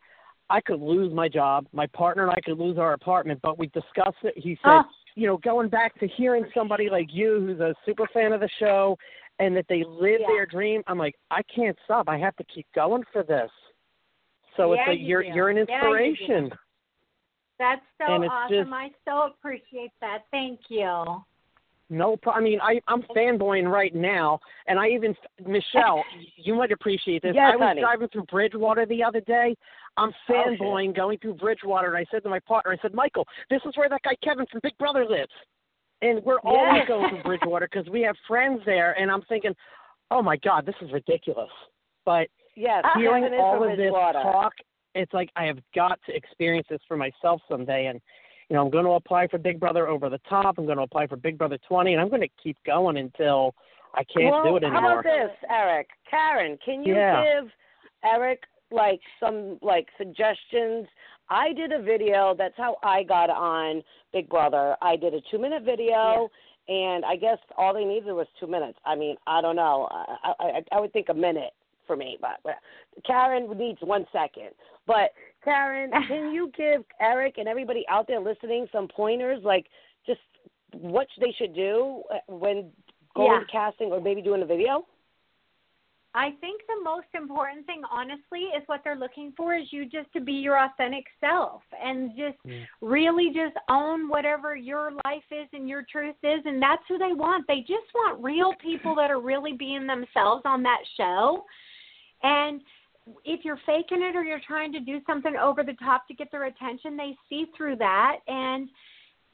I 0.50 0.62
could 0.62 0.80
lose 0.82 1.14
my 1.14 1.28
job, 1.28 1.68
my 1.74 1.88
partner 1.88 2.24
and 2.24 2.32
I 2.32 2.40
could 2.42 2.60
lose 2.60 2.78
our 2.78 2.94
apartment. 2.94 3.40
But 3.42 3.58
we 3.58 3.68
discussed 3.68 4.18
it. 4.24 4.38
He 4.38 4.58
said, 4.64 4.82
Oh. 4.82 4.84
you 5.16 5.28
know, 5.28 5.38
going 5.38 5.70
back 5.70 5.98
to 6.00 6.08
hearing 6.08 6.46
somebody 6.54 6.90
like 6.90 7.08
you 7.14 7.40
who's 7.40 7.60
a 7.60 7.74
super 7.86 8.08
fan 8.14 8.32
of 8.34 8.42
the 8.42 8.50
show 8.60 8.98
and 9.40 9.56
that 9.58 9.66
they 9.68 9.84
live 9.84 10.22
Yeah. 10.22 10.28
their 10.28 10.46
dream, 10.46 10.84
I'm 10.88 10.98
like, 10.98 11.16
I 11.32 11.42
can't 11.44 11.78
stop. 11.86 12.08
I 12.08 12.18
have 12.18 12.36
to 12.38 12.44
keep 12.46 12.68
going 12.74 13.04
for 13.12 13.24
this. 13.24 13.52
So 14.56 14.74
it's 14.74 14.82
Yeah, 14.86 14.90
like 14.92 15.00
you 15.00 15.06
you're 15.08 15.24
do. 15.24 15.30
you're 15.30 15.50
an 15.50 15.58
Yeah, 15.58 15.62
inspiration. 15.64 16.52
That's 17.58 17.82
so 17.98 18.06
awesome. 18.06 18.50
just- 18.56 18.72
I 18.74 18.92
so 19.06 19.24
appreciate 19.24 19.92
that. 20.02 20.26
Thank 20.32 20.70
you. 20.70 21.24
No, 21.90 22.18
pro- 22.18 22.34
I 22.34 22.42
mean, 22.42 22.60
I, 22.62 22.82
I'm 22.88 23.04
fanboying 23.16 23.70
right 23.70 23.94
now, 23.94 24.40
and 24.68 24.80
I 24.80 24.88
even 24.90 25.16
Michelle, 25.46 26.04
you 26.36 26.56
might 26.56 26.72
appreciate 26.72 27.22
this. 27.22 27.34
Yes, 27.36 27.52
I 27.54 27.56
was 27.56 27.68
honey. 27.68 27.82
driving 27.82 28.08
through 28.10 28.24
Bridgewater 28.24 28.86
the 28.88 29.04
other 29.04 29.22
day. 29.22 29.56
I'm 29.98 30.12
Oh, 30.30 30.34
fanboying 30.60 30.96
going 30.96 31.20
through 31.20 31.36
Bridgewater, 31.36 31.94
and 31.94 31.98
I 31.98 32.10
said 32.10 32.24
to 32.24 32.30
my 32.30 32.40
partner, 32.40 32.72
I 32.72 32.78
said, 32.82 32.94
Michael, 32.94 33.28
this 33.50 33.62
is 33.66 33.78
where 33.78 33.88
that 33.88 34.02
guy 34.04 34.16
Kevin 34.24 34.46
from 34.52 34.62
Big 34.64 34.78
Brother 34.80 35.06
lives, 35.06 35.32
and 36.02 36.24
we're 36.24 36.40
always 36.40 36.86
going 36.88 37.08
through 37.10 37.22
Bridgewater 37.22 37.70
because 37.72 37.90
we 37.92 38.02
have 38.02 38.16
friends 38.28 38.62
there, 38.66 39.00
and 39.00 39.12
I'm 39.12 39.22
thinking, 39.30 39.56
oh 40.12 40.22
my 40.22 40.38
God, 40.38 40.66
this 40.66 40.76
is 40.82 40.92
ridiculous. 40.92 41.52
But 42.04 42.28
Yes, 42.56 42.84
hearing 42.96 43.26
all 43.38 43.70
of 43.70 43.78
this 43.78 43.92
talk, 43.92 44.54
it's 44.96 45.14
like 45.14 45.30
I 45.36 45.46
have 45.46 45.60
got 45.76 46.00
to 46.08 46.16
experience 46.16 46.68
this 46.70 46.80
for 46.88 46.98
myself 46.98 47.42
someday. 47.50 47.88
And 47.88 48.02
you 48.50 48.56
know, 48.56 48.64
I'm 48.64 48.70
going 48.70 48.86
to 48.86 48.92
apply 48.92 49.28
for 49.28 49.38
Big 49.38 49.60
Brother 49.60 49.88
over 49.88 50.10
the 50.10 50.20
top. 50.30 50.58
I'm 50.58 50.66
going 50.66 50.78
to 50.78 50.84
apply 50.84 51.08
for 51.08 51.16
Big 51.16 51.38
Brother 51.38 51.58
20, 51.68 51.94
and 51.94 52.02
I'm 52.02 52.10
going 52.10 52.22
to 52.22 52.30
keep 52.42 52.58
going 52.66 52.98
until 52.98 53.56
I 53.96 54.04
can't 54.04 54.32
well, 54.32 54.44
do 54.44 54.58
it 54.58 54.64
anymore. 54.64 54.82
How 54.82 55.00
about 55.00 55.04
this, 55.04 55.32
Eric? 55.50 55.88
Karen, 56.10 56.58
can 56.64 56.84
you 56.84 56.96
Yeah. 56.96 57.24
give 57.42 57.52
Eric 58.04 58.44
like 58.72 59.02
some 59.20 59.58
like 59.62 59.88
suggestions? 59.98 60.88
I 61.30 61.54
did 61.54 61.72
a 61.72 61.82
video. 61.82 62.36
That's 62.38 62.56
how 62.58 62.78
I 62.84 63.02
got 63.04 63.30
on 63.32 63.82
Big 64.14 64.30
Brother. 64.30 64.76
I 64.82 64.96
did 64.96 65.14
a 65.16 65.22
two 65.32 65.40
minute 65.40 65.64
video, 65.64 66.30
and 66.68 67.04
I 67.04 67.16
guess 67.16 67.40
all 67.58 67.74
they 67.74 67.86
needed 67.86 68.14
was 68.14 68.28
two 68.40 68.48
minutes. 68.48 68.78
I 68.86 68.96
mean, 68.96 69.16
I 69.26 69.42
don't 69.42 69.56
know. 69.56 69.88
I 69.92 70.34
I, 70.40 70.62
I 70.72 70.80
would 70.80 70.94
think 70.94 71.10
a 71.10 71.14
minute. 71.16 71.54
For 71.86 71.96
me. 71.96 72.18
But, 72.20 72.40
but 72.44 72.56
Karen 73.06 73.50
needs 73.58 73.80
one 73.82 74.06
second. 74.12 74.50
But 74.88 75.12
Karen, 75.44 75.92
can 76.08 76.32
you 76.34 76.52
give 76.56 76.84
Eric 77.00 77.36
and 77.38 77.48
everybody 77.48 77.86
out 77.90 78.08
there 78.08 78.20
listening 78.20 78.68
some 78.72 78.88
pointers, 78.88 79.44
like 79.44 79.68
just 80.06 80.20
what 80.72 81.08
they 81.20 81.34
should 81.38 81.56
do 81.56 82.04
uh, 82.14 82.18
when 82.28 82.72
going 83.16 83.32
Yeah. 83.32 83.40
to 83.40 83.46
casting 83.52 83.92
or 83.92 84.02
maybe 84.02 84.22
doing 84.22 84.42
a 84.42 84.46
video? 84.46 84.86
I 86.18 86.32
think 86.40 86.62
the 86.68 86.82
most 86.82 87.08
important 87.14 87.66
thing, 87.66 87.82
honestly, 87.92 88.44
is 88.56 88.64
what 88.68 88.80
they're 88.86 88.96
looking 88.96 89.34
for 89.36 89.54
is 89.54 89.68
you 89.72 89.84
just 89.84 90.12
to 90.14 90.22
be 90.22 90.32
your 90.32 90.58
authentic 90.58 91.04
self 91.20 91.62
and 91.84 92.12
just 92.18 92.38
really 92.82 93.34
just 93.34 93.58
own 93.70 94.08
whatever 94.08 94.56
your 94.56 94.92
life 95.04 95.24
is 95.30 95.50
and 95.52 95.68
your 95.68 95.86
truth 95.92 96.16
is. 96.24 96.40
And 96.46 96.62
that's 96.62 96.84
who 96.88 96.98
they 96.98 97.12
want. 97.12 97.46
They 97.50 97.60
just 97.60 97.94
want 97.94 98.24
real 98.24 98.54
people 98.62 98.96
that 98.96 99.12
are 99.12 99.20
really 99.20 99.54
being 99.54 99.86
themselves 99.86 100.44
on 100.46 100.64
that 100.64 100.80
show. 100.96 101.44
And 102.24 102.62
if 103.24 103.46
you're 103.46 103.60
faking 103.66 104.02
it 104.02 104.16
or 104.16 104.24
you're 104.24 104.42
trying 104.46 104.72
to 104.74 104.80
do 104.80 105.00
something 105.06 105.36
over 105.36 105.64
the 105.64 105.74
top 105.74 106.08
to 106.08 106.14
get 106.14 106.32
their 106.32 106.46
attention, 106.46 106.98
they 106.98 107.16
see 107.30 107.46
through 107.56 107.76
that. 107.78 108.18
And 108.28 108.70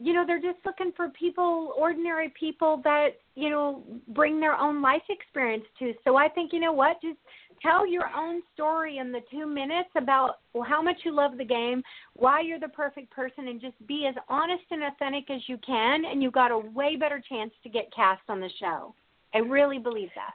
you 0.04 0.14
know 0.14 0.26
they're 0.26 0.42
just 0.42 0.66
looking 0.66 0.92
for 0.96 1.10
people 1.10 1.74
ordinary 1.78 2.34
people 2.38 2.82
that 2.84 3.10
you 3.36 3.50
know 3.50 3.84
bring 4.10 4.40
their 4.40 4.56
own 4.56 4.82
life 4.82 5.04
experience 5.10 5.64
to. 5.80 5.94
So 6.04 6.16
i 6.16 6.28
think 6.28 6.52
you 6.54 6.60
know 6.60 6.74
what 6.74 7.00
just 7.02 7.20
tell 7.62 7.86
your 7.86 8.10
own 8.16 8.42
story 8.54 8.98
in 8.98 9.12
the 9.12 9.20
two 9.30 9.46
minutes 9.46 9.90
about 9.96 10.40
how 10.66 10.82
much 10.82 10.98
you 11.04 11.14
love 11.14 11.38
the 11.38 11.46
game 11.46 11.84
why 12.16 12.42
you're 12.42 12.60
the 12.60 12.68
perfect 12.70 13.12
person 13.12 13.48
and 13.48 13.62
just 13.62 13.76
be 13.88 14.08
as 14.08 14.16
honest 14.28 14.64
and 14.72 14.84
authentic 14.84 15.30
as 15.30 15.42
you 15.48 15.58
can 15.66 16.06
and 16.06 16.24
you've 16.24 16.34
got 16.34 16.52
a 16.52 16.58
way 16.58 16.96
better 16.96 17.22
chance 17.30 17.52
to 17.64 17.70
get 17.70 17.94
cast 17.96 18.22
on 18.28 18.40
the 18.40 18.50
show. 18.60 18.94
I 19.34 19.40
really 19.40 19.78
believe 19.78 20.10
that 20.16 20.34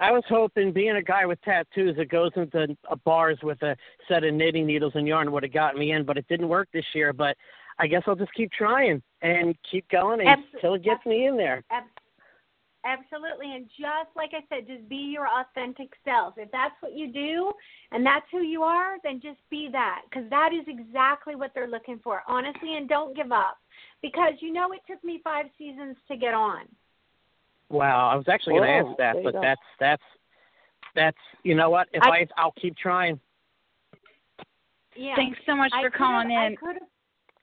I 0.00 0.10
was 0.10 0.24
hoping 0.28 0.72
being 0.72 0.96
a 0.96 1.02
guy 1.02 1.26
with 1.26 1.40
tattoos 1.42 1.96
that 1.96 2.08
goes 2.08 2.32
into 2.34 2.76
bars 3.04 3.38
with 3.42 3.62
a 3.62 3.76
set 4.08 4.24
of 4.24 4.34
knitting 4.34 4.66
needles 4.66 4.92
and 4.96 5.06
yarn 5.06 5.30
would 5.30 5.44
have 5.44 5.52
gotten 5.52 5.78
me 5.78 5.92
in, 5.92 6.04
but 6.04 6.16
it 6.16 6.26
didn't 6.28 6.48
work 6.48 6.68
this 6.72 6.84
year. 6.92 7.12
But 7.12 7.36
I 7.78 7.86
guess 7.86 8.02
I'll 8.06 8.16
just 8.16 8.34
keep 8.34 8.50
trying 8.50 9.00
and 9.22 9.54
keep 9.70 9.88
going 9.88 10.20
Abs- 10.26 10.42
until 10.54 10.74
it 10.74 10.82
gets 10.82 11.06
me 11.06 11.26
in 11.26 11.36
there. 11.36 11.62
Ab- 11.70 11.84
Absolutely. 12.84 13.54
And 13.54 13.66
just 13.78 14.08
like 14.16 14.30
I 14.32 14.40
said, 14.48 14.66
just 14.66 14.88
be 14.88 14.96
your 14.96 15.26
authentic 15.28 15.92
self. 16.04 16.34
If 16.38 16.50
that's 16.50 16.74
what 16.80 16.94
you 16.94 17.12
do 17.12 17.52
and 17.92 18.04
that's 18.04 18.24
who 18.32 18.40
you 18.40 18.62
are, 18.62 18.96
then 19.04 19.20
just 19.22 19.38
be 19.50 19.68
that 19.72 20.02
because 20.08 20.28
that 20.30 20.50
is 20.54 20.64
exactly 20.66 21.34
what 21.34 21.52
they're 21.54 21.68
looking 21.68 22.00
for, 22.02 22.22
honestly. 22.26 22.76
And 22.76 22.88
don't 22.88 23.14
give 23.14 23.32
up 23.32 23.58
because 24.02 24.32
you 24.40 24.52
know 24.52 24.72
it 24.72 24.80
took 24.90 25.02
me 25.04 25.20
five 25.22 25.46
seasons 25.58 25.96
to 26.08 26.16
get 26.16 26.32
on. 26.32 26.62
Wow, 27.70 28.08
I 28.10 28.16
was 28.16 28.26
actually 28.28 28.54
going 28.54 28.84
to 28.84 28.88
ask 28.90 28.98
that, 28.98 29.16
but 29.24 29.32
go. 29.34 29.40
that's 29.40 29.60
that's 29.78 30.02
that's 30.94 31.16
you 31.44 31.54
know 31.54 31.70
what? 31.70 31.88
If 31.92 32.02
I- 32.02 32.08
I, 32.10 32.26
I'll 32.36 32.52
keep 32.60 32.76
trying. 32.76 33.18
Yeah. 34.96 35.14
Thanks 35.16 35.38
so 35.46 35.54
much 35.56 35.70
I 35.74 35.82
for 35.82 35.90
calling 35.90 36.30
in. 36.30 36.56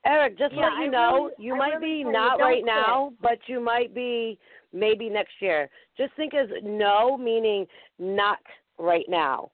Eric, 0.06 0.38
just 0.38 0.54
Yeah, 0.54 0.60
let 0.62 0.72
I 0.74 0.84
you 0.84 0.90
know, 0.90 1.12
really- 1.24 1.34
you 1.38 1.54
I 1.54 1.58
might 1.58 1.80
really 1.80 2.04
be 2.04 2.10
not 2.10 2.38
right 2.38 2.62
quit. 2.62 2.66
now, 2.66 3.12
but 3.20 3.38
you 3.46 3.58
might 3.60 3.94
be 3.94 4.38
maybe 4.72 5.08
next 5.08 5.32
year. 5.40 5.68
Just 5.96 6.12
think 6.14 6.34
as 6.34 6.48
no 6.62 7.16
meaning 7.16 7.66
not 7.98 8.38
right 8.78 9.06
now. 9.08 9.50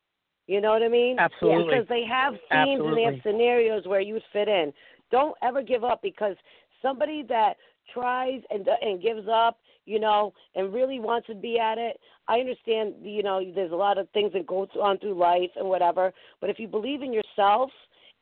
You 0.46 0.60
know 0.60 0.70
what 0.72 0.82
I 0.82 0.88
mean? 0.88 1.18
Absolutely. 1.18 1.72
Because 1.72 1.88
they 1.88 2.04
have 2.04 2.34
scenes 2.52 2.82
and 2.84 2.96
they 2.96 3.02
have 3.04 3.14
scenarios 3.22 3.86
where 3.86 4.00
you'd 4.00 4.22
fit 4.32 4.48
in. 4.48 4.72
Don't 5.10 5.34
ever 5.42 5.62
give 5.62 5.84
up 5.84 6.02
because 6.02 6.36
somebody 6.82 7.22
that 7.28 7.54
tries 7.92 8.42
and 8.50 8.68
and 8.82 9.00
gives 9.00 9.26
up, 9.32 9.58
you 9.86 10.00
know, 10.00 10.32
and 10.54 10.72
really 10.72 11.00
wants 11.00 11.26
to 11.26 11.34
be 11.34 11.58
at 11.58 11.78
it. 11.78 12.00
I 12.28 12.38
understand, 12.38 12.94
you 13.02 13.22
know, 13.22 13.40
there's 13.54 13.72
a 13.72 13.76
lot 13.76 13.98
of 13.98 14.08
things 14.10 14.32
that 14.32 14.46
go 14.46 14.66
on 14.80 14.98
through 14.98 15.18
life 15.18 15.50
and 15.56 15.68
whatever, 15.68 16.12
but 16.40 16.50
if 16.50 16.58
you 16.58 16.68
believe 16.68 17.02
in 17.02 17.12
yourself 17.12 17.70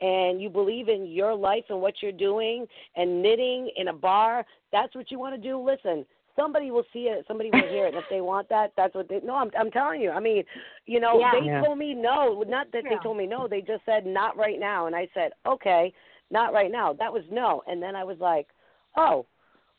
and 0.00 0.42
you 0.42 0.50
believe 0.50 0.88
in 0.88 1.06
your 1.06 1.34
life 1.34 1.64
and 1.68 1.80
what 1.80 1.94
you're 2.02 2.12
doing 2.12 2.66
and 2.96 3.22
knitting 3.22 3.70
in 3.76 3.88
a 3.88 3.92
bar, 3.92 4.44
that's 4.72 4.94
what 4.94 5.10
you 5.10 5.18
want 5.18 5.34
to 5.34 5.40
do. 5.40 5.58
Listen, 5.58 6.04
somebody 6.34 6.70
will 6.70 6.84
see 6.92 7.04
it, 7.04 7.24
somebody 7.28 7.50
will 7.50 7.68
hear 7.68 7.86
it. 7.86 7.94
And 7.94 7.98
if 7.98 8.04
they 8.10 8.20
want 8.20 8.48
that, 8.48 8.72
that's 8.76 8.94
what 8.94 9.08
they. 9.08 9.20
No, 9.22 9.36
I'm 9.36 9.50
I'm 9.58 9.70
telling 9.70 10.00
you. 10.00 10.10
I 10.10 10.20
mean, 10.20 10.44
you 10.86 10.98
know, 10.98 11.20
Yeah. 11.20 11.32
they 11.32 11.46
Yeah. 11.46 11.60
told 11.60 11.78
me 11.78 11.94
no. 11.94 12.42
Not 12.42 12.72
that 12.72 12.84
they 12.88 12.98
told 13.02 13.16
me 13.16 13.26
no. 13.26 13.46
They 13.46 13.60
just 13.60 13.84
said 13.84 14.06
not 14.06 14.36
right 14.36 14.58
now, 14.58 14.86
and 14.86 14.96
I 14.96 15.08
said 15.14 15.32
okay, 15.46 15.92
not 16.30 16.52
right 16.52 16.72
now. 16.72 16.92
That 16.92 17.12
was 17.12 17.22
no, 17.30 17.62
and 17.66 17.82
then 17.82 17.94
I 17.94 18.04
was 18.04 18.18
like, 18.18 18.48
oh. 18.96 19.26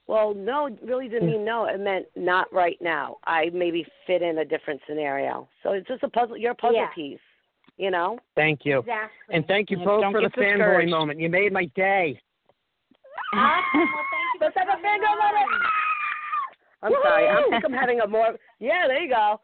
Well, 0.07 0.33
no 0.33 0.69
really 0.83 1.07
didn't 1.07 1.29
mm. 1.29 1.33
mean 1.33 1.45
no. 1.45 1.65
It 1.65 1.79
meant 1.79 2.05
not 2.15 2.51
right 2.53 2.77
now. 2.81 3.17
I 3.25 3.49
maybe 3.53 3.85
fit 4.05 4.21
in 4.21 4.39
a 4.39 4.45
different 4.45 4.81
scenario. 4.87 5.47
So 5.63 5.71
it's 5.71 5.87
just 5.87 6.03
a 6.03 6.09
puzzle. 6.09 6.37
You're 6.37 6.51
a 6.51 6.55
puzzle 6.55 6.75
Yeah. 6.75 6.89
piece, 6.93 7.19
you 7.77 7.89
know. 7.89 8.19
Thank 8.35 8.65
you. 8.65 8.79
Exactly. 8.79 9.35
And 9.35 9.47
thank 9.47 9.71
you 9.71 9.79
Yeah, 9.79 9.85
both 9.85 10.11
for 10.11 10.21
the 10.21 10.29
get 10.29 10.39
fanboy 10.39 10.89
moment. 10.89 11.19
You 11.19 11.29
made 11.29 11.53
my 11.53 11.65
day. 11.75 12.19
Awesome. 13.35 13.63
Well, 13.73 13.87
thank 14.11 14.27
you 14.33 14.39
for 14.39 14.45
Let's 14.45 14.57
have 14.57 14.67
a 14.67 14.81
coming 14.81 15.01
moment. 15.01 15.63
I'm 16.83 16.91
sorry. 17.01 17.27
I 17.27 17.43
think 17.49 17.65
I'm 17.65 17.73
having 17.73 18.01
a 18.01 18.07
more. 18.07 18.35
Yeah, 18.59 18.87
there 18.87 19.01
you 19.01 19.09
go. 19.09 19.39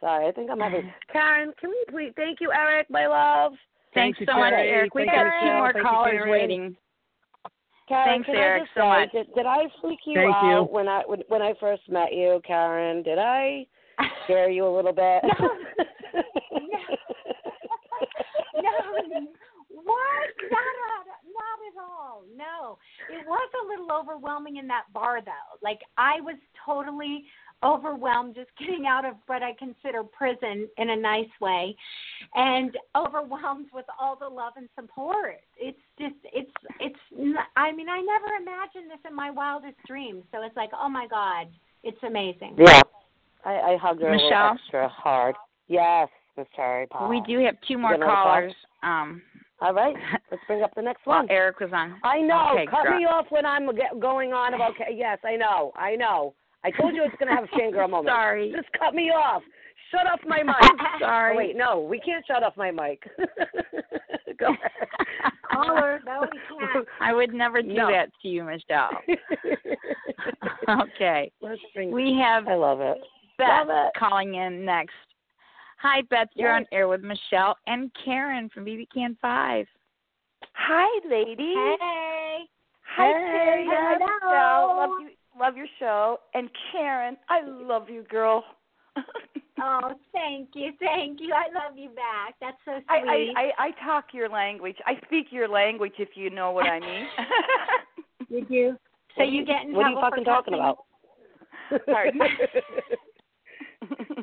Sorry, 0.00 0.26
I 0.26 0.32
think 0.32 0.50
I'm 0.50 0.60
having. 0.60 0.90
Karen, 1.12 1.52
can 1.60 1.70
we 1.70 1.84
please? 1.90 2.12
Thank 2.16 2.40
you, 2.40 2.50
Eric, 2.52 2.88
my 2.88 3.06
love. 3.06 3.52
Thanks 3.92 4.18
Thank 4.18 4.20
you, 4.20 4.26
so 4.32 4.38
much, 4.38 4.52
Eric. 4.54 4.94
We 4.94 5.04
Thank 5.04 5.12
got 5.12 5.24
you, 5.24 5.30
two 5.40 5.56
more 5.56 5.72
Thank 5.72 5.76
you, 5.76 5.90
callers 5.90 6.12
Karen. 6.12 6.30
waiting. 6.30 6.76
Karen, 7.90 8.22
Thanks, 8.22 8.26
can 8.26 8.36
Eric, 8.36 8.62
I 8.62 8.64
just 8.64 8.74
so 8.74 8.80
say, 8.80 8.86
much. 8.86 9.12
Did, 9.12 9.34
did 9.34 9.46
I 9.46 9.58
freak 9.80 9.98
you 10.06 10.14
Thank 10.14 10.36
out 10.36 10.48
you. 10.48 10.72
when 10.72 10.86
I 10.86 11.02
when, 11.06 11.22
when 11.26 11.42
I 11.42 11.54
first 11.58 11.82
met 11.88 12.12
you, 12.14 12.40
Karen? 12.46 13.02
Did 13.02 13.18
I 13.18 13.66
scare 14.24 14.48
you 14.48 14.64
a 14.64 14.72
little 14.74 14.92
bit? 14.92 15.22
no, 15.24 15.34
what? 19.74 20.30
Not 20.50 20.74
at, 20.86 21.06
not 21.26 21.58
at 21.66 21.76
all. 21.82 22.22
No, 22.36 22.78
it 23.12 23.26
was 23.26 23.50
a 23.60 23.66
little 23.66 23.90
overwhelming 23.90 24.58
in 24.58 24.68
that 24.68 24.84
bar, 24.94 25.20
though. 25.24 25.58
Like 25.60 25.80
I 25.98 26.20
was 26.20 26.36
totally 26.64 27.24
overwhelmed 27.62 28.34
just 28.34 28.50
getting 28.58 28.86
out 28.86 29.04
of 29.04 29.14
what 29.26 29.42
I 29.42 29.52
consider 29.58 30.02
prison 30.02 30.68
in 30.78 30.90
a 30.90 30.96
nice 30.96 31.28
way, 31.40 31.76
and 32.34 32.76
overwhelmed 32.96 33.66
with 33.72 33.84
all 34.00 34.16
the 34.16 34.28
love 34.28 34.54
and 34.56 34.68
support. 34.78 35.36
It's 35.58 35.78
just, 35.98 36.14
it's, 36.24 36.50
it's. 36.80 36.98
I 37.56 37.72
mean, 37.72 37.88
I 37.88 38.00
never 38.00 38.34
imagined 38.40 38.90
this 38.90 39.00
in 39.08 39.14
my 39.14 39.30
wildest 39.30 39.76
dreams. 39.86 40.24
So 40.32 40.42
it's 40.42 40.56
like, 40.56 40.70
oh 40.78 40.88
my 40.88 41.06
god, 41.06 41.48
it's 41.82 42.02
amazing. 42.02 42.56
yeah. 42.58 42.82
I, 43.44 43.52
I 43.72 43.76
hugged 43.80 44.02
her 44.02 44.08
a 44.08 44.12
Michelle? 44.12 44.28
little 44.28 44.56
extra 44.62 44.88
hard. 44.88 45.34
Yes, 45.68 46.08
Miss 46.36 46.46
Cherry 46.54 46.86
Pie. 46.86 47.08
We 47.08 47.22
do 47.26 47.38
have 47.44 47.54
two 47.66 47.78
more 47.78 47.96
got 47.96 48.04
call? 48.06 48.24
callers. 48.24 48.52
Um, 48.82 49.22
All 49.62 49.72
right, 49.72 49.94
let's 50.30 50.42
bring 50.46 50.62
up 50.62 50.74
the 50.74 50.82
next 50.82 51.06
while 51.06 51.20
one. 51.20 51.30
Eric 51.30 51.60
was 51.60 51.70
on. 51.72 51.96
I 52.04 52.20
know. 52.20 52.50
Okay, 52.54 52.66
Cut 52.66 52.84
girl. 52.84 52.98
me 52.98 53.04
off 53.06 53.26
when 53.30 53.46
I'm 53.46 53.66
get, 53.74 53.98
going 54.00 54.32
on 54.32 54.54
about. 54.54 54.76
ca- 54.76 54.92
Yes, 54.94 55.18
I 55.24 55.36
know. 55.36 55.72
I 55.76 55.96
know. 55.96 56.34
I 56.64 56.70
told 56.70 56.94
you 56.94 57.02
it's 57.04 57.14
going 57.18 57.28
to 57.28 57.34
have 57.34 57.44
a 57.44 57.56
fangirl 57.56 57.88
moment. 57.90 58.08
Sorry. 58.08 58.52
Just 58.54 58.68
cut 58.78 58.94
me 58.94 59.10
off. 59.10 59.42
Shut 59.90 60.06
off 60.06 60.20
my 60.26 60.42
mic. 60.42 60.54
Sorry. 61.00 61.34
Oh, 61.34 61.36
wait, 61.38 61.56
no, 61.56 61.80
we 61.80 61.98
can't 62.00 62.24
shut 62.26 62.42
off 62.42 62.56
my 62.56 62.70
mic. 62.70 63.02
Go 64.38 64.46
ahead. 64.46 65.32
Caller, 65.52 66.00
no, 66.06 66.20
we 66.30 66.38
can't. 66.72 66.86
I 67.00 67.12
would 67.12 67.34
never 67.34 67.60
do 67.60 67.74
No. 67.74 67.90
that 67.90 68.10
to 68.22 68.28
you, 68.28 68.44
Michelle. 68.44 68.90
okay. 70.68 71.32
Let's 71.40 71.60
bring. 71.74 71.90
We 71.90 72.16
have 72.22 72.46
I 72.46 72.54
love 72.54 72.80
it. 72.80 72.98
Beth 73.38 73.66
Love 73.66 73.68
it. 73.70 73.92
calling 73.98 74.34
in 74.36 74.64
next. 74.64 74.92
Hi, 75.78 76.02
Beth. 76.10 76.28
You're 76.34 76.50
Yes. 76.52 76.60
on 76.60 76.66
air 76.72 76.88
with 76.88 77.02
Michelle 77.02 77.56
and 77.66 77.90
Karen 78.04 78.48
from 78.50 78.64
BB 78.66 78.86
Can 78.94 79.16
5. 79.20 79.66
Hi, 80.54 81.08
ladies. 81.08 81.56
Hey. 81.56 82.38
Hi, 82.96 83.12
Terry. 83.12 83.66
Hi, 83.68 83.96
Hello. 83.98 84.66
Michelle. 84.68 84.76
Love 84.76 85.00
you. 85.00 85.10
Love 85.38 85.56
your 85.56 85.66
show. 85.78 86.18
And 86.34 86.48
Karen, 86.72 87.16
I 87.28 87.40
love 87.44 87.88
you, 87.88 88.04
girl. 88.04 88.44
Oh, 89.62 89.92
thank 90.10 90.48
you, 90.54 90.72
thank 90.80 91.20
you. 91.20 91.34
I 91.34 91.52
love 91.52 91.76
you 91.76 91.90
back. 91.90 92.34
That's 92.40 92.56
so 92.64 92.72
sweet. 92.76 93.34
I, 93.36 93.40
I, 93.42 93.42
I 93.42 93.66
I 93.66 93.70
talk 93.84 94.06
your 94.14 94.26
language. 94.30 94.76
I 94.86 94.94
speak 95.04 95.26
your 95.30 95.48
language, 95.48 95.92
if 95.98 96.10
you 96.14 96.30
know 96.30 96.50
what 96.50 96.64
I 96.66 96.80
mean. 96.80 97.06
you 98.30 98.44
do. 98.46 98.76
So 99.18 99.24
you 99.24 99.44
get 99.44 99.66
in 99.66 99.74
What 99.74 99.86
are 99.86 99.90
you 99.90 100.00
fucking 100.00 100.24
talking 100.24 100.54
about? 100.54 100.78
Pardon? 101.84 102.20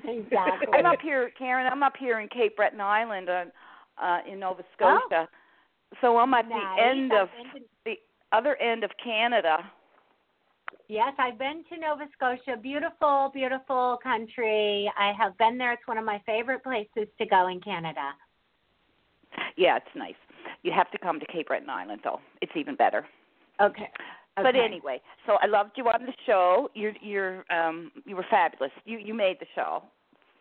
Exactly. 0.06 0.68
I'm 0.74 0.86
up 0.86 1.00
here, 1.04 1.30
Karen. 1.38 1.68
I'm 1.70 1.84
up 1.84 1.94
here 2.00 2.20
in 2.22 2.30
Cape 2.30 2.56
Breton 2.56 2.80
Island, 2.80 3.30
uh, 3.30 3.44
uh, 4.02 4.20
in 4.32 4.40
Nova 4.40 4.64
Scotia. 4.76 5.28
So 6.00 6.18
I'm 6.18 6.34
at 6.34 6.48
Nice. 6.48 6.60
the 6.78 6.84
end 6.84 7.12
of 7.12 7.28
I've 7.28 7.54
been 7.54 7.62
to- 7.62 7.68
the 7.86 7.96
other 8.32 8.56
end 8.62 8.84
of 8.86 8.92
Canada. 9.04 9.58
Yes, 10.90 11.14
I've 11.20 11.38
been 11.38 11.64
to 11.72 11.78
Nova 11.80 12.06
Scotia. 12.14 12.58
Beautiful, 12.62 13.30
beautiful 13.34 14.00
country. 14.02 14.90
I 14.98 15.12
have 15.18 15.38
been 15.38 15.58
there. 15.58 15.74
It's 15.74 15.86
one 15.86 15.98
of 15.98 16.06
my 16.06 16.22
favorite 16.26 16.64
places 16.64 17.08
to 17.20 17.26
go 17.26 17.48
in 17.48 17.60
Canada. 17.60 18.12
Yeah, 19.58 19.78
it's 19.78 19.96
nice. 19.96 20.16
You 20.64 20.72
have 20.72 20.90
to 20.92 20.98
come 20.98 21.20
to 21.20 21.26
Cape 21.28 21.48
Breton 21.48 21.70
Island, 21.70 22.02
though. 22.04 22.22
It's 22.42 22.52
even 22.56 22.76
better. 22.76 23.06
Okay. 23.62 23.84
Okay. 24.40 24.44
But 24.44 24.56
anyway, 24.56 25.02
so 25.26 25.38
I 25.42 25.48
loved 25.48 25.72
you 25.76 25.86
on 25.86 26.06
the 26.06 26.14
show. 26.28 26.70
You're 26.76 26.94
you're 27.02 27.44
um 27.52 27.92
you 28.06 28.16
were 28.16 28.26
fabulous. 28.30 28.72
You 28.86 29.00
you 29.00 29.14
made 29.16 29.38
the 29.40 29.48
show. 29.56 29.84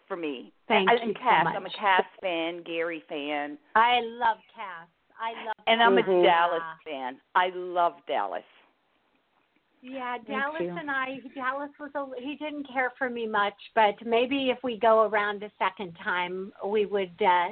for 0.07 0.17
me. 0.17 0.53
Thank 0.69 0.89
I, 0.89 0.95
you 0.95 1.01
and 1.03 1.17
so 1.17 1.23
Cass, 1.23 1.45
much. 1.45 1.55
I'm 1.57 1.67
a 1.67 1.71
Cass 1.71 2.05
fan, 2.21 2.63
Gary 2.63 3.03
fan, 3.09 3.59
I 3.75 4.01
love 4.05 4.37
Cass. 4.55 4.87
I 5.19 5.33
love 5.45 5.55
and 5.67 5.83
I'm 5.83 5.97
Mhm. 5.97 6.21
a 6.21 6.23
Dallas 6.23 6.63
fan. 6.85 7.21
I 7.35 7.49
love 7.55 7.95
Dallas. 8.07 8.45
Yeah, 9.89 10.19
Dallas 10.27 10.63
and 10.79 10.91
I. 10.91 11.19
Dallas 11.35 11.71
was 11.79 11.91
a. 11.95 12.21
He 12.21 12.35
didn't 12.37 12.67
care 12.73 12.93
for 12.99 13.09
me 13.09 13.27
much, 13.27 13.55
but 13.75 13.95
maybe 14.05 14.51
if 14.51 14.59
we 14.65 14.79
go 14.79 15.07
around 15.07 15.43
a 15.43 15.51
second 15.59 15.97
time, 16.03 16.53
we 16.67 16.87
would 16.87 17.15
uh 17.21 17.49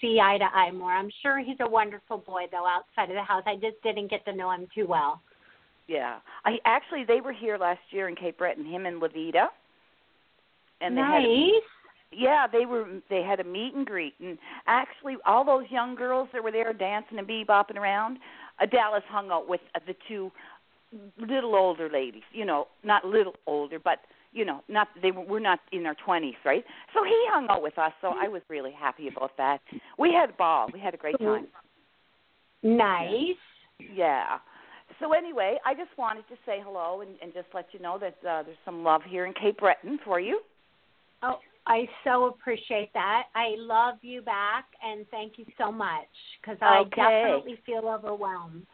see 0.00 0.18
eye 0.20 0.38
to 0.38 0.44
eye 0.44 0.72
more. 0.72 0.90
I'm 0.90 1.10
sure 1.22 1.38
he's 1.38 1.58
a 1.60 1.68
wonderful 1.68 2.18
boy, 2.18 2.44
though. 2.50 2.66
Outside 2.66 3.10
of 3.10 3.16
the 3.16 3.22
house, 3.22 3.44
I 3.46 3.54
just 3.54 3.80
didn't 3.84 4.10
get 4.10 4.24
to 4.24 4.34
know 4.34 4.50
him 4.50 4.66
too 4.74 4.86
well. 4.88 5.20
Yeah, 5.86 6.18
I 6.44 6.58
actually 6.64 7.04
they 7.06 7.20
were 7.20 7.32
here 7.32 7.58
last 7.58 7.80
year 7.90 8.08
in 8.08 8.16
Cape 8.16 8.38
Breton, 8.38 8.64
him 8.64 8.86
and 8.86 9.00
Levita, 9.00 9.46
and 10.80 10.96
they 10.96 11.00
nice. 11.00 11.22
had 11.22 11.24
a, 11.24 11.50
yeah 12.12 12.46
they 12.50 12.66
were 12.66 12.86
they 13.08 13.22
had 13.22 13.40
a 13.40 13.44
meet 13.44 13.74
and 13.74 13.86
greet, 13.86 14.14
and 14.20 14.36
actually 14.66 15.16
all 15.26 15.44
those 15.44 15.64
young 15.70 15.94
girls 15.94 16.28
that 16.32 16.42
were 16.42 16.52
there 16.52 16.72
dancing 16.72 17.18
and 17.18 17.28
bebopping 17.28 17.76
around, 17.76 18.18
uh, 18.60 18.66
Dallas 18.66 19.02
hung 19.08 19.30
out 19.30 19.48
with 19.48 19.60
uh, 19.74 19.80
the 19.86 19.94
two 20.08 20.30
little 21.18 21.54
older 21.54 21.88
ladies, 21.88 22.22
you 22.32 22.44
know, 22.44 22.68
not 22.84 23.04
little 23.04 23.34
older, 23.46 23.78
but 23.78 23.98
you 24.32 24.44
know, 24.44 24.62
not 24.68 24.88
they 25.00 25.10
were 25.10 25.22
we're 25.22 25.40
not 25.40 25.60
in 25.72 25.86
our 25.86 25.96
twenties, 26.04 26.34
right? 26.44 26.64
So 26.94 27.04
he 27.04 27.16
hung 27.30 27.46
out 27.50 27.62
with 27.62 27.78
us, 27.78 27.92
so 28.00 28.08
I 28.08 28.28
was 28.28 28.42
really 28.48 28.72
happy 28.72 29.08
about 29.08 29.36
that. 29.36 29.60
We 29.98 30.12
had 30.12 30.30
a 30.30 30.34
ball, 30.34 30.68
we 30.72 30.80
had 30.80 30.94
a 30.94 30.96
great 30.96 31.18
time. 31.18 31.46
Nice. 32.62 33.36
Yeah. 33.94 34.38
So 35.00 35.12
anyway, 35.12 35.58
I 35.66 35.74
just 35.74 35.90
wanted 35.98 36.28
to 36.28 36.34
say 36.46 36.60
hello 36.62 37.00
and, 37.00 37.10
and 37.20 37.32
just 37.32 37.48
let 37.54 37.66
you 37.72 37.80
know 37.80 37.98
that 37.98 38.16
uh, 38.28 38.42
there's 38.44 38.56
some 38.64 38.84
love 38.84 39.02
here 39.06 39.26
in 39.26 39.32
Cape 39.32 39.58
Breton 39.58 39.98
for 40.04 40.20
you. 40.20 40.40
Oh, 41.22 41.38
I 41.66 41.88
so 42.04 42.26
appreciate 42.26 42.92
that. 42.94 43.24
I 43.34 43.54
love 43.56 43.96
you 44.02 44.22
back, 44.22 44.66
and 44.82 45.06
thank 45.10 45.38
you 45.38 45.44
so 45.58 45.70
much 45.70 46.08
because 46.40 46.58
I 46.60 46.84
definitely 46.94 47.58
feel 47.64 47.88
overwhelmed. 47.88 48.66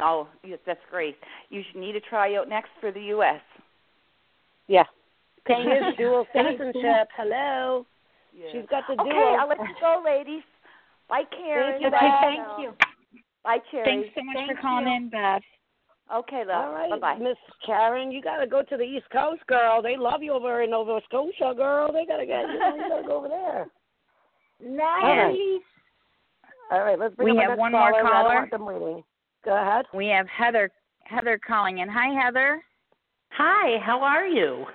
Oh, 0.00 0.28
yes, 0.44 0.58
that's 0.66 0.80
great. 0.90 1.16
You 1.50 1.62
should 1.70 1.80
need 1.80 1.96
a 1.96 2.00
tryout 2.00 2.48
next 2.48 2.70
for 2.80 2.92
the 2.92 3.00
U.S. 3.16 3.40
Yeah. 4.66 4.84
Because 5.36 5.62
Thank 5.66 5.96
she 5.96 6.02
dual 6.02 6.26
citizenship. 6.34 7.08
Hello. 7.16 7.86
She's 8.52 8.66
got 8.70 8.84
the 8.86 9.00
Okay, 9.00 9.10
dual. 9.10 9.36
I'll 9.40 9.48
let 9.48 9.58
you 9.58 9.74
go, 9.80 10.02
ladies. 10.04 10.42
Bye, 11.08 11.22
Karen. 11.30 11.80
Thank 11.80 11.84
you, 11.84 11.90
Bye, 11.90 11.96
Okay, 11.96 12.20
thank 12.22 12.60
you. 12.60 12.72
Bye, 13.42 13.58
Cherry. 13.70 13.84
Thanks 13.84 14.08
so 14.14 14.22
much 14.24 14.36
Thank 14.36 14.50
for 14.52 14.60
calling 14.60 14.86
you. 14.86 14.94
in, 14.94 15.08
Beth. 15.08 15.42
Okay, 16.14 16.44
love. 16.46 16.66
All 16.66 16.72
right, 16.72 16.90
Bye-bye. 16.90 17.18
Miss 17.18 17.36
Karen, 17.64 18.10
you 18.12 18.22
gotta 18.22 18.46
go 18.46 18.62
to 18.62 18.76
the 18.76 18.82
East 18.82 19.06
Coast, 19.12 19.46
girl. 19.46 19.82
They 19.82 19.96
love 19.96 20.22
you 20.22 20.32
over 20.32 20.62
in 20.62 20.70
Nova 20.70 21.00
Scotia, 21.06 21.52
girl. 21.54 21.92
They 21.92 22.06
gotta 22.06 22.26
get 22.26 22.42
you. 22.48 22.58
Know, 22.58 22.76
you 22.76 22.88
gotta 22.88 23.06
go 23.06 23.16
over 23.18 23.28
there. 23.28 23.66
Nice. 24.60 25.62
All 26.72 26.82
right, 26.82 26.98
let's 26.98 27.14
bring 27.14 27.36
We 27.36 27.38
up 27.38 27.42
have 27.42 27.50
our 27.52 27.56
one 27.56 27.70
next 27.72 27.92
more 27.92 28.02
caller. 28.02 28.48
I 29.44 29.48
don't 29.48 29.58
caller. 29.58 29.66
want 29.66 29.86
them 29.86 29.96
waiting. 29.96 29.96
Go 29.96 29.96
ahead. 29.96 29.96
We 29.96 30.08
have 30.08 30.26
Heather 30.28 30.70
Heather 31.04 31.38
calling 31.46 31.78
in. 31.78 31.88
Hi, 31.88 32.08
Heather. 32.24 32.62
Hi, 33.30 33.78
how 33.84 34.00
are 34.02 34.26
you? 34.26 34.66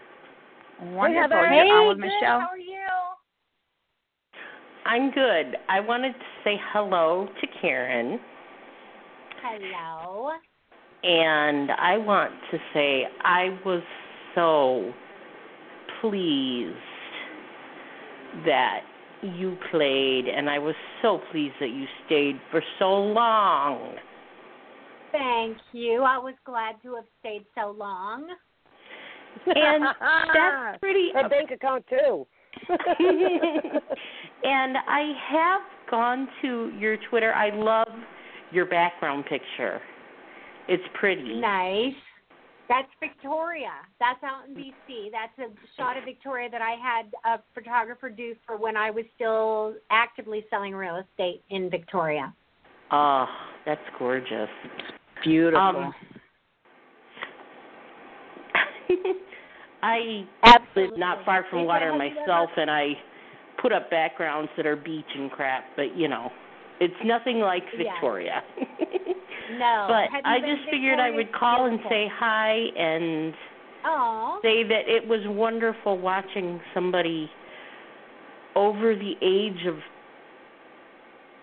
Wonderful. 0.81 1.21
Heather. 1.21 1.53
You're 1.53 1.65
Hey, 1.65 1.69
on 1.69 1.87
with 1.89 1.97
good. 1.97 2.01
Michelle. 2.01 2.39
How 2.39 2.47
are 2.51 2.57
you? 2.57 2.79
I'm 4.85 5.11
good. 5.11 5.57
I 5.69 5.79
wanted 5.79 6.13
to 6.13 6.25
say 6.43 6.59
hello 6.73 7.27
to 7.41 7.47
Karen, 7.61 8.19
Hello. 9.41 10.31
and 11.03 11.71
I 11.71 11.97
want 11.97 12.33
to 12.51 12.57
say 12.73 13.05
I 13.23 13.57
was 13.65 13.83
so 14.35 14.93
pleased 16.01 16.75
that 18.45 18.81
you 19.21 19.57
played, 19.71 20.27
and 20.27 20.49
I 20.49 20.59
was 20.59 20.75
so 21.01 21.19
pleased 21.31 21.55
that 21.61 21.69
you 21.69 21.85
stayed 22.05 22.41
for 22.51 22.61
so 22.79 22.93
long. 22.93 23.95
Thank 25.13 25.57
you. 25.73 26.01
I 26.01 26.17
was 26.17 26.33
glad 26.43 26.75
to 26.81 26.95
have 26.95 27.05
stayed 27.19 27.45
so 27.55 27.71
long. 27.71 28.27
And 29.45 29.85
that's 30.33 30.79
pretty 30.81 31.11
A 31.15 31.29
bank 31.29 31.51
account 31.51 31.85
too. 31.87 32.25
and 34.43 34.77
I 34.87 35.13
have 35.29 35.61
gone 35.89 36.27
to 36.41 36.71
your 36.77 36.97
Twitter. 37.09 37.31
I 37.33 37.55
love 37.55 37.87
your 38.51 38.65
background 38.65 39.25
picture. 39.25 39.79
It's 40.67 40.83
pretty. 40.99 41.39
Nice. 41.39 41.93
That's 42.69 42.87
Victoria. 42.99 43.73
That's 43.99 44.23
out 44.23 44.47
in 44.47 44.55
BC. 44.55 45.11
That's 45.11 45.37
a 45.37 45.53
shot 45.77 45.97
of 45.97 46.05
Victoria 46.05 46.49
that 46.49 46.61
I 46.61 46.75
had 46.81 47.11
a 47.25 47.43
photographer 47.53 48.09
do 48.09 48.33
for 48.47 48.57
when 48.57 48.75
I 48.75 48.89
was 48.89 49.05
still 49.15 49.75
actively 49.91 50.45
selling 50.49 50.73
real 50.73 50.95
estate 50.95 51.43
in 51.49 51.69
Victoria. 51.69 52.33
Oh, 52.91 53.25
that's 53.65 53.81
gorgeous. 53.99 54.49
Beautiful. 55.23 55.61
Um, 55.61 55.93
I 59.83 60.25
Absolutely. 60.43 60.91
live 60.91 60.99
not 60.99 61.25
far 61.25 61.45
from 61.49 61.65
water 61.65 61.93
myself, 61.97 62.49
and 62.57 62.69
I 62.69 62.93
put 63.61 63.71
up 63.71 63.89
backgrounds 63.89 64.51
that 64.57 64.65
are 64.65 64.75
beach 64.75 65.05
and 65.15 65.31
crap, 65.31 65.63
but 65.75 65.95
you 65.97 66.07
know, 66.07 66.29
it's 66.79 66.93
nothing 67.03 67.39
like 67.39 67.63
Yeah. 67.77 67.91
Victoria. 67.93 68.43
No. 69.59 69.85
but 69.89 70.09
I 70.25 70.39
just 70.39 70.69
figured 70.71 70.99
I 70.99 71.09
would 71.11 71.27
Victoria's 71.27 71.35
call 71.37 71.65
and 71.65 71.79
say 71.89 72.07
hi 72.11 72.53
and 72.77 73.33
Oh. 73.85 74.39
say 74.41 74.63
that 74.63 74.87
it 74.87 75.05
was 75.05 75.19
wonderful 75.27 75.97
watching 75.97 76.61
somebody 76.73 77.29
over 78.55 78.95
the 78.95 79.13
age 79.21 79.67
of 79.67 79.75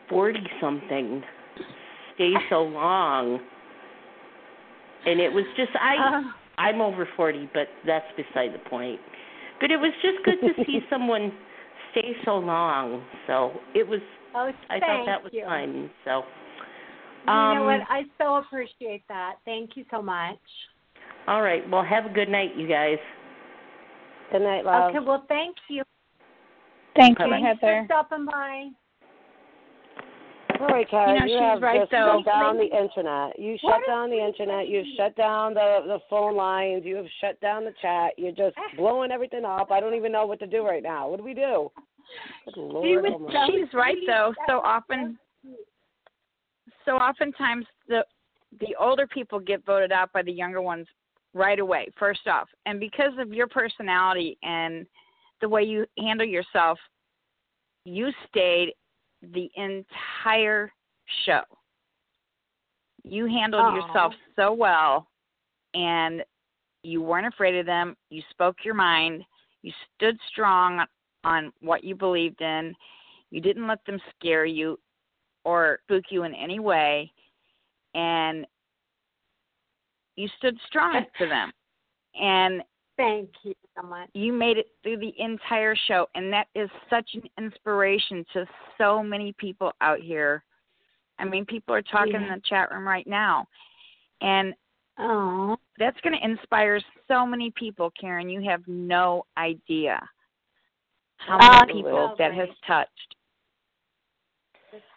40 0.08 0.40
something 0.60 1.22
stay 2.14 2.32
so 2.48 2.62
long. 2.62 3.40
And 5.06 5.20
it 5.20 5.32
was 5.32 5.44
just 5.56 5.70
I 5.74 5.96
Oh. 5.98 6.32
I'm 6.58 6.82
over 6.82 7.08
40, 7.16 7.48
but 7.54 7.68
that's 7.86 8.04
beside 8.16 8.52
the 8.52 8.68
point. 8.68 9.00
But 9.60 9.70
it 9.70 9.78
was 9.78 9.92
just 10.02 10.18
good 10.24 10.40
to 10.42 10.64
see 10.66 10.80
someone 10.90 11.32
stay 11.92 12.12
so 12.24 12.36
long. 12.36 13.02
So 13.26 13.52
it 13.74 13.86
was 13.86 14.00
Oh, 14.34 14.50
I 14.68 14.78
thank 14.78 14.82
thought 14.82 15.06
that 15.06 15.22
was 15.22 15.32
you. 15.32 15.44
fun. 15.44 15.90
So 16.04 16.10
You 17.26 17.32
um 17.32 17.54
know 17.54 17.64
what? 17.64 17.80
I 17.88 18.02
so 18.18 18.36
appreciate 18.36 19.02
that. 19.08 19.34
Thank 19.44 19.76
you 19.76 19.84
so 19.90 20.02
much. 20.02 20.38
all 21.26 21.42
right, 21.42 21.68
well 21.70 21.82
have 21.84 22.06
a 22.06 22.10
good 22.10 22.28
night 22.28 22.56
you 22.56 22.68
guys. 22.68 22.98
Good 24.32 24.42
night, 24.42 24.64
love. 24.64 24.90
Okay, 24.90 25.04
well, 25.04 25.24
thank 25.28 25.56
you. 25.68 25.82
Thank 26.94 27.18
Bye-bye. 27.18 27.38
you, 27.38 27.44
Heather. 27.44 27.58
for 27.60 27.84
stopping 27.86 28.26
by. 28.26 28.68
All 30.60 30.66
right, 30.66 30.88
Karen. 30.90 31.26
You 31.26 31.36
know, 31.36 31.40
she's 31.40 31.40
have 31.40 31.62
right, 31.62 31.80
just 31.80 31.90
though. 31.90 32.22
shut 32.22 32.26
down 32.26 32.56
the 32.58 32.64
internet. 32.64 33.38
You 33.38 33.56
shut 33.60 33.80
is 33.80 33.86
down 33.86 34.10
the 34.10 34.22
internet. 34.22 34.68
You've 34.68 34.86
shut 34.96 35.16
down 35.16 35.54
the 35.54 35.80
the 35.86 35.98
phone 36.10 36.36
lines. 36.36 36.82
You 36.84 36.96
have 36.96 37.06
shut 37.20 37.40
down 37.40 37.64
the 37.64 37.72
chat. 37.80 38.12
You're 38.18 38.32
just 38.32 38.56
ah. 38.58 38.76
blowing 38.76 39.10
everything 39.10 39.44
up. 39.46 39.70
I 39.70 39.80
don't 39.80 39.94
even 39.94 40.12
know 40.12 40.26
what 40.26 40.38
to 40.40 40.46
do 40.46 40.64
right 40.64 40.82
now. 40.82 41.08
What 41.08 41.16
do 41.16 41.24
we 41.24 41.32
do? 41.32 41.70
She 42.54 42.60
was 42.60 43.04
oh 43.06 43.24
Almighty. 43.24 43.52
She's 43.64 43.72
right 43.72 43.96
though. 44.06 44.34
So 44.46 44.58
often 44.58 45.18
so 45.42 45.50
so 46.84 46.92
oftentimes 46.92 47.66
the 47.88 48.04
the 48.58 48.74
older 48.78 49.06
people 49.06 49.38
get 49.38 49.64
voted 49.64 49.92
out 49.92 50.12
by 50.12 50.22
the 50.22 50.32
younger 50.32 50.60
ones 50.60 50.86
right 51.34 51.60
away 51.60 51.86
first 51.96 52.26
off 52.26 52.48
and 52.66 52.80
because 52.80 53.12
of 53.18 53.32
your 53.32 53.46
personality 53.46 54.36
and 54.42 54.84
the 55.40 55.48
way 55.48 55.62
you 55.62 55.86
handle 55.98 56.26
yourself 56.26 56.76
you 57.84 58.10
stayed 58.28 58.72
the 59.22 59.50
entire 59.56 60.72
show. 61.24 61.42
You 63.04 63.26
handled 63.26 63.64
Aw. 63.64 63.74
yourself 63.74 64.12
so 64.36 64.52
well 64.52 65.08
and 65.74 66.22
you 66.82 67.02
weren't 67.02 67.26
afraid 67.26 67.56
of 67.56 67.66
them. 67.66 67.96
You 68.10 68.22
spoke 68.30 68.56
your 68.64 68.74
mind. 68.74 69.24
You 69.62 69.72
stood 69.96 70.18
strong 70.28 70.84
on 71.24 71.52
what 71.60 71.84
you 71.84 71.94
believed 71.94 72.40
in. 72.40 72.74
You 73.30 73.40
didn't 73.40 73.66
let 73.66 73.84
them 73.86 74.00
scare 74.16 74.44
you 74.44 74.78
or 75.44 75.80
spook 75.84 76.04
you 76.10 76.24
in 76.24 76.34
any 76.34 76.58
way 76.58 77.12
and 77.94 78.46
you 80.16 80.28
stood 80.38 80.56
strong 80.66 81.04
to 81.18 81.26
them. 81.26 81.52
And 82.20 82.62
Thank 83.00 83.30
you 83.42 83.54
so 83.74 83.86
much. 83.86 84.10
you 84.12 84.32
made 84.32 84.58
it 84.58 84.66
through 84.82 84.98
the 84.98 85.12
entire 85.18 85.74
show 85.88 86.06
and 86.14 86.32
that 86.32 86.48
is 86.54 86.68
such 86.90 87.08
an 87.14 87.22
inspiration 87.38 88.24
to 88.32 88.46
so 88.76 89.02
many 89.02 89.32
people 89.38 89.72
out 89.80 90.00
here 90.00 90.44
i 91.18 91.24
mean 91.24 91.46
people 91.46 91.74
are 91.74 91.82
talking 91.82 92.14
in 92.14 92.28
the 92.28 92.40
chat 92.44 92.70
room 92.70 92.86
right 92.86 93.06
now 93.06 93.46
and 94.20 94.54
Oh, 95.02 95.56
that's 95.78 95.98
going 96.02 96.14
to 96.18 96.22
inspire 96.22 96.78
so 97.08 97.24
many 97.24 97.50
people 97.56 97.90
karen 97.98 98.28
you 98.28 98.42
have 98.42 98.62
no 98.66 99.24
idea 99.38 99.98
how 101.16 101.38
many 101.38 101.72
people 101.82 102.14
that 102.18 102.34
has 102.34 102.48
touched 102.66 102.90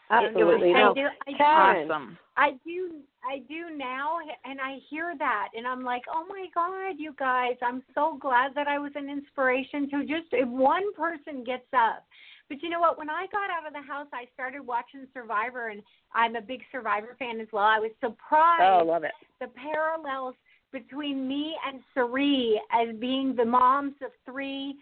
Absolutely. 0.10 0.70
it 0.70 0.74
was. 0.74 0.96
I 0.98 1.02
do, 1.02 1.08
I 1.28 1.32
do, 1.32 1.90
awesome. 1.90 2.18
I 2.36 2.52
do 2.66 3.02
I 3.24 3.40
do 3.48 3.76
now 3.76 4.18
and 4.44 4.60
I 4.60 4.80
hear 4.90 5.14
that 5.18 5.50
and 5.56 5.68
I'm 5.68 5.84
like, 5.84 6.04
"Oh 6.12 6.26
my 6.28 6.48
god, 6.54 6.96
you 6.98 7.14
guys, 7.18 7.56
I'm 7.62 7.84
so 7.94 8.18
glad 8.20 8.54
that 8.56 8.68
I 8.68 8.80
was 8.80 8.92
an 8.96 9.10
inspiration 9.10 9.90
to 9.92 10.00
just 10.02 10.28
if 10.32 10.48
one 10.48 10.94
person 10.94 11.44
gets 11.44 11.68
up. 11.74 12.06
But 12.50 12.62
you 12.62 12.70
know 12.70 12.80
what, 12.80 12.98
when 12.98 13.10
I 13.10 13.28
got 13.32 13.50
out 13.50 13.66
of 13.66 13.74
the 13.74 13.82
house, 13.82 14.08
I 14.14 14.26
started 14.34 14.62
watching 14.62 15.08
Survivor 15.14 15.70
and 15.70 15.82
I'm 16.14 16.36
a 16.36 16.42
big 16.42 16.62
Survivor 16.72 17.16
fan 17.18 17.40
as 17.40 17.48
well. 17.54 17.64
I 17.64 17.80
was 17.80 17.92
surprised 18.02 18.64
Oh, 18.64 18.84
love 18.86 19.04
it. 19.04 19.12
the 19.40 19.48
parallels 19.48 20.36
between 20.72 21.28
me 21.28 21.56
and 21.66 21.82
Cirie 21.94 22.60
as 22.72 22.96
being 22.98 23.36
the 23.36 23.46
moms 23.46 23.94
of 24.04 24.12
three 24.26 24.76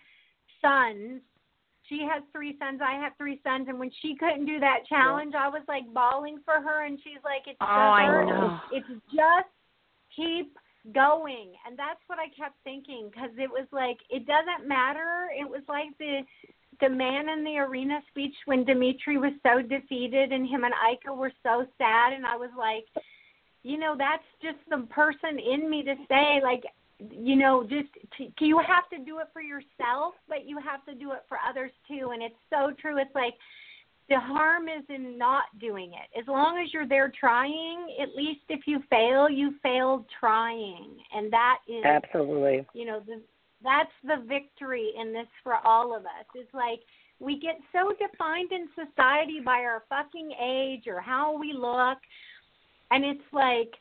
sons. 0.61 1.21
She 1.91 2.07
has 2.09 2.23
three 2.31 2.55
sons, 2.57 2.79
I 2.81 2.93
have 2.93 3.11
three 3.17 3.41
sons, 3.43 3.67
and 3.67 3.77
when 3.77 3.91
she 4.01 4.15
couldn't 4.15 4.45
do 4.45 4.61
that 4.61 4.85
challenge, 4.87 5.35
I 5.35 5.49
was 5.49 5.61
like 5.67 5.83
bawling 5.93 6.39
for 6.45 6.53
her, 6.53 6.85
and 6.85 6.97
she's 7.03 7.19
like, 7.25 7.45
"It's 7.47 7.57
Oh, 7.59 8.61
just- 8.71 8.87
it's 8.87 9.13
just 9.13 9.49
keep 10.15 10.57
going," 10.93 11.51
and 11.65 11.77
that's 11.77 11.99
what 12.07 12.17
I 12.17 12.29
kept 12.29 12.55
thinking 12.63 13.09
because 13.09 13.37
it 13.37 13.51
was 13.51 13.67
like 13.73 13.99
it 14.09 14.25
doesn't 14.25 14.67
matter. 14.69 15.29
It 15.37 15.47
was 15.47 15.67
like 15.67 15.89
the 15.97 16.25
the 16.79 16.87
man 16.89 17.27
in 17.27 17.43
the 17.43 17.59
arena 17.59 18.01
speech 18.07 18.35
when 18.45 18.63
Dimitri 18.63 19.17
was 19.17 19.33
so 19.43 19.61
defeated 19.61 20.31
and 20.31 20.47
him 20.47 20.63
and 20.63 20.73
Ika 20.93 21.13
were 21.13 21.33
so 21.43 21.67
sad, 21.77 22.13
and 22.13 22.25
I 22.25 22.37
was 22.37 22.49
like, 22.57 22.87
you 23.63 23.77
know, 23.77 23.95
that's 23.97 24.23
just 24.41 24.57
the 24.69 24.79
person 24.87 25.37
in 25.37 25.69
me 25.69 25.83
to 25.83 25.95
say, 26.07 26.39
like, 26.41 26.63
you 27.09 27.35
know, 27.35 27.63
just 27.63 27.89
to, 28.17 28.45
you 28.45 28.59
have 28.59 28.89
to 28.97 29.03
do 29.03 29.19
it 29.19 29.27
for 29.33 29.41
yourself, 29.41 30.13
but 30.27 30.45
you 30.45 30.59
have 30.59 30.85
to 30.85 30.93
do 30.93 31.11
it 31.13 31.23
for 31.27 31.37
others 31.47 31.71
too. 31.87 32.11
And 32.13 32.21
it's 32.21 32.35
so 32.49 32.71
true. 32.79 32.97
It's 32.99 33.15
like 33.15 33.33
the 34.09 34.19
harm 34.19 34.67
is 34.67 34.83
in 34.89 35.17
not 35.17 35.43
doing 35.59 35.93
it. 35.93 36.19
As 36.19 36.27
long 36.27 36.61
as 36.63 36.73
you're 36.73 36.87
there 36.87 37.11
trying, 37.17 37.95
at 38.01 38.15
least 38.15 38.41
if 38.49 38.61
you 38.67 38.81
fail, 38.89 39.29
you 39.29 39.55
failed 39.63 40.05
trying, 40.19 40.97
and 41.13 41.31
that 41.31 41.57
is 41.67 41.83
Absolutely. 41.85 42.65
you 42.73 42.85
know 42.85 43.01
the 43.05 43.21
that's 43.63 43.91
the 44.03 44.23
victory 44.27 44.91
in 44.99 45.13
this 45.13 45.27
for 45.43 45.55
all 45.65 45.95
of 45.95 46.03
us 46.03 46.25
it's 46.35 46.53
like 46.53 46.79
we 47.19 47.39
get 47.39 47.59
so 47.71 47.93
defined 47.93 48.51
in 48.51 48.67
society 48.73 49.39
by 49.43 49.59
our 49.59 49.83
fucking 49.87 50.31
age 50.43 50.87
or 50.87 50.99
how 50.99 51.37
we 51.37 51.53
look 51.53 51.99
and 52.89 53.05
it's 53.05 53.21
like 53.31 53.71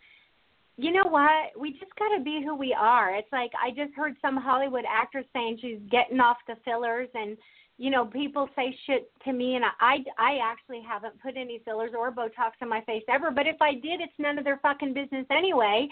you 0.83 0.93
know 0.93 1.09
what? 1.09 1.59
We 1.59 1.73
just 1.73 1.95
got 1.99 2.17
to 2.17 2.23
be 2.23 2.43
who 2.45 2.55
we 2.57 2.75
are. 2.79 3.15
It's 3.15 3.31
like 3.33 3.51
i 3.63 3.71
just 3.71 3.95
heard 3.95 4.17
some 4.23 4.37
hollywood 4.37 4.85
actress 4.89 5.27
saying 5.33 5.59
she's 5.61 5.79
getting 5.91 6.21
off 6.21 6.39
the 6.47 6.57
fillers 6.65 7.09
and 7.15 7.37
you 7.79 7.91
know 7.91 8.05
people 8.07 8.49
say 8.57 8.77
shit 8.87 9.11
to 9.25 9.33
me 9.33 9.57
and 9.57 9.65
i 9.81 9.99
i 10.19 10.39
actually 10.43 10.83
haven't 10.87 11.21
put 11.21 11.37
any 11.37 11.61
fillers 11.65 11.91
or 11.97 12.11
botox 12.11 12.53
in 12.61 12.69
my 12.69 12.81
face 12.83 13.03
ever 13.09 13.31
but 13.31 13.47
if 13.47 13.57
i 13.61 13.73
did 13.73 14.01
it's 14.01 14.13
none 14.19 14.39
of 14.39 14.45
their 14.45 14.59
fucking 14.63 14.95
business 14.95 15.27
anyway. 15.31 15.89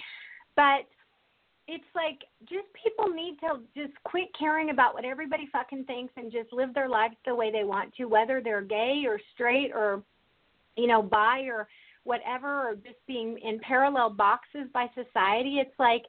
But 0.57 0.89
it's 1.68 1.84
like 1.95 2.18
just 2.49 2.66
people 2.82 3.14
need 3.14 3.36
to 3.41 3.61
just 3.76 3.93
quit 4.03 4.28
caring 4.36 4.70
about 4.70 4.95
what 4.95 5.05
everybody 5.05 5.47
fucking 5.53 5.84
thinks 5.84 6.12
and 6.16 6.32
just 6.32 6.53
live 6.53 6.72
their 6.74 6.89
lives 6.89 7.14
the 7.26 7.34
way 7.34 7.53
they 7.53 7.62
want 7.62 7.95
to, 7.97 8.07
whether 8.07 8.41
they're 8.41 8.62
gay 8.62 9.05
or 9.07 9.20
straight 9.34 9.70
or 9.72 10.03
you 10.76 10.86
know 10.86 11.03
bi 11.03 11.43
or 11.43 11.68
whatever, 12.09 12.70
or 12.70 12.74
just 12.74 12.98
being 13.06 13.38
in 13.38 13.61
parallel 13.61 14.11
boxes 14.11 14.66
by 14.72 14.86
society. 14.94 15.59
It's 15.59 15.78
like 15.78 16.02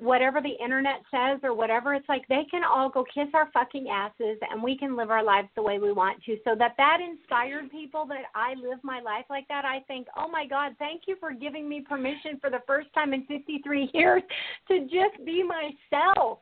whatever 0.00 0.40
the 0.40 0.62
internet 0.62 1.02
says 1.10 1.40
or 1.42 1.54
whatever. 1.54 1.94
It's 1.94 2.08
like 2.08 2.26
they 2.28 2.44
can 2.50 2.62
all 2.64 2.88
go 2.88 3.04
kiss 3.04 3.28
our 3.34 3.50
fucking 3.52 3.88
asses 3.88 4.38
and 4.50 4.62
we 4.62 4.76
can 4.76 4.96
live 4.96 5.10
our 5.10 5.22
lives 5.22 5.48
the 5.54 5.62
way 5.62 5.78
we 5.78 5.92
want 5.92 6.22
to. 6.24 6.36
So 6.44 6.54
that 6.58 6.74
that 6.76 6.98
inspired 7.00 7.70
people 7.70 8.06
that 8.06 8.24
I 8.34 8.54
live 8.54 8.78
my 8.82 9.00
life 9.00 9.26
like 9.30 9.46
that. 9.48 9.64
I 9.64 9.80
think, 9.86 10.08
oh 10.16 10.28
my 10.28 10.46
God, 10.46 10.72
thank 10.78 11.02
you 11.06 11.16
for 11.20 11.32
giving 11.32 11.68
me 11.68 11.84
permission 11.86 12.38
for 12.40 12.50
the 12.50 12.60
first 12.66 12.88
time 12.94 13.12
in 13.12 13.24
53 13.26 13.90
years 13.94 14.22
to 14.68 14.80
just 14.80 15.24
be 15.24 15.42
myself. 15.42 16.38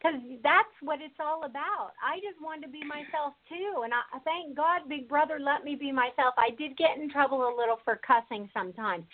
Because 0.00 0.18
that's 0.42 0.72
what 0.80 1.00
it's 1.02 1.20
all 1.20 1.44
about. 1.44 1.92
I 2.02 2.16
just 2.16 2.40
wanted 2.40 2.66
to 2.66 2.72
be 2.72 2.80
myself 2.84 3.34
too, 3.48 3.82
and 3.84 3.92
I 3.92 4.00
I 4.16 4.18
thank 4.20 4.56
God 4.56 4.88
Big 4.88 5.08
Brother 5.08 5.38
let 5.38 5.62
me 5.62 5.74
be 5.74 5.92
myself. 5.92 6.34
I 6.38 6.50
did 6.56 6.76
get 6.78 6.96
in 6.96 7.10
trouble 7.10 7.42
a 7.42 7.52
little 7.54 7.78
for 7.84 8.00
cussing 8.06 8.48
sometimes. 8.54 9.04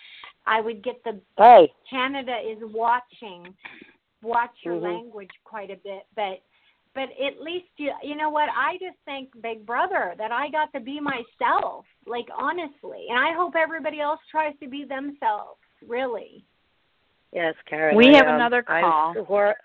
I 0.45 0.61
would 0.61 0.81
get 0.83 1.03
the 1.03 1.19
Hey. 1.37 1.73
Canada 1.89 2.37
is 2.39 2.59
watching 2.73 3.53
watch 4.23 4.63
your 4.63 4.75
Mhm. 4.75 4.83
language 4.83 5.31
quite 5.43 5.71
a 5.71 5.75
bit, 5.75 6.05
but 6.15 6.41
but 6.93 7.09
at 7.19 7.41
least 7.41 7.67
you 7.77 7.93
you 8.01 8.15
know 8.15 8.29
what 8.29 8.49
I 8.49 8.77
just 8.77 8.97
thank 9.05 9.29
Big 9.41 9.65
Brother 9.65 10.15
that 10.17 10.31
I 10.31 10.49
got 10.49 10.71
to 10.73 10.79
be 10.79 10.99
myself, 10.99 11.85
like 12.05 12.29
honestly, 12.33 13.07
and 13.09 13.19
I 13.19 13.33
hope 13.33 13.55
everybody 13.55 13.99
else 13.99 14.21
tries 14.31 14.57
to 14.59 14.67
be 14.69 14.85
themselves. 14.85 15.59
Really. 15.85 16.45
Yes, 17.33 17.55
Karen. 17.65 17.95
We 17.97 18.15
I, 18.15 18.17
have 18.17 18.27
um, 18.27 18.35
another 18.35 18.63
call. 18.63 19.11
I 19.11 19.13
swore, 19.25 19.55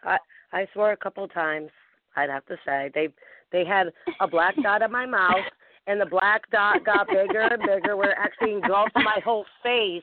I, 0.53 0.67
swore 0.73 0.93
a 0.93 0.97
couple 0.97 1.25
of 1.25 1.33
times. 1.33 1.71
I'd 2.17 2.31
have 2.31 2.47
to 2.47 2.57
say 2.65 2.91
they 2.95 3.09
they 3.53 3.65
had 3.65 3.93
a 4.21 4.29
black 4.29 4.55
dot 4.63 4.83
on 4.83 4.93
my 4.93 5.07
mouth, 5.07 5.45
and 5.87 6.01
the 6.01 6.07
black 6.07 6.51
dot 6.51 6.85
got 6.85 7.09
bigger 7.09 7.41
and 7.41 7.63
bigger. 7.63 7.97
Where 7.97 8.11
it 8.11 8.19
actually 8.19 8.53
engulfed 8.53 8.95
my 8.97 9.21
whole 9.25 9.47
face 9.63 10.03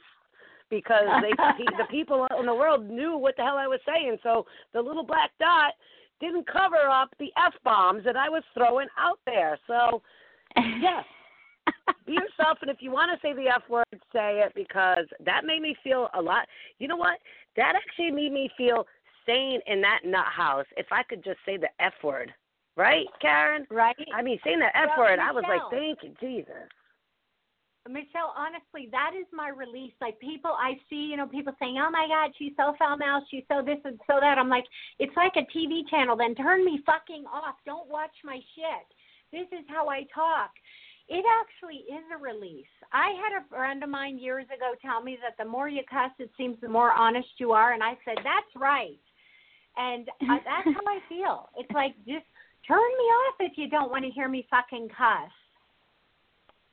because 0.69 1.05
they 1.21 1.31
the 1.77 1.85
people 1.89 2.27
in 2.39 2.45
the 2.45 2.53
world 2.53 2.89
knew 2.89 3.17
what 3.17 3.35
the 3.37 3.43
hell 3.43 3.57
I 3.57 3.67
was 3.67 3.79
saying. 3.87 4.17
So 4.23 4.45
the 4.73 4.81
little 4.81 5.05
black 5.05 5.31
dot 5.39 5.73
didn't 6.19 6.47
cover 6.47 6.89
up 6.89 7.09
the 7.19 7.29
f 7.37 7.53
bombs 7.63 8.03
that 8.05 8.15
I 8.15 8.29
was 8.29 8.43
throwing 8.53 8.87
out 8.97 9.19
there. 9.25 9.57
So 9.67 10.01
yes, 10.57 11.05
be 12.05 12.13
yourself, 12.13 12.57
and 12.61 12.69
if 12.69 12.77
you 12.79 12.91
want 12.91 13.11
to 13.11 13.27
say 13.27 13.33
the 13.33 13.49
F 13.49 13.63
word, 13.69 13.85
say 14.13 14.41
it 14.45 14.53
because 14.55 15.05
that 15.25 15.45
made 15.45 15.61
me 15.61 15.75
feel 15.83 16.09
a 16.13 16.21
lot. 16.21 16.47
You 16.79 16.87
know 16.87 16.97
what? 16.97 17.19
That 17.55 17.73
actually 17.75 18.11
made 18.11 18.31
me 18.31 18.49
feel 18.57 18.85
sane 19.25 19.61
in 19.67 19.81
that 19.81 19.99
nut 20.05 20.25
house. 20.25 20.65
If 20.77 20.87
I 20.91 21.03
could 21.03 21.23
just 21.23 21.39
say 21.45 21.57
the 21.57 21.69
F 21.79 21.93
word, 22.03 22.33
right, 22.75 23.05
Karen? 23.21 23.65
Right. 23.69 23.95
I 24.13 24.21
mean, 24.21 24.39
saying 24.43 24.59
the 24.59 24.77
F 24.77 24.89
Well, 24.97 25.07
word, 25.07 25.19
I 25.19 25.31
was 25.31 25.43
like, 25.47 25.61
thank 25.71 25.99
you, 26.03 26.13
Jesus. 26.19 26.67
Michelle, 27.87 28.33
honestly, 28.37 28.87
that 28.91 29.11
is 29.19 29.25
my 29.33 29.49
release. 29.49 29.93
Like 29.99 30.19
people, 30.19 30.51
I 30.51 30.77
see, 30.89 31.09
you 31.09 31.17
know, 31.17 31.27
people 31.27 31.53
saying, 31.59 31.77
"Oh 31.79 31.89
my 31.89 32.07
God, 32.07 32.31
she's 32.37 32.53
so 32.55 32.75
foul 32.77 32.97
mouthed, 32.97 33.27
she's 33.31 33.45
so 33.47 33.63
this 33.63 33.79
and 33.83 33.99
so 34.05 34.19
that." 34.19 34.37
I'm 34.37 34.49
like, 34.49 34.65
it's 34.99 35.15
like 35.15 35.33
a 35.37 35.47
TV 35.57 35.81
channel. 35.89 36.15
Then 36.15 36.35
turn 36.35 36.63
me 36.63 36.83
fucking 36.85 37.25
off. 37.25 37.55
Don't 37.65 37.89
watch 37.89 38.13
my 38.23 38.39
shit. 38.55 38.87
This 39.31 39.47
is 39.57 39.65
how 39.69 39.87
I 39.89 40.03
talk. 40.13 40.51
It 41.09 41.25
actually 41.41 41.81
is 41.89 42.05
a 42.13 42.17
release. 42.17 42.69
I 42.93 43.09
had 43.17 43.41
a 43.41 43.47
friend 43.49 43.83
of 43.83 43.89
mine 43.89 44.19
years 44.19 44.45
ago 44.45 44.73
tell 44.79 45.01
me 45.01 45.17
that 45.23 45.43
the 45.43 45.49
more 45.49 45.67
you 45.67 45.81
cuss, 45.89 46.11
it 46.19 46.29
seems 46.37 46.61
the 46.61 46.69
more 46.69 46.91
honest 46.91 47.27
you 47.37 47.51
are, 47.51 47.73
and 47.73 47.81
I 47.81 47.97
said, 48.05 48.17
that's 48.17 48.55
right. 48.55 48.99
And 49.77 50.09
uh, 50.21 50.37
that's 50.45 50.75
how 50.75 50.85
I 50.87 50.99
feel. 51.07 51.49
It's 51.57 51.71
like 51.71 51.95
just 52.07 52.25
turn 52.67 52.77
me 52.77 53.03
off 53.03 53.35
if 53.39 53.53
you 53.57 53.69
don't 53.69 53.91
want 53.91 54.05
to 54.05 54.11
hear 54.11 54.27
me 54.27 54.47
fucking 54.49 54.89
cuss. 54.89 55.31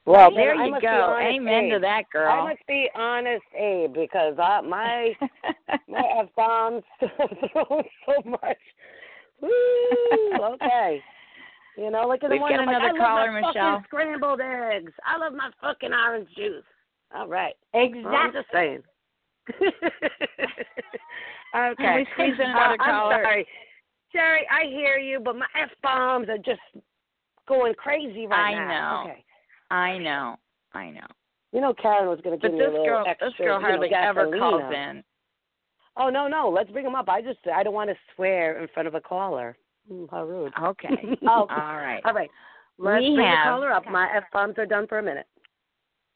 Well, 0.07 0.31
there 0.33 0.57
then 0.57 0.73
I 0.73 0.77
you 0.77 0.81
go. 0.81 1.19
Amen 1.21 1.65
Abe. 1.65 1.73
to 1.73 1.79
that, 1.81 2.03
girl. 2.13 2.31
I 2.31 2.49
must 2.51 2.65
be 2.69 2.89
honest, 2.95 3.43
Abe, 3.59 3.93
because 3.93 4.39
uh, 4.39 4.63
my 4.63 5.13
my 5.89 6.03
f 6.21 6.29
bombs 6.37 6.85
thrown 7.01 7.83
so 8.07 8.23
much. 8.25 8.57
Woo! 9.41 9.51
Okay. 10.55 11.03
You 11.77 11.91
know, 11.91 12.07
like 12.07 12.23
in 12.23 12.29
the 12.31 12.35
We've 12.35 12.41
morning, 12.41 12.59
got 12.59 12.69
I'm 12.69 12.69
like, 12.69 12.77
another 12.77 13.03
I 13.03 13.03
love 13.03 13.19
caller, 13.19 13.33
my 13.33 13.41
Michelle. 13.41 13.73
fucking 13.75 13.85
scrambled 13.89 14.41
eggs. 14.41 14.93
I 15.05 15.19
love 15.19 15.33
my 15.35 15.51
fucking 15.61 15.93
orange 15.93 16.29
juice. 16.37 16.65
All 17.15 17.27
right. 17.27 17.55
Exactly. 17.75 18.05
Well, 18.05 18.15
I'm 18.15 18.33
just 18.33 18.47
saying. 18.53 18.83
Okay. 21.57 21.97
We 21.97 22.07
squeeze 22.15 22.35
in 22.39 22.51
another 22.51 22.77
Uh, 22.81 22.85
I'm 22.85 23.23
sorry. 23.23 23.47
Jerry, 24.13 24.47
I 24.51 24.67
hear 24.71 24.99
you, 24.99 25.21
but 25.21 25.37
my 25.37 25.47
F 25.61 25.71
bombs 25.83 26.29
are 26.29 26.39
just 26.39 26.61
going 27.49 27.75
crazy 27.75 28.27
right 28.27 28.55
I 28.55 28.55
now. 28.55 28.67
I 28.71 29.05
know. 29.05 29.11
Okay. 29.11 29.25
I 29.71 29.99
know. 29.99 30.37
I 30.75 30.91
know. 30.91 31.07
You 31.53 31.61
know 31.61 31.75
Karen 31.75 32.09
was 32.09 32.21
going 32.23 32.39
to 32.39 32.41
But 32.41 32.49
give 32.49 32.53
me 32.55 32.59
this 32.59 32.69
a 32.69 32.71
little 32.73 32.87
girl, 32.87 33.05
extra, 33.09 33.29
this 33.29 33.37
girl 33.39 33.47
you 33.47 33.53
know, 33.63 33.67
hardly 33.69 33.95
ever 33.95 34.31
calls 34.39 34.73
in. 34.75 35.03
Oh 35.97 36.11
no, 36.11 36.29
no, 36.29 36.51
let's 36.55 36.71
bring 36.71 36.85
him 36.85 36.95
up. 36.95 37.09
I 37.09 37.23
just 37.23 37.39
I 37.53 37.63
don't 37.63 37.73
want 37.73 37.89
to 37.91 37.97
swear 38.15 38.61
in 38.63 38.69
front 38.75 38.87
of 38.87 38.95
a 38.95 39.01
caller. 39.01 39.57
Mm, 39.91 40.09
how 40.11 40.25
rude. 40.25 40.53
Okay. 40.63 40.89
oh, 41.23 41.47
All 41.49 41.77
right. 41.77 42.01
all 42.05 42.13
right. 42.13 42.31
Let's 42.79 43.03
We 43.03 43.15
bring 43.15 43.27
have- 43.27 43.47
the 43.47 43.51
caller 43.51 43.73
up. 43.73 43.87
My 43.91 44.09
f 44.15 44.25
bombs 44.33 44.57
are 44.59 44.67
done 44.67 44.87
for 44.87 44.99
a 44.99 45.03
minute. 45.03 45.27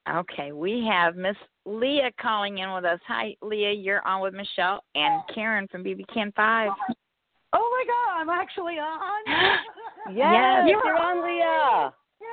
Okay, 0.09 0.53
we 0.53 0.87
have 0.91 1.15
Miss 1.15 1.37
Leah 1.67 2.11
calling 2.21 2.59
in 2.59 2.73
with 2.73 2.85
us. 2.85 2.99
Hi, 3.07 3.37
Leah. 3.43 3.73
You're 3.73 4.07
on 4.07 4.23
with 4.23 4.35
Michelle 4.35 4.83
and 4.95 5.23
Karen 5.35 5.69
from 5.69 5.85
BB 5.85 6.03
Can 6.13 6.33
Five. 6.35 6.73
Oh 7.53 7.59
my 7.59 7.85
God, 7.87 8.21
I'm 8.21 8.31
actually 8.31 8.75
on. 8.75 9.23
Yes, 10.09 10.65
Yes. 10.65 10.65
you're 10.67 10.97
on, 10.97 11.23
Leah. 11.23 11.93
Yay! 12.21 12.27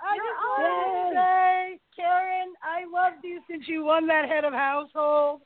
I 0.00 0.14
You're 0.14 0.24
just 0.24 0.40
wanted 0.46 0.78
on. 0.86 1.10
to 1.10 1.14
say, 1.16 1.80
Karen, 1.96 2.54
I 2.62 2.84
loved 2.90 3.24
you 3.24 3.40
since 3.50 3.64
you 3.66 3.84
won 3.84 4.06
that 4.06 4.28
head 4.28 4.44
of 4.44 4.52
household. 4.52 5.40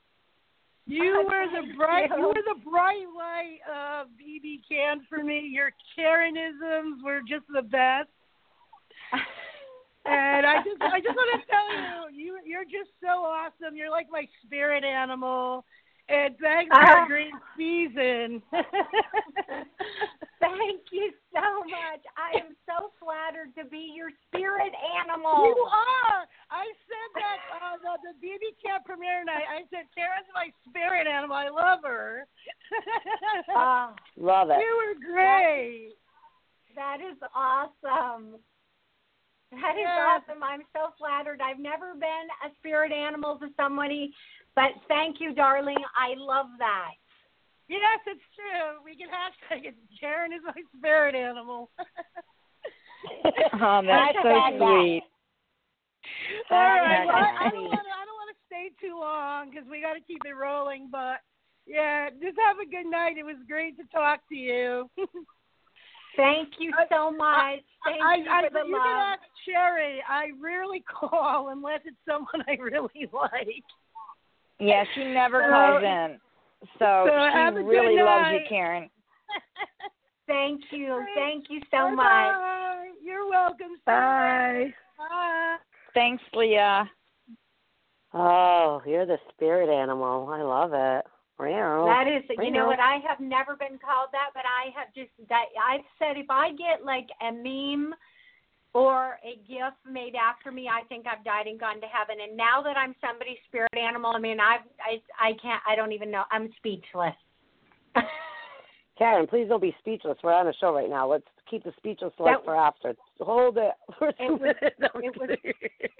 You 0.85 1.23
were 1.27 1.47
the 1.51 1.73
bright, 1.75 2.11
you 2.15 2.27
were 2.27 2.33
the 2.33 2.61
bright 2.69 3.07
light 3.17 3.57
of 3.67 4.07
BB 4.09 4.61
Can 4.69 5.01
for 5.09 5.23
me. 5.23 5.49
Your 5.51 5.71
Karenisms 5.97 7.03
were 7.03 7.21
just 7.27 7.45
the 7.53 7.63
best. 7.63 8.09
And 10.05 10.45
I 10.45 10.57
just 10.63 10.81
I 10.81 10.99
just 10.99 11.15
want 11.15 11.41
to 11.41 11.47
tell 11.47 11.71
you, 12.11 12.23
you 12.25 12.39
you're 12.45 12.65
just 12.65 12.91
so 13.01 13.23
awesome. 13.23 13.75
You're 13.75 13.89
like 13.91 14.07
my 14.11 14.27
spirit 14.45 14.83
animal. 14.83 15.63
And 16.09 16.35
thanks 16.41 16.67
for 16.75 16.83
Ah. 16.83 17.05
a 17.05 17.07
great 17.07 17.31
season. 17.55 18.43
Thank 20.43 20.81
you 20.91 21.11
so 21.31 21.63
much. 21.63 22.03
I 22.19 22.35
am 22.43 22.51
so 22.67 22.91
flattered 22.99 23.55
to 23.57 23.63
be 23.69 23.93
your 23.95 24.09
spirit 24.27 24.73
animal. 24.99 25.47
You 25.47 25.55
are. 25.71 26.27
I 26.51 26.67
said 26.83 27.09
that 27.15 27.39
uh, 27.55 27.75
the, 27.79 28.11
the 28.11 28.13
BB 28.19 28.59
Camp 28.59 28.83
premiere 28.83 29.23
night. 29.23 29.47
I 29.47 29.63
said 29.71 29.87
Karen's 29.95 30.27
my 30.35 30.51
spirit 30.67 31.07
animal. 31.07 31.37
I 31.37 31.47
love 31.47 31.79
her. 31.85 32.27
Ah, 33.55 33.93
Love 34.17 34.49
it. 34.49 34.59
you 34.59 34.73
were 34.83 35.13
great. 35.13 35.93
that 36.75 36.97
is 36.99 37.17
awesome. 37.33 38.35
That 39.61 39.77
is 39.77 39.83
Yeah. 39.83 40.19
awesome. 40.19 40.43
I'm 40.43 40.63
so 40.73 40.93
flattered. 40.97 41.41
I've 41.41 41.59
never 41.59 41.93
been 41.95 42.27
a 42.43 42.53
spirit 42.57 42.91
animal 42.91 43.37
to 43.39 43.49
somebody, 43.55 44.13
but 44.55 44.71
thank 44.87 45.19
you, 45.19 45.33
darling. 45.33 45.83
I 45.95 46.13
love 46.15 46.47
that. 46.59 46.93
Yes, 47.67 47.99
it's 48.05 48.23
true. 48.35 48.83
We 48.83 48.95
can 48.95 49.09
hashtag 49.09 49.65
it. 49.65 49.75
Karen 49.99 50.33
is 50.33 50.41
my 50.43 50.61
spirit 50.77 51.15
animal. 51.15 51.69
Oh, 53.53 53.81
that's 53.85 54.17
so 54.21 54.41
sweet. 54.49 55.03
All 56.51 56.57
right. 56.57 57.05
Well, 57.05 57.15
I, 57.15 57.47
I 57.47 57.51
don't 57.51 57.67
want 57.67 57.85
to. 57.85 57.93
I 57.93 58.03
don't 58.05 58.19
want 58.19 58.31
to 58.31 58.45
stay 58.47 58.69
too 58.81 58.97
long 58.99 59.49
because 59.49 59.65
we 59.69 59.81
got 59.81 59.93
to 59.93 60.01
keep 60.01 60.25
it 60.25 60.33
rolling. 60.33 60.89
But 60.91 61.19
yeah, 61.65 62.09
just 62.09 62.37
have 62.45 62.59
a 62.59 62.69
good 62.69 62.89
night. 62.89 63.17
It 63.17 63.25
was 63.25 63.37
great 63.47 63.77
to 63.77 63.83
talk 63.93 64.21
to 64.29 64.35
you. 64.35 64.89
Thank 66.15 66.49
you 66.59 66.71
so 66.91 67.11
much. 67.11 67.59
Thank 67.85 68.01
I, 68.03 68.15
you 68.17 68.25
I, 68.29 68.43
for 68.47 68.53
the 68.53 68.67
you 68.67 68.73
love. 68.73 68.83
can 68.83 69.13
ask 69.13 69.21
Sherry. 69.45 69.99
I 70.07 70.27
rarely 70.41 70.83
call 70.99 71.49
unless 71.49 71.81
it's 71.85 71.95
someone 72.07 72.43
I 72.47 72.53
really 72.61 73.07
like. 73.13 73.63
Yeah, 74.59 74.83
she 74.95 75.03
never 75.05 75.41
So- 75.41 75.49
calls 75.51 75.83
in. 75.83 76.19
So, 76.79 77.05
so 77.09 77.13
have 77.33 77.55
a 77.55 77.57
she 77.57 77.63
good 77.63 77.69
really 77.69 78.01
loves 78.01 78.29
you. 78.31 78.39
Karen. 78.47 78.89
Thank 80.27 80.61
you. 80.71 81.03
Thank 81.13 81.47
you 81.49 81.59
so 81.69 81.89
much. 81.93 82.05
Bye. 82.05 82.87
You're 83.03 83.29
welcome. 83.29 83.75
Bye. 83.85 84.73
Bye. 84.97 85.57
Thanks, 85.93 86.23
Leah. 86.33 86.89
Oh, 88.13 88.81
you're 88.85 89.05
the 89.05 89.17
spirit 89.33 89.69
animal. 89.69 90.29
I 90.31 90.41
love 90.41 90.71
it. 90.73 91.05
Meow. 91.39 91.85
That 91.85 92.07
is, 92.07 92.23
you 92.29 92.51
know 92.51 92.65
Meow. 92.65 92.67
what? 92.67 92.79
I 92.79 92.97
have 93.07 93.19
never 93.19 93.55
been 93.55 93.79
called 93.79 94.09
that, 94.11 94.29
but 94.33 94.43
I 94.45 94.69
have 94.77 94.93
just. 94.93 95.09
that- 95.29 95.49
I've 95.61 95.85
said 95.99 96.17
if 96.17 96.29
I 96.29 96.51
get 96.51 96.85
like 96.85 97.07
a 97.21 97.31
meme 97.31 97.93
or 98.73 99.17
a 99.23 99.35
GIF 99.47 99.73
made 99.89 100.13
after 100.15 100.51
me, 100.51 100.69
I 100.69 100.83
think 100.87 101.05
I've 101.07 101.23
died 101.23 101.47
and 101.47 101.59
gone 101.59 101.81
to 101.81 101.87
heaven. 101.87 102.15
And 102.27 102.37
now 102.37 102.61
that 102.63 102.77
I'm 102.77 102.95
somebody's 103.01 103.37
spirit 103.47 103.69
animal, 103.77 104.13
I 104.15 104.19
mean, 104.19 104.39
I've, 104.39 104.61
I, 104.81 105.01
I 105.29 105.33
can't. 105.41 105.61
I 105.67 105.75
don't 105.75 105.91
even 105.91 106.09
know. 106.11 106.23
I'm 106.31 106.49
speechless. 106.57 107.13
Karen, 108.97 109.25
please 109.27 109.47
don't 109.49 109.61
be 109.61 109.75
speechless. 109.79 110.17
We're 110.23 110.33
on 110.33 110.47
a 110.47 110.53
show 110.53 110.73
right 110.73 110.89
now. 110.89 111.09
Let's 111.09 111.25
keep 111.49 111.63
the 111.63 111.73
speechless 111.77 112.13
That- 112.19 112.45
for 112.45 112.55
after. 112.55 112.93
Hold 113.19 113.57
it 113.57 113.73
for 113.97 114.09
It 114.19 114.31
was- 114.39 114.55
it 114.61 114.73
was 115.19 115.37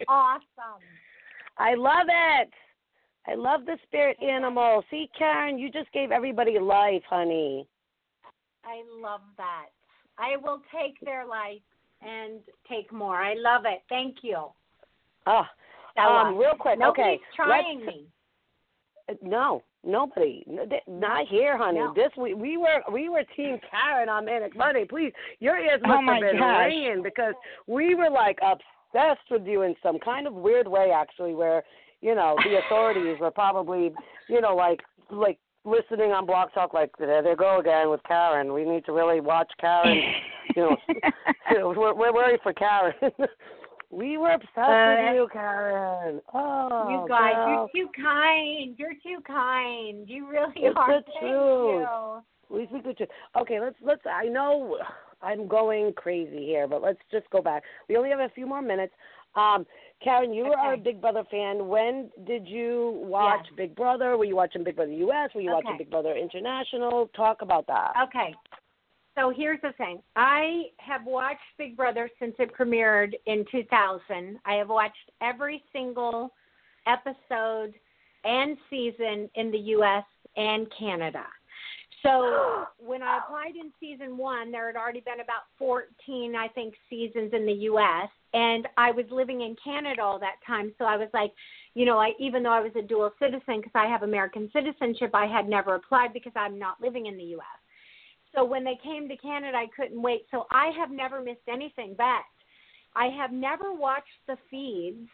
awesome. 0.08 0.82
I 1.58 1.76
love 1.76 2.08
it. 2.08 2.50
I 3.28 3.36
love 3.36 3.66
the 3.66 3.78
spirit 3.88 4.18
animal. 4.22 4.84
See, 4.92 5.10
Karen, 5.18 5.58
you 5.58 5.70
just 5.72 5.92
gave 5.94 6.12
everybody 6.12 6.60
life, 6.60 7.04
honey. 7.10 7.66
I 8.66 8.82
love 9.02 9.22
that. 9.38 9.68
I 10.18 10.36
will 10.38 10.62
take 10.78 11.00
their 11.02 11.26
life 11.26 11.62
and 12.02 12.40
take 12.70 12.92
more. 12.92 13.16
I 13.22 13.34
love 13.36 13.64
it. 13.66 13.82
Thank 13.90 14.18
you. 14.24 14.48
Oh, 15.26 15.44
Stella. 15.94 16.26
um, 16.30 16.38
real 16.38 16.54
quick. 16.60 16.80
Nobody's 16.80 17.04
okay, 17.04 17.20
trying 17.36 17.80
let's- 17.86 17.88
me. 17.96 18.06
Uh, 19.10 19.14
No, 19.22 19.64
nobody. 19.84 20.46
Not 20.88 21.28
here, 21.28 21.58
honey. 21.58 21.80
No. 21.80 21.94
This 21.94 22.12
we 22.18 22.34
we 22.34 22.58
were 22.58 22.82
we 22.92 23.10
were 23.10 23.24
Team 23.36 23.58
Karen 23.70 24.08
on 24.10 24.26
Manic 24.26 24.56
Monday. 24.56 24.86
Please, 24.86 25.12
your 25.40 25.58
ears 25.58 25.82
must 25.82 26.00
Oh, 26.00 26.02
my 26.02 26.14
have 26.16 26.22
been 26.22 26.40
gosh. 26.40 26.66
ringing 26.68 27.04
because 27.04 27.34
we 27.68 27.96
were 27.96 28.10
like 28.10 28.40
obsessed 28.42 29.30
with 29.32 29.46
you 29.46 29.64
in 29.64 29.76
some 29.84 30.00
kind 30.00 30.26
of 30.28 30.34
weird 30.34 30.68
way, 30.68 30.92
actually, 30.92 31.34
where 31.36 31.64
you 32.04 32.14
know 32.16 32.36
the 32.44 32.60
authorities 32.66 33.18
were 33.20 33.32
probably 33.32 33.92
you 34.28 34.42
know 34.42 34.56
like 34.56 34.82
like 35.10 35.40
listening 35.66 36.12
on 36.12 36.28
BlogTalk, 36.28 36.74
like 36.74 36.92
there 37.00 37.22
they 37.24 37.36
go 37.36 37.60
again 37.60 37.90
with 37.90 38.02
Karen. 38.08 38.54
We 38.54 38.66
need 38.66 38.86
to 38.86 38.92
really 38.92 39.22
watch 39.22 39.52
Karen. 39.60 40.02
you 40.56 40.62
know, 40.62 40.78
you 41.52 41.60
know, 41.60 41.68
we're 41.70 41.94
we're 41.94 42.14
worried 42.14 42.42
for 42.44 42.54
Karen. 42.54 42.94
we 43.90 44.18
were 44.18 44.32
obsessed 44.34 44.58
Uh, 44.58 44.96
with 44.98 45.16
you, 45.16 45.28
Karen. 45.32 46.20
Oh, 46.34 46.88
you 46.90 47.08
guys, 47.08 47.34
girl. 47.36 47.70
you're 47.74 47.86
too 47.86 47.92
kind. 48.04 48.76
You're 48.78 48.98
too 49.02 49.22
kind. 49.26 50.10
You 50.10 50.30
really 50.30 50.54
It's 50.58 50.76
are. 50.78 51.00
the 51.00 51.04
Thank 51.06 51.20
truth. 51.22 51.88
you. 51.88 52.22
We 52.50 52.68
speak 52.68 52.84
the 52.84 52.94
truth. 52.94 53.10
Okay, 53.40 53.60
let's 53.62 53.78
let's. 53.82 54.02
I 54.06 54.26
know 54.26 54.78
I'm 55.22 55.48
going 55.48 55.94
crazy 55.94 56.46
here, 56.46 56.68
but 56.68 56.82
let's 56.82 57.00
just 57.12 57.30
go 57.30 57.42
back. 57.42 57.64
We 57.88 57.96
only 57.96 58.10
have 58.10 58.20
a 58.20 58.30
few 58.36 58.46
more 58.46 58.62
minutes. 58.62 58.94
Um, 59.36 59.66
Karen, 60.04 60.34
you 60.34 60.46
are 60.46 60.74
a 60.74 60.78
Big 60.78 61.00
Brother 61.00 61.24
fan. 61.32 61.68
When 61.68 62.10
did 62.26 62.48
you 62.48 63.00
watch 63.04 63.46
Big 63.56 63.76
Brother? 63.76 64.18
Were 64.18 64.26
you 64.26 64.36
watching 64.36 64.64
Big 64.64 64.76
Brother 64.76 64.92
US? 64.92 65.30
Were 65.34 65.42
you 65.42 65.52
watching 65.52 65.78
Big 65.78 65.90
Brother 65.90 66.14
International? 66.16 67.10
Talk 67.16 67.42
about 67.42 67.66
that. 67.68 67.94
Okay. 68.04 68.36
So 69.16 69.32
here's 69.36 69.62
the 69.62 69.72
thing. 69.74 70.02
I 70.16 70.64
have 70.78 71.06
watched 71.06 71.40
Big 71.58 71.78
Brother 71.78 72.10
since 72.20 72.34
it 72.40 72.52
premiered 72.54 73.14
in 73.28 73.46
2000. 73.52 74.40
I 74.46 74.54
have 74.54 74.70
watched 74.70 75.12
every 75.22 75.64
single 75.72 76.34
episode 76.88 77.74
and 78.24 78.58
season 78.70 79.30
in 79.36 79.52
the 79.52 79.60
US 79.60 80.06
and 80.36 80.68
Canada. 80.78 81.24
So 82.04 82.66
when 82.78 83.02
I 83.02 83.20
applied 83.20 83.56
in 83.56 83.72
season 83.80 84.18
one, 84.18 84.52
there 84.52 84.68
had 84.68 84.76
already 84.76 85.00
been 85.00 85.22
about 85.22 85.44
14, 85.58 86.36
I 86.36 86.48
think, 86.50 86.76
seasons 86.90 87.32
in 87.34 87.46
the 87.46 87.54
U.S. 87.72 88.10
And 88.34 88.68
I 88.78 88.92
was 88.92 89.06
living 89.10 89.42
in 89.42 89.56
Canada 89.64 90.02
all 90.02 90.20
that 90.20 90.36
time. 90.46 90.74
So 90.78 90.86
I 90.86 90.98
was 90.98 91.10
like, 91.14 91.32
you 91.74 91.86
know, 91.86 91.98
I 91.98 92.12
even 92.20 92.44
though 92.44 92.54
I 92.54 92.62
was 92.62 92.72
a 92.78 92.82
dual 92.82 93.12
citizen 93.20 93.58
because 93.58 93.72
I 93.74 93.88
have 93.88 94.04
American 94.04 94.50
citizenship, 94.54 95.12
I 95.14 95.26
had 95.26 95.48
never 95.48 95.76
applied 95.76 96.14
because 96.14 96.34
I'm 96.36 96.60
not 96.60 96.82
living 96.82 97.08
in 97.08 97.18
the 97.18 97.24
U.S. 97.24 97.60
So 98.36 98.44
when 98.44 98.64
they 98.64 98.78
came 98.84 99.08
to 99.10 99.18
Canada, 99.18 99.58
I 99.58 99.68
couldn't 99.76 100.02
wait. 100.02 100.26
So 100.32 100.46
I 100.52 100.72
have 100.78 100.92
never 100.92 101.22
missed 101.22 101.48
anything. 101.48 101.96
But 101.98 102.24
I 102.96 103.08
have 103.08 103.32
never 103.32 103.74
watched 103.74 104.08
the 104.28 104.38
feeds 104.50 105.08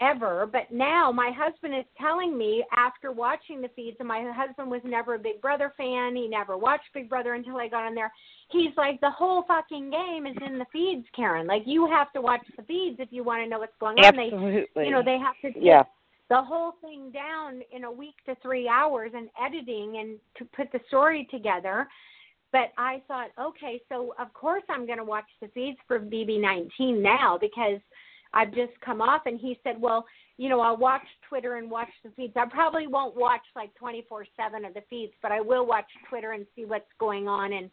ever. 0.00 0.48
But 0.50 0.70
now 0.70 1.12
my 1.12 1.30
husband 1.36 1.74
is 1.74 1.84
telling 2.00 2.36
me 2.36 2.64
after 2.76 3.12
watching 3.12 3.60
the 3.60 3.68
feeds, 3.76 3.96
and 3.98 4.08
my 4.08 4.30
husband 4.34 4.70
was 4.70 4.80
never 4.84 5.14
a 5.14 5.18
Big 5.18 5.40
Brother 5.40 5.72
fan. 5.76 6.16
He 6.16 6.28
never 6.28 6.56
watched 6.56 6.92
Big 6.94 7.08
Brother 7.08 7.34
until 7.34 7.56
I 7.56 7.68
got 7.68 7.84
on 7.86 7.94
there. 7.94 8.12
He's 8.50 8.76
like, 8.76 9.00
the 9.00 9.10
whole 9.10 9.44
fucking 9.46 9.90
game 9.90 10.26
is 10.26 10.36
in 10.44 10.58
the 10.58 10.66
feeds, 10.72 11.06
Karen. 11.14 11.46
Like 11.46 11.62
you 11.66 11.86
have 11.88 12.12
to 12.12 12.20
watch 12.20 12.44
the 12.56 12.62
feeds 12.64 12.96
if 12.98 13.08
you 13.10 13.22
want 13.22 13.42
to 13.42 13.48
know 13.48 13.58
what's 13.58 13.72
going 13.78 13.98
on. 13.98 14.16
They, 14.16 14.24
Absolutely. 14.32 14.84
you 14.84 14.90
know, 14.90 15.02
they 15.04 15.18
have 15.18 15.36
to 15.42 15.58
Yeah. 15.60 15.84
the 16.28 16.42
whole 16.42 16.72
thing 16.80 17.10
down 17.10 17.62
in 17.72 17.84
a 17.84 17.92
week 17.92 18.14
to 18.26 18.34
three 18.42 18.68
hours 18.68 19.12
and 19.14 19.28
editing 19.40 19.98
and 19.98 20.18
to 20.38 20.44
put 20.56 20.72
the 20.72 20.80
story 20.88 21.28
together. 21.30 21.86
But 22.52 22.72
I 22.76 23.02
thought, 23.06 23.28
okay, 23.40 23.80
so 23.88 24.14
of 24.18 24.32
course 24.34 24.64
I'm 24.68 24.84
going 24.84 24.98
to 24.98 25.04
watch 25.04 25.26
the 25.40 25.48
feeds 25.48 25.78
for 25.86 26.00
BB19 26.00 27.00
now 27.00 27.38
because 27.40 27.80
I've 28.32 28.54
just 28.54 28.72
come 28.84 29.00
off. 29.00 29.22
And 29.26 29.40
he 29.40 29.58
said, 29.64 29.80
well, 29.80 30.06
you 30.36 30.48
know, 30.48 30.60
I'll 30.60 30.76
watch 30.76 31.06
Twitter 31.28 31.56
and 31.56 31.70
watch 31.70 31.90
the 32.04 32.10
feeds. 32.16 32.32
I 32.36 32.46
probably 32.46 32.86
won't 32.86 33.16
watch 33.16 33.42
like 33.54 33.74
24 33.74 34.26
7 34.36 34.64
of 34.64 34.74
the 34.74 34.82
feeds, 34.88 35.12
but 35.22 35.32
I 35.32 35.40
will 35.40 35.66
watch 35.66 35.86
Twitter 36.08 36.32
and 36.32 36.46
see 36.54 36.64
what's 36.64 36.90
going 36.98 37.28
on 37.28 37.52
and 37.52 37.70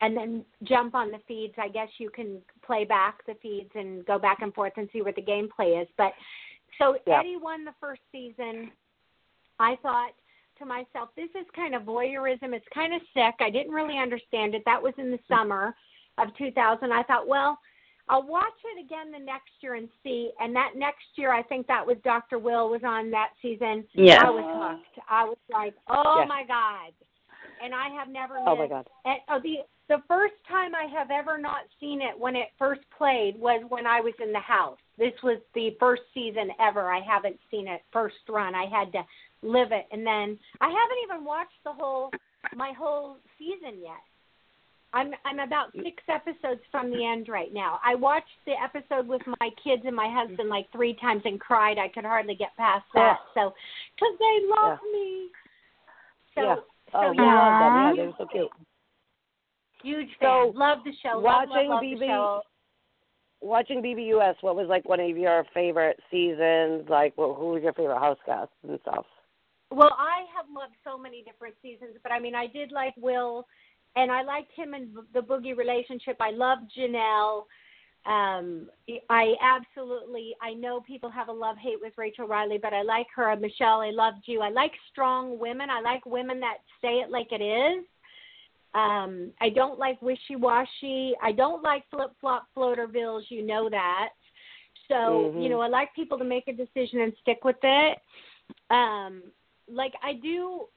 and 0.00 0.16
then 0.16 0.44
jump 0.62 0.94
on 0.94 1.10
the 1.10 1.18
feeds. 1.26 1.54
I 1.58 1.68
guess 1.68 1.88
you 1.98 2.08
can 2.08 2.38
play 2.64 2.84
back 2.84 3.26
the 3.26 3.34
feeds 3.42 3.70
and 3.74 4.06
go 4.06 4.16
back 4.18 4.38
and 4.42 4.54
forth 4.54 4.74
and 4.76 4.88
see 4.92 5.02
what 5.02 5.16
the 5.16 5.22
gameplay 5.22 5.82
is. 5.82 5.88
But 5.96 6.12
so 6.78 6.96
Yeah. 7.06 7.20
Eddie 7.20 7.36
won 7.36 7.64
the 7.64 7.74
first 7.80 8.02
season. 8.12 8.70
I 9.58 9.76
thought 9.82 10.12
to 10.58 10.66
myself, 10.66 11.10
this 11.16 11.30
is 11.30 11.46
kind 11.54 11.74
of 11.74 11.82
voyeurism. 11.82 12.54
It's 12.54 12.66
kind 12.72 12.94
of 12.94 13.00
sick. 13.14 13.34
I 13.40 13.50
didn't 13.50 13.72
really 13.72 13.98
understand 13.98 14.54
it. 14.54 14.62
That 14.64 14.82
was 14.82 14.94
in 14.98 15.10
the 15.10 15.18
mm. 15.18 15.28
summer 15.28 15.74
of 16.18 16.34
2000. 16.36 16.92
I 16.92 17.02
thought, 17.04 17.26
well, 17.26 17.58
I'll 18.08 18.26
watch 18.26 18.52
it 18.76 18.84
again 18.84 19.12
the 19.12 19.18
next 19.18 19.50
year 19.60 19.74
and 19.74 19.88
see. 20.02 20.30
And 20.40 20.54
that 20.56 20.70
next 20.76 21.04
year, 21.16 21.32
I 21.32 21.42
think 21.42 21.66
that 21.66 21.86
was 21.86 21.96
Dr. 22.04 22.38
Will 22.38 22.70
was 22.70 22.82
on 22.84 23.10
that 23.10 23.30
season. 23.42 23.84
Yeah. 23.92 24.22
I 24.22 24.30
was 24.30 24.78
hooked. 24.82 25.06
I 25.08 25.24
was 25.24 25.36
like, 25.52 25.74
oh 25.88 26.16
Yes. 26.18 26.28
my 26.28 26.44
god. 26.46 26.92
And 27.62 27.74
I 27.74 27.88
have 27.98 28.08
never 28.08 28.38
Oh 28.38 28.56
my 28.56 28.66
God. 28.68 28.88
and, 29.04 29.18
oh, 29.28 29.40
the 29.42 29.56
the 29.88 30.02
first 30.06 30.34
time 30.46 30.74
I 30.74 30.84
have 30.84 31.10
ever 31.10 31.38
not 31.38 31.62
seen 31.80 32.02
it 32.02 32.18
when 32.18 32.36
it 32.36 32.48
first 32.58 32.82
played 32.96 33.38
was 33.38 33.64
when 33.70 33.86
I 33.86 34.00
was 34.00 34.12
in 34.22 34.32
the 34.32 34.38
house. 34.38 34.76
This 34.98 35.14
was 35.22 35.38
the 35.54 35.70
first 35.80 36.02
season 36.12 36.50
ever. 36.60 36.92
I 36.92 37.00
haven't 37.00 37.38
seen 37.50 37.66
it 37.66 37.80
first 37.90 38.16
run. 38.28 38.54
I 38.54 38.66
had 38.66 38.92
to 38.92 39.02
live 39.42 39.72
it, 39.72 39.86
and 39.90 40.06
then 40.06 40.38
I 40.60 40.68
haven't 40.68 40.98
even 41.04 41.24
watched 41.24 41.56
the 41.64 41.72
whole 41.72 42.10
my 42.54 42.72
whole 42.78 43.16
season 43.38 43.80
yet. 43.82 44.02
I'm 44.92 45.12
I'm 45.24 45.38
about 45.38 45.72
six 45.74 46.02
episodes 46.08 46.60
from 46.70 46.90
the 46.90 47.04
end 47.04 47.28
right 47.28 47.52
now. 47.52 47.78
I 47.84 47.94
watched 47.94 48.26
the 48.46 48.52
episode 48.52 49.06
with 49.06 49.20
my 49.40 49.50
kids 49.62 49.82
and 49.84 49.94
my 49.94 50.08
husband 50.10 50.48
like 50.48 50.70
three 50.72 50.94
times 50.94 51.22
and 51.24 51.38
cried. 51.38 51.78
I 51.78 51.88
could 51.88 52.04
hardly 52.04 52.34
get 52.34 52.56
past 52.56 52.84
that. 52.94 53.18
So, 53.34 53.52
because 53.94 54.14
they 54.18 54.46
love 54.48 54.78
me. 54.92 55.28
So, 56.34 56.42
yeah. 56.42 56.56
Oh, 56.94 57.10
we 57.10 57.18
yeah, 57.18 57.34
love 57.34 57.72
them. 57.72 57.82
Yeah, 57.84 57.92
they 58.02 58.06
were 58.06 58.14
so 58.16 58.26
cute. 58.26 58.48
huge 59.82 60.08
So, 60.20 60.52
fan. 60.52 60.58
love 60.58 60.78
the 60.84 60.92
show. 61.02 61.20
Watching 61.20 61.68
love, 61.68 61.68
love 61.68 61.82
BB. 61.82 62.40
Watching 63.40 63.82
BBUS, 63.82 64.34
what 64.40 64.56
was 64.56 64.66
like 64.68 64.88
one 64.88 65.00
of 65.00 65.16
your 65.16 65.44
favorite 65.54 66.00
seasons? 66.10 66.88
Like, 66.88 67.12
wh- 67.14 67.36
who 67.38 67.52
was 67.52 67.62
your 67.62 67.72
favorite 67.74 67.98
house 67.98 68.18
guest 68.26 68.50
and 68.66 68.78
stuff? 68.82 69.04
Well, 69.70 69.94
I 69.98 70.24
have 70.34 70.46
loved 70.52 70.72
so 70.82 70.96
many 70.98 71.22
different 71.22 71.54
seasons, 71.60 71.96
but 72.02 72.10
I 72.10 72.18
mean, 72.18 72.34
I 72.34 72.46
did 72.46 72.72
like 72.72 72.94
Will, 72.96 73.46
and 73.96 74.10
I 74.10 74.22
liked 74.22 74.52
him 74.54 74.74
in 74.74 74.90
the 75.12 75.20
Boogie 75.20 75.56
relationship. 75.56 76.16
I 76.20 76.30
loved 76.30 76.70
Janelle. 76.76 77.44
Um, 78.06 78.70
I 79.10 79.34
absolutely, 79.42 80.34
I 80.40 80.54
know 80.54 80.80
people 80.80 81.10
have 81.10 81.28
a 81.28 81.32
love 81.32 81.56
hate 81.58 81.78
with 81.80 81.92
Rachel 81.98 82.26
Reilly, 82.26 82.58
but 82.58 82.72
I 82.72 82.82
like 82.82 83.06
her. 83.14 83.34
Michelle, 83.36 83.80
I 83.80 83.90
loved 83.90 84.22
you. 84.26 84.40
I 84.40 84.50
like 84.50 84.72
strong 84.90 85.38
women. 85.38 85.68
I 85.68 85.80
like 85.80 86.06
women 86.06 86.40
that 86.40 86.58
say 86.80 87.00
it 87.00 87.10
like 87.10 87.28
it 87.32 87.42
is. 87.42 87.84
Um, 88.74 89.32
I 89.40 89.48
don't 89.48 89.78
like 89.78 90.00
wishy 90.00 90.36
washy. 90.36 91.14
I 91.22 91.32
don't 91.32 91.62
like 91.62 91.84
flip 91.90 92.12
flop 92.20 92.46
floatervilles. 92.56 93.22
You 93.30 93.44
know 93.44 93.68
that. 93.68 94.10
So 94.88 94.94
Mhm. 95.34 95.42
you 95.42 95.48
know, 95.48 95.60
I 95.60 95.68
like 95.68 95.94
people 95.94 96.18
to 96.18 96.24
make 96.24 96.48
a 96.48 96.52
decision 96.52 97.00
and 97.00 97.16
stick 97.16 97.44
with 97.44 97.62
it. 97.62 97.98
Um, 98.70 99.22
like 99.68 99.94
I 100.02 100.14
do 100.14 100.68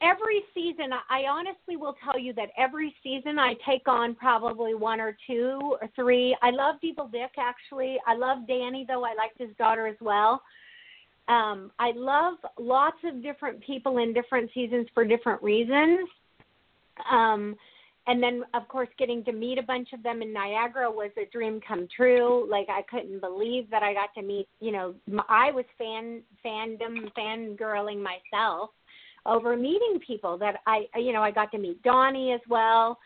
every 0.00 0.42
season. 0.54 0.90
I 1.10 1.24
honestly 1.28 1.76
will 1.76 1.96
tell 2.02 2.18
you 2.18 2.32
that 2.34 2.48
every 2.56 2.94
season 3.02 3.38
I 3.38 3.54
take 3.68 3.86
on 3.86 4.14
probably 4.14 4.74
one 4.74 5.00
or 5.00 5.16
two 5.26 5.58
or 5.80 5.88
three. 5.94 6.36
I 6.42 6.50
love 6.50 6.76
Evil 6.82 7.08
Dick 7.08 7.32
actually. 7.38 7.98
I 8.06 8.14
love 8.14 8.46
Danny 8.46 8.84
though. 8.88 9.04
I 9.04 9.14
liked 9.14 9.38
his 9.38 9.54
daughter 9.58 9.86
as 9.86 9.96
well. 10.00 10.42
Um, 11.28 11.72
I 11.78 11.92
love 11.94 12.34
lots 12.58 12.98
of 13.04 13.22
different 13.22 13.60
people 13.60 13.98
in 13.98 14.14
different 14.14 14.50
seasons 14.54 14.86
for 14.94 15.04
different 15.04 15.42
reasons. 15.42 16.08
Um, 17.10 17.56
and 18.06 18.22
then 18.22 18.44
of 18.54 18.68
course 18.68 18.88
getting 18.98 19.24
to 19.24 19.32
meet 19.32 19.58
a 19.58 19.62
bunch 19.62 19.92
of 19.92 20.02
them 20.02 20.22
in 20.22 20.32
Niagara 20.32 20.90
was 20.90 21.10
a 21.18 21.28
dream 21.30 21.60
come 21.66 21.88
true. 21.94 22.48
Like 22.48 22.68
I 22.70 22.82
couldn't 22.82 23.20
believe 23.20 23.68
that 23.70 23.82
I 23.82 23.92
got 23.92 24.14
to 24.14 24.22
meet, 24.22 24.48
you 24.60 24.72
know, 24.72 24.94
I 25.28 25.50
was 25.50 25.64
fan 25.76 26.22
fandom 26.44 27.10
fangirling 27.18 28.02
myself 28.02 28.70
over 29.26 29.56
meeting 29.56 29.98
people 30.06 30.38
that 30.38 30.56
I 30.66 30.86
you 30.96 31.12
know, 31.12 31.22
I 31.22 31.30
got 31.30 31.50
to 31.52 31.58
meet 31.58 31.82
Donnie 31.82 32.32
as 32.32 32.40
well. 32.48 32.98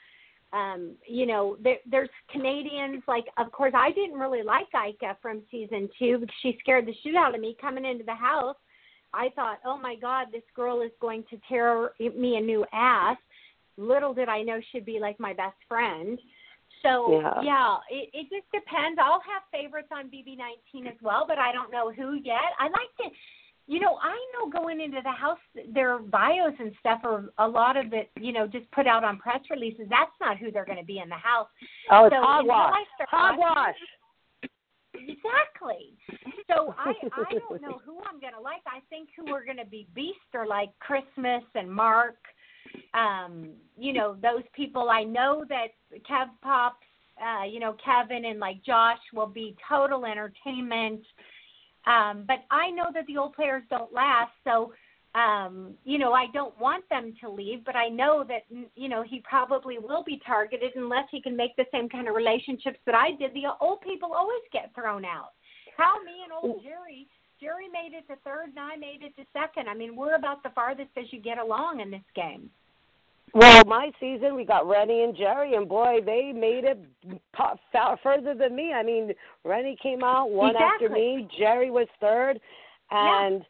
Um, 0.52 0.96
you 1.06 1.26
know, 1.26 1.56
there, 1.62 1.76
there's 1.88 2.08
Canadians 2.30 3.02
like 3.06 3.26
of 3.38 3.52
course 3.52 3.72
I 3.76 3.92
didn't 3.92 4.18
really 4.18 4.42
like 4.42 4.66
Ika 4.74 5.16
from 5.22 5.42
season 5.50 5.88
2 5.98 6.18
because 6.18 6.34
she 6.42 6.56
scared 6.60 6.86
the 6.86 6.94
shit 7.02 7.14
out 7.14 7.34
of 7.34 7.40
me 7.40 7.56
coming 7.60 7.84
into 7.84 8.04
the 8.04 8.14
house. 8.14 8.56
I 9.12 9.30
thought, 9.34 9.58
"Oh 9.64 9.76
my 9.76 9.96
god, 9.96 10.28
this 10.32 10.42
girl 10.54 10.82
is 10.82 10.92
going 11.00 11.24
to 11.30 11.40
tear 11.48 11.90
me 11.98 12.36
a 12.36 12.40
new 12.40 12.64
ass." 12.72 13.16
little 13.80 14.14
did 14.14 14.28
I 14.28 14.42
know 14.42 14.60
she'd 14.70 14.84
be 14.84 14.98
like 15.00 15.18
my 15.18 15.32
best 15.32 15.56
friend. 15.68 16.18
So 16.82 17.20
Yeah. 17.42 17.76
it, 17.90 18.10
it 18.12 18.28
just 18.30 18.50
depends. 18.52 18.98
I'll 19.02 19.20
have 19.20 19.42
favorites 19.52 19.88
on 19.92 20.10
BB19 20.10 20.86
as 20.86 20.96
well, 21.02 21.24
but 21.26 21.38
I 21.38 21.52
don't 21.52 21.70
know 21.70 21.90
who 21.90 22.14
yet. 22.14 22.54
I 22.58 22.64
like 22.64 22.92
to, 22.98 23.04
you 23.70 23.78
know, 23.78 24.00
I 24.02 24.16
know 24.34 24.50
going 24.50 24.80
into 24.80 24.98
the 25.00 25.12
house, 25.12 25.38
their 25.72 26.00
bios 26.00 26.54
and 26.58 26.72
stuff 26.80 27.02
are 27.04 27.26
a 27.38 27.46
lot 27.46 27.76
of 27.76 27.92
it, 27.92 28.10
you 28.20 28.32
know, 28.32 28.48
just 28.48 28.68
put 28.72 28.88
out 28.88 29.04
on 29.04 29.16
press 29.18 29.38
releases. 29.48 29.86
That's 29.88 30.10
not 30.20 30.38
who 30.38 30.50
they're 30.50 30.64
going 30.64 30.80
to 30.80 30.84
be 30.84 30.98
in 30.98 31.08
the 31.08 31.14
house. 31.14 31.46
Oh, 31.88 32.06
it's 32.06 32.14
so 32.16 32.20
hogwash. 32.20 32.74
Hogwash. 33.08 33.76
Exactly. 34.92 35.94
So 36.48 36.74
I 36.76 36.94
I 37.12 37.32
don't 37.32 37.62
know 37.62 37.80
who 37.86 38.00
I'm 38.00 38.20
gonna 38.20 38.42
like. 38.42 38.60
I 38.66 38.80
think 38.90 39.08
who 39.16 39.32
are 39.32 39.44
gonna 39.44 39.64
be 39.64 39.86
beast 39.94 40.18
are 40.34 40.48
like 40.48 40.70
Christmas 40.80 41.44
and 41.54 41.70
Mark. 41.70 42.16
Um, 42.92 43.50
you 43.78 43.92
know, 43.92 44.16
those 44.20 44.42
people 44.52 44.90
I 44.90 45.04
know 45.04 45.44
that 45.48 45.68
Kev 46.10 46.26
Pops, 46.42 46.84
uh, 47.22 47.44
you 47.44 47.60
know, 47.60 47.76
Kevin 47.82 48.24
and 48.24 48.40
like 48.40 48.62
Josh 48.64 48.98
will 49.14 49.28
be 49.28 49.56
total 49.68 50.04
entertainment. 50.04 51.02
Um, 51.90 52.24
but 52.26 52.44
I 52.50 52.70
know 52.70 52.86
that 52.94 53.06
the 53.06 53.16
old 53.16 53.34
players 53.34 53.62
don't 53.68 53.92
last, 53.92 54.32
so 54.44 54.72
um, 55.14 55.74
you 55.84 55.98
know, 55.98 56.12
I 56.12 56.26
don't 56.32 56.58
want 56.60 56.88
them 56.88 57.14
to 57.20 57.28
leave, 57.28 57.64
but 57.64 57.74
I 57.74 57.88
know 57.88 58.24
that 58.28 58.42
you 58.76 58.88
know 58.88 59.02
he 59.02 59.22
probably 59.28 59.78
will 59.78 60.04
be 60.04 60.20
targeted 60.24 60.70
unless 60.76 61.06
he 61.10 61.20
can 61.20 61.36
make 61.36 61.56
the 61.56 61.64
same 61.72 61.88
kind 61.88 62.06
of 62.06 62.14
relationships 62.14 62.78
that 62.86 62.94
I 62.94 63.10
did. 63.18 63.34
The 63.34 63.50
old 63.60 63.80
people 63.80 64.12
always 64.14 64.42
get 64.52 64.72
thrown 64.74 65.04
out. 65.04 65.32
How 65.76 65.96
me 66.04 66.22
and 66.22 66.32
old 66.32 66.62
Jerry, 66.62 67.08
Jerry 67.40 67.66
made 67.72 67.96
it 67.96 68.06
to 68.06 68.20
third, 68.22 68.50
and 68.50 68.58
I 68.60 68.76
made 68.76 69.02
it 69.02 69.16
to 69.16 69.26
second. 69.32 69.68
I 69.68 69.74
mean, 69.74 69.96
we're 69.96 70.14
about 70.14 70.44
the 70.44 70.50
farthest 70.50 70.90
as 70.96 71.06
you 71.10 71.20
get 71.20 71.38
along 71.38 71.80
in 71.80 71.90
this 71.90 72.06
game. 72.14 72.48
Well, 73.34 73.62
my 73.66 73.90
season 74.00 74.34
we 74.34 74.44
got 74.44 74.66
Renny 74.66 75.04
and 75.04 75.16
Jerry, 75.16 75.54
and 75.54 75.68
boy, 75.68 75.98
they 76.04 76.32
made 76.32 76.64
it 76.64 76.78
far 77.72 77.98
further 78.02 78.34
than 78.34 78.56
me. 78.56 78.72
I 78.72 78.82
mean, 78.82 79.12
Renny 79.44 79.76
came 79.82 80.02
out 80.02 80.30
one 80.30 80.56
after 80.56 80.88
me. 80.88 81.28
Jerry 81.38 81.70
was 81.70 81.86
third, 82.00 82.40
and 82.90 83.42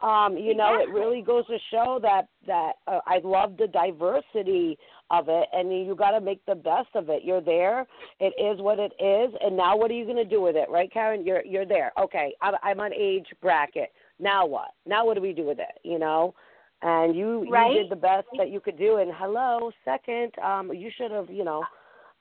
um, 0.00 0.36
you 0.36 0.54
know, 0.54 0.78
it 0.80 0.88
really 0.92 1.22
goes 1.22 1.46
to 1.46 1.58
show 1.70 1.98
that 2.02 2.28
that 2.46 2.72
uh, 2.86 3.00
I 3.06 3.20
love 3.22 3.56
the 3.56 3.68
diversity 3.68 4.78
of 5.10 5.28
it, 5.28 5.48
and 5.52 5.72
you 5.72 5.94
got 5.96 6.12
to 6.12 6.20
make 6.20 6.44
the 6.46 6.54
best 6.54 6.88
of 6.94 7.08
it. 7.08 7.22
You're 7.24 7.40
there. 7.40 7.86
It 8.20 8.34
is 8.42 8.60
what 8.60 8.78
it 8.78 8.92
is, 9.00 9.34
and 9.40 9.56
now 9.56 9.76
what 9.76 9.90
are 9.90 9.94
you 9.94 10.04
going 10.04 10.16
to 10.16 10.24
do 10.24 10.40
with 10.42 10.56
it, 10.56 10.68
right, 10.68 10.92
Karen? 10.92 11.24
You're 11.24 11.44
you're 11.44 11.66
there. 11.66 11.92
Okay, 12.00 12.34
I'm, 12.42 12.54
I'm 12.62 12.80
on 12.80 12.92
age 12.92 13.26
bracket. 13.40 13.92
Now 14.18 14.46
what? 14.46 14.70
Now 14.84 15.06
what 15.06 15.14
do 15.14 15.20
we 15.20 15.32
do 15.32 15.44
with 15.44 15.58
it? 15.60 15.78
You 15.84 15.98
know. 15.98 16.34
And 16.82 17.14
you 17.16 17.46
Right. 17.50 17.72
you 17.72 17.82
did 17.82 17.90
the 17.90 17.96
best 17.96 18.28
that 18.36 18.50
you 18.50 18.60
could 18.60 18.78
do. 18.78 18.96
And 18.96 19.12
hello, 19.12 19.72
second, 19.84 20.32
um, 20.38 20.72
you 20.72 20.90
should 20.90 21.10
have, 21.10 21.28
you 21.28 21.44
know, 21.44 21.64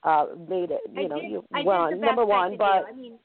uh, 0.03 0.27
made 0.47 0.71
it. 0.71 0.81
You 0.91 1.03
I 1.03 1.07
know, 1.07 1.21
did, 1.21 1.31
you 1.31 1.45
I 1.53 1.61
won 1.63 1.99
number 1.99 2.25
one, 2.25 2.57
but. 2.57 2.85
I 2.87 2.91
mean, 2.93 3.19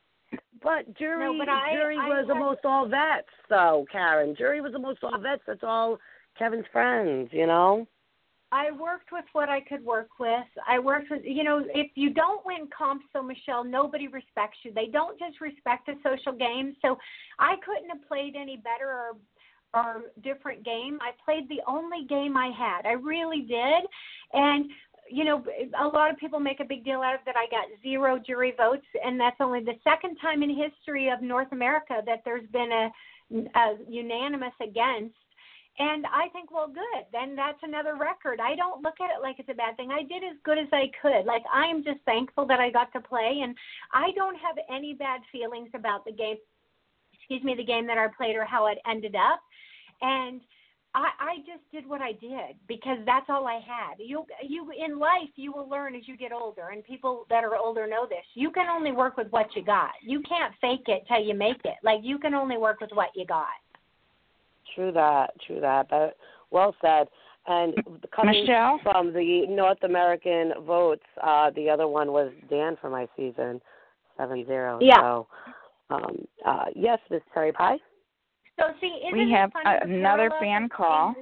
but 0.62 0.92
jury 0.96 1.24
No, 1.32 1.38
but 1.38 1.48
I- 1.48 1.72
jury 1.72 1.96
was 1.96 2.28
almost 2.30 2.64
all 2.64 2.86
vets, 2.86 3.28
though, 3.48 3.86
Karen. 3.90 4.34
Jury 4.34 4.60
was 4.60 4.74
almost 4.74 5.02
all 5.02 5.18
vets. 5.18 5.42
That's 5.46 5.64
all 5.64 5.98
Kevin's 6.38 6.66
friends, 6.68 7.32
you 7.32 7.46
know. 7.46 7.86
I 8.52 8.70
worked 8.70 9.12
with 9.12 9.24
what 9.32 9.48
I 9.48 9.62
could 9.62 9.82
work 9.82 10.18
with. 10.20 10.46
I 10.68 10.78
worked 10.78 11.10
with, 11.10 11.24
you 11.24 11.42
know, 11.42 11.64
if 11.74 11.90
you 11.94 12.10
don't 12.10 12.44
win 12.44 12.68
comps, 12.68 13.06
so 13.10 13.22
Michelle, 13.22 13.64
nobody 13.64 14.08
respects 14.08 14.58
you. 14.62 14.72
They 14.74 14.86
don't 14.88 15.18
just 15.18 15.40
respect 15.40 15.86
the 15.86 15.94
social 16.02 16.32
game. 16.32 16.76
So 16.82 16.98
I 17.38 17.56
couldn't 17.64 17.88
have 17.88 18.06
played 18.06 18.36
any 18.36 18.58
better 18.58 18.90
or 18.90 19.12
or 19.74 20.02
different 20.22 20.64
game. 20.64 20.98
I 21.00 21.12
played 21.24 21.48
the 21.48 21.60
only 21.66 22.04
game 22.08 22.36
I 22.36 22.50
had. 22.56 22.86
I 22.86 22.92
really 22.92 23.42
did. 23.42 23.84
And 24.32 24.70
you 25.10 25.24
know, 25.24 25.44
a 25.78 25.86
lot 25.86 26.10
of 26.10 26.16
people 26.16 26.40
make 26.40 26.60
a 26.60 26.64
big 26.64 26.84
deal 26.84 27.02
out 27.02 27.14
of 27.14 27.20
that 27.26 27.36
I 27.36 27.46
got 27.50 27.66
zero 27.82 28.18
jury 28.18 28.54
votes, 28.56 28.86
and 29.04 29.20
that's 29.20 29.36
only 29.40 29.60
the 29.62 29.74
second 29.84 30.16
time 30.16 30.42
in 30.42 30.50
history 30.50 31.10
of 31.10 31.20
North 31.20 31.52
America 31.52 32.00
that 32.06 32.22
there's 32.24 32.48
been 32.50 32.70
a, 32.72 33.38
a 33.58 33.76
unanimous 33.88 34.54
against. 34.62 35.14
And 35.78 36.06
I 36.06 36.28
think, 36.32 36.50
well, 36.50 36.68
good. 36.68 37.04
Then 37.12 37.34
that's 37.34 37.58
another 37.62 37.96
record. 37.96 38.40
I 38.40 38.54
don't 38.54 38.82
look 38.82 39.00
at 39.00 39.10
it 39.10 39.22
like 39.22 39.36
it's 39.38 39.48
a 39.48 39.54
bad 39.54 39.76
thing. 39.76 39.90
I 39.90 40.02
did 40.02 40.22
as 40.22 40.36
good 40.44 40.58
as 40.58 40.68
I 40.72 40.90
could. 41.00 41.24
Like 41.26 41.42
I 41.52 41.66
am 41.66 41.82
just 41.82 42.00
thankful 42.04 42.46
that 42.46 42.60
I 42.60 42.70
got 42.70 42.92
to 42.92 43.00
play, 43.00 43.40
and 43.42 43.56
I 43.92 44.12
don't 44.14 44.36
have 44.36 44.56
any 44.70 44.94
bad 44.94 45.20
feelings 45.30 45.70
about 45.74 46.04
the 46.04 46.12
game. 46.12 46.36
Excuse 47.14 47.42
me, 47.42 47.54
the 47.54 47.64
game 47.64 47.86
that 47.86 47.98
I 47.98 48.08
played 48.16 48.36
or 48.36 48.44
how 48.44 48.66
it 48.66 48.78
ended 48.88 49.14
up. 49.14 49.40
And 50.02 50.40
I, 50.94 51.08
I 51.18 51.36
just 51.38 51.62
did 51.72 51.88
what 51.88 52.02
I 52.02 52.12
did 52.12 52.56
because 52.68 52.98
that's 53.06 53.26
all 53.28 53.46
I 53.46 53.54
had. 53.54 53.94
You, 53.98 54.26
you 54.46 54.70
in 54.72 54.98
life, 54.98 55.30
you 55.36 55.52
will 55.52 55.68
learn 55.68 55.94
as 55.94 56.02
you 56.06 56.16
get 56.16 56.32
older, 56.32 56.68
and 56.72 56.84
people 56.84 57.24
that 57.30 57.44
are 57.44 57.56
older 57.56 57.86
know 57.86 58.06
this. 58.06 58.24
You 58.34 58.50
can 58.50 58.68
only 58.68 58.92
work 58.92 59.16
with 59.16 59.28
what 59.30 59.46
you 59.56 59.64
got. 59.64 59.92
You 60.02 60.22
can't 60.28 60.52
fake 60.60 60.84
it 60.88 61.04
till 61.08 61.24
you 61.24 61.34
make 61.34 61.60
it. 61.64 61.76
Like 61.82 62.00
you 62.02 62.18
can 62.18 62.34
only 62.34 62.58
work 62.58 62.80
with 62.80 62.90
what 62.92 63.08
you 63.14 63.24
got. 63.24 63.46
True 64.74 64.92
that, 64.92 65.30
true 65.46 65.60
that. 65.60 65.88
But 65.88 66.16
well 66.50 66.74
said. 66.82 67.08
And 67.46 67.74
coming 68.14 68.42
Michelle? 68.42 68.78
from 68.84 69.12
the 69.12 69.46
North 69.48 69.82
American 69.82 70.52
votes, 70.64 71.02
uh, 71.22 71.50
the 71.56 71.68
other 71.68 71.88
one 71.88 72.12
was 72.12 72.30
Dan 72.48 72.76
for 72.80 72.88
my 72.88 73.08
season, 73.16 73.60
seven 74.16 74.46
zero. 74.46 74.78
Yeah. 74.80 75.00
So, 75.00 75.26
um, 75.90 76.24
uh, 76.46 76.66
yes, 76.76 76.98
Miss 77.10 77.22
Terry 77.34 77.50
Pie. 77.50 77.78
So 78.58 78.66
see, 78.80 79.00
isn't 79.06 79.18
We 79.18 79.32
have 79.32 79.50
another 79.64 80.30
fan 80.40 80.68
call. 80.68 81.14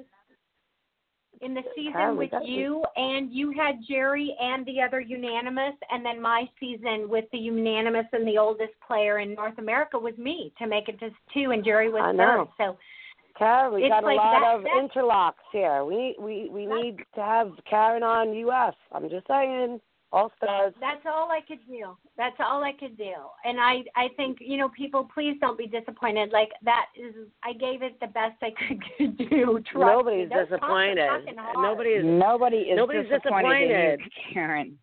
In 1.42 1.54
the 1.54 1.62
season 1.74 2.18
we 2.18 2.26
with 2.26 2.32
you, 2.44 2.84
and 2.96 3.32
you 3.32 3.50
had 3.52 3.76
Jerry 3.88 4.36
and 4.38 4.66
the 4.66 4.82
other 4.82 5.00
unanimous, 5.00 5.72
and 5.90 6.04
then 6.04 6.20
my 6.20 6.46
season 6.60 7.08
with 7.08 7.24
the 7.32 7.38
unanimous 7.38 8.04
and 8.12 8.28
the 8.28 8.36
oldest 8.36 8.74
player 8.86 9.20
in 9.20 9.32
North 9.34 9.56
America 9.56 9.98
was 9.98 10.12
me 10.18 10.52
to 10.58 10.66
make 10.66 10.90
it 10.90 11.00
to 11.00 11.08
two, 11.32 11.52
and 11.52 11.64
Jerry 11.64 11.88
was 11.88 12.02
I 12.04 12.12
know. 12.12 12.46
third. 12.58 12.72
So 12.72 12.78
Karen, 13.38 13.72
we 13.72 13.84
It's 13.84 13.88
got 13.88 14.04
a 14.04 14.14
lot 14.14 14.40
that- 14.40 14.54
of 14.56 14.64
interlocks 14.64 15.40
here. 15.50 15.82
We 15.82 16.14
we 16.18 16.50
we 16.50 16.66
need 16.66 16.98
to 17.14 17.22
have 17.22 17.52
Karen 17.64 18.02
on 18.02 18.34
US. 18.34 18.74
I'm 18.92 19.08
just 19.08 19.26
saying, 19.26 19.80
all 20.12 20.32
stars. 20.42 20.74
That's 20.80 21.04
all 21.06 21.30
I 21.30 21.40
could 21.46 21.60
do. 21.68 21.96
That's 22.16 22.34
all 22.40 22.64
I 22.64 22.72
could 22.72 22.96
do. 22.96 23.12
And 23.44 23.60
I 23.60 23.84
I 23.94 24.08
think, 24.16 24.38
you 24.40 24.56
know, 24.56 24.68
people 24.70 25.08
please 25.14 25.36
don't 25.40 25.56
be 25.56 25.66
disappointed. 25.66 26.30
Like 26.32 26.50
that 26.64 26.86
is 26.96 27.14
I 27.44 27.52
gave 27.52 27.82
it 27.82 27.98
the 28.00 28.08
best 28.08 28.34
I 28.42 28.50
could 28.98 29.16
do. 29.16 29.60
Trust 29.70 29.74
Nobody's 29.74 30.28
me. 30.28 30.34
Those 30.34 30.48
talks 30.48 30.62
are 30.62 30.94
disappointed. 30.94 31.36
Nobody 31.56 31.90
is. 31.90 32.04
Nobody 32.04 32.56
is 32.58 32.76
Nobody's 32.76 33.08
disappointed, 33.08 33.68
disappointed. 33.68 34.00
you, 34.00 34.34
Karen. 34.34 34.78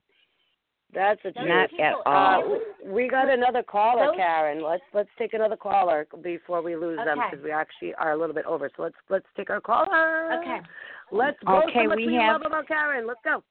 That's 0.93 1.19
a 1.25 1.31
Those. 1.35 1.43
Not 1.45 1.69
people- 1.69 1.85
at 1.85 1.93
Uh, 2.07 2.09
all. 2.09 2.59
we 2.85 3.09
got 3.09 3.29
another 3.29 3.61
caller, 3.61 4.05
Those- 4.07 4.15
Karen. 4.15 4.61
Let's 4.63 4.83
let's 4.93 5.09
take 5.19 5.33
another 5.33 5.57
caller 5.57 6.07
before 6.21 6.61
we 6.61 6.77
lose 6.77 6.97
them 7.03 7.19
because 7.29 7.43
we 7.43 7.51
actually 7.51 7.93
are 7.95 8.13
a 8.13 8.17
little 8.17 8.33
bit 8.33 8.45
over. 8.45 8.71
So 8.77 8.83
let's 8.83 8.95
let's 9.09 9.27
take 9.35 9.49
our 9.49 9.59
caller. 9.59 10.31
Okay. 10.39 10.59
Let's 11.11 11.37
go. 11.45 11.61
Okay, 11.63 11.83
so 11.83 11.89
much 11.89 11.97
we 11.97 12.07
we 12.07 12.15
have- 12.15 12.41
love 12.41 12.43
about 12.45 12.67
Karen. 12.69 13.05
Let's 13.05 13.19
go. 13.25 13.43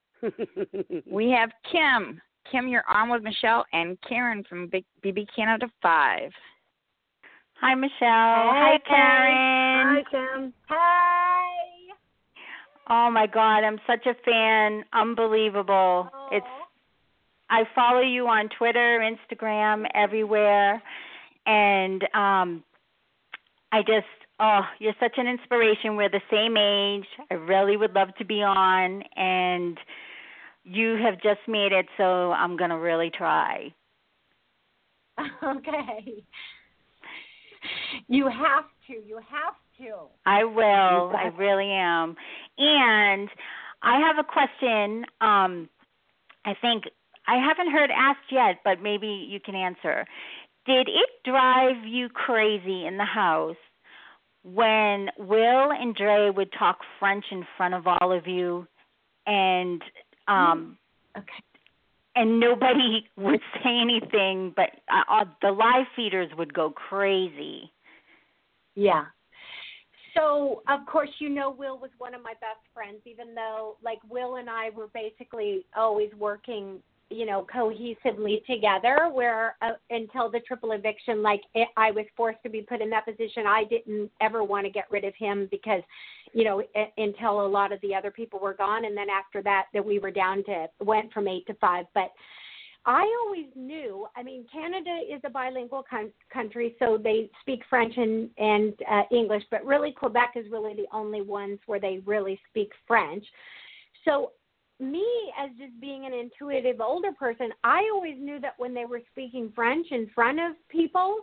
We 1.11 1.31
have 1.31 1.51
Kim. 1.71 2.21
Kim, 2.51 2.69
you're 2.69 2.85
on 2.89 3.11
with 3.11 3.23
Michelle 3.23 3.65
and 3.73 3.99
Karen 4.09 4.45
from 4.49 4.69
Big 4.69 4.85
BB 5.05 5.27
Canada 5.35 5.67
5. 5.83 6.31
Hi, 7.61 7.75
Michelle. 7.75 7.91
Hi, 8.01 8.79
Karen. 8.87 9.97
Hi, 9.97 10.03
Kim. 10.11 10.53
Hi. 10.69 11.57
Oh 12.89 13.11
my 13.11 13.27
God, 13.27 13.65
I'm 13.65 13.81
such 13.87 14.07
a 14.07 14.15
fan. 14.25 14.85
Unbelievable. 14.93 16.09
It's 16.31 16.47
I 17.49 17.63
follow 17.75 18.01
you 18.01 18.27
on 18.27 18.49
Twitter, 18.59 19.01
Instagram, 19.01 19.87
everywhere, 19.95 20.83
and 21.47 22.03
um, 22.15 22.65
I 23.73 23.81
just 23.81 24.07
oh, 24.39 24.61
you're 24.79 24.95
such 25.01 25.15
an 25.17 25.27
inspiration. 25.27 25.97
We're 25.97 26.11
the 26.11 26.21
same 26.31 26.57
age. 26.57 27.07
I 27.31 27.35
really 27.35 27.77
would 27.77 27.95
love 27.95 28.09
to 28.19 28.25
be 28.25 28.43
on, 28.43 29.03
and 29.17 29.79
you 30.67 30.97
have 31.03 31.15
just 31.23 31.41
made 31.49 31.73
it. 31.73 31.87
So 31.97 32.33
I'm 32.33 32.57
gonna 32.57 32.79
really 32.79 33.11
try. 33.11 33.73
Okay. 35.43 36.23
You 38.07 38.27
have 38.27 38.65
to. 38.87 38.93
You 38.93 39.17
have 39.17 39.55
to. 39.79 40.07
I 40.25 40.45
will. 40.45 41.13
I 41.17 41.31
really 41.37 41.71
am. 41.73 42.15
And 42.59 43.29
I 43.83 43.99
have 44.01 44.17
a 44.19 44.25
question. 44.25 45.05
Um, 45.21 45.69
I 46.45 46.55
think 46.61 46.85
I 47.27 47.37
haven't 47.37 47.73
heard 47.73 47.91
asked 47.91 48.31
yet, 48.31 48.61
but 48.65 48.83
maybe 48.83 49.07
you 49.07 49.41
can 49.41 49.55
answer. 49.55 50.07
Did 50.67 50.89
it 50.89 51.11
drive 51.25 51.85
you 51.85 52.09
crazy 52.09 52.87
in 52.87 52.99
the 52.99 53.05
house 53.05 53.57
when 54.43 55.09
Will 55.19 55.73
and 55.73 55.95
Dre 55.95 56.31
would 56.31 56.53
talk 56.57 56.79
French 57.01 57.25
in 57.31 57.45
front 57.57 57.75
of 57.75 57.87
all 57.87 58.13
of 58.13 58.27
you, 58.27 58.67
and 59.27 59.83
um, 60.29 60.79
Okay. 61.17 61.27
and 62.15 62.41
nobody 62.41 63.09
would 63.17 63.41
say 63.63 63.79
anything, 63.81 64.53
but 64.55 64.71
uh, 64.93 65.03
uh, 65.11 65.25
the 65.43 65.51
live 65.51 65.87
feeders 65.95 66.31
would 66.37 66.53
go 66.53 66.71
crazy. 66.71 67.71
Yeah. 68.75 69.07
So, 70.15 70.63
of 70.69 70.87
course, 70.87 71.11
you 71.19 71.29
know, 71.29 71.51
Will 71.51 71.79
was 71.79 71.91
one 71.99 72.15
of 72.15 72.23
my 72.23 72.33
best 72.35 72.61
friends, 72.73 73.01
even 73.05 73.35
though, 73.35 73.77
like, 73.85 73.99
Will 74.09 74.37
and 74.37 74.49
I 74.49 74.71
were 74.71 74.89
basically 74.95 75.67
always 75.77 76.11
working, 76.19 76.79
you 77.11 77.27
know, 77.27 77.47
cohesively 77.55 78.45
together. 78.47 79.11
Where 79.13 79.57
uh, 79.63 79.73
until 79.91 80.31
the 80.31 80.41
triple 80.41 80.73
eviction, 80.73 81.23
like, 81.23 81.43
it, 81.55 81.69
I 81.77 81.91
was 81.91 82.05
forced 82.17 82.43
to 82.43 82.51
be 82.51 82.63
put 82.63 82.81
in 82.81 82.91
that 82.91 83.07
position. 83.07 83.47
I 83.47 83.65
didn't 83.65 84.11
ever 84.21 84.43
want 84.45 84.67
to 84.67 84.71
get 84.71 84.85
rid 84.91 85.05
of 85.05 85.15
him 85.15 85.49
because, 85.51 85.83
you 86.33 86.45
know, 86.45 86.63
i 86.75 86.93
until 86.99 87.45
a 87.45 87.49
lot 87.49 87.73
of 87.73 87.81
the 87.81 87.95
other 87.95 88.11
people 88.11 88.41
were 88.41 88.55
gone, 88.55 88.85
and 88.85 88.97
then 88.97 89.09
after 89.11 89.43
that, 89.43 89.67
that 89.73 89.85
we 89.85 89.99
were 89.99 90.11
down 90.11 90.45
to 90.45 90.67
went 90.81 91.13
from 91.13 91.29
eight 91.29 91.47
to 91.47 91.55
five. 91.55 91.87
But 91.95 92.11
I 92.87 93.05
always 93.25 93.47
knew. 93.57 94.07
I 94.15 94.23
mean, 94.23 94.47
Canada 94.51 95.01
is 95.13 95.21
a 95.25 95.31
bilingual 95.31 95.85
con- 95.89 96.13
country, 96.33 96.77
so 96.79 96.97
they 97.03 97.29
speak 97.41 97.63
French 97.69 97.95
and 97.97 98.31
and 98.39 98.75
uh, 98.89 99.03
English, 99.11 99.43
but 99.51 99.65
really 99.67 99.91
Quebec 99.91 100.35
is 100.37 100.47
really 100.51 100.75
the 100.75 100.87
only 100.93 101.21
ones 101.21 101.59
where 101.67 101.81
they 101.81 102.01
really 102.07 102.39
speak 102.49 102.71
French. 102.87 103.25
So, 104.05 104.31
me 104.79 105.05
as 105.39 105.51
just 105.59 105.79
being 105.81 106.07
an 106.07 106.13
intuitive 106.13 106.81
older 106.81 107.13
person, 107.13 107.51
I 107.65 107.91
always 107.95 108.17
knew 108.19 108.41
that 108.41 108.55
when 108.59 108.75
they 108.75 108.85
were 108.85 109.01
speaking 109.13 109.53
French 109.55 109.87
in 109.91 110.11
front 110.15 110.39
of 110.39 110.55
people, 110.69 111.21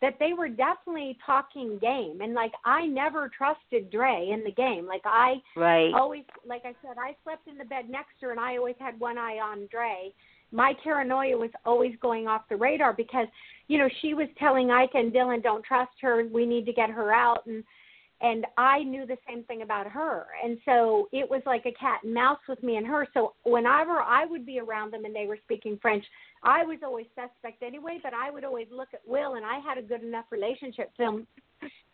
that 0.00 0.18
they 0.18 0.32
were 0.32 0.48
definitely 0.48 1.16
talking 1.24 1.78
game. 1.80 2.20
And 2.20 2.34
like 2.34 2.52
I 2.64 2.86
never 2.86 3.30
trusted 3.36 3.90
Dre 3.90 4.30
in 4.32 4.44
the 4.44 4.52
game. 4.52 4.86
Like 4.86 5.02
I 5.04 5.36
Right. 5.56 5.94
always 5.94 6.24
like 6.46 6.62
I 6.64 6.74
said, 6.82 6.96
I 6.98 7.16
slept 7.24 7.48
in 7.48 7.56
the 7.56 7.64
bed 7.64 7.88
next 7.88 8.20
to 8.20 8.26
her 8.26 8.32
and 8.32 8.40
I 8.40 8.56
always 8.56 8.76
had 8.78 8.98
one 9.00 9.16
eye 9.16 9.38
on 9.38 9.66
Dre. 9.70 10.12
My 10.52 10.74
paranoia 10.84 11.36
was 11.36 11.50
always 11.64 11.94
going 12.00 12.28
off 12.28 12.42
the 12.48 12.56
radar 12.56 12.92
because, 12.92 13.26
you 13.68 13.78
know, 13.78 13.88
she 14.02 14.14
was 14.14 14.28
telling 14.38 14.68
Ika 14.68 14.96
and 14.98 15.12
Dillon, 15.12 15.40
Don't 15.40 15.64
trust 15.64 15.92
her, 16.02 16.26
we 16.32 16.44
need 16.44 16.66
to 16.66 16.72
get 16.72 16.90
her 16.90 17.12
out 17.12 17.46
and 17.46 17.64
and 18.20 18.46
I 18.56 18.82
knew 18.82 19.06
the 19.06 19.18
same 19.28 19.44
thing 19.44 19.62
about 19.62 19.86
her. 19.88 20.26
And 20.42 20.58
so 20.64 21.08
it 21.12 21.28
was 21.28 21.42
like 21.46 21.66
a 21.66 21.72
cat 21.72 22.00
and 22.04 22.14
mouse 22.14 22.38
with 22.48 22.62
me 22.62 22.76
and 22.76 22.86
her. 22.86 23.06
So 23.12 23.34
whenever 23.44 24.00
I 24.00 24.24
would 24.24 24.46
be 24.46 24.60
around 24.60 24.92
them 24.92 25.04
and 25.04 25.14
they 25.14 25.26
were 25.26 25.38
speaking 25.44 25.78
French, 25.82 26.04
I 26.42 26.64
was 26.64 26.78
always 26.84 27.06
suspect 27.14 27.62
anyway, 27.62 27.98
but 28.02 28.14
I 28.14 28.30
would 28.30 28.44
always 28.44 28.68
look 28.70 28.88
at 28.94 29.00
Will 29.06 29.34
and 29.34 29.44
I 29.44 29.58
had 29.58 29.78
a 29.78 29.82
good 29.82 30.02
enough 30.02 30.26
relationship 30.30 30.92
film 30.96 31.26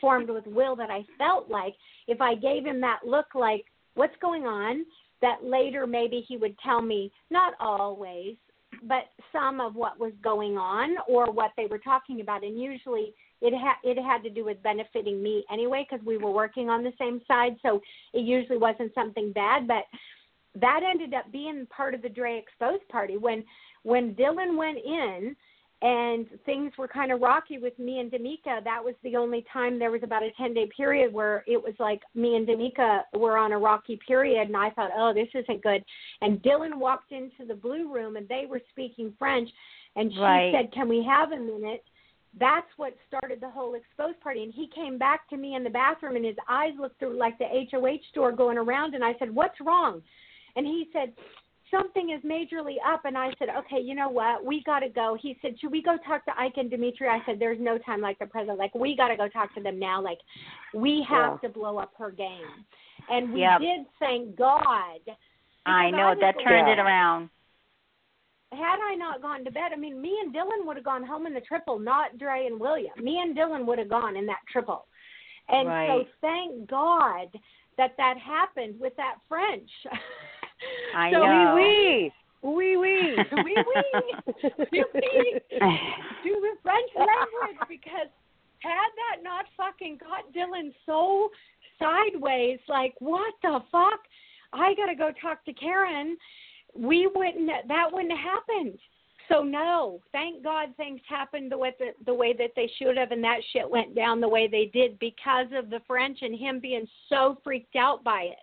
formed 0.00 0.28
with 0.28 0.46
Will 0.46 0.76
that 0.76 0.90
I 0.90 1.04
felt 1.18 1.50
like 1.50 1.74
if 2.06 2.20
I 2.20 2.34
gave 2.34 2.64
him 2.64 2.80
that 2.80 3.00
look 3.04 3.34
like 3.34 3.64
what's 3.94 4.16
going 4.20 4.44
on, 4.44 4.84
that 5.22 5.44
later 5.44 5.86
maybe 5.86 6.24
he 6.26 6.36
would 6.36 6.56
tell 6.64 6.80
me, 6.80 7.12
not 7.30 7.54
always, 7.60 8.36
but 8.84 9.04
some 9.32 9.60
of 9.60 9.74
what 9.74 9.98
was 9.98 10.12
going 10.22 10.56
on 10.56 10.96
or 11.08 11.30
what 11.30 11.50
they 11.56 11.66
were 11.66 11.78
talking 11.78 12.20
about. 12.20 12.44
And 12.44 12.60
usually 12.60 13.14
it 13.40 13.54
had 13.54 13.76
it 13.82 14.00
had 14.02 14.22
to 14.22 14.30
do 14.30 14.44
with 14.44 14.62
benefiting 14.62 15.22
me 15.22 15.44
anyway 15.52 15.86
because 15.88 16.04
we 16.04 16.18
were 16.18 16.30
working 16.30 16.68
on 16.68 16.82
the 16.82 16.92
same 16.98 17.20
side. 17.26 17.56
So 17.62 17.80
it 18.12 18.20
usually 18.20 18.58
wasn't 18.58 18.94
something 18.94 19.32
bad, 19.32 19.66
but 19.66 19.84
that 20.60 20.80
ended 20.88 21.14
up 21.14 21.30
being 21.32 21.66
part 21.66 21.94
of 21.94 22.02
the 22.02 22.08
Dre 22.08 22.38
exposed 22.38 22.86
party 22.88 23.16
when 23.16 23.44
when 23.82 24.14
Dillon 24.14 24.56
went 24.56 24.78
in 24.78 25.36
and 25.82 26.26
things 26.44 26.72
were 26.76 26.88
kind 26.88 27.10
of 27.10 27.22
rocky 27.22 27.56
with 27.56 27.78
me 27.78 28.00
and 28.00 28.10
D'Amica. 28.10 28.60
That 28.64 28.84
was 28.84 28.94
the 29.02 29.16
only 29.16 29.46
time 29.50 29.78
there 29.78 29.90
was 29.90 30.02
about 30.02 30.22
a 30.22 30.30
10 30.36 30.52
day 30.52 30.68
period 30.76 31.12
where 31.12 31.42
it 31.46 31.56
was 31.62 31.72
like 31.78 32.02
me 32.14 32.36
and 32.36 32.46
D'Amica 32.46 33.04
were 33.14 33.38
on 33.38 33.52
a 33.52 33.58
rocky 33.58 33.98
period. 34.06 34.48
And 34.48 34.56
I 34.56 34.70
thought, 34.70 34.90
oh, 34.94 35.14
this 35.14 35.28
isn't 35.34 35.62
good. 35.62 35.82
And 36.20 36.42
Dillon 36.42 36.78
walked 36.78 37.12
into 37.12 37.46
the 37.48 37.54
blue 37.54 37.92
room 37.92 38.16
and 38.16 38.28
they 38.28 38.44
were 38.46 38.60
speaking 38.70 39.14
French. 39.18 39.48
And 39.96 40.12
she 40.12 40.20
Right. 40.20 40.52
said, 40.54 40.72
can 40.72 40.86
we 40.86 41.02
have 41.04 41.32
a 41.32 41.38
minute? 41.38 41.82
That's 42.38 42.66
what 42.76 42.94
started 43.08 43.40
the 43.40 43.50
whole 43.50 43.74
exposed 43.74 44.20
party. 44.20 44.42
And 44.42 44.54
he 44.54 44.68
came 44.74 44.98
back 44.98 45.28
to 45.30 45.36
me 45.36 45.56
in 45.56 45.64
the 45.64 45.70
bathroom 45.70 46.16
and 46.16 46.24
his 46.24 46.36
eyes 46.48 46.72
looked 46.78 46.98
through 46.98 47.18
like 47.18 47.36
the 47.38 47.66
HOH 47.70 47.98
store 48.10 48.32
going 48.32 48.56
around. 48.56 48.94
And 48.94 49.04
I 49.04 49.14
said, 49.18 49.34
what's 49.34 49.60
wrong? 49.60 50.00
And 50.54 50.64
he 50.66 50.88
said, 50.92 51.12
something 51.70 52.10
is 52.10 52.22
majorly 52.22 52.76
up 52.86 53.04
and 53.04 53.16
I 53.16 53.32
said, 53.38 53.48
Okay, 53.58 53.80
you 53.80 53.94
know 53.94 54.08
what? 54.08 54.44
We 54.44 54.62
gotta 54.64 54.88
go. 54.88 55.16
He 55.20 55.36
said, 55.40 55.58
Should 55.60 55.70
we 55.70 55.82
go 55.82 55.96
talk 56.06 56.24
to 56.26 56.32
Ika 56.32 56.60
and 56.60 56.70
Demetres? 56.70 57.08
I 57.10 57.24
said, 57.24 57.38
There's 57.38 57.60
no 57.60 57.78
time 57.78 58.00
like 58.00 58.18
the 58.18 58.26
present. 58.26 58.58
Like 58.58 58.74
we 58.74 58.96
gotta 58.96 59.16
go 59.16 59.28
talk 59.28 59.54
to 59.54 59.62
them 59.62 59.78
now. 59.78 60.02
Like 60.02 60.18
we 60.74 61.06
have 61.08 61.38
Yeah. 61.42 61.48
to 61.48 61.54
blow 61.54 61.78
up 61.78 61.92
her 61.98 62.10
game. 62.10 62.64
And 63.08 63.32
we 63.32 63.40
Yep. 63.40 63.60
did 63.60 63.86
thank 63.98 64.36
God. 64.36 65.00
I 65.66 65.90
know 65.90 66.08
was 66.10 66.18
that 66.20 66.34
turned 66.42 66.68
it 66.68 66.78
around. 66.78 67.30
Had 68.52 68.78
I 68.82 68.96
not 68.96 69.22
gone 69.22 69.44
to 69.44 69.50
bed, 69.50 69.70
I 69.72 69.76
mean 69.76 70.00
me 70.00 70.18
and 70.22 70.32
Dillon 70.32 70.66
would 70.66 70.76
have 70.76 70.84
gone 70.84 71.04
home 71.04 71.26
in 71.26 71.34
the 71.34 71.40
triple, 71.40 71.78
not 71.78 72.18
Dre 72.18 72.46
and 72.46 72.58
William. 72.58 72.92
Me 73.00 73.20
and 73.22 73.34
Dillon 73.34 73.64
would 73.66 73.78
have 73.78 73.88
gone 73.88 74.16
in 74.16 74.26
that 74.26 74.40
triple. 74.50 74.86
And 75.48 75.68
so 75.88 76.04
thank 76.20 76.68
God 76.68 77.28
that 77.76 77.94
that 77.96 78.14
happened 78.18 78.78
with 78.78 78.94
that 78.96 79.16
French. 79.28 79.70
I 80.96 81.10
so 81.12 81.18
know. 81.18 81.54
Wee 81.54 81.62
wee. 81.62 82.12
Wee 82.42 82.76
wee. 82.76 83.16
Wee 83.32 83.64
wee. 83.66 85.40
do 86.24 86.32
the 86.40 86.56
French 86.62 86.90
language 86.96 87.68
because 87.68 88.08
had 88.58 88.90
that 88.96 89.22
not 89.22 89.46
fucking 89.56 89.98
got 89.98 90.32
Dillon 90.32 90.72
so 90.86 91.30
sideways, 91.78 92.58
like 92.68 92.94
what 92.98 93.34
the 93.42 93.60
fuck? 93.72 94.00
I 94.52 94.74
gotta 94.74 94.94
go 94.94 95.10
talk 95.20 95.44
to 95.44 95.52
Karen. 95.52 96.16
We 96.74 97.08
wouldn't. 97.14 97.50
That 97.68 97.92
wouldn't 97.92 98.12
have 98.12 98.42
happened. 98.46 98.78
So 99.28 99.42
no, 99.42 100.00
thank 100.10 100.42
God 100.42 100.70
things 100.76 101.00
happened 101.08 101.52
the 101.52 101.58
way 101.58 101.74
the, 101.78 101.90
the 102.04 102.14
way 102.14 102.32
that 102.32 102.50
they 102.56 102.70
should 102.78 102.96
have, 102.96 103.12
and 103.12 103.22
that 103.22 103.38
shit 103.52 103.68
went 103.68 103.94
down 103.94 104.20
the 104.20 104.28
way 104.28 104.48
they 104.48 104.70
did 104.72 104.98
because 104.98 105.46
of 105.56 105.70
the 105.70 105.80
French 105.86 106.18
and 106.22 106.36
him 106.38 106.58
being 106.58 106.86
so 107.08 107.38
freaked 107.44 107.76
out 107.76 108.02
by 108.02 108.22
it 108.22 108.38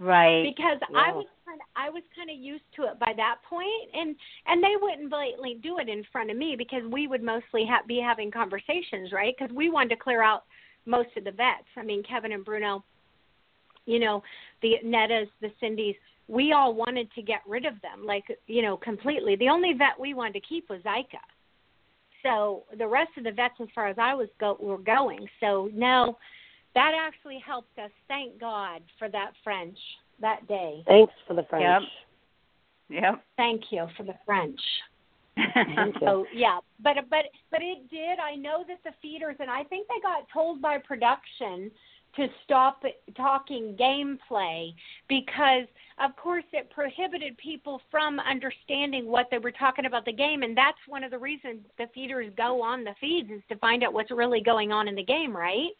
Right. 0.00 0.42
because 0.42 0.78
I 0.94 1.12
was 1.12 1.26
kind 1.46 1.60
of 1.60 1.66
I 1.76 1.88
was 1.88 2.02
kind 2.16 2.28
of 2.28 2.36
used 2.36 2.64
to 2.76 2.82
it 2.82 2.98
by 2.98 3.12
that 3.16 3.36
point, 3.48 3.90
and 3.92 4.16
and 4.46 4.62
they 4.62 4.74
wouldn't 4.80 5.08
blatantly 5.08 5.58
do 5.62 5.78
it 5.78 5.88
in 5.88 6.04
front 6.10 6.30
of 6.30 6.36
me 6.36 6.56
because 6.58 6.82
we 6.90 7.06
would 7.06 7.22
mostly 7.22 7.64
ha- 7.64 7.84
be 7.86 8.00
having 8.00 8.30
conversations, 8.30 9.12
right? 9.12 9.34
Because 9.38 9.54
we 9.54 9.70
wanted 9.70 9.90
to 9.90 9.96
clear 9.96 10.22
out 10.22 10.44
most 10.84 11.10
of 11.16 11.24
the 11.24 11.30
vets. 11.30 11.68
I 11.76 11.82
mean, 11.82 12.02
Kevin 12.02 12.32
and 12.32 12.44
Bruno, 12.44 12.84
you 13.86 14.00
know, 14.00 14.22
the 14.62 14.74
Nedas, 14.84 15.28
the 15.40 15.52
Cindy's, 15.60 15.96
we 16.28 16.52
all 16.52 16.74
wanted 16.74 17.12
to 17.12 17.22
get 17.22 17.40
rid 17.46 17.66
of 17.66 17.74
them, 17.82 18.04
like, 18.04 18.24
you 18.46 18.62
know, 18.62 18.76
completely. 18.76 19.36
The 19.36 19.48
only 19.48 19.72
vet 19.74 19.98
we 19.98 20.14
wanted 20.14 20.34
to 20.34 20.40
keep 20.40 20.70
was 20.70 20.80
Ika. 20.80 21.18
So 22.22 22.64
the 22.78 22.88
rest 22.88 23.10
of 23.18 23.24
the 23.24 23.32
vets, 23.32 23.54
as 23.60 23.68
far 23.74 23.88
as 23.88 23.96
I 23.98 24.14
was 24.14 24.28
go, 24.40 24.56
were 24.58 24.78
going. 24.78 25.28
So 25.40 25.68
no, 25.74 26.16
that 26.74 26.92
actually 26.98 27.38
helped 27.44 27.78
us. 27.78 27.90
Thank 28.08 28.40
God 28.40 28.80
for 28.98 29.08
that 29.10 29.32
French 29.44 29.76
that 30.20 30.46
day. 30.48 30.82
Thanks 30.86 31.12
for 31.26 31.34
the 31.34 31.44
French. 31.50 31.84
Yep. 32.88 33.02
Yep. 33.02 33.24
Thank 33.36 33.62
you 33.70 33.86
for 33.96 34.04
the 34.04 34.14
French. 34.24 34.60
Thank 35.36 35.96
you. 35.96 36.00
So 36.00 36.26
yeah, 36.34 36.60
but 36.82 36.96
but 37.10 37.26
but 37.50 37.60
it 37.60 37.90
did. 37.90 38.18
I 38.18 38.36
know 38.36 38.64
that 38.68 38.78
the 38.84 38.92
feeders, 39.02 39.36
and 39.38 39.50
I 39.50 39.64
think 39.64 39.86
they 39.88 40.00
got 40.02 40.26
told 40.32 40.62
by 40.62 40.78
production 40.78 41.70
to 42.16 42.26
stop 42.44 42.82
talking 43.16 43.76
gameplay 43.78 44.72
because, 45.08 45.66
of 45.98 46.14
course, 46.16 46.44
it 46.52 46.70
prohibited 46.70 47.36
people 47.38 47.80
from 47.90 48.20
understanding 48.20 49.06
what 49.06 49.26
they 49.30 49.38
were 49.38 49.52
talking 49.52 49.86
about 49.86 50.04
the 50.04 50.12
game, 50.12 50.42
and 50.42 50.56
that's 50.56 50.78
one 50.88 51.04
of 51.04 51.10
the 51.10 51.18
reasons 51.18 51.60
the 51.78 51.86
feeders 51.94 52.32
go 52.36 52.62
on 52.62 52.84
the 52.84 52.94
feeds 53.00 53.30
is 53.30 53.42
to 53.48 53.56
find 53.56 53.82
out 53.82 53.92
what's 53.92 54.10
really 54.10 54.40
going 54.40 54.72
on 54.72 54.88
in 54.88 54.94
the 54.94 55.04
game, 55.04 55.36
right? 55.36 55.70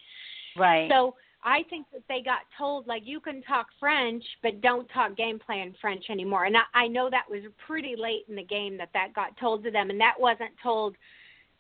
Right. 0.57 0.91
So 0.91 1.15
I 1.43 1.63
think 1.69 1.87
that 1.93 2.03
they 2.09 2.23
got 2.23 2.41
told 2.57 2.87
like 2.87 3.03
you 3.05 3.21
can 3.21 3.43
talk 3.43 3.67
French, 3.79 4.25
but 4.43 4.61
don't 4.63 4.89
talk 4.89 5.13
gameplay 5.13 5.63
in 5.63 5.75
French 5.81 6.05
anymore. 6.09 6.47
And 6.47 6.57
I, 6.57 6.63
I 6.75 6.87
know 6.89 7.11
that 7.11 7.25
was 7.29 7.43
pretty 7.67 7.95
late 7.99 8.25
in 8.29 8.37
the 8.37 8.45
game 8.45 8.79
that 8.79 8.89
that 8.95 9.15
got 9.15 9.37
told 9.39 9.63
to 9.65 9.71
them, 9.71 9.91
and 9.91 10.01
that 10.01 10.15
wasn't 10.19 10.53
told. 10.63 10.97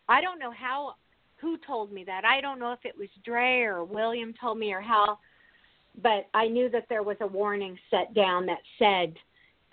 I 0.09 0.21
don't 0.21 0.39
know 0.39 0.53
how 0.53 0.95
who 1.45 1.59
told 1.59 1.93
me 1.93 2.03
that. 2.05 2.25
I 2.25 2.41
don't 2.41 2.59
know 2.59 2.73
if 2.73 2.81
it 2.85 2.97
was 2.99 3.09
Dre 3.25 3.61
or 3.61 3.85
William 3.85 4.35
told 4.41 4.59
me 4.59 4.73
or 4.73 4.81
how, 4.81 5.19
but 6.03 6.27
I 6.33 6.49
knew 6.49 6.71
that 6.71 6.87
there 6.89 7.03
was 7.03 7.19
a 7.21 7.27
warning 7.27 7.79
set 7.91 8.15
down 8.15 8.47
that 8.47 8.63
said 8.79 9.15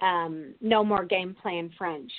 um 0.01 0.53
no 0.61 0.83
more 0.83 1.05
gameplay 1.05 1.59
in 1.59 1.71
French. 1.77 2.11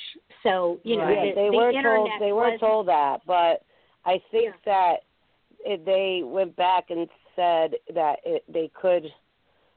So 0.42 0.80
you 0.84 0.96
know 0.96 1.08
Yeah, 1.08 1.24
the, 1.26 1.32
they 1.34 1.48
the 1.50 1.56
were 1.56 1.72
told 1.82 2.10
they 2.18 2.32
were 2.32 2.58
told 2.58 2.88
that, 2.88 3.18
but 3.26 3.62
I 4.04 4.20
think 4.30 4.54
that 4.64 4.96
it, 5.64 5.84
they 5.84 6.22
went 6.24 6.56
back 6.56 6.84
and 6.90 7.06
said 7.36 7.74
that 7.94 8.16
it, 8.24 8.42
they 8.48 8.70
could 8.80 9.04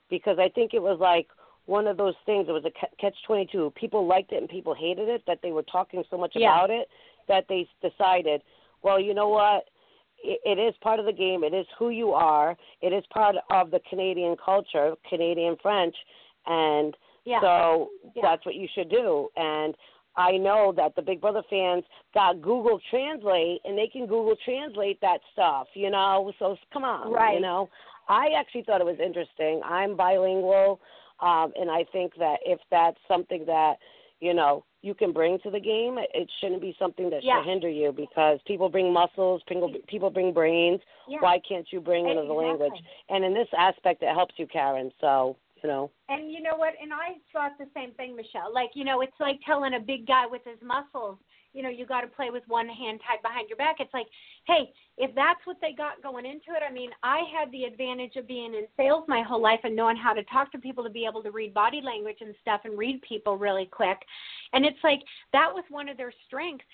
because 0.10 0.38
I 0.39 0.49
think 0.49 0.73
it 0.73 0.81
was 0.81 0.99
like 0.99 1.27
one 1.65 1.88
of 1.88 1.97
those 1.97 2.14
things. 2.26 2.47
It 2.47 2.52
was 2.52 2.65
a 2.65 2.72
ca- 2.80 2.95
catch 3.02 3.15
twenty 3.27 3.47
two. 3.52 3.73
People 3.76 4.07
liked 4.07 4.31
it 4.31 4.38
and 4.38 4.49
people 4.49 4.73
hated 4.73 5.10
it. 5.10 5.23
That 5.27 5.39
they 5.43 5.52
were 5.52 5.64
talking 5.64 6.03
so 6.10 6.18
much 6.18 6.34
Yeah. 6.35 6.49
about 6.52 6.69
it 6.69 6.88
that 7.27 7.45
they 7.49 7.68
decided, 7.81 8.41
well, 8.86 8.99
you 8.99 9.16
know 9.16 9.30
what? 9.30 9.64
It, 10.24 10.60
is 10.60 10.76
part 10.82 10.99
of 10.99 11.06
the 11.06 11.12
game. 11.12 11.44
It 11.44 11.53
is 11.53 11.66
who 11.78 11.90
you 11.90 12.12
are. 12.12 12.56
It 12.82 12.94
is 12.94 13.03
part 13.12 13.36
of 13.49 13.72
the 13.72 13.80
Canadian 13.90 14.36
culture, 14.44 14.94
Canadian 15.10 15.56
French, 15.62 15.95
and 16.45 16.95
Yeah. 17.26 17.41
so 17.41 17.90
Yeah. 18.16 18.22
that's 18.22 18.45
what 18.45 18.53
you 18.56 18.68
should 18.68 18.90
do. 18.90 19.30
And 19.36 19.76
I 20.16 20.38
know 20.38 20.72
that 20.74 20.95
the 20.95 21.02
Big 21.02 21.20
Brother 21.20 21.44
fans 21.49 21.84
got 22.14 22.41
Google 22.41 22.80
Translate 22.91 23.62
and 23.66 23.78
they 23.78 23.88
can 23.88 24.06
Google 24.06 24.36
Translate 24.38 25.02
that 25.02 25.22
stuff, 25.34 25.68
you 25.74 25.90
know. 25.90 26.32
So 26.40 26.57
come 26.72 26.86
on, 26.86 27.12
Right. 27.12 27.36
you 27.36 27.41
know. 27.41 27.70
I 28.07 28.30
actually 28.38 28.62
thought 28.64 28.82
it 28.82 28.86
was 28.86 28.99
interesting. 28.99 29.62
I'm 29.64 29.95
bilingual, 29.95 30.80
um, 31.20 31.53
and 31.60 31.72
I 31.72 31.84
think 31.86 32.14
that 32.16 32.40
if 32.45 32.60
that's 32.70 32.99
something 33.07 33.45
that 33.45 33.80
you 34.20 34.34
know 34.34 34.64
you 34.86 34.94
can 34.94 35.12
bring 35.12 35.40
to 35.40 35.49
the 35.49 35.60
game, 35.60 35.98
it 35.98 36.30
shouldn't 36.40 36.62
be 36.62 36.76
something 36.78 37.10
that 37.10 37.24
Yeah. 37.24 37.40
should 37.40 37.49
hinder 37.49 37.70
you 37.70 37.91
because 37.91 38.40
people 38.44 38.70
bring 38.70 38.94
muscles, 38.94 39.41
people 39.44 39.74
people 39.88 40.10
bring 40.10 40.32
brains. 40.32 40.82
Yeah. 41.07 41.20
Why 41.20 41.40
can't 41.40 41.72
you 41.74 41.82
bring 41.82 42.10
another 42.10 42.34
language? 42.34 42.80
And 43.10 43.26
in 43.26 43.34
this 43.34 43.49
aspect, 43.57 44.03
it 44.03 44.14
helps 44.14 44.38
you, 44.38 44.45
Karen. 44.45 44.91
So 45.02 45.36
you 45.64 45.70
know. 45.70 45.90
And 46.10 46.32
you 46.32 46.41
know 46.41 46.56
what? 46.56 46.74
And 46.80 46.94
I 46.94 47.18
thought 47.34 47.57
the 47.57 47.68
same 47.74 47.91
thing, 47.94 48.16
Michelle. 48.16 48.53
Like, 48.53 48.70
you 48.76 48.84
know, 48.84 49.02
it's 49.02 49.20
like 49.20 49.40
telling 49.45 49.74
a 49.74 49.80
big 49.80 50.06
guy 50.06 50.26
with 50.28 50.44
his 50.45 50.62
muscles, 50.62 51.18
you 51.56 51.64
know, 51.64 51.69
you 51.69 51.86
got 51.86 52.02
to 52.02 52.07
play 52.07 52.30
with 52.30 52.44
one 52.48 52.68
hand 52.68 52.99
tied 53.07 53.22
behind 53.23 53.48
your 53.48 53.56
back. 53.57 53.77
It's 53.80 53.94
like, 53.94 54.07
hey, 54.45 54.72
if 54.98 55.15
that's 55.15 55.40
what 55.45 55.56
they 55.61 55.72
got 55.72 56.03
going 56.03 56.26
into 56.26 56.52
it, 56.52 56.61
I 56.68 56.72
mean, 56.72 56.90
I 57.02 57.23
had 57.34 57.49
the 57.52 57.64
advantage 57.64 58.18
of 58.18 58.27
being 58.27 58.53
in 58.53 58.65
sales 58.76 59.06
my 59.07 59.22
whole 59.22 59.41
life 59.41 59.61
and 59.64 59.76
knowing 59.76 59.95
how 59.95 60.14
to 60.14 60.23
talk 60.26 60.52
to 60.52 60.57
people 60.57 60.84
to 60.84 60.90
be 60.90 61.07
able 61.10 61.23
to 61.23 61.32
read 61.32 61.53
body 61.53 61.82
language 61.82 62.18
and 62.19 62.36
stuff 62.41 62.61
and 62.65 62.77
read 62.77 63.02
people 63.02 63.38
really 63.38 63.65
quick. 63.72 63.98
And 64.52 64.65
it's 64.65 64.84
like 64.84 64.99
that 65.32 65.48
was 65.52 65.64
one 65.69 65.88
of 65.88 65.95
their 65.95 66.14
strengths. 66.27 66.65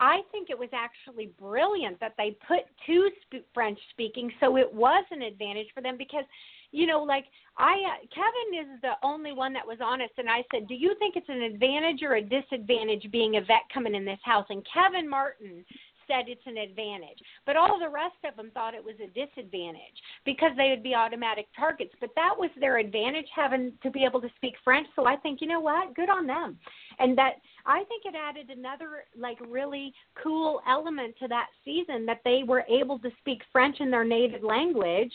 I 0.00 0.22
think 0.32 0.50
it 0.50 0.58
was 0.58 0.70
actually 0.72 1.30
brilliant 1.38 2.00
that 2.00 2.14
they 2.18 2.36
put 2.48 2.60
two 2.86 3.10
sp- 3.22 3.46
French 3.54 3.78
speaking, 3.90 4.32
so 4.40 4.56
it 4.56 4.72
was 4.72 5.04
an 5.10 5.22
advantage 5.22 5.68
for 5.74 5.82
them 5.82 5.96
because, 5.96 6.24
you 6.72 6.86
know, 6.86 7.02
like 7.02 7.26
I, 7.58 7.74
uh, 7.74 8.06
Kevin 8.14 8.74
is 8.74 8.80
the 8.80 8.94
only 9.02 9.32
one 9.32 9.52
that 9.52 9.66
was 9.66 9.78
honest, 9.82 10.14
and 10.16 10.28
I 10.28 10.42
said, 10.50 10.66
"Do 10.66 10.74
you 10.74 10.94
think 10.98 11.16
it's 11.16 11.28
an 11.28 11.42
advantage 11.42 12.02
or 12.02 12.14
a 12.14 12.22
disadvantage 12.22 13.10
being 13.10 13.36
a 13.36 13.40
vet 13.40 13.68
coming 13.72 13.94
in 13.94 14.04
this 14.04 14.20
house?" 14.24 14.46
And 14.48 14.66
Kevin 14.72 15.08
Martin 15.08 15.64
said 16.08 16.28
it's 16.28 16.46
an 16.46 16.56
advantage, 16.56 17.18
but 17.46 17.56
all 17.56 17.78
the 17.78 17.88
rest 17.88 18.16
of 18.24 18.36
them 18.36 18.50
thought 18.52 18.74
it 18.74 18.82
was 18.82 18.96
a 19.00 19.06
disadvantage 19.08 20.02
because 20.24 20.50
they 20.56 20.70
would 20.70 20.82
be 20.82 20.94
automatic 20.94 21.46
targets. 21.54 21.94
But 22.00 22.10
that 22.16 22.34
was 22.36 22.50
their 22.58 22.78
advantage, 22.78 23.28
having 23.34 23.72
to 23.82 23.90
be 23.90 24.04
able 24.04 24.20
to 24.22 24.30
speak 24.36 24.54
French. 24.64 24.88
So 24.96 25.06
I 25.06 25.16
think, 25.16 25.40
you 25.40 25.46
know 25.46 25.60
what, 25.60 25.94
good 25.94 26.10
on 26.10 26.26
them, 26.26 26.58
and 26.98 27.16
that 27.18 27.34
I 27.66 27.84
think 27.84 28.04
it 28.06 28.14
added 28.16 28.50
another 28.50 29.04
like 29.16 29.38
really 29.46 29.94
cool 30.22 30.62
element 30.66 31.16
to 31.20 31.28
that 31.28 31.48
season 31.64 32.06
that 32.06 32.22
they 32.24 32.42
were 32.46 32.64
able 32.68 32.98
to 33.00 33.10
speak 33.18 33.42
French 33.52 33.76
in 33.80 33.90
their 33.90 34.04
native 34.04 34.42
language 34.42 35.12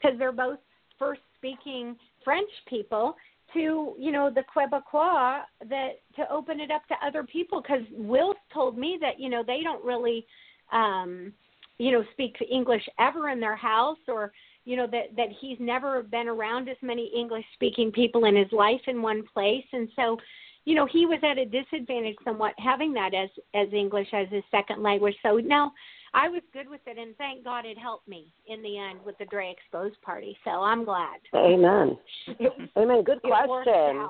because 0.00 0.18
they're 0.18 0.32
both 0.32 0.58
first 0.98 1.20
speaking 1.38 1.96
French 2.24 2.50
people 2.68 3.16
to 3.52 3.94
you 3.98 4.12
know 4.12 4.30
the 4.30 4.42
Quebecois 4.54 5.42
that 5.68 6.00
to 6.16 6.30
open 6.30 6.60
it 6.60 6.70
up 6.70 6.82
to 6.88 6.94
other 7.06 7.22
people 7.22 7.62
because 7.62 7.82
Will 7.92 8.34
told 8.52 8.76
me 8.76 8.98
that 9.00 9.18
you 9.20 9.28
know 9.28 9.42
they 9.46 9.62
don't 9.62 9.84
really 9.84 10.26
um 10.72 11.32
you 11.78 11.92
know 11.92 12.04
speak 12.12 12.36
English 12.50 12.82
ever 12.98 13.30
in 13.30 13.40
their 13.40 13.56
house 13.56 13.98
or 14.08 14.32
you 14.64 14.76
know 14.76 14.86
that 14.88 15.14
that 15.16 15.28
he's 15.40 15.58
never 15.60 16.02
been 16.02 16.28
around 16.28 16.68
as 16.68 16.76
many 16.82 17.10
English 17.16 17.44
speaking 17.54 17.90
people 17.92 18.24
in 18.24 18.36
his 18.36 18.50
life 18.52 18.80
in 18.88 19.00
one 19.00 19.22
place. 19.32 19.64
And 19.72 19.88
so 19.96 20.18
you 20.64 20.74
know 20.74 20.86
he 20.86 21.06
was 21.06 21.20
at 21.22 21.38
a 21.38 21.46
disadvantage 21.46 22.16
somewhat 22.24 22.54
having 22.58 22.92
that 22.94 23.14
as 23.14 23.30
as 23.54 23.68
English 23.72 24.08
as 24.12 24.28
his 24.28 24.44
second 24.50 24.82
language. 24.82 25.14
So 25.22 25.36
no 25.36 25.70
I 26.16 26.28
was 26.28 26.42
good 26.52 26.68
with 26.68 26.80
it 26.86 26.98
and 26.98 27.16
thank 27.16 27.44
God 27.44 27.66
it 27.66 27.78
helped 27.78 28.08
me 28.08 28.32
in 28.46 28.62
the 28.62 28.78
end 28.78 29.00
with 29.04 29.18
the 29.18 29.26
Dre 29.26 29.52
Exposed 29.52 30.00
party 30.02 30.36
so 30.44 30.50
I'm 30.50 30.84
glad 30.84 31.20
Amen. 31.34 31.98
Amen. 32.76 33.02
Good 33.02 33.22
question. 33.22 34.08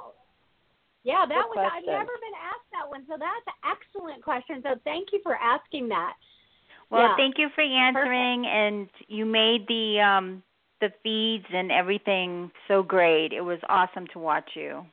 Yeah, 1.06 1.24
that 1.28 1.46
Good 1.52 1.60
was 1.60 1.70
I've 1.72 1.86
never 1.86 2.04
been 2.04 2.36
asked 2.42 2.66
that 2.72 2.88
one, 2.88 3.04
so 3.08 3.14
that's 3.16 3.46
an 3.46 3.70
excellent 3.70 4.24
question. 4.24 4.60
So 4.62 4.80
thank 4.82 5.08
you 5.12 5.20
for 5.22 5.36
asking 5.36 5.88
that. 5.88 6.14
Well, 6.90 7.02
Yeah. 7.02 7.16
thank 7.16 7.38
you 7.38 7.48
for 7.50 7.62
answering, 7.62 8.46
and 8.46 8.88
you 9.06 9.24
made 9.24 9.66
the 9.68 10.00
um 10.00 10.42
the 10.80 10.92
feeds 11.02 11.46
and 11.52 11.70
everything 11.70 12.50
so 12.68 12.82
great. 12.82 13.32
It 13.32 13.40
was 13.40 13.58
awesome 13.68 14.06
to 14.08 14.18
watch 14.18 14.50
you. 14.54 14.84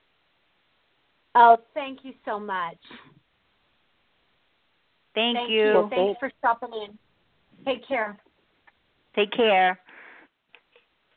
Oh, 1.35 1.57
thank 1.73 2.06
you 2.06 2.14
so 2.26 2.40
much. 2.40 2.77
Thank, 5.15 5.38
Thank 5.38 5.52
you. 5.52 5.73
Well, 5.73 5.90
Thanks 5.90 6.19
for 6.19 6.31
stopping 6.40 6.69
in. 6.73 6.98
Take 7.65 7.88
care. 7.88 8.18
Take 9.15 9.31
care. 9.31 9.80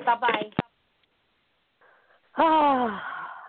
Bye 0.05 0.17
bye. 0.21 0.51
Ah, 2.37 3.03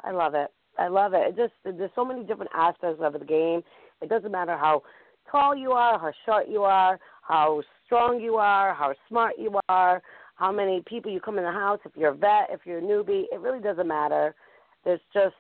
I 0.04 0.12
love 0.12 0.34
it. 0.34 0.50
I 0.80 0.88
love 0.88 1.14
it. 1.14 1.28
It 1.28 1.36
just 1.36 1.54
there's 1.64 1.92
so 1.96 2.06
many 2.06 2.24
different 2.24 2.52
aspects 2.56 3.02
of 3.02 3.14
the 3.14 3.26
game. 3.26 3.62
It 4.02 4.10
doesn't 4.10 4.32
matter 4.32 4.58
how 4.58 4.84
tall 5.30 5.56
you 5.56 5.72
are, 5.72 6.00
how 6.00 6.14
short 6.26 6.48
you 6.48 6.64
are, 6.64 7.00
how 7.22 7.62
strong 7.86 8.22
you 8.22 8.36
are, 8.36 8.74
how 8.74 8.94
smart 9.10 9.34
you 9.38 9.60
are, 9.68 10.02
how 10.36 10.52
many 10.52 10.82
people 10.88 11.12
you 11.12 11.20
come 11.20 11.38
in 11.38 11.44
the 11.44 11.52
house, 11.52 11.80
if 11.84 11.92
you're 11.96 12.12
a 12.12 12.16
vet, 12.16 12.48
if 12.50 12.62
you're 12.64 12.78
a 12.78 12.82
newbie, 12.82 13.24
it 13.32 13.42
really 13.42 13.60
doesn't 13.60 13.88
matter. 13.88 14.36
There's 14.86 15.02
just 15.14 15.36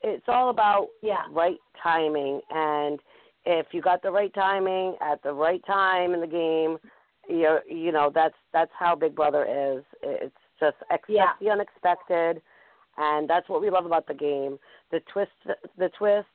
it's 0.00 0.24
all 0.28 0.50
about 0.50 0.88
Yeah. 1.02 1.24
right 1.30 1.58
timing 1.82 2.40
and 2.50 3.00
if 3.50 3.68
you 3.72 3.80
got 3.80 4.02
the 4.02 4.10
right 4.10 4.32
timing 4.34 4.94
at 5.00 5.22
the 5.22 5.32
right 5.32 5.64
time 5.66 6.12
in 6.12 6.20
the 6.20 6.26
game, 6.26 6.76
you 7.28 7.58
you 7.66 7.90
know 7.92 8.10
that's 8.14 8.34
that's 8.52 8.70
how 8.78 8.94
Big 8.94 9.14
Brother 9.16 9.44
is. 9.44 9.82
It's 10.02 10.34
just 10.60 10.76
accept 10.90 11.08
Yeah. 11.08 11.32
the 11.40 11.48
unexpected, 11.50 12.42
and 12.98 13.28
that's 13.28 13.48
what 13.48 13.62
we 13.62 13.70
love 13.70 13.86
about 13.86 14.06
the 14.06 14.12
game. 14.14 14.58
The 14.90 15.00
twist, 15.12 15.32
the 15.78 15.88
twists, 15.96 16.30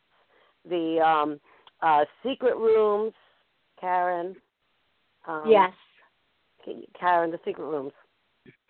the 0.68 1.00
um, 1.00 1.40
uh, 1.82 2.06
secret 2.24 2.58
rooms. 2.58 3.14
Karen. 3.80 4.36
Um, 5.28 5.44
yes. 5.46 5.74
Karen, 6.98 7.32
the 7.32 7.40
secret 7.46 7.66
rooms. 7.66 7.92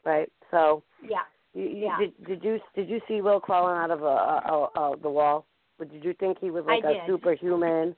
Right. 0.03 0.30
So 0.52 0.84
Yeah. 1.07 1.22
you, 1.53 1.64
you, 1.64 1.86
Yeah. 1.86 1.98
did 1.99 2.26
did 2.26 2.44
you 2.44 2.60
did 2.76 2.90
you 2.90 2.99
see 3.07 3.22
Will 3.22 3.40
crawling 3.40 3.78
out 3.78 3.91
of 3.91 4.02
a, 4.02 4.06
a, 4.06 4.70
a, 4.76 4.94
a 4.94 4.98
the 4.98 5.10
wall? 5.10 5.45
Did 5.80 6.03
you 6.03 6.14
think 6.15 6.40
he 6.40 6.49
was 6.49 6.65
like 6.65 6.84
a 6.84 6.94
did. 6.94 7.06
superhuman? 7.06 7.95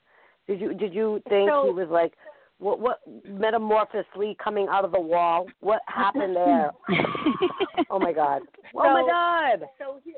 Did 0.47 0.61
you 0.61 0.73
did 0.73 0.93
you 0.93 1.21
think 1.29 1.49
So- 1.49 1.65
he 1.65 1.73
was 1.73 1.89
like 1.89 2.13
What 2.59 2.79
what 2.79 2.99
metamorphosis 3.27 4.05
coming 4.43 4.67
out 4.69 4.85
of 4.85 4.91
the 4.91 5.01
wall? 5.01 5.47
What 5.59 5.81
happened 5.87 6.35
there? 6.35 6.71
oh 7.89 7.99
my 7.99 8.13
god. 8.13 8.41
Oh 8.75 8.93
my 8.93 9.05
god. 9.07 9.67
So 9.77 9.99
here, 10.03 10.15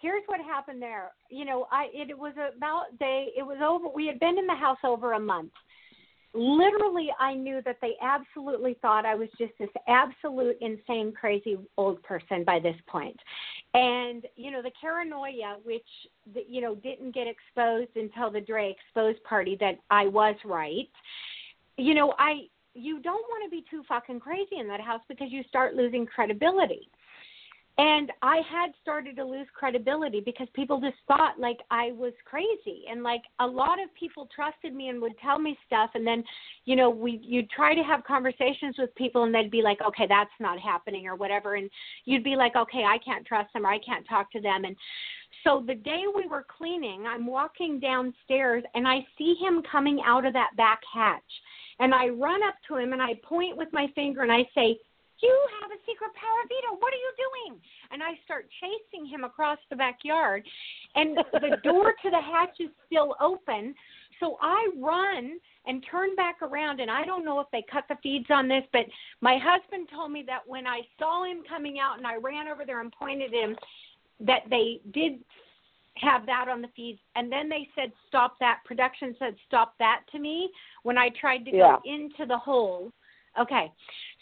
here's 0.00 0.22
what 0.26 0.40
happened 0.40 0.82
there. 0.82 1.12
You 1.30 1.44
know, 1.44 1.66
I 1.70 1.88
it 1.92 2.18
was 2.18 2.34
about 2.56 2.86
they 2.98 3.28
it 3.36 3.42
was 3.42 3.58
over. 3.64 3.86
We 3.94 4.06
had 4.06 4.18
been 4.18 4.38
in 4.38 4.46
the 4.46 4.54
house 4.54 4.78
over 4.84 5.12
a 5.12 5.20
month. 5.20 5.52
Literally, 6.36 7.10
I 7.20 7.34
knew 7.34 7.62
that 7.64 7.76
they 7.80 7.92
absolutely 8.02 8.76
thought 8.82 9.06
I 9.06 9.14
was 9.14 9.28
just 9.38 9.52
this 9.58 9.68
absolute 9.86 10.56
insane, 10.60 11.12
crazy 11.12 11.56
old 11.76 12.02
person 12.02 12.42
by 12.44 12.58
this 12.58 12.74
point. 12.88 13.16
And 13.72 14.26
you 14.34 14.50
know, 14.50 14.60
the 14.60 14.72
paranoia, 14.80 15.58
which 15.62 15.86
you 16.48 16.60
know 16.60 16.74
didn't 16.74 17.14
get 17.14 17.28
exposed 17.28 17.96
until 17.96 18.32
the 18.32 18.40
Dre 18.40 18.70
exposed 18.70 19.22
party, 19.22 19.56
that 19.60 19.78
I 19.90 20.08
was 20.08 20.34
right. 20.44 20.88
You 21.76 21.94
know, 21.94 22.14
I 22.18 22.48
you 22.74 23.00
don't 23.00 23.24
want 23.28 23.44
to 23.44 23.50
be 23.50 23.64
too 23.70 23.84
fucking 23.88 24.18
crazy 24.18 24.56
in 24.58 24.66
that 24.68 24.80
house 24.80 25.02
because 25.08 25.28
you 25.30 25.44
start 25.48 25.74
losing 25.74 26.04
credibility. 26.04 26.90
And 27.76 28.12
I 28.22 28.36
had 28.48 28.70
started 28.80 29.16
to 29.16 29.24
lose 29.24 29.48
credibility 29.52 30.20
because 30.20 30.46
people 30.54 30.80
just 30.80 30.96
thought 31.08 31.40
like 31.40 31.58
I 31.72 31.90
was 31.92 32.12
crazy. 32.24 32.84
And 32.88 33.02
like 33.02 33.22
a 33.40 33.46
lot 33.46 33.82
of 33.82 33.92
people 33.98 34.28
trusted 34.34 34.72
me 34.72 34.90
and 34.90 35.02
would 35.02 35.18
tell 35.18 35.40
me 35.40 35.58
stuff 35.66 35.90
and 35.94 36.06
then, 36.06 36.22
you 36.66 36.76
know, 36.76 36.88
we 36.88 37.20
you'd 37.22 37.50
try 37.50 37.74
to 37.74 37.82
have 37.82 38.04
conversations 38.04 38.76
with 38.78 38.94
people 38.94 39.24
and 39.24 39.34
they'd 39.34 39.50
be 39.50 39.62
like, 39.62 39.78
Okay, 39.84 40.06
that's 40.08 40.30
not 40.38 40.60
happening 40.60 41.08
or 41.08 41.16
whatever 41.16 41.56
and 41.56 41.68
you'd 42.04 42.22
be 42.22 42.36
like, 42.36 42.54
Okay, 42.54 42.84
I 42.84 42.98
can't 43.04 43.26
trust 43.26 43.52
them 43.52 43.66
or 43.66 43.70
I 43.70 43.80
can't 43.80 44.06
talk 44.08 44.30
to 44.32 44.40
them 44.40 44.64
and 44.64 44.76
so 45.42 45.62
the 45.66 45.74
day 45.74 46.02
we 46.14 46.26
were 46.26 46.46
cleaning, 46.56 47.04
I'm 47.06 47.26
walking 47.26 47.80
downstairs 47.80 48.64
and 48.74 48.88
I 48.88 49.06
see 49.18 49.34
him 49.40 49.62
coming 49.70 50.00
out 50.04 50.24
of 50.24 50.32
that 50.32 50.50
back 50.56 50.80
hatch. 50.92 51.22
And 51.80 51.92
I 51.92 52.08
run 52.08 52.42
up 52.44 52.54
to 52.68 52.76
him 52.76 52.92
and 52.92 53.02
I 53.02 53.14
point 53.22 53.56
with 53.56 53.68
my 53.72 53.88
finger 53.94 54.22
and 54.22 54.32
I 54.32 54.48
say, 54.54 54.78
you 55.20 55.34
have 55.60 55.70
a 55.70 55.80
secret 55.86 56.10
power 56.14 56.42
veto. 56.48 56.76
What 56.80 56.92
are 56.92 56.96
you 56.96 57.12
doing? 57.16 57.60
And 57.90 58.02
I 58.02 58.18
start 58.24 58.48
chasing 58.60 59.06
him 59.06 59.24
across 59.24 59.58
the 59.70 59.76
backyard, 59.76 60.44
and 60.94 61.16
the 61.16 61.56
door 61.64 61.94
to 62.02 62.10
the 62.10 62.20
hatch 62.20 62.56
is 62.60 62.70
still 62.86 63.14
open. 63.20 63.74
So 64.20 64.36
I 64.40 64.70
run 64.78 65.38
and 65.66 65.84
turn 65.90 66.14
back 66.14 66.42
around, 66.42 66.80
and 66.80 66.90
I 66.90 67.04
don't 67.04 67.24
know 67.24 67.40
if 67.40 67.46
they 67.52 67.64
cut 67.70 67.84
the 67.88 67.96
feeds 68.02 68.26
on 68.30 68.48
this, 68.48 68.62
but 68.72 68.86
my 69.20 69.38
husband 69.42 69.88
told 69.92 70.12
me 70.12 70.24
that 70.26 70.42
when 70.46 70.66
I 70.66 70.80
saw 70.98 71.24
him 71.24 71.42
coming 71.48 71.78
out 71.78 71.98
and 71.98 72.06
I 72.06 72.16
ran 72.16 72.48
over 72.48 72.64
there 72.64 72.80
and 72.80 72.92
pointed 72.92 73.32
him, 73.32 73.56
that 74.20 74.42
they 74.48 74.80
did 74.92 75.24
have 75.96 76.26
that 76.26 76.48
on 76.48 76.60
the 76.60 76.68
feeds, 76.74 76.98
and 77.16 77.30
then 77.30 77.48
they 77.48 77.68
said 77.74 77.92
stop 78.08 78.36
that. 78.40 78.60
Production 78.64 79.14
said 79.18 79.34
stop 79.46 79.74
that 79.78 80.02
to 80.12 80.18
me 80.18 80.50
when 80.82 80.98
I 80.98 81.08
tried 81.20 81.44
to 81.44 81.54
Yeah. 81.54 81.76
go 81.76 81.82
into 81.84 82.26
the 82.26 82.38
hole. 82.38 82.92
Okay. 83.38 83.70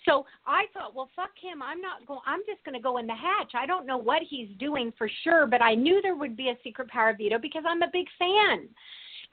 So 0.05 0.27
I 0.47 0.65
thought, 0.75 0.95
well, 0.95 1.11
fuck 1.15 1.31
him. 1.41 1.63
I'm 1.63 1.81
not 1.81 2.07
going. 2.07 2.21
I'm 2.27 2.41
just 2.47 2.65
going 2.65 2.75
to 2.75 2.83
go 2.83 2.99
in 2.99 3.07
the 3.07 3.15
hatch. 3.15 3.53
I 3.55 3.67
don't 3.67 3.87
know 3.87 3.99
what 3.99 4.23
he's 4.29 4.49
doing 4.59 4.93
for 4.99 5.09
sure, 5.23 5.47
but 5.47 5.63
I 5.63 5.75
knew 5.75 6.01
there 6.03 6.17
would 6.17 6.37
be 6.37 6.49
a 6.49 6.59
secret 6.65 6.89
power 6.89 7.15
veto 7.17 7.39
because 7.39 7.65
I'm 7.67 7.83
a 7.83 7.91
big 7.93 8.07
fan. 8.19 8.69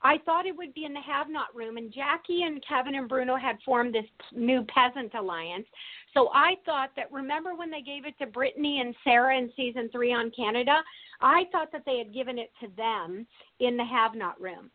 I 0.02 0.18
thought 0.26 0.46
it 0.46 0.56
would 0.56 0.74
be 0.74 0.86
in 0.86 0.94
the 0.94 1.02
have 1.02 1.30
not 1.30 1.54
room, 1.54 1.76
and 1.78 1.92
Jackie 1.92 2.44
and 2.44 2.64
Kevin 2.66 2.96
and 2.96 3.10
Bruno 3.10 3.36
had 3.36 3.58
formed 3.66 3.94
this 3.94 4.06
new 4.34 4.66
peasant 4.74 5.14
alliance. 5.14 5.66
So 6.14 6.30
I 6.34 6.56
thought 6.66 6.92
that 6.96 7.12
remember 7.12 7.54
when 7.54 7.70
they 7.70 7.82
gave 7.82 8.06
it 8.06 8.18
to 8.20 8.26
Brittnee 8.26 8.80
and 8.80 8.96
Sarah 9.04 9.38
in 9.38 9.52
season 9.58 9.90
three 9.92 10.14
on 10.14 10.32
Canada? 10.32 10.82
I 11.22 11.44
thought 11.52 11.72
that 11.74 11.84
they 11.86 11.98
had 11.98 12.14
given 12.14 12.40
it 12.40 12.52
to 12.62 12.68
them 12.78 13.28
in 13.60 13.76
the 13.76 13.84
have 13.84 14.16
not 14.16 14.40
room. 14.40 14.72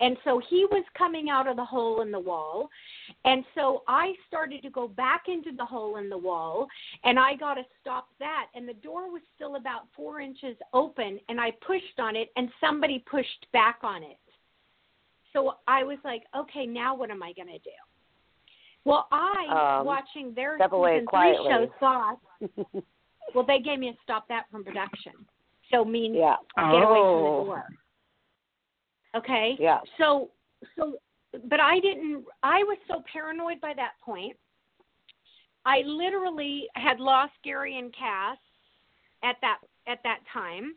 And 0.00 0.16
so 0.24 0.40
he 0.50 0.66
was 0.70 0.84
coming 0.98 1.30
out 1.30 1.46
of 1.46 1.56
the 1.56 1.64
hole 1.64 2.00
in 2.02 2.10
the 2.10 2.18
wall. 2.18 2.68
And 3.24 3.44
so 3.54 3.82
I 3.86 4.12
started 4.26 4.62
to 4.62 4.70
go 4.70 4.88
back 4.88 5.24
into 5.28 5.52
the 5.56 5.64
hole 5.64 5.98
in 5.98 6.08
the 6.08 6.18
wall 6.18 6.66
and 7.04 7.18
I 7.18 7.34
got 7.36 7.54
to 7.54 7.62
stop 7.80 8.08
that. 8.18 8.46
And 8.54 8.68
the 8.68 8.74
door 8.74 9.10
was 9.12 9.22
still 9.36 9.56
about 9.56 9.82
four 9.94 10.20
inches 10.20 10.56
open 10.72 11.20
and 11.28 11.40
I 11.40 11.52
pushed 11.66 11.98
on 11.98 12.16
it 12.16 12.30
and 12.36 12.48
somebody 12.60 13.04
pushed 13.08 13.46
back 13.52 13.78
on 13.82 14.02
it. 14.02 14.18
So 15.32 15.56
I 15.68 15.84
was 15.84 15.98
like, 16.04 16.24
okay, 16.36 16.66
now 16.66 16.94
what 16.94 17.10
am 17.10 17.22
I 17.22 17.32
going 17.32 17.48
to 17.48 17.58
do? 17.58 17.70
Well, 18.84 19.08
I, 19.10 19.78
Um, 19.78 19.86
watching 19.86 20.34
their 20.34 20.58
season 20.58 21.06
three 21.10 21.36
show, 21.48 21.70
thought, 21.80 22.18
well, 23.34 23.44
they 23.46 23.58
gave 23.60 23.78
me 23.78 23.88
a 23.88 23.94
stop 24.02 24.28
that 24.28 24.44
from 24.50 24.64
production. 24.64 25.12
So 25.70 25.84
mean 25.84 26.14
Yeah. 26.14 26.36
get 26.56 26.82
away 26.82 27.00
from 27.00 27.24
Oh. 27.24 27.38
the 27.38 27.44
door. 27.46 27.68
Okay. 29.16 29.56
Yeah. 29.58 29.80
So 29.98 30.30
so 30.76 30.94
but 31.48 31.60
I 31.60 31.80
didn't 31.80 32.24
I 32.42 32.58
was 32.64 32.78
so 32.88 33.02
paranoid 33.12 33.60
by 33.60 33.72
that 33.76 33.92
point. 34.04 34.36
I 35.66 35.82
literally 35.86 36.66
had 36.74 37.00
lost 37.00 37.32
Gary 37.42 37.78
and 37.78 37.94
Cass 37.94 38.38
at 39.22 39.36
that 39.40 39.58
at 39.86 39.98
that 40.04 40.20
time. 40.32 40.74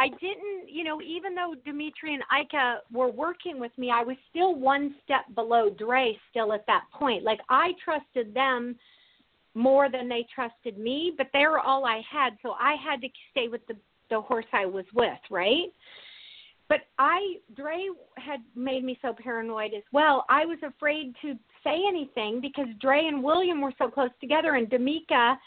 I 0.00 0.08
didn't, 0.08 0.68
you 0.68 0.84
know, 0.84 1.02
even 1.02 1.34
though 1.34 1.54
Demetres 1.64 1.92
and 2.04 2.22
Ika 2.40 2.82
were 2.92 3.10
working 3.10 3.58
with 3.58 3.72
me, 3.76 3.90
I 3.90 4.04
was 4.04 4.16
still 4.30 4.54
one 4.54 4.94
step 5.02 5.24
below 5.34 5.70
Dre 5.70 6.16
still 6.30 6.52
at 6.52 6.64
that 6.68 6.84
point. 6.92 7.24
Like 7.24 7.40
I 7.48 7.72
trusted 7.84 8.32
them 8.32 8.76
more 9.54 9.90
than 9.90 10.08
they 10.08 10.24
trusted 10.32 10.78
me, 10.78 11.12
but 11.18 11.26
they 11.32 11.46
were 11.46 11.58
all 11.58 11.84
I 11.84 12.00
had, 12.08 12.38
so 12.42 12.52
I 12.52 12.76
had 12.76 13.00
to 13.00 13.08
stay 13.32 13.48
with 13.48 13.66
the 13.66 13.74
the 14.08 14.20
horse 14.20 14.46
I 14.54 14.64
was 14.64 14.86
with, 14.94 15.18
right? 15.30 15.66
But 16.68 16.80
I, 16.98 17.36
Dre 17.56 17.88
had 18.16 18.40
made 18.54 18.84
me 18.84 18.98
so 19.00 19.14
paranoid 19.14 19.72
as 19.74 19.84
well. 19.92 20.26
I 20.28 20.44
was 20.44 20.58
afraid 20.62 21.14
to 21.22 21.34
say 21.64 21.80
anything 21.88 22.40
because 22.40 22.66
Dre 22.80 23.06
and 23.06 23.22
William 23.22 23.60
were 23.60 23.72
so 23.78 23.88
close 23.88 24.10
together, 24.20 24.54
and 24.54 24.68
D'Amica, 24.68 25.38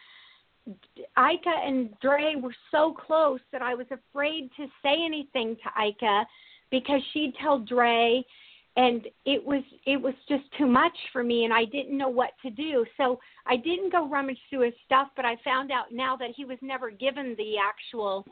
Ika 0.68 1.56
and 1.64 1.94
Dre 2.02 2.36
were 2.36 2.56
so 2.72 2.94
close 2.94 3.40
that 3.52 3.62
I 3.62 3.76
was 3.76 3.88
afraid 3.92 4.50
to 4.58 4.66
say 4.82 4.96
anything 5.06 5.56
to 5.58 5.88
Ika 5.88 6.26
because 6.72 7.02
she'd 7.14 7.34
tell 7.40 7.60
Dre, 7.60 8.24
and 8.78 9.08
it 9.26 9.46
was 9.46 9.64
it 9.86 10.02
was 10.02 10.14
just 10.28 10.44
too 10.58 10.66
much 10.66 10.98
for 11.12 11.24
me, 11.24 11.46
and 11.46 11.54
I 11.54 11.66
didn't 11.66 11.98
know 11.98 12.10
what 12.10 12.32
to 12.44 12.50
do. 12.50 12.86
So 12.98 13.20
I 13.46 13.58
didn't 13.58 13.92
go 13.92 14.08
rummage 14.08 14.40
through 14.50 14.62
his 14.62 14.74
stuff, 14.86 15.10
but 15.16 15.26
I 15.26 15.36
found 15.44 15.72
out 15.72 15.92
now 15.92 16.16
that 16.18 16.30
he 16.36 16.46
was 16.46 16.58
never 16.62 16.90
given 16.90 17.36
the 17.38 17.56
actual 17.58 18.26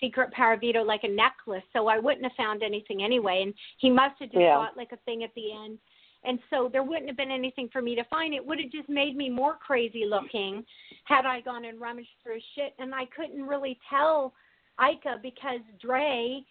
secret 0.00 0.30
power 0.32 0.56
veto 0.56 0.82
like 0.82 1.04
a 1.04 1.08
necklace, 1.08 1.62
so 1.72 1.88
I 1.88 1.98
wouldn't 1.98 2.24
have 2.24 2.32
found 2.36 2.62
anything 2.62 3.02
anyway. 3.02 3.42
And 3.42 3.54
he 3.78 3.90
must 3.90 4.18
have 4.20 4.30
just 4.30 4.40
Yeah. 4.40 4.56
bought 4.56 4.76
like 4.76 4.92
a 4.92 4.96
thing 4.98 5.24
at 5.24 5.34
the 5.34 5.52
end. 5.52 5.78
And 6.24 6.40
so 6.50 6.68
there 6.68 6.82
wouldn't 6.82 7.06
have 7.06 7.16
been 7.16 7.30
anything 7.30 7.68
for 7.68 7.80
me 7.80 7.94
to 7.94 8.04
find. 8.04 8.34
It 8.34 8.44
would 8.44 8.58
have 8.60 8.70
just 8.70 8.88
made 8.88 9.16
me 9.16 9.28
more 9.30 9.54
crazy 9.54 10.04
looking 10.04 10.66
had 11.04 11.26
I 11.26 11.40
gone 11.40 11.64
and 11.64 11.80
rummaged 11.80 12.08
through 12.22 12.40
shit. 12.54 12.74
And 12.78 12.94
I 12.94 13.04
couldn't 13.06 13.46
really 13.46 13.78
tell 13.88 14.34
Ika 14.80 15.20
because 15.22 15.60
Dre 15.80 16.44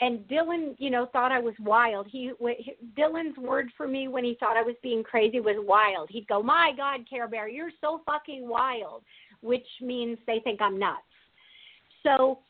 and 0.00 0.26
Dillon, 0.28 0.76
you 0.78 0.90
know, 0.90 1.06
thought 1.06 1.32
I 1.32 1.40
was 1.40 1.54
wild. 1.60 2.06
He 2.08 2.32
wh- 2.42 2.68
Dillon's 2.96 3.36
word 3.36 3.70
for 3.76 3.88
me 3.88 4.08
when 4.08 4.24
he 4.24 4.34
thought 4.38 4.56
I 4.56 4.62
was 4.62 4.76
being 4.82 5.02
crazy 5.02 5.40
was 5.40 5.56
wild. 5.60 6.08
He'd 6.10 6.26
go, 6.28 6.42
"My 6.42 6.72
God, 6.76 7.08
Care 7.08 7.26
Bear, 7.28 7.48
you're 7.48 7.72
so 7.80 7.98
fucking 8.06 8.46
wild," 8.46 9.04
which 9.40 9.66
means 9.80 10.18
they 10.26 10.40
think 10.40 10.60
I'm 10.60 10.78
nuts. 10.78 11.02
So 12.02 12.40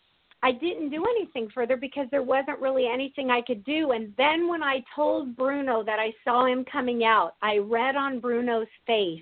I 0.42 0.52
didn't 0.52 0.90
do 0.90 1.04
anything 1.04 1.48
further 1.52 1.76
because 1.76 2.06
there 2.10 2.22
wasn't 2.22 2.60
really 2.60 2.86
anything 2.86 3.30
I 3.30 3.40
could 3.40 3.64
do. 3.64 3.90
And 3.90 4.12
then 4.16 4.48
when 4.48 4.62
I 4.62 4.84
told 4.94 5.36
Bruno 5.36 5.82
that 5.82 5.98
I 5.98 6.12
saw 6.24 6.46
him 6.46 6.64
coming 6.70 7.04
out, 7.04 7.32
I 7.42 7.58
read 7.58 7.96
on 7.96 8.20
Bruno's 8.20 8.68
face 8.86 9.20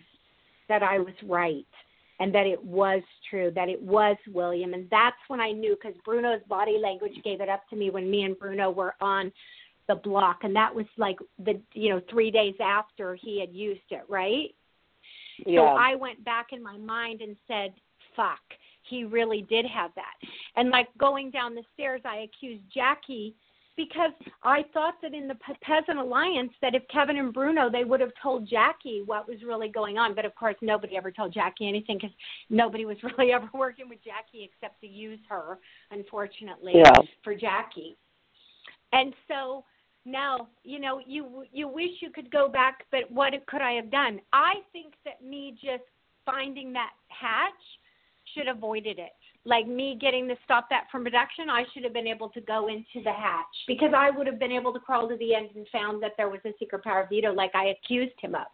that 0.68 0.82
I 0.82 0.98
was 0.98 1.14
right 1.24 1.66
and 2.20 2.34
that 2.34 2.46
it 2.46 2.62
was 2.62 3.02
true, 3.30 3.50
that 3.54 3.68
it 3.68 3.80
was 3.80 4.16
William. 4.32 4.74
And 4.74 4.88
that's 4.90 5.16
when 5.28 5.40
I 5.40 5.52
knew 5.52 5.76
because 5.80 5.98
Bruno's 6.04 6.42
body 6.48 6.78
language 6.82 7.14
gave 7.24 7.40
it 7.40 7.48
up 7.48 7.62
to 7.70 7.76
me 7.76 7.90
when 7.90 8.10
me 8.10 8.24
and 8.24 8.38
Bruno 8.38 8.70
were 8.70 8.94
on 9.00 9.32
the 9.88 9.94
block. 9.94 10.40
And 10.42 10.54
that 10.56 10.74
was 10.74 10.86
like 10.98 11.16
the, 11.38 11.60
you 11.72 11.90
know, 11.90 12.00
three 12.10 12.30
days 12.30 12.54
after 12.60 13.14
he 13.14 13.40
had 13.40 13.52
used 13.54 13.80
it, 13.90 14.02
right? 14.08 14.54
Yeah. 15.46 15.60
So 15.60 15.64
I 15.66 15.94
went 15.94 16.24
back 16.24 16.48
in 16.52 16.62
my 16.62 16.76
mind 16.78 17.20
and 17.20 17.36
said, 17.46 17.72
fuck, 18.14 18.40
he 18.88 19.04
really 19.04 19.42
did 19.42 19.66
have 19.66 19.90
that. 19.96 20.14
And 20.56 20.70
like 20.70 20.88
going 20.98 21.30
down 21.30 21.54
the 21.54 21.62
stairs, 21.74 22.00
I 22.04 22.28
accused 22.28 22.62
Jackie 22.72 23.34
because 23.76 24.12
I 24.42 24.64
thought 24.72 24.94
that 25.02 25.12
in 25.12 25.28
the 25.28 25.36
Peasant 25.60 25.98
Alliance 25.98 26.52
that 26.62 26.74
if 26.74 26.82
Kevin 26.88 27.18
and 27.18 27.32
Bruno, 27.32 27.70
they 27.70 27.84
would 27.84 28.00
have 28.00 28.12
told 28.22 28.48
Jackie 28.48 29.02
what 29.04 29.28
was 29.28 29.42
really 29.46 29.68
going 29.68 29.98
on. 29.98 30.14
But 30.14 30.24
of 30.24 30.34
course, 30.34 30.56
nobody 30.62 30.96
ever 30.96 31.10
told 31.10 31.34
Jackie 31.34 31.68
anything 31.68 31.98
because 32.00 32.14
nobody 32.48 32.86
was 32.86 32.96
really 33.18 33.32
ever 33.32 33.48
working 33.52 33.88
with 33.88 33.98
Jackie 34.02 34.50
except 34.50 34.80
to 34.80 34.86
use 34.86 35.20
her, 35.28 35.58
unfortunately, 35.90 36.72
Yeah. 36.76 37.00
for 37.22 37.34
Jackie. 37.34 37.96
And 38.92 39.12
so 39.28 39.64
now, 40.06 40.48
you 40.62 40.78
know, 40.78 41.00
you 41.04 41.44
you 41.52 41.68
wish 41.68 41.90
you 42.00 42.10
could 42.10 42.30
go 42.30 42.48
back, 42.48 42.84
but 42.90 43.10
what 43.10 43.34
could 43.46 43.60
I 43.60 43.72
have 43.72 43.90
done? 43.90 44.20
I 44.32 44.54
think 44.72 44.94
that 45.04 45.22
me 45.22 45.52
just 45.60 45.82
finding 46.24 46.72
that 46.72 46.90
hatch 47.08 47.52
should 48.36 48.46
have 48.46 48.58
avoided 48.58 48.98
it 48.98 49.12
like 49.46 49.66
me 49.66 49.96
getting 50.00 50.26
to 50.28 50.34
stop 50.44 50.68
that 50.70 50.84
from 50.90 51.04
production, 51.04 51.48
I 51.48 51.64
should 51.72 51.84
have 51.84 51.92
been 51.92 52.08
able 52.08 52.28
to 52.30 52.40
go 52.40 52.66
into 52.68 53.02
the 53.04 53.12
hatch 53.12 53.46
because 53.68 53.92
I 53.96 54.10
would 54.10 54.26
have 54.26 54.40
been 54.40 54.50
able 54.50 54.72
to 54.72 54.80
crawl 54.80 55.08
to 55.08 55.16
the 55.16 55.34
end 55.34 55.50
and 55.54 55.66
found 55.72 56.02
that 56.02 56.12
there 56.16 56.28
was 56.28 56.40
a 56.44 56.50
secret 56.58 56.82
power 56.82 57.06
veto 57.08 57.32
like 57.32 57.52
I 57.54 57.66
accused 57.66 58.14
him 58.20 58.34
of. 58.34 58.46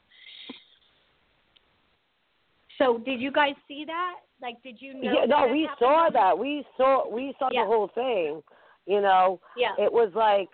So 2.79 2.99
did 2.99 3.21
you 3.21 3.33
guys 3.33 3.55
see 3.67 3.85
that? 3.87 4.17
Like, 4.41 4.63
did 4.63 4.77
you 4.81 4.95
know? 4.95 5.01
Yeah, 5.03 5.25
no, 5.27 5.47
we 5.51 5.63
happened? 5.63 5.77
saw 5.79 6.11
that. 6.13 6.39
We 6.39 6.65
saw 6.77 7.09
we 7.09 7.35
saw 7.39 7.49
Yeah. 7.53 7.63
the 7.63 7.67
whole 7.69 7.89
thing. 7.89 8.43
You 8.87 9.01
know, 9.01 9.41
Yeah. 9.57 9.75
it 9.79 9.93
was 9.93 10.13
like 10.15 10.49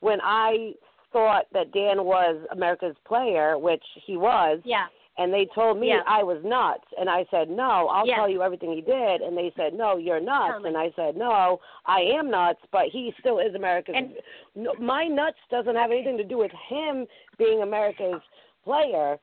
when 0.00 0.20
I 0.22 0.74
thought 1.12 1.46
that 1.52 1.70
Dan 1.72 2.04
was 2.04 2.36
America's 2.50 2.96
player, 3.06 3.56
which 3.56 3.84
he 3.94 4.16
was, 4.16 4.60
Yeah. 4.64 4.88
And 5.18 5.32
they 5.32 5.46
told 5.54 5.78
me 5.78 5.88
Yeah. 5.88 6.02
I 6.06 6.22
was 6.22 6.42
nuts, 6.44 6.84
and 6.98 7.10
I 7.10 7.26
said 7.30 7.50
no, 7.50 7.88
I'll 7.88 8.06
Yeah. 8.06 8.16
tell 8.16 8.28
you 8.28 8.42
everything 8.42 8.72
he 8.72 8.80
did, 8.80 9.20
and 9.20 9.36
they 9.36 9.52
said 9.56 9.74
no, 9.74 9.96
you're 9.96 10.20
nuts, 10.20 10.52
Totally. 10.52 10.68
and 10.68 10.78
I 10.78 10.90
said 10.96 11.16
no, 11.16 11.60
I 11.86 12.00
am 12.00 12.30
nuts, 12.30 12.60
but 12.70 12.86
he 12.86 13.12
still 13.20 13.38
is 13.38 13.54
America's. 13.54 13.94
And- 13.96 14.16
no, 14.54 14.74
my 14.78 15.06
nuts 15.06 15.38
doesn't 15.50 15.76
have 15.76 15.90
anything 15.90 16.16
to 16.18 16.24
do 16.24 16.38
with 16.38 16.52
him 16.68 17.06
being 17.36 17.62
America's 17.62 18.22
player, 18.64 19.18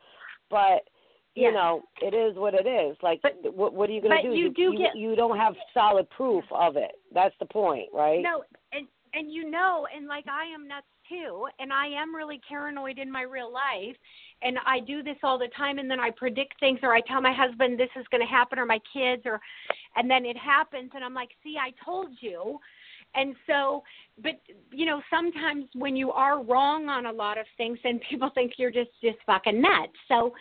but 0.49 0.83
you 1.35 1.43
Yeah. 1.43 1.51
know 1.51 1.83
it 2.01 2.13
is 2.13 2.35
what 2.37 2.53
it 2.53 2.65
is. 2.67 2.95
Like, 3.01 3.21
what, 3.43 3.73
what 3.73 3.89
are 3.89 3.93
you 3.93 4.01
going 4.01 4.15
to 4.21 4.29
do? 4.29 4.35
you 4.35 4.49
do 4.49 4.61
you, 4.71 4.77
get- 4.77 4.95
you 4.95 5.15
don't 5.15 5.37
have 5.37 5.55
solid 5.73 6.09
proof 6.09 6.43
of 6.51 6.77
it. 6.77 6.95
That's 7.11 7.35
the 7.39 7.45
point, 7.45 7.89
right? 7.93 8.21
No, 8.21 8.43
and 8.71 8.87
and 9.15 9.31
you 9.31 9.49
know, 9.49 9.87
and 9.95 10.07
like 10.07 10.25
I 10.27 10.45
am 10.53 10.67
nuts 10.67 10.85
too, 11.09 11.47
and 11.59 11.71
I 11.71 11.87
am 11.87 12.13
really 12.13 12.41
paranoid 12.47 12.99
in 12.99 13.11
my 13.11 13.21
real 13.21 13.51
life, 13.51 13.95
and 14.41 14.57
I 14.65 14.79
do 14.81 15.01
this 15.01 15.17
all 15.23 15.39
the 15.39 15.49
time, 15.55 15.79
and 15.79 15.89
then 15.89 15.99
I 15.99 16.11
predict 16.11 16.59
things, 16.59 16.79
or 16.83 16.93
I 16.93 17.01
tell 17.01 17.21
my 17.21 17.33
husband 17.33 17.79
this 17.79 17.89
is 17.95 18.05
going 18.11 18.21
to 18.21 18.27
happen, 18.27 18.59
or 18.59 18.65
my 18.65 18.79
kids, 18.93 19.23
or, 19.25 19.39
and 19.95 20.09
then 20.09 20.25
it 20.25 20.37
happens, 20.37 20.91
and 20.93 21.03
I'm 21.03 21.13
like, 21.13 21.29
see, 21.43 21.55
I 21.59 21.71
told 21.83 22.09
you. 22.19 22.59
And 23.15 23.35
so, 23.47 23.83
but 24.21 24.33
you 24.71 24.85
know, 24.85 25.01
sometimes 25.09 25.65
when 25.73 25.95
you 25.95 26.11
are 26.11 26.43
wrong 26.43 26.89
on 26.89 27.05
a 27.05 27.11
lot 27.11 27.37
of 27.37 27.45
things, 27.55 27.79
then 27.83 27.99
people 28.09 28.29
think 28.35 28.53
you're 28.57 28.71
just 28.71 28.91
just 29.01 29.17
fucking 29.25 29.61
nuts. 29.61 29.93
So, 30.07 30.33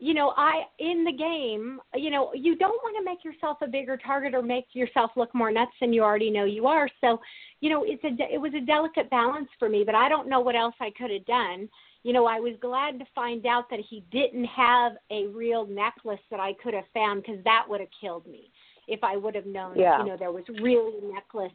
you 0.00 0.14
know, 0.14 0.32
I 0.36 0.62
in 0.78 1.04
the 1.04 1.12
game, 1.12 1.78
you 1.94 2.10
know, 2.10 2.32
you 2.34 2.56
don't 2.56 2.80
want 2.82 2.96
to 2.98 3.04
make 3.04 3.22
yourself 3.22 3.58
a 3.62 3.68
bigger 3.68 3.98
target 3.98 4.34
or 4.34 4.42
make 4.42 4.64
yourself 4.72 5.10
look 5.14 5.32
more 5.34 5.52
nuts 5.52 5.72
than 5.78 5.92
you 5.92 6.02
already 6.02 6.30
know 6.30 6.46
you 6.46 6.66
are. 6.66 6.88
So, 7.02 7.20
you 7.60 7.68
know, 7.68 7.84
it's 7.86 8.02
a 8.04 8.32
it 8.32 8.40
was 8.40 8.52
a 8.54 8.64
delicate 8.64 9.10
balance 9.10 9.48
for 9.58 9.68
me, 9.68 9.84
but 9.84 9.94
I 9.94 10.08
don't 10.08 10.28
know 10.28 10.40
what 10.40 10.56
else 10.56 10.74
I 10.80 10.90
could 10.96 11.10
have 11.10 11.26
done. 11.26 11.68
You 12.02 12.14
know, 12.14 12.24
I 12.24 12.40
was 12.40 12.54
glad 12.62 12.98
to 12.98 13.04
find 13.14 13.44
out 13.44 13.68
that 13.68 13.80
he 13.90 14.02
didn't 14.10 14.46
have 14.46 14.92
a 15.10 15.26
real 15.26 15.66
necklace 15.66 16.20
that 16.30 16.40
I 16.40 16.54
could 16.62 16.72
have 16.72 16.84
found 16.94 17.22
because 17.22 17.44
that 17.44 17.66
would 17.68 17.80
have 17.80 17.90
killed 18.00 18.26
me 18.26 18.50
if 18.88 19.04
I 19.04 19.18
would 19.18 19.34
have 19.34 19.46
known. 19.46 19.78
Yeah. 19.78 19.98
You 19.98 20.06
know, 20.08 20.16
there 20.18 20.32
was 20.32 20.44
really 20.62 21.06
a 21.06 21.12
necklace 21.12 21.52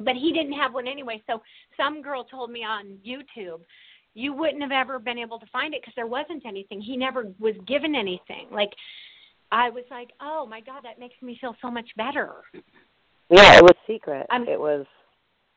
but 0.00 0.14
he 0.14 0.32
didn't 0.32 0.52
have 0.52 0.74
one 0.74 0.86
anyway. 0.86 1.20
So 1.26 1.42
some 1.76 2.02
girl 2.02 2.24
told 2.24 2.50
me 2.50 2.62
on 2.62 2.98
YouTube, 3.04 3.60
you 4.18 4.32
wouldn't 4.32 4.62
have 4.62 4.72
ever 4.72 4.98
been 4.98 5.18
able 5.18 5.38
to 5.38 5.46
find 5.46 5.74
it 5.74 5.80
because 5.80 5.94
there 5.94 6.06
wasn't 6.06 6.44
anything. 6.44 6.80
He 6.80 6.96
never 6.96 7.32
was 7.38 7.54
given 7.66 7.94
anything. 7.94 8.48
Like 8.50 8.70
I 9.52 9.70
was 9.70 9.84
like, 9.90 10.10
oh 10.20 10.44
my 10.46 10.60
god, 10.60 10.82
that 10.82 10.98
makes 10.98 11.14
me 11.22 11.38
feel 11.40 11.54
so 11.62 11.70
much 11.70 11.88
better. 11.96 12.32
Yeah, 13.30 13.58
it 13.58 13.62
was 13.62 13.76
secret. 13.86 14.26
I'm- 14.30 14.48
it 14.48 14.58
was. 14.58 14.86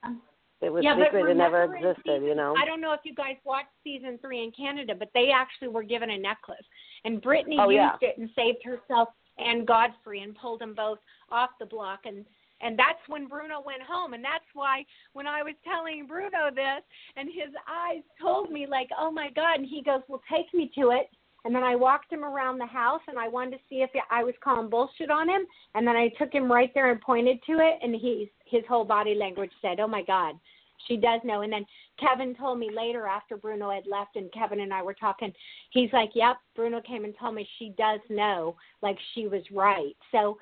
Um, 0.03 0.21
It 0.61 0.71
was 0.71 0.83
yeah, 0.83 0.95
secret. 0.95 1.27
It 1.29 1.37
never 1.37 1.63
existed. 1.63 2.03
season- 2.05 2.23
you 2.23 2.35
know. 2.35 2.53
I 2.55 2.65
don't 2.65 2.81
know 2.81 2.93
if 2.93 2.99
you 3.03 3.15
guys 3.15 3.35
watched 3.43 3.73
season 3.83 4.19
three 4.19 4.43
in 4.43 4.51
Canada, 4.51 4.93
but 4.93 5.09
they 5.13 5.31
actually 5.31 5.69
were 5.69 5.81
given 5.83 6.11
a 6.11 6.17
necklace, 6.17 6.65
and 7.03 7.21
Brittnee 7.21 7.57
Oh, 7.59 7.69
used 7.69 8.01
yeah. 8.01 8.09
it 8.09 8.17
and 8.19 8.29
saved 8.35 8.63
herself 8.63 9.09
and 9.39 9.65
Godfrey 9.65 10.21
and 10.21 10.35
pulled 10.35 10.59
them 10.61 10.75
both 10.75 10.99
off 11.31 11.49
the 11.59 11.65
block 11.65 12.01
and. 12.05 12.25
And 12.61 12.77
that's 12.77 12.99
when 13.07 13.27
Bruno 13.27 13.61
went 13.65 13.81
home, 13.81 14.13
and 14.13 14.23
that's 14.23 14.45
why 14.53 14.85
when 15.13 15.27
I 15.27 15.41
was 15.41 15.55
telling 15.63 16.05
Bruno 16.05 16.51
this, 16.53 16.83
and 17.15 17.27
his 17.27 17.53
eyes 17.67 18.03
told 18.21 18.51
me 18.51 18.67
like, 18.67 18.89
"Oh 18.97 19.11
my 19.11 19.29
God!" 19.31 19.59
and 19.59 19.67
he 19.67 19.81
goes, 19.81 20.01
"Well, 20.07 20.21
take 20.29 20.53
me 20.53 20.71
to 20.75 20.91
it." 20.91 21.09
And 21.43 21.55
then 21.55 21.63
I 21.63 21.75
walked 21.75 22.13
him 22.13 22.23
around 22.23 22.59
the 22.59 22.67
house, 22.67 23.01
and 23.07 23.17
I 23.17 23.27
wanted 23.27 23.57
to 23.57 23.63
see 23.67 23.81
if 23.81 23.89
I 24.11 24.23
was 24.23 24.35
calling 24.43 24.69
bullshit 24.69 25.09
on 25.09 25.27
him. 25.27 25.47
And 25.73 25.87
then 25.87 25.95
I 25.95 26.09
took 26.09 26.31
him 26.31 26.51
right 26.51 26.71
there 26.75 26.91
and 26.91 27.01
pointed 27.01 27.39
to 27.47 27.53
it, 27.53 27.79
and 27.81 27.95
he 27.95 28.31
his 28.45 28.63
whole 28.67 28.85
body 28.85 29.15
language 29.15 29.51
said, 29.61 29.79
"Oh 29.79 29.87
my 29.87 30.03
God, 30.03 30.39
she 30.87 30.97
does 30.97 31.19
know." 31.23 31.41
And 31.41 31.51
then 31.51 31.65
Kevin 31.97 32.35
told 32.35 32.59
me 32.59 32.69
later 32.69 33.07
after 33.07 33.37
Bruno 33.37 33.71
had 33.71 33.87
left, 33.87 34.17
and 34.17 34.31
Kevin 34.31 34.59
and 34.59 34.73
I 34.73 34.83
were 34.83 34.93
talking. 34.93 35.33
He's 35.71 35.91
like, 35.93 36.11
"Yep." 36.13 36.37
Bruno 36.55 36.79
came 36.81 37.05
and 37.05 37.17
told 37.17 37.33
me 37.33 37.49
she 37.57 37.69
does 37.69 38.01
know, 38.09 38.55
like 38.83 38.99
she 39.13 39.27
was 39.27 39.41
right. 39.51 39.95
So, 40.11 40.37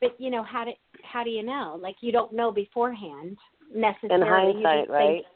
but 0.00 0.14
you 0.18 0.30
know 0.30 0.42
how 0.42 0.64
do 0.64 0.72
how 1.02 1.24
do 1.24 1.30
you 1.30 1.42
know? 1.42 1.78
Like 1.80 1.96
you 2.00 2.12
don't 2.12 2.32
know 2.32 2.50
beforehand 2.50 3.36
In 3.74 3.80
necessarily. 3.80 4.58
You 4.60 4.66
hindsight, 4.66 4.90
right? 4.90 5.22
Think, 5.22 5.26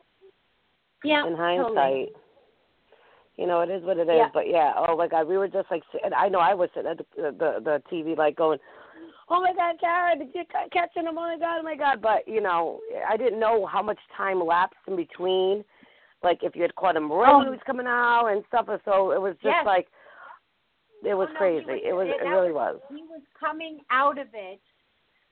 yeah. 1.04 1.26
In 1.26 1.36
totally. 1.36 1.56
hindsight. 1.56 2.08
You 3.36 3.46
know, 3.46 3.60
it 3.62 3.70
is 3.70 3.82
what 3.84 3.96
it 3.96 4.02
is. 4.02 4.16
Yeah. 4.16 4.28
But 4.34 4.48
yeah, 4.48 4.72
oh 4.76 4.96
my 4.96 5.08
God, 5.08 5.26
we 5.26 5.38
were 5.38 5.48
just 5.48 5.70
like, 5.70 5.82
and 6.04 6.12
I 6.12 6.28
know 6.28 6.40
I 6.40 6.52
was 6.52 6.68
sitting 6.74 6.90
at 6.90 6.98
the 6.98 7.04
the, 7.16 7.60
the 7.64 7.82
TV 7.90 8.16
like 8.16 8.36
going, 8.36 8.58
oh 9.30 9.40
my 9.40 9.54
God, 9.54 9.76
Karen, 9.80 10.18
did 10.18 10.28
you 10.34 10.42
ca- 10.52 10.68
catch 10.72 10.94
him? 10.94 11.06
Oh 11.08 11.12
my 11.12 11.38
God, 11.38 11.60
oh 11.60 11.62
my 11.62 11.76
God. 11.76 12.02
But 12.02 12.28
you 12.28 12.42
know, 12.42 12.80
I 13.08 13.16
didn't 13.16 13.40
know 13.40 13.64
how 13.64 13.82
much 13.82 13.98
time 14.16 14.44
lapsed 14.44 14.76
in 14.86 14.96
between. 14.96 15.64
Like 16.22 16.40
if 16.42 16.54
you 16.54 16.62
had 16.62 16.74
caught 16.74 16.96
him 16.96 17.10
right 17.10 17.34
when 17.34 17.46
he 17.46 17.50
was 17.50 17.60
coming 17.64 17.86
out 17.86 18.26
and 18.26 18.44
stuff, 18.48 18.66
so 18.84 19.12
it 19.12 19.20
was 19.20 19.32
just 19.42 19.46
Yes. 19.46 19.64
like, 19.64 19.88
it 21.05 21.14
was 21.14 21.28
Oh, 21.31 21.32
no, 21.35 21.39
crazy. 21.39 21.64
he 21.82 21.89
it 21.89 21.93
was, 21.94 22.06
it 22.09 22.24
really 22.24 22.52
was. 22.52 22.81
He 22.89 23.02
was 23.02 23.22
coming 23.39 23.81
out 23.90 24.18
of 24.18 24.28
it. 24.35 24.60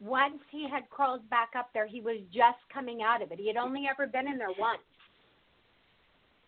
Once 0.00 0.38
he 0.50 0.68
had 0.68 0.88
crawled 0.90 1.28
back 1.28 1.50
up 1.56 1.70
there, 1.74 1.86
he 1.86 2.00
was 2.00 2.18
just 2.32 2.58
coming 2.72 3.02
out 3.02 3.20
of 3.22 3.32
it. 3.32 3.38
He 3.38 3.48
had 3.48 3.56
only 3.56 3.88
ever 3.90 4.06
been 4.06 4.28
in 4.28 4.38
there 4.38 4.52
once. 4.58 4.80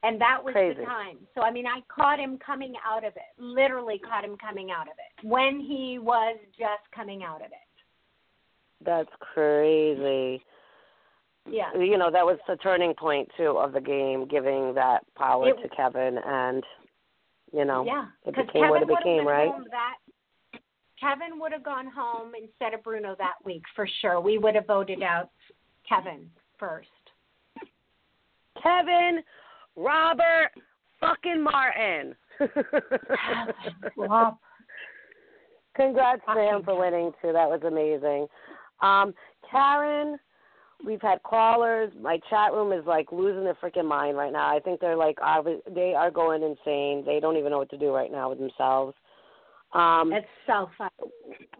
And 0.02 0.18
that 0.20 0.42
was 0.42 0.52
Crazy. 0.52 0.80
the 0.80 0.86
time. 0.86 1.18
So 1.34 1.42
I 1.42 1.50
mean 1.50 1.66
I 1.66 1.80
caught 1.94 2.18
him 2.18 2.38
coming 2.38 2.74
out 2.86 3.04
of 3.04 3.12
it. 3.16 3.22
Literally 3.38 3.98
caught 3.98 4.24
him 4.24 4.36
coming 4.38 4.70
out 4.70 4.86
of 4.86 4.94
it. 4.98 5.26
When 5.26 5.60
he 5.60 5.98
was 6.00 6.38
just 6.58 6.90
coming 6.94 7.22
out 7.22 7.40
of 7.40 7.48
it. 7.48 7.68
That's 8.84 9.10
crazy. 9.20 10.42
Yeah. 11.50 11.74
You 11.74 11.98
know, 11.98 12.10
that 12.10 12.24
was 12.24 12.38
the 12.48 12.56
turning 12.56 12.94
point 12.94 13.28
too 13.36 13.58
of 13.58 13.72
the 13.72 13.80
game, 13.80 14.26
giving 14.26 14.72
that 14.74 15.00
power 15.16 15.48
It- 15.48 15.60
to 15.62 15.68
Kevin, 15.70 16.18
and 16.24 16.64
you 17.52 17.64
know, 17.64 17.84
yeah. 17.84 18.06
it 18.24 18.34
became 18.34 18.46
Kevin 18.46 18.70
what 18.70 18.82
it 18.82 18.88
would 18.88 18.96
have 18.96 19.04
became, 19.04 19.26
right? 19.26 19.50
That 19.70 19.94
Kevin 21.00 21.40
would 21.40 21.52
have 21.52 21.64
gone 21.64 21.86
home 21.86 22.32
instead 22.40 22.74
of 22.74 22.82
Bruno 22.82 23.14
that 23.18 23.34
week 23.44 23.62
for 23.74 23.88
sure. 24.00 24.20
We 24.20 24.38
would 24.38 24.54
have 24.54 24.66
voted 24.66 25.02
out 25.02 25.30
Kevin 25.88 26.28
first. 26.58 26.88
Kevin, 28.62 29.20
Robert, 29.76 30.50
fucking 31.00 31.42
Martin. 31.42 32.14
Congrats 35.76 36.22
to 36.34 36.40
him 36.40 36.62
for 36.64 36.78
winning 36.78 37.12
too. 37.22 37.32
That 37.32 37.48
was 37.48 37.62
amazing. 37.66 38.26
Um, 38.82 39.14
Karen, 39.50 40.18
we've 40.84 41.02
had 41.02 41.22
callers. 41.22 41.92
My 42.00 42.18
chat 42.28 42.52
room 42.52 42.72
is 42.72 42.84
like 42.86 43.12
losing 43.12 43.44
their 43.44 43.54
freaking 43.54 43.86
mind 43.88 44.16
right 44.16 44.32
now. 44.32 44.54
I 44.54 44.60
think 44.60 44.80
they're 44.80 44.96
like 44.96 45.18
they 45.74 45.94
are 45.94 46.10
going 46.10 46.42
insane. 46.42 47.04
They 47.04 47.18
don't 47.20 47.36
even 47.36 47.50
know 47.50 47.58
what 47.58 47.70
to 47.70 47.78
do 47.78 47.94
right 47.94 48.10
now 48.10 48.30
with 48.30 48.38
themselves. 48.38 48.94
Um, 49.72 50.12
It's 50.12 50.26
so 50.46 50.68
fun. 50.76 50.90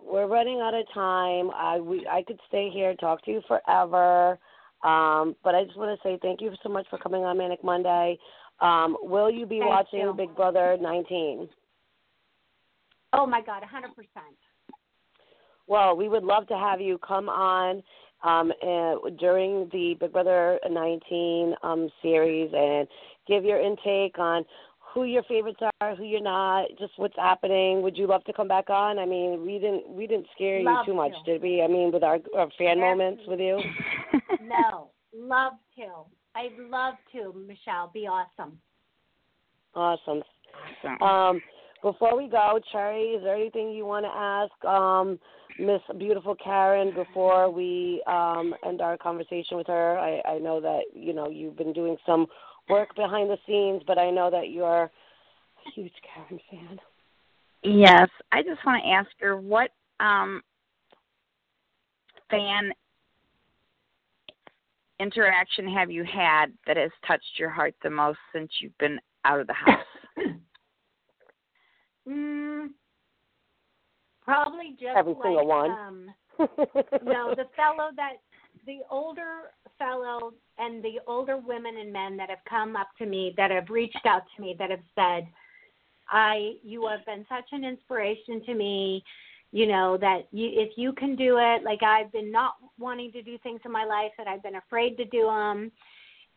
we're 0.05 0.27
running 0.27 0.61
out 0.61 0.75
of 0.75 0.85
time. 0.93 1.51
I 1.55 1.79
we 1.79 2.07
I 2.11 2.23
could 2.23 2.41
stay 2.49 2.71
here 2.73 2.91
and 2.91 2.99
talk 2.99 3.25
to 3.25 3.31
you 3.31 3.43
forever. 3.47 4.39
Um, 4.83 5.37
but 5.45 5.55
I 5.55 5.65
just 5.65 5.77
want 5.77 5.99
to 5.99 6.09
say 6.09 6.19
thank 6.23 6.41
you 6.41 6.51
so 6.63 6.71
much 6.71 6.87
for 6.89 6.99
coming 6.99 7.23
on 7.23 7.37
Manic 7.39 7.63
Monday. 7.63 8.19
Um, 8.61 8.97
will 9.03 9.31
you 9.31 9.47
be 9.47 9.59
Thank 9.59 9.71
watching 9.71 10.01
you. 10.01 10.15
Big 10.17 10.35
Brother 10.35 10.77
19? 10.81 11.49
Oh 13.13 13.27
my 13.27 13.43
God, 13.43 13.63
a 13.63 13.67
hundred 13.67 13.95
percent. 13.95 14.37
Well, 15.67 15.97
we 15.97 16.09
would 16.09 16.25
love 16.25 16.47
to 16.49 16.57
have 16.57 16.81
you 16.81 16.99
come 16.99 17.29
on 17.29 17.83
um, 18.23 18.53
uh, 18.63 18.97
during 19.19 19.69
the 19.73 19.97
Big 19.99 20.13
Brother 20.13 20.59
19 20.69 21.55
um, 21.63 21.89
series 22.03 22.51
and 22.55 22.87
give 23.27 23.45
your 23.45 23.61
intake 23.61 24.19
on 24.19 24.45
who 24.93 25.05
your 25.05 25.23
favorites 25.25 25.61
are, 25.81 25.95
who 25.95 26.05
you're 26.05 26.21
not, 26.21 26.67
just 26.79 26.93
what's 26.97 27.17
happening. 27.17 27.83
Would 27.83 27.97
you 27.97 28.07
love 28.07 28.25
to 28.25 28.33
come 28.33 28.49
back 28.49 28.71
on? 28.71 28.99
I 28.99 29.07
mean, 29.07 29.45
we 29.47 29.59
didn't 29.59 29.89
we 29.89 30.07
didn't 30.07 30.27
scare 30.35 30.63
Love 30.63 30.85
you 30.87 30.93
too 30.93 30.97
much, 30.97 31.13
to. 31.25 31.33
did 31.33 31.43
we? 31.43 31.63
I 31.63 31.69
mean, 31.69 31.93
with 31.93 32.03
our, 32.03 32.19
our 32.37 32.49
fan 32.59 32.81
moments 32.81 33.23
with 33.27 33.41
you. 33.41 33.61
No, 34.43 34.91
love 35.15 35.53
to. 35.77 35.87
I'd 36.35 36.59
love 36.59 36.95
to, 37.13 37.33
Michelle. 37.47 37.91
Be 37.93 38.07
awesome. 38.07 38.59
Awesome. 39.75 40.23
Awesome. 40.83 41.03
Um, 41.03 41.41
before 41.83 42.17
we 42.17 42.29
go, 42.29 42.59
Cherry, 42.73 43.03
is 43.13 43.23
there 43.23 43.37
anything 43.37 43.71
you 43.71 43.87
want 43.87 44.05
to 44.05 44.11
ask 44.11 44.65
um, 44.65 45.19
Miss 45.61 45.81
Beautiful 45.99 46.35
Karen 46.35 46.93
before 46.95 47.51
we 47.51 48.03
um, 48.07 48.55
end 48.65 48.81
our 48.81 48.97
conversation 48.97 49.57
with 49.57 49.67
her? 49.67 49.99
I, 49.99 50.21
I 50.29 50.39
know 50.39 50.61
that 50.61 50.81
you 50.95 51.13
know 51.13 51.29
you've 51.29 51.57
been 51.57 51.73
doing 51.73 51.97
some 52.07 52.27
work 52.69 52.95
behind 52.97 53.31
the 53.31 53.37
scenes, 53.47 53.83
but 53.87 53.99
I 53.99 54.11
know 54.11 54.31
that 54.31 54.51
you're 54.51 54.85
a 54.85 54.91
huge 55.75 55.93
Karen 56.15 56.41
fan. 56.51 56.81
Yes, 57.63 58.09
I 58.33 58.43
just 58.43 58.65
want 58.65 58.83
to 58.83 58.91
ask 58.91 59.11
her 59.21 59.37
what 59.37 59.71
um 60.01 60.43
fan 62.31 62.73
interaction 64.99 65.69
have 65.69 65.91
you 65.91 66.05
had 66.05 66.47
that 66.67 66.77
has 66.77 66.91
touched 67.07 67.39
your 67.39 67.51
heart 67.51 67.75
the 67.83 67.91
most 67.91 68.19
since 68.33 68.51
you've 68.61 68.77
been 68.79 68.99
out 69.25 69.41
of 69.41 69.47
the 69.47 69.55
house? 69.55 69.85
Mm, 72.09 72.69
probably 74.31 74.71
just 74.79 74.97
Every 74.97 75.15
like 75.15 75.23
single 75.23 75.47
one. 75.47 75.71
um 75.71 76.15
no, 77.05 77.35
the 77.35 77.47
fellow 77.57 77.91
that 77.97 78.15
the 78.67 78.79
older 78.91 79.53
fellow 79.79 80.33
and 80.59 80.83
the 80.83 80.99
older 81.07 81.37
women 81.37 81.77
and 81.79 81.93
men 81.93 82.17
that 82.17 82.31
have 82.31 82.45
come 82.49 82.77
up 82.77 82.89
to 82.99 83.07
me 83.07 83.35
that 83.37 83.51
have 83.51 83.69
reached 83.71 84.07
out 84.07 84.23
to 84.37 84.43
me 84.43 84.57
that 84.59 84.71
have 84.71 84.81
said, 84.95 85.29
I 86.11 86.55
you 86.63 86.87
have 86.89 87.05
been 87.07 87.27
such 87.29 87.49
an 87.53 87.65
inspiration 87.65 88.43
to 88.47 88.55
me, 88.55 89.05
you 89.53 89.67
know, 89.67 89.97
that 89.99 90.29
you 90.33 90.49
if 90.53 90.71
you 90.77 90.93
can 90.93 91.17
do 91.17 91.39
it, 91.39 91.63
like 91.63 91.83
I've 91.83 92.13
been 92.13 92.33
not 92.33 92.55
wanting 92.79 93.13
to 93.13 93.23
do 93.23 93.39
things 93.39 93.61
in 93.65 93.73
my 93.73 93.85
life 93.85 94.13
that 94.19 94.27
I've 94.27 94.43
been 94.43 94.57
afraid 94.57 94.97
to 94.97 95.05
do 95.07 95.27
them 95.27 95.73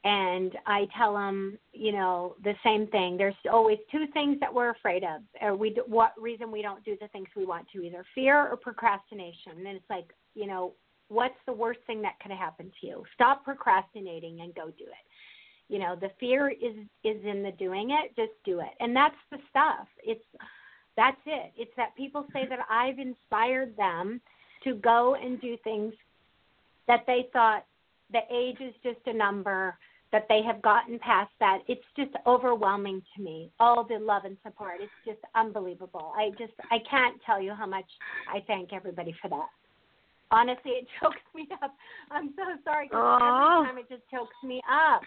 and 0.03 0.57
I 0.65 0.87
tell 0.97 1.13
them, 1.13 1.57
you 1.71 1.93
know, 1.93 2.35
the 2.43 2.53
same 2.63 2.87
thing. 2.87 3.15
There's 3.15 3.35
always 3.51 3.77
two 3.89 4.05
things 4.13 4.37
that 4.41 4.53
we're 4.53 4.71
afraid 4.71 5.03
of, 5.03 5.21
or 5.41 5.55
we 5.55 5.77
what 5.87 6.13
reason 6.19 6.51
we 6.51 6.61
don't 6.61 6.83
do 6.83 6.97
the 6.99 7.07
things 7.09 7.27
we 7.35 7.45
want 7.45 7.67
to, 7.73 7.81
either 7.83 8.05
fear 8.13 8.47
or 8.49 8.57
procrastination. 8.57 9.53
And 9.57 9.67
it's 9.67 9.89
like, 9.89 10.09
you 10.35 10.45
know, 10.45 10.73
what's 11.07 11.37
the 11.45 11.53
worst 11.53 11.79
thing 11.87 12.01
that 12.01 12.19
could 12.21 12.31
happen 12.31 12.71
to 12.81 12.87
you? 12.87 13.03
Stop 13.13 13.45
procrastinating 13.45 14.41
and 14.41 14.53
go 14.53 14.65
do 14.77 14.83
it. 14.83 15.69
You 15.69 15.79
know, 15.79 15.95
the 15.95 16.11
fear 16.19 16.49
is 16.49 16.75
is 17.05 17.23
in 17.23 17.41
the 17.41 17.53
doing 17.57 17.91
it. 17.91 18.13
Just 18.17 18.33
do 18.43 18.59
it, 18.59 18.71
and 18.81 18.93
that's 18.93 19.15
the 19.31 19.37
stuff. 19.49 19.87
It's 20.03 20.25
that's 20.97 21.17
it. 21.25 21.53
It's 21.55 21.71
that 21.77 21.95
people 21.95 22.25
say 22.33 22.45
that 22.47 22.59
I've 22.69 22.99
inspired 22.99 23.75
them 23.77 24.19
to 24.65 24.75
go 24.75 25.15
and 25.15 25.39
do 25.39 25.57
things 25.63 25.93
that 26.87 27.05
they 27.07 27.29
thought 27.31 27.65
the 28.11 28.19
age 28.29 28.57
is 28.59 28.73
just 28.83 28.99
a 29.07 29.13
number 29.13 29.77
that 30.13 30.27
they 30.29 30.41
have 30.45 30.61
gotten 30.61 30.97
past 30.99 31.31
that. 31.39 31.59
It's 31.67 31.83
just 31.97 32.11
overwhelming 32.25 33.01
to 33.15 33.21
me. 33.21 33.51
All 33.59 33.83
the 33.83 33.97
love 33.97 34.23
and 34.23 34.37
support. 34.43 34.75
It's 34.79 34.91
just 35.05 35.19
unbelievable. 35.35 36.13
I 36.15 36.29
just 36.37 36.53
I 36.71 36.77
can't 36.89 37.19
tell 37.25 37.41
you 37.41 37.53
how 37.53 37.65
much 37.65 37.89
I 38.33 38.39
thank 38.47 38.71
everybody 38.71 39.13
for 39.21 39.27
that. 39.29 39.49
Honestly, 40.31 40.71
it 40.71 40.87
chokes 41.01 41.17
me 41.35 41.47
up. 41.61 41.73
I'm 42.11 42.33
so 42.37 42.43
sorry 42.63 42.87
because 42.87 43.21
every 43.21 43.67
time 43.67 43.77
it 43.79 43.89
just 43.89 44.09
chokes 44.09 44.35
me 44.43 44.61
up. 44.71 45.01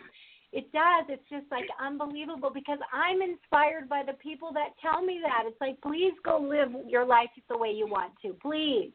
It 0.52 0.72
does. 0.72 1.06
It's 1.08 1.28
just 1.30 1.46
like 1.50 1.66
unbelievable 1.80 2.50
because 2.52 2.78
I'm 2.92 3.22
inspired 3.22 3.88
by 3.88 4.02
the 4.04 4.14
people 4.14 4.52
that 4.54 4.70
tell 4.82 5.02
me 5.02 5.20
that. 5.22 5.44
It's 5.46 5.60
like, 5.60 5.80
please 5.82 6.14
go 6.24 6.38
live 6.38 6.68
your 6.88 7.04
life 7.04 7.28
the 7.48 7.58
way 7.58 7.70
you 7.70 7.86
want 7.86 8.12
to. 8.22 8.34
Please. 8.42 8.90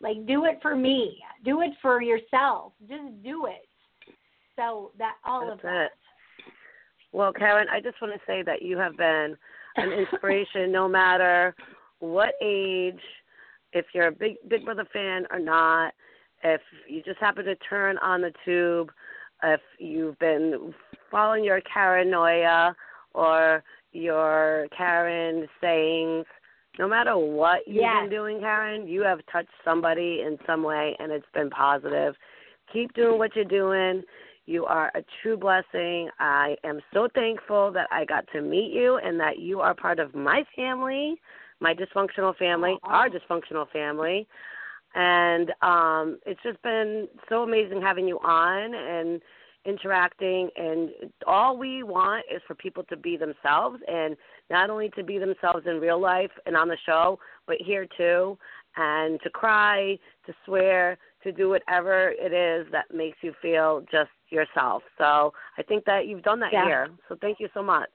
Like, 0.00 0.26
do 0.26 0.46
it 0.46 0.58
for 0.62 0.74
me. 0.74 1.18
Do 1.44 1.60
it 1.60 1.72
for 1.82 2.02
yourself. 2.02 2.72
Just 2.88 3.22
do 3.22 3.46
it. 3.46 3.68
So 4.60 4.92
that 4.98 5.14
all 5.24 5.46
That's 5.46 5.52
of 5.54 5.62
that. 5.62 5.84
it. 5.84 5.90
Well, 7.12 7.32
Karen, 7.32 7.66
I 7.72 7.80
just 7.80 8.00
want 8.00 8.14
to 8.14 8.20
say 8.26 8.42
that 8.42 8.62
you 8.62 8.76
have 8.76 8.96
been 8.96 9.36
an 9.76 9.92
inspiration 10.12 10.70
no 10.70 10.86
matter 10.86 11.54
what 12.00 12.34
age, 12.42 13.00
if 13.72 13.86
you're 13.94 14.08
a 14.08 14.12
big 14.12 14.36
Big 14.48 14.64
Brother 14.64 14.86
fan 14.92 15.26
or 15.30 15.38
not, 15.38 15.94
if 16.42 16.60
you 16.88 17.02
just 17.02 17.18
happen 17.18 17.44
to 17.44 17.54
turn 17.56 17.98
on 17.98 18.20
the 18.20 18.32
tube, 18.44 18.90
if 19.42 19.60
you've 19.78 20.18
been 20.18 20.74
following 21.10 21.44
your 21.44 21.60
paranoia 21.72 22.74
or 23.14 23.62
your 23.92 24.66
Karen 24.76 25.46
sayings, 25.60 26.26
no 26.78 26.88
matter 26.88 27.16
what 27.16 27.66
you've 27.66 27.76
Yes. 27.76 28.02
been 28.02 28.10
doing, 28.10 28.40
Karen, 28.40 28.86
you 28.86 29.02
have 29.02 29.20
touched 29.32 29.50
somebody 29.64 30.22
in 30.22 30.38
some 30.46 30.62
way 30.62 30.96
and 30.98 31.10
it's 31.10 31.26
been 31.34 31.50
positive. 31.50 32.14
Keep 32.72 32.94
doing 32.94 33.18
what 33.18 33.34
you're 33.34 33.44
doing. 33.44 34.02
You 34.50 34.66
are 34.66 34.90
a 34.96 35.04
true 35.22 35.36
blessing. 35.36 36.10
I 36.18 36.56
am 36.64 36.80
so 36.92 37.06
thankful 37.14 37.70
that 37.70 37.86
I 37.92 38.04
got 38.04 38.24
to 38.32 38.42
meet 38.42 38.72
you 38.72 38.96
and 38.96 39.20
that 39.20 39.38
you 39.38 39.60
are 39.60 39.76
part 39.76 40.00
of 40.00 40.12
my 40.12 40.42
family, 40.56 41.20
my 41.60 41.72
dysfunctional 41.72 42.36
family, 42.36 42.76
our 42.82 43.08
dysfunctional 43.08 43.70
family. 43.70 44.26
And 44.96 45.52
um 45.62 46.18
it's 46.26 46.42
just 46.42 46.60
been 46.62 47.06
so 47.28 47.44
amazing 47.44 47.80
having 47.80 48.08
you 48.08 48.18
on 48.24 48.74
and 48.74 49.22
interacting 49.64 50.50
and 50.56 50.90
all 51.28 51.56
we 51.56 51.84
want 51.84 52.24
is 52.34 52.42
for 52.48 52.56
people 52.56 52.82
to 52.84 52.96
be 52.96 53.16
themselves 53.16 53.78
and 53.86 54.16
not 54.50 54.68
only 54.68 54.88
to 54.96 55.04
be 55.04 55.18
themselves 55.18 55.64
in 55.66 55.78
real 55.78 56.00
life 56.00 56.30
and 56.46 56.56
on 56.56 56.66
the 56.66 56.78
show, 56.84 57.20
but 57.46 57.58
here 57.60 57.86
too 57.96 58.36
and 58.76 59.20
to 59.22 59.30
cry, 59.30 59.96
to 60.26 60.34
swear, 60.44 60.98
to 61.22 61.32
do 61.32 61.48
whatever 61.48 62.10
it 62.18 62.32
is 62.32 62.70
that 62.72 62.86
makes 62.94 63.18
you 63.22 63.32
feel 63.42 63.84
just 63.90 64.10
yourself. 64.30 64.82
So 64.98 65.32
I 65.58 65.62
think 65.62 65.84
that 65.84 66.06
you've 66.06 66.22
done 66.22 66.40
that 66.40 66.52
Yeah. 66.52 66.64
here. 66.64 66.88
So 67.08 67.16
thank 67.20 67.40
you 67.40 67.48
so 67.54 67.62
much. 67.62 67.90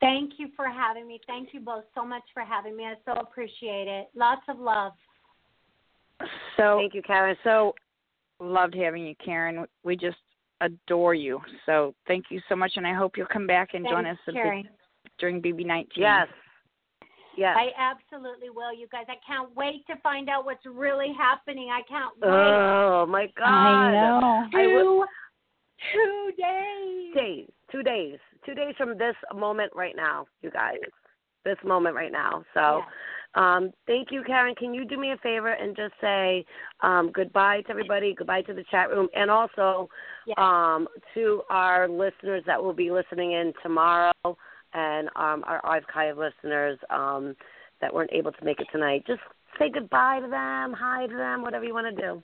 Thank 0.00 0.38
you 0.38 0.48
for 0.56 0.66
having 0.66 1.06
me. 1.06 1.20
Thank 1.26 1.52
you 1.52 1.60
both 1.60 1.84
so 1.94 2.04
much 2.04 2.22
for 2.32 2.42
having 2.42 2.74
me. 2.76 2.86
I 2.86 2.94
so 3.04 3.12
appreciate 3.20 3.86
it. 3.86 4.08
Lots 4.14 4.42
of 4.48 4.58
love. 4.58 4.92
So 6.56 6.78
Thank 6.78 6.94
you, 6.94 7.02
Karen. 7.02 7.36
So 7.44 7.74
loved 8.40 8.74
having 8.74 9.06
you, 9.06 9.14
Karen. 9.24 9.66
We 9.84 9.96
just 9.96 10.18
adore 10.60 11.14
you. 11.14 11.40
So 11.66 11.94
thank 12.06 12.26
you 12.30 12.40
so 12.48 12.56
much, 12.56 12.72
and 12.76 12.86
I 12.86 12.92
hope 12.94 13.16
you'll 13.16 13.26
come 13.26 13.46
back 13.46 13.74
and 13.74 13.86
join 13.86 14.06
us 14.06 14.16
Thanks, 14.26 14.28
a 14.28 14.32
big- 14.32 14.42
Carrie. 14.42 14.68
during 15.18 15.40
BB19. 15.42 15.86
Yes. 15.96 16.28
Yes. 17.40 17.56
I 17.58 17.68
absolutely 17.78 18.50
will, 18.50 18.74
you 18.74 18.86
guys. 18.92 19.06
I 19.08 19.16
can't 19.26 19.56
wait 19.56 19.86
to 19.86 19.96
find 20.02 20.28
out 20.28 20.44
what's 20.44 20.66
really 20.66 21.10
happening. 21.16 21.70
I 21.72 21.80
can't 21.88 22.12
wait. 22.20 22.28
Oh 22.30 23.06
my 23.08 23.28
God! 23.38 23.46
I 23.46 23.92
know. 23.92 24.44
I 24.54 24.62
two, 24.62 24.74
will- 24.74 25.06
two 25.94 26.32
days. 26.36 27.14
days, 27.14 27.48
two 27.72 27.82
days, 27.82 28.18
two 28.44 28.52
days 28.54 28.74
from 28.76 28.98
this 28.98 29.14
moment 29.34 29.72
right 29.74 29.96
now, 29.96 30.26
you 30.42 30.50
guys. 30.50 30.76
This 31.46 31.56
moment 31.64 31.96
right 31.96 32.12
now. 32.12 32.44
So, 32.52 32.82
um, 33.40 33.72
thank 33.86 34.08
you, 34.10 34.22
Karen. 34.26 34.54
Can 34.54 34.74
you 34.74 34.84
do 34.84 34.98
me 34.98 35.12
a 35.12 35.16
favor 35.22 35.52
and 35.52 35.74
just 35.74 35.94
say 35.98 36.44
um, 36.82 37.10
goodbye 37.14 37.62
to 37.62 37.70
everybody, 37.70 38.14
goodbye 38.14 38.42
to 38.42 38.52
the 38.52 38.64
chat 38.70 38.90
room, 38.90 39.08
and 39.16 39.30
also 39.30 39.88
Yes. 40.26 40.34
um, 40.36 40.86
to 41.14 41.40
our 41.48 41.88
listeners 41.88 42.42
that 42.46 42.62
will 42.62 42.74
be 42.74 42.90
listening 42.90 43.32
in 43.32 43.54
tomorrow, 43.62 44.12
and 44.74 45.08
um, 45.16 45.44
our 45.46 45.60
archive 45.64 46.16
listeners 46.16 46.78
um, 46.90 47.34
that 47.80 47.92
weren't 47.92 48.12
able 48.12 48.32
to 48.32 48.44
make 48.44 48.60
it 48.60 48.68
tonight. 48.72 49.04
Just 49.06 49.20
say 49.58 49.70
goodbye 49.72 50.20
to 50.20 50.28
them, 50.28 50.72
hi 50.72 51.06
to 51.06 51.16
them, 51.16 51.42
whatever 51.42 51.64
you 51.64 51.74
want 51.74 51.94
to 51.94 52.02
do. 52.02 52.22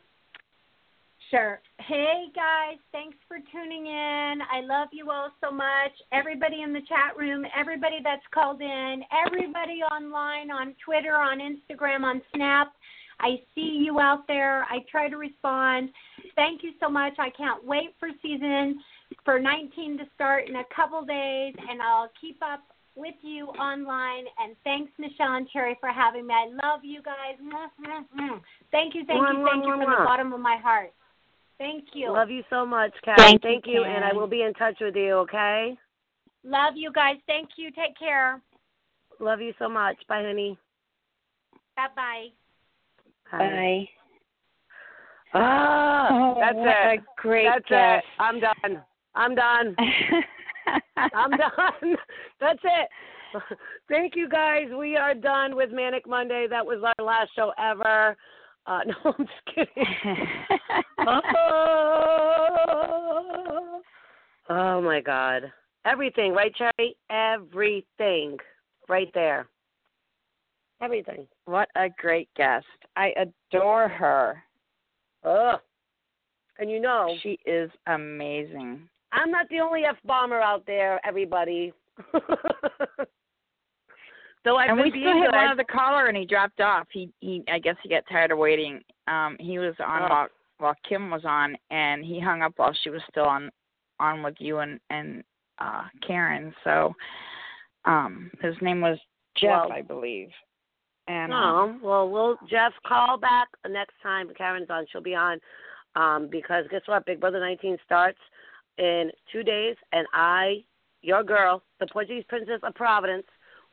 Sure. 1.30 1.60
Hey 1.78 2.26
guys, 2.36 2.78
thanks 2.92 3.16
for 3.26 3.38
tuning 3.50 3.86
in. 3.86 4.38
I 4.52 4.60
love 4.62 4.88
you 4.92 5.10
all 5.10 5.30
so 5.42 5.50
much. 5.50 5.90
Everybody 6.12 6.62
in 6.62 6.72
the 6.72 6.82
chat 6.88 7.16
room, 7.18 7.44
everybody 7.58 7.96
that's 8.04 8.22
called 8.32 8.60
in, 8.60 9.02
everybody 9.26 9.80
online 9.90 10.52
on 10.52 10.76
Twitter, 10.84 11.14
on 11.16 11.40
Instagram, 11.40 12.04
on 12.04 12.22
Snap. 12.34 12.72
I 13.18 13.40
see 13.54 13.82
you 13.84 13.98
out 13.98 14.28
there. 14.28 14.64
I 14.64 14.84
try 14.90 15.08
to 15.08 15.16
respond. 15.16 15.88
Thank 16.36 16.62
you 16.62 16.72
so 16.78 16.88
much. 16.88 17.14
I 17.18 17.30
can't 17.30 17.64
wait 17.64 17.94
for 17.98 18.08
season 18.22 18.78
for 19.24 19.38
19 19.38 19.98
to 19.98 20.04
start 20.14 20.48
in 20.48 20.56
a 20.56 20.64
couple 20.74 21.04
days, 21.04 21.54
and 21.68 21.80
I'll 21.82 22.10
keep 22.20 22.38
up 22.42 22.60
with 22.94 23.14
you 23.22 23.46
online. 23.46 24.24
And 24.42 24.56
thanks, 24.64 24.90
Michelle 24.98 25.34
and 25.34 25.48
Cherry, 25.50 25.76
for 25.80 25.90
having 25.90 26.26
me. 26.26 26.34
I 26.34 26.46
love 26.66 26.80
you 26.82 27.02
guys. 27.02 27.36
Thank 28.72 28.94
you, 28.94 29.04
thank 29.06 29.20
you, 29.20 29.44
thank 29.44 29.64
you 29.64 29.70
from 29.70 29.80
the 29.80 30.04
bottom 30.04 30.32
of 30.32 30.40
my 30.40 30.56
heart. 30.56 30.92
Thank 31.58 31.84
you. 31.94 32.12
Love 32.12 32.30
you 32.30 32.42
so 32.50 32.66
much, 32.66 32.92
Karen. 33.04 33.16
Thank 33.18 33.44
you, 33.44 33.50
Thank 33.50 33.66
you, 33.66 33.84
and 33.84 34.04
I 34.04 34.12
will 34.12 34.26
be 34.26 34.42
in 34.42 34.52
touch 34.54 34.76
with 34.80 34.94
you, 34.94 35.12
okay? 35.14 35.76
Love 36.44 36.74
you 36.76 36.92
guys. 36.92 37.16
Thank 37.26 37.50
you. 37.56 37.70
Take 37.72 37.98
care. 37.98 38.40
Love 39.20 39.40
you 39.40 39.52
so 39.58 39.68
much. 39.68 39.96
Bye, 40.08 40.22
honey. 40.22 40.58
Bye 41.76 41.86
bye. 41.96 42.26
Bye. 43.32 43.88
Ah, 45.34 46.08
Oh, 46.10 46.36
that's 46.38 46.56
what 46.56 46.68
it. 46.68 47.00
a 47.00 47.20
great 47.20 47.46
that's 47.46 47.68
guest. 47.68 48.04
it. 48.06 48.22
I'm 48.22 48.38
done. 48.40 48.82
I'm 49.16 49.34
done. 49.34 49.74
I'm 50.96 51.30
done. 51.30 51.96
That's 52.40 52.60
it. 52.62 52.88
Thank 53.88 54.14
you 54.14 54.28
guys. 54.28 54.66
We 54.78 54.96
are 54.96 55.14
done 55.14 55.56
with 55.56 55.70
Manic 55.72 56.06
Monday. 56.06 56.46
That 56.48 56.64
was 56.64 56.82
our 56.84 57.04
last 57.04 57.30
show 57.34 57.52
ever. 57.58 58.16
Uh, 58.66 58.80
no, 58.86 58.94
I'm 59.04 59.26
just 59.26 59.44
kidding. 59.54 59.84
oh, 62.68 63.80
oh 64.50 64.80
my 64.82 65.00
God. 65.00 65.50
Everything, 65.84 66.32
right, 66.32 66.54
Cherry? 66.54 66.96
Everything. 67.10 68.36
Right 68.88 69.10
there. 69.14 69.48
Everything. 70.82 71.26
what 71.46 71.68
a 71.76 71.88
great 71.96 72.28
guest. 72.36 72.66
I 72.96 73.12
adore 73.16 73.88
her. 73.88 74.42
Ugh. 75.24 75.58
And 76.58 76.70
you 76.70 76.80
know, 76.80 77.16
She 77.22 77.38
is 77.46 77.70
amazing. 77.86 78.88
I'm 79.12 79.30
not 79.30 79.48
the 79.48 79.60
only 79.60 79.84
F 79.84 79.96
bomber 80.04 80.40
out 80.40 80.64
there, 80.66 81.00
everybody. 81.06 81.72
Though 84.44 84.58
I've 84.58 84.70
and 84.70 84.80
we 84.80 84.90
still 84.90 85.20
had 85.20 85.32
one 85.32 85.48
other 85.48 85.64
caller, 85.64 86.06
and 86.06 86.16
he 86.16 86.24
dropped 86.24 86.60
off. 86.60 86.86
He, 86.92 87.10
he, 87.20 87.42
I 87.48 87.58
guess 87.58 87.74
he 87.82 87.88
got 87.88 88.04
tired 88.08 88.30
of 88.30 88.38
waiting. 88.38 88.80
Um, 89.08 89.36
he 89.40 89.58
was 89.58 89.74
on 89.84 90.02
Oh. 90.02 90.08
while 90.08 90.28
while 90.58 90.74
Kim 90.88 91.10
was 91.10 91.24
on, 91.24 91.56
and 91.70 92.04
he 92.04 92.18
hung 92.20 92.42
up 92.42 92.52
while 92.56 92.72
she 92.82 92.90
was 92.90 93.02
still 93.10 93.24
on 93.26 93.50
on 93.98 94.22
with 94.22 94.36
you 94.38 94.58
and 94.58 94.78
and 94.90 95.24
uh 95.58 95.84
Karen. 96.06 96.54
So, 96.62 96.94
um, 97.86 98.30
his 98.40 98.54
name 98.62 98.80
was 98.80 98.98
Jeff, 99.36 99.64
Well- 99.68 99.72
I 99.72 99.82
believe. 99.82 100.30
And 101.08 101.30
No, 101.30 101.36
um, 101.36 101.80
well, 101.82 102.08
we'll 102.08 102.36
Jeff 102.48 102.72
call 102.86 103.16
back 103.16 103.48
next 103.68 103.94
time 104.02 104.28
Karen's 104.36 104.70
on. 104.70 104.86
She'll 104.90 105.00
be 105.00 105.14
on, 105.14 105.40
um, 105.94 106.28
because 106.30 106.64
guess 106.68 106.80
what? 106.86 107.04
Big 107.06 107.20
Brother 107.20 107.38
19 107.38 107.78
starts 107.84 108.18
in 108.78 109.10
two 109.32 109.42
days, 109.42 109.76
and 109.92 110.06
I, 110.12 110.64
your 111.02 111.22
girl, 111.22 111.62
the 111.80 111.86
Portuguese 111.86 112.24
Princess 112.28 112.60
of 112.62 112.74
Providence, 112.74 113.26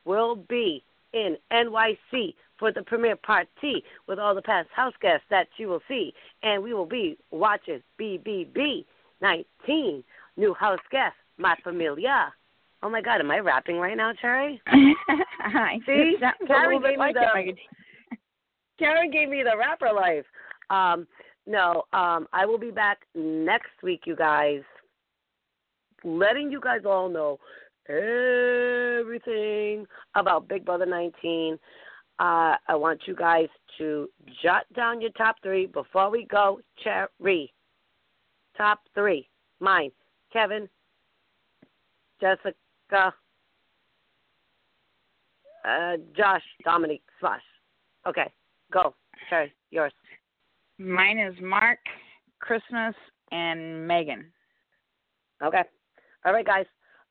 will 0.04 0.36
be 0.36 0.82
in 1.12 1.36
NYC 1.52 2.34
for 2.58 2.72
the 2.72 2.82
premiere 2.82 3.16
party 3.16 3.82
with 4.06 4.18
all 4.18 4.34
the 4.34 4.42
past 4.42 4.68
house 4.74 4.94
guests 5.00 5.26
that 5.30 5.48
you 5.56 5.68
will 5.68 5.82
see, 5.88 6.12
and 6.42 6.62
we 6.62 6.74
will 6.74 6.86
be 6.86 7.18
watching 7.30 7.82
BBB 8.00 8.84
19 9.20 10.04
new 10.36 10.54
house 10.54 10.78
guests, 10.90 11.18
my 11.38 11.56
familia. 11.62 12.32
Oh 12.82 12.90
my 12.90 13.00
God, 13.00 13.20
am 13.20 13.30
I 13.30 13.38
rapping 13.38 13.78
right 13.78 13.96
now, 13.96 14.12
Cherry? 14.20 14.60
I 14.66 15.78
See, 15.86 16.16
Karen 16.46 16.82
gave 16.82 16.98
me 16.98 17.12
the. 17.14 18.16
Karen 18.78 19.10
gave 19.10 19.28
me 19.28 19.42
the 19.42 19.56
rapper 19.56 19.90
life. 19.92 20.24
Um, 20.68 21.06
no, 21.46 21.84
um, 21.92 22.26
I 22.32 22.44
will 22.46 22.58
be 22.58 22.70
back 22.70 22.98
next 23.14 23.70
week, 23.82 24.02
you 24.04 24.16
guys, 24.16 24.62
letting 26.04 26.52
you 26.52 26.60
guys 26.60 26.82
all 26.86 27.08
know 27.08 27.38
everything 27.88 29.86
about 30.14 30.48
Big 30.48 30.64
Brother 30.64 30.86
19. 30.86 31.58
Uh, 32.18 32.54
I 32.68 32.74
want 32.76 33.02
you 33.06 33.16
guys 33.16 33.48
to 33.78 34.08
jot 34.42 34.64
down 34.74 35.00
your 35.00 35.10
top 35.10 35.36
three 35.42 35.66
before 35.66 36.10
we 36.10 36.26
go. 36.26 36.60
Cherry. 36.82 37.52
Top 38.56 38.80
three. 38.94 39.28
Mine. 39.58 39.90
Kevin. 40.32 40.68
Jessica. 42.20 43.12
Uh, 45.64 45.96
Josh. 46.16 46.42
Dominique. 46.64 47.02
Slash. 47.18 47.42
Okay. 48.06 48.32
Go. 48.72 48.94
Cherry. 49.28 49.52
Yours. 49.70 49.92
Mine 50.78 51.18
is 51.18 51.34
Mark, 51.40 51.78
Christmas, 52.40 52.94
and 53.32 53.86
Megan. 53.86 54.26
Okay. 55.42 55.62
All 56.24 56.32
right, 56.32 56.46
guys. 56.46 56.66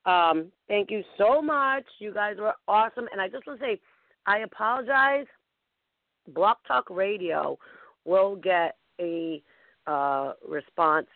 Um, 0.05 0.51
thank 0.67 0.91
you 0.91 1.03
so 1.17 1.41
much. 1.41 1.85
You 1.99 2.13
guys 2.13 2.35
were 2.39 2.53
awesome. 2.67 3.07
And 3.11 3.21
I 3.21 3.29
just 3.29 3.47
want 3.47 3.59
to 3.59 3.65
say, 3.65 3.79
I 4.25 4.39
apologize. 4.39 5.25
BlogTalk 6.31 6.83
Radio 6.89 7.57
will 8.05 8.35
get 8.37 8.77
a 8.99 9.41
uh, 9.87 10.33
response 10.47 11.07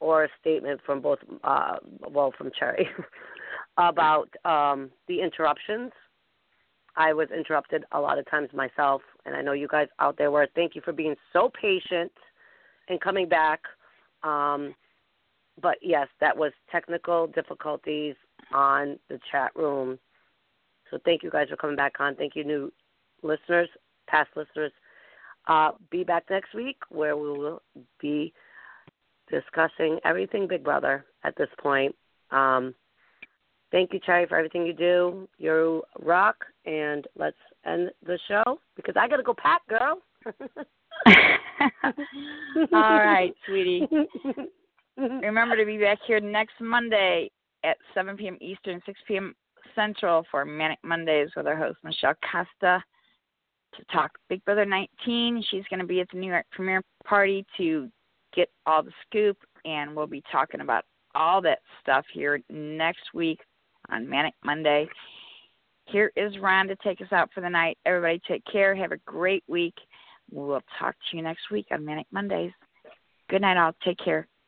or 0.00 0.24
a 0.24 0.28
statement 0.40 0.80
from 0.84 1.00
both, 1.00 1.20
uh, 1.44 1.76
well, 2.10 2.32
from 2.36 2.50
Cherry 2.58 2.88
about 3.76 4.28
um, 4.44 4.90
the 5.06 5.20
interruptions. 5.20 5.92
I 6.96 7.12
was 7.12 7.28
interrupted 7.34 7.84
a 7.92 8.00
lot 8.00 8.18
of 8.18 8.28
times 8.28 8.50
myself, 8.52 9.00
and 9.24 9.34
I 9.34 9.40
know 9.40 9.52
you 9.52 9.68
guys 9.68 9.88
out 9.98 10.18
there 10.18 10.30
were. 10.30 10.46
Thank 10.54 10.74
you 10.74 10.82
for 10.84 10.92
being 10.92 11.14
so 11.32 11.50
patient 11.58 12.12
and 12.88 13.00
coming 13.00 13.28
back. 13.28 13.60
Um, 14.22 14.74
but 15.60 15.76
yes, 15.82 16.08
that 16.20 16.36
was 16.36 16.52
technical 16.70 17.26
difficulties 17.28 18.14
on 18.52 18.98
the 19.08 19.18
chat 19.30 19.50
room. 19.54 19.98
So 20.90 20.98
thank 21.04 21.22
you 21.22 21.30
guys 21.30 21.48
for 21.48 21.56
coming 21.56 21.76
back 21.76 21.94
on. 22.00 22.14
Thank 22.14 22.36
you, 22.36 22.44
new 22.44 22.72
listeners, 23.22 23.68
past 24.06 24.30
listeners. 24.36 24.72
Uh, 25.48 25.72
be 25.90 26.04
back 26.04 26.24
next 26.30 26.54
week 26.54 26.76
where 26.90 27.16
we 27.16 27.28
will 27.28 27.62
be 28.00 28.32
discussing 29.30 29.98
everything 30.04 30.46
Big 30.46 30.62
Brother 30.62 31.04
at 31.24 31.34
this 31.36 31.48
point. 31.60 31.94
Um, 32.30 32.74
thank 33.72 33.92
you, 33.92 34.00
Cherry, 34.04 34.26
for 34.26 34.36
everything 34.36 34.66
you 34.66 34.72
do. 34.72 35.28
You 35.38 35.82
rock, 36.00 36.44
and 36.64 37.06
let's 37.16 37.36
end 37.66 37.90
the 38.06 38.18
show 38.28 38.60
because 38.76 38.94
I 38.96 39.08
got 39.08 39.16
to 39.16 39.22
go 39.22 39.34
pack, 39.34 39.62
girl. 39.68 39.98
All 42.72 42.98
right, 42.98 43.34
sweetie. 43.46 43.88
Remember 45.22 45.56
to 45.56 45.64
be 45.64 45.78
back 45.78 45.98
here 46.06 46.20
next 46.20 46.54
Monday 46.60 47.30
at 47.64 47.76
7 47.94 48.16
p.m. 48.16 48.36
Eastern, 48.40 48.80
6 48.86 49.00
p.m. 49.06 49.34
Central 49.74 50.24
for 50.30 50.44
Manic 50.44 50.78
Mondays 50.84 51.30
with 51.36 51.46
our 51.46 51.56
host 51.56 51.78
Michelle 51.82 52.14
Costa 52.30 52.82
to 53.74 53.84
talk 53.92 54.10
Big 54.28 54.44
Brother 54.44 54.66
19. 54.66 55.44
She's 55.50 55.64
going 55.70 55.80
to 55.80 55.86
be 55.86 56.00
at 56.00 56.08
the 56.12 56.18
New 56.18 56.30
York 56.30 56.46
premiere 56.52 56.82
party 57.04 57.44
to 57.56 57.88
get 58.34 58.48
all 58.66 58.82
the 58.82 58.92
scoop, 59.06 59.36
and 59.64 59.94
we'll 59.96 60.06
be 60.06 60.22
talking 60.30 60.60
about 60.60 60.84
all 61.14 61.40
that 61.42 61.60
stuff 61.80 62.04
here 62.12 62.40
next 62.50 63.14
week 63.14 63.40
on 63.90 64.08
Manic 64.08 64.34
Monday. 64.44 64.88
Here 65.86 66.12
is 66.16 66.38
Ron 66.38 66.68
to 66.68 66.76
take 66.76 67.00
us 67.00 67.12
out 67.12 67.30
for 67.34 67.40
the 67.40 67.48
night. 67.48 67.76
Everybody 67.86 68.20
take 68.28 68.44
care. 68.50 68.74
Have 68.74 68.92
a 68.92 68.98
great 68.98 69.44
week. 69.48 69.74
We'll 70.30 70.62
talk 70.78 70.94
to 71.10 71.16
you 71.16 71.22
next 71.22 71.50
week 71.50 71.66
on 71.70 71.84
Manic 71.84 72.06
Mondays. 72.12 72.52
Good 73.28 73.42
night, 73.42 73.56
all. 73.56 73.72
Take 73.84 73.98
care. 73.98 74.28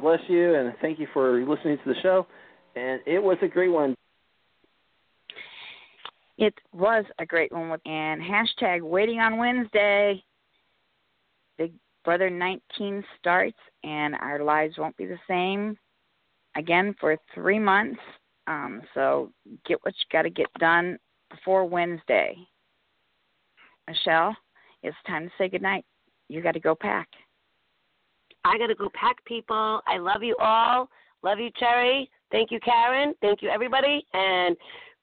God 0.00 0.16
bless 0.16 0.30
you, 0.30 0.54
and 0.54 0.72
thank 0.80 0.98
you 0.98 1.06
for 1.12 1.44
listening 1.44 1.76
to 1.84 1.92
the 1.92 2.00
show. 2.00 2.26
And 2.74 3.00
it 3.06 3.22
was 3.22 3.36
a 3.42 3.48
great 3.48 3.68
one. 3.68 3.94
It 6.38 6.54
was 6.72 7.04
a 7.18 7.26
great 7.26 7.52
one 7.52 7.68
with 7.68 7.82
and 7.84 8.22
hashtag 8.22 8.80
waiting 8.80 9.20
on 9.20 9.36
Wednesday. 9.36 10.22
Big 11.58 11.72
Brother 12.02 12.30
19 12.30 13.04
starts, 13.18 13.58
and 13.84 14.14
our 14.14 14.42
lives 14.42 14.78
won't 14.78 14.96
be 14.96 15.04
the 15.04 15.18
same 15.28 15.76
again 16.56 16.94
for 16.98 17.18
three 17.34 17.58
months. 17.58 18.00
Um, 18.46 18.80
so 18.94 19.30
get 19.66 19.84
what 19.84 19.92
you 19.98 20.06
got 20.10 20.22
to 20.22 20.30
get 20.30 20.52
done 20.58 20.98
before 21.28 21.66
Wednesday. 21.66 22.36
Michelle, 23.86 24.34
it's 24.82 24.96
time 25.06 25.26
to 25.26 25.32
say 25.36 25.48
goodnight. 25.50 25.84
You 26.28 26.40
got 26.40 26.52
to 26.52 26.60
go 26.60 26.74
pack. 26.74 27.08
I 28.44 28.58
got 28.58 28.68
to 28.68 28.74
go 28.74 28.88
pack 28.94 29.24
people. 29.24 29.80
I 29.86 29.98
love 29.98 30.22
you 30.22 30.36
all. 30.40 30.88
Love 31.22 31.38
you, 31.38 31.50
Cherry. 31.58 32.10
Thank 32.30 32.50
you, 32.50 32.60
Karen. 32.60 33.14
Thank 33.20 33.42
you, 33.42 33.48
everybody. 33.50 34.06
And 34.14 34.56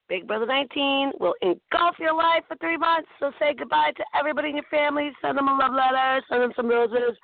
Big 0.10 0.26
Brother 0.28 0.46
19 0.46 1.12
will 1.20 1.36
engulf 1.42 2.00
your 2.00 2.14
life 2.16 2.44
for 2.48 2.56
three 2.58 2.78
months. 2.78 3.10
So 3.20 3.32
say 3.40 3.54
goodbye 3.54 3.92
to 3.98 4.04
everybody 4.18 4.50
in 4.50 4.56
your 4.56 4.66
family. 4.72 5.12
Send 5.22 5.38
them 5.38 5.48
a 5.48 5.56
love 5.56 5.74
letter. 5.74 6.24
Send 6.30 6.42
them 6.42 6.54
some 6.56 6.68
roses. 6.68 7.18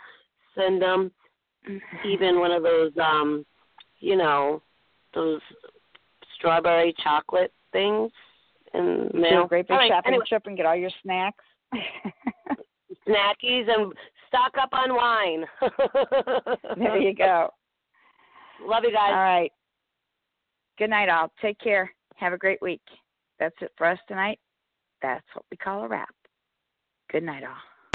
Send 0.55 0.81
them 0.81 1.11
even 2.05 2.39
one 2.39 2.51
of 2.51 2.61
those, 2.63 2.91
um, 3.01 3.45
you 3.99 4.17
know, 4.17 4.61
those 5.15 5.39
strawberry 6.37 6.93
chocolate 7.01 7.53
things 7.71 8.11
in 8.73 9.09
Do 9.13 9.19
mail. 9.19 9.45
a 9.45 9.47
great 9.47 9.67
big 9.67 9.77
right, 9.77 9.89
shopping 9.89 10.13
anyway, 10.13 10.25
trip 10.27 10.43
and 10.45 10.57
get 10.57 10.65
all 10.65 10.75
your 10.75 10.91
snacks. 11.01 11.43
snackies 13.07 13.69
and 13.69 13.93
stock 14.33 14.53
up 14.59 14.69
on 14.73 14.95
wine. 14.95 15.45
there 16.77 16.97
you 16.97 17.13
go. 17.13 17.49
Love 18.65 18.83
you 18.83 18.91
guys. 18.91 19.11
All 19.11 19.15
right. 19.15 19.51
Good 20.79 20.89
night, 20.89 21.09
all. 21.09 21.31
Take 21.41 21.59
care. 21.59 21.91
Have 22.15 22.33
a 22.33 22.37
great 22.37 22.61
week. 22.61 22.81
That's 23.39 23.55
it 23.61 23.71
for 23.77 23.85
us 23.85 23.99
tonight. 24.07 24.39
That's 25.01 25.25
what 25.33 25.45
we 25.51 25.57
call 25.57 25.83
a 25.83 25.87
wrap. 25.87 26.13
Good 27.11 27.23
night, 27.23 27.43
all. 27.43 27.72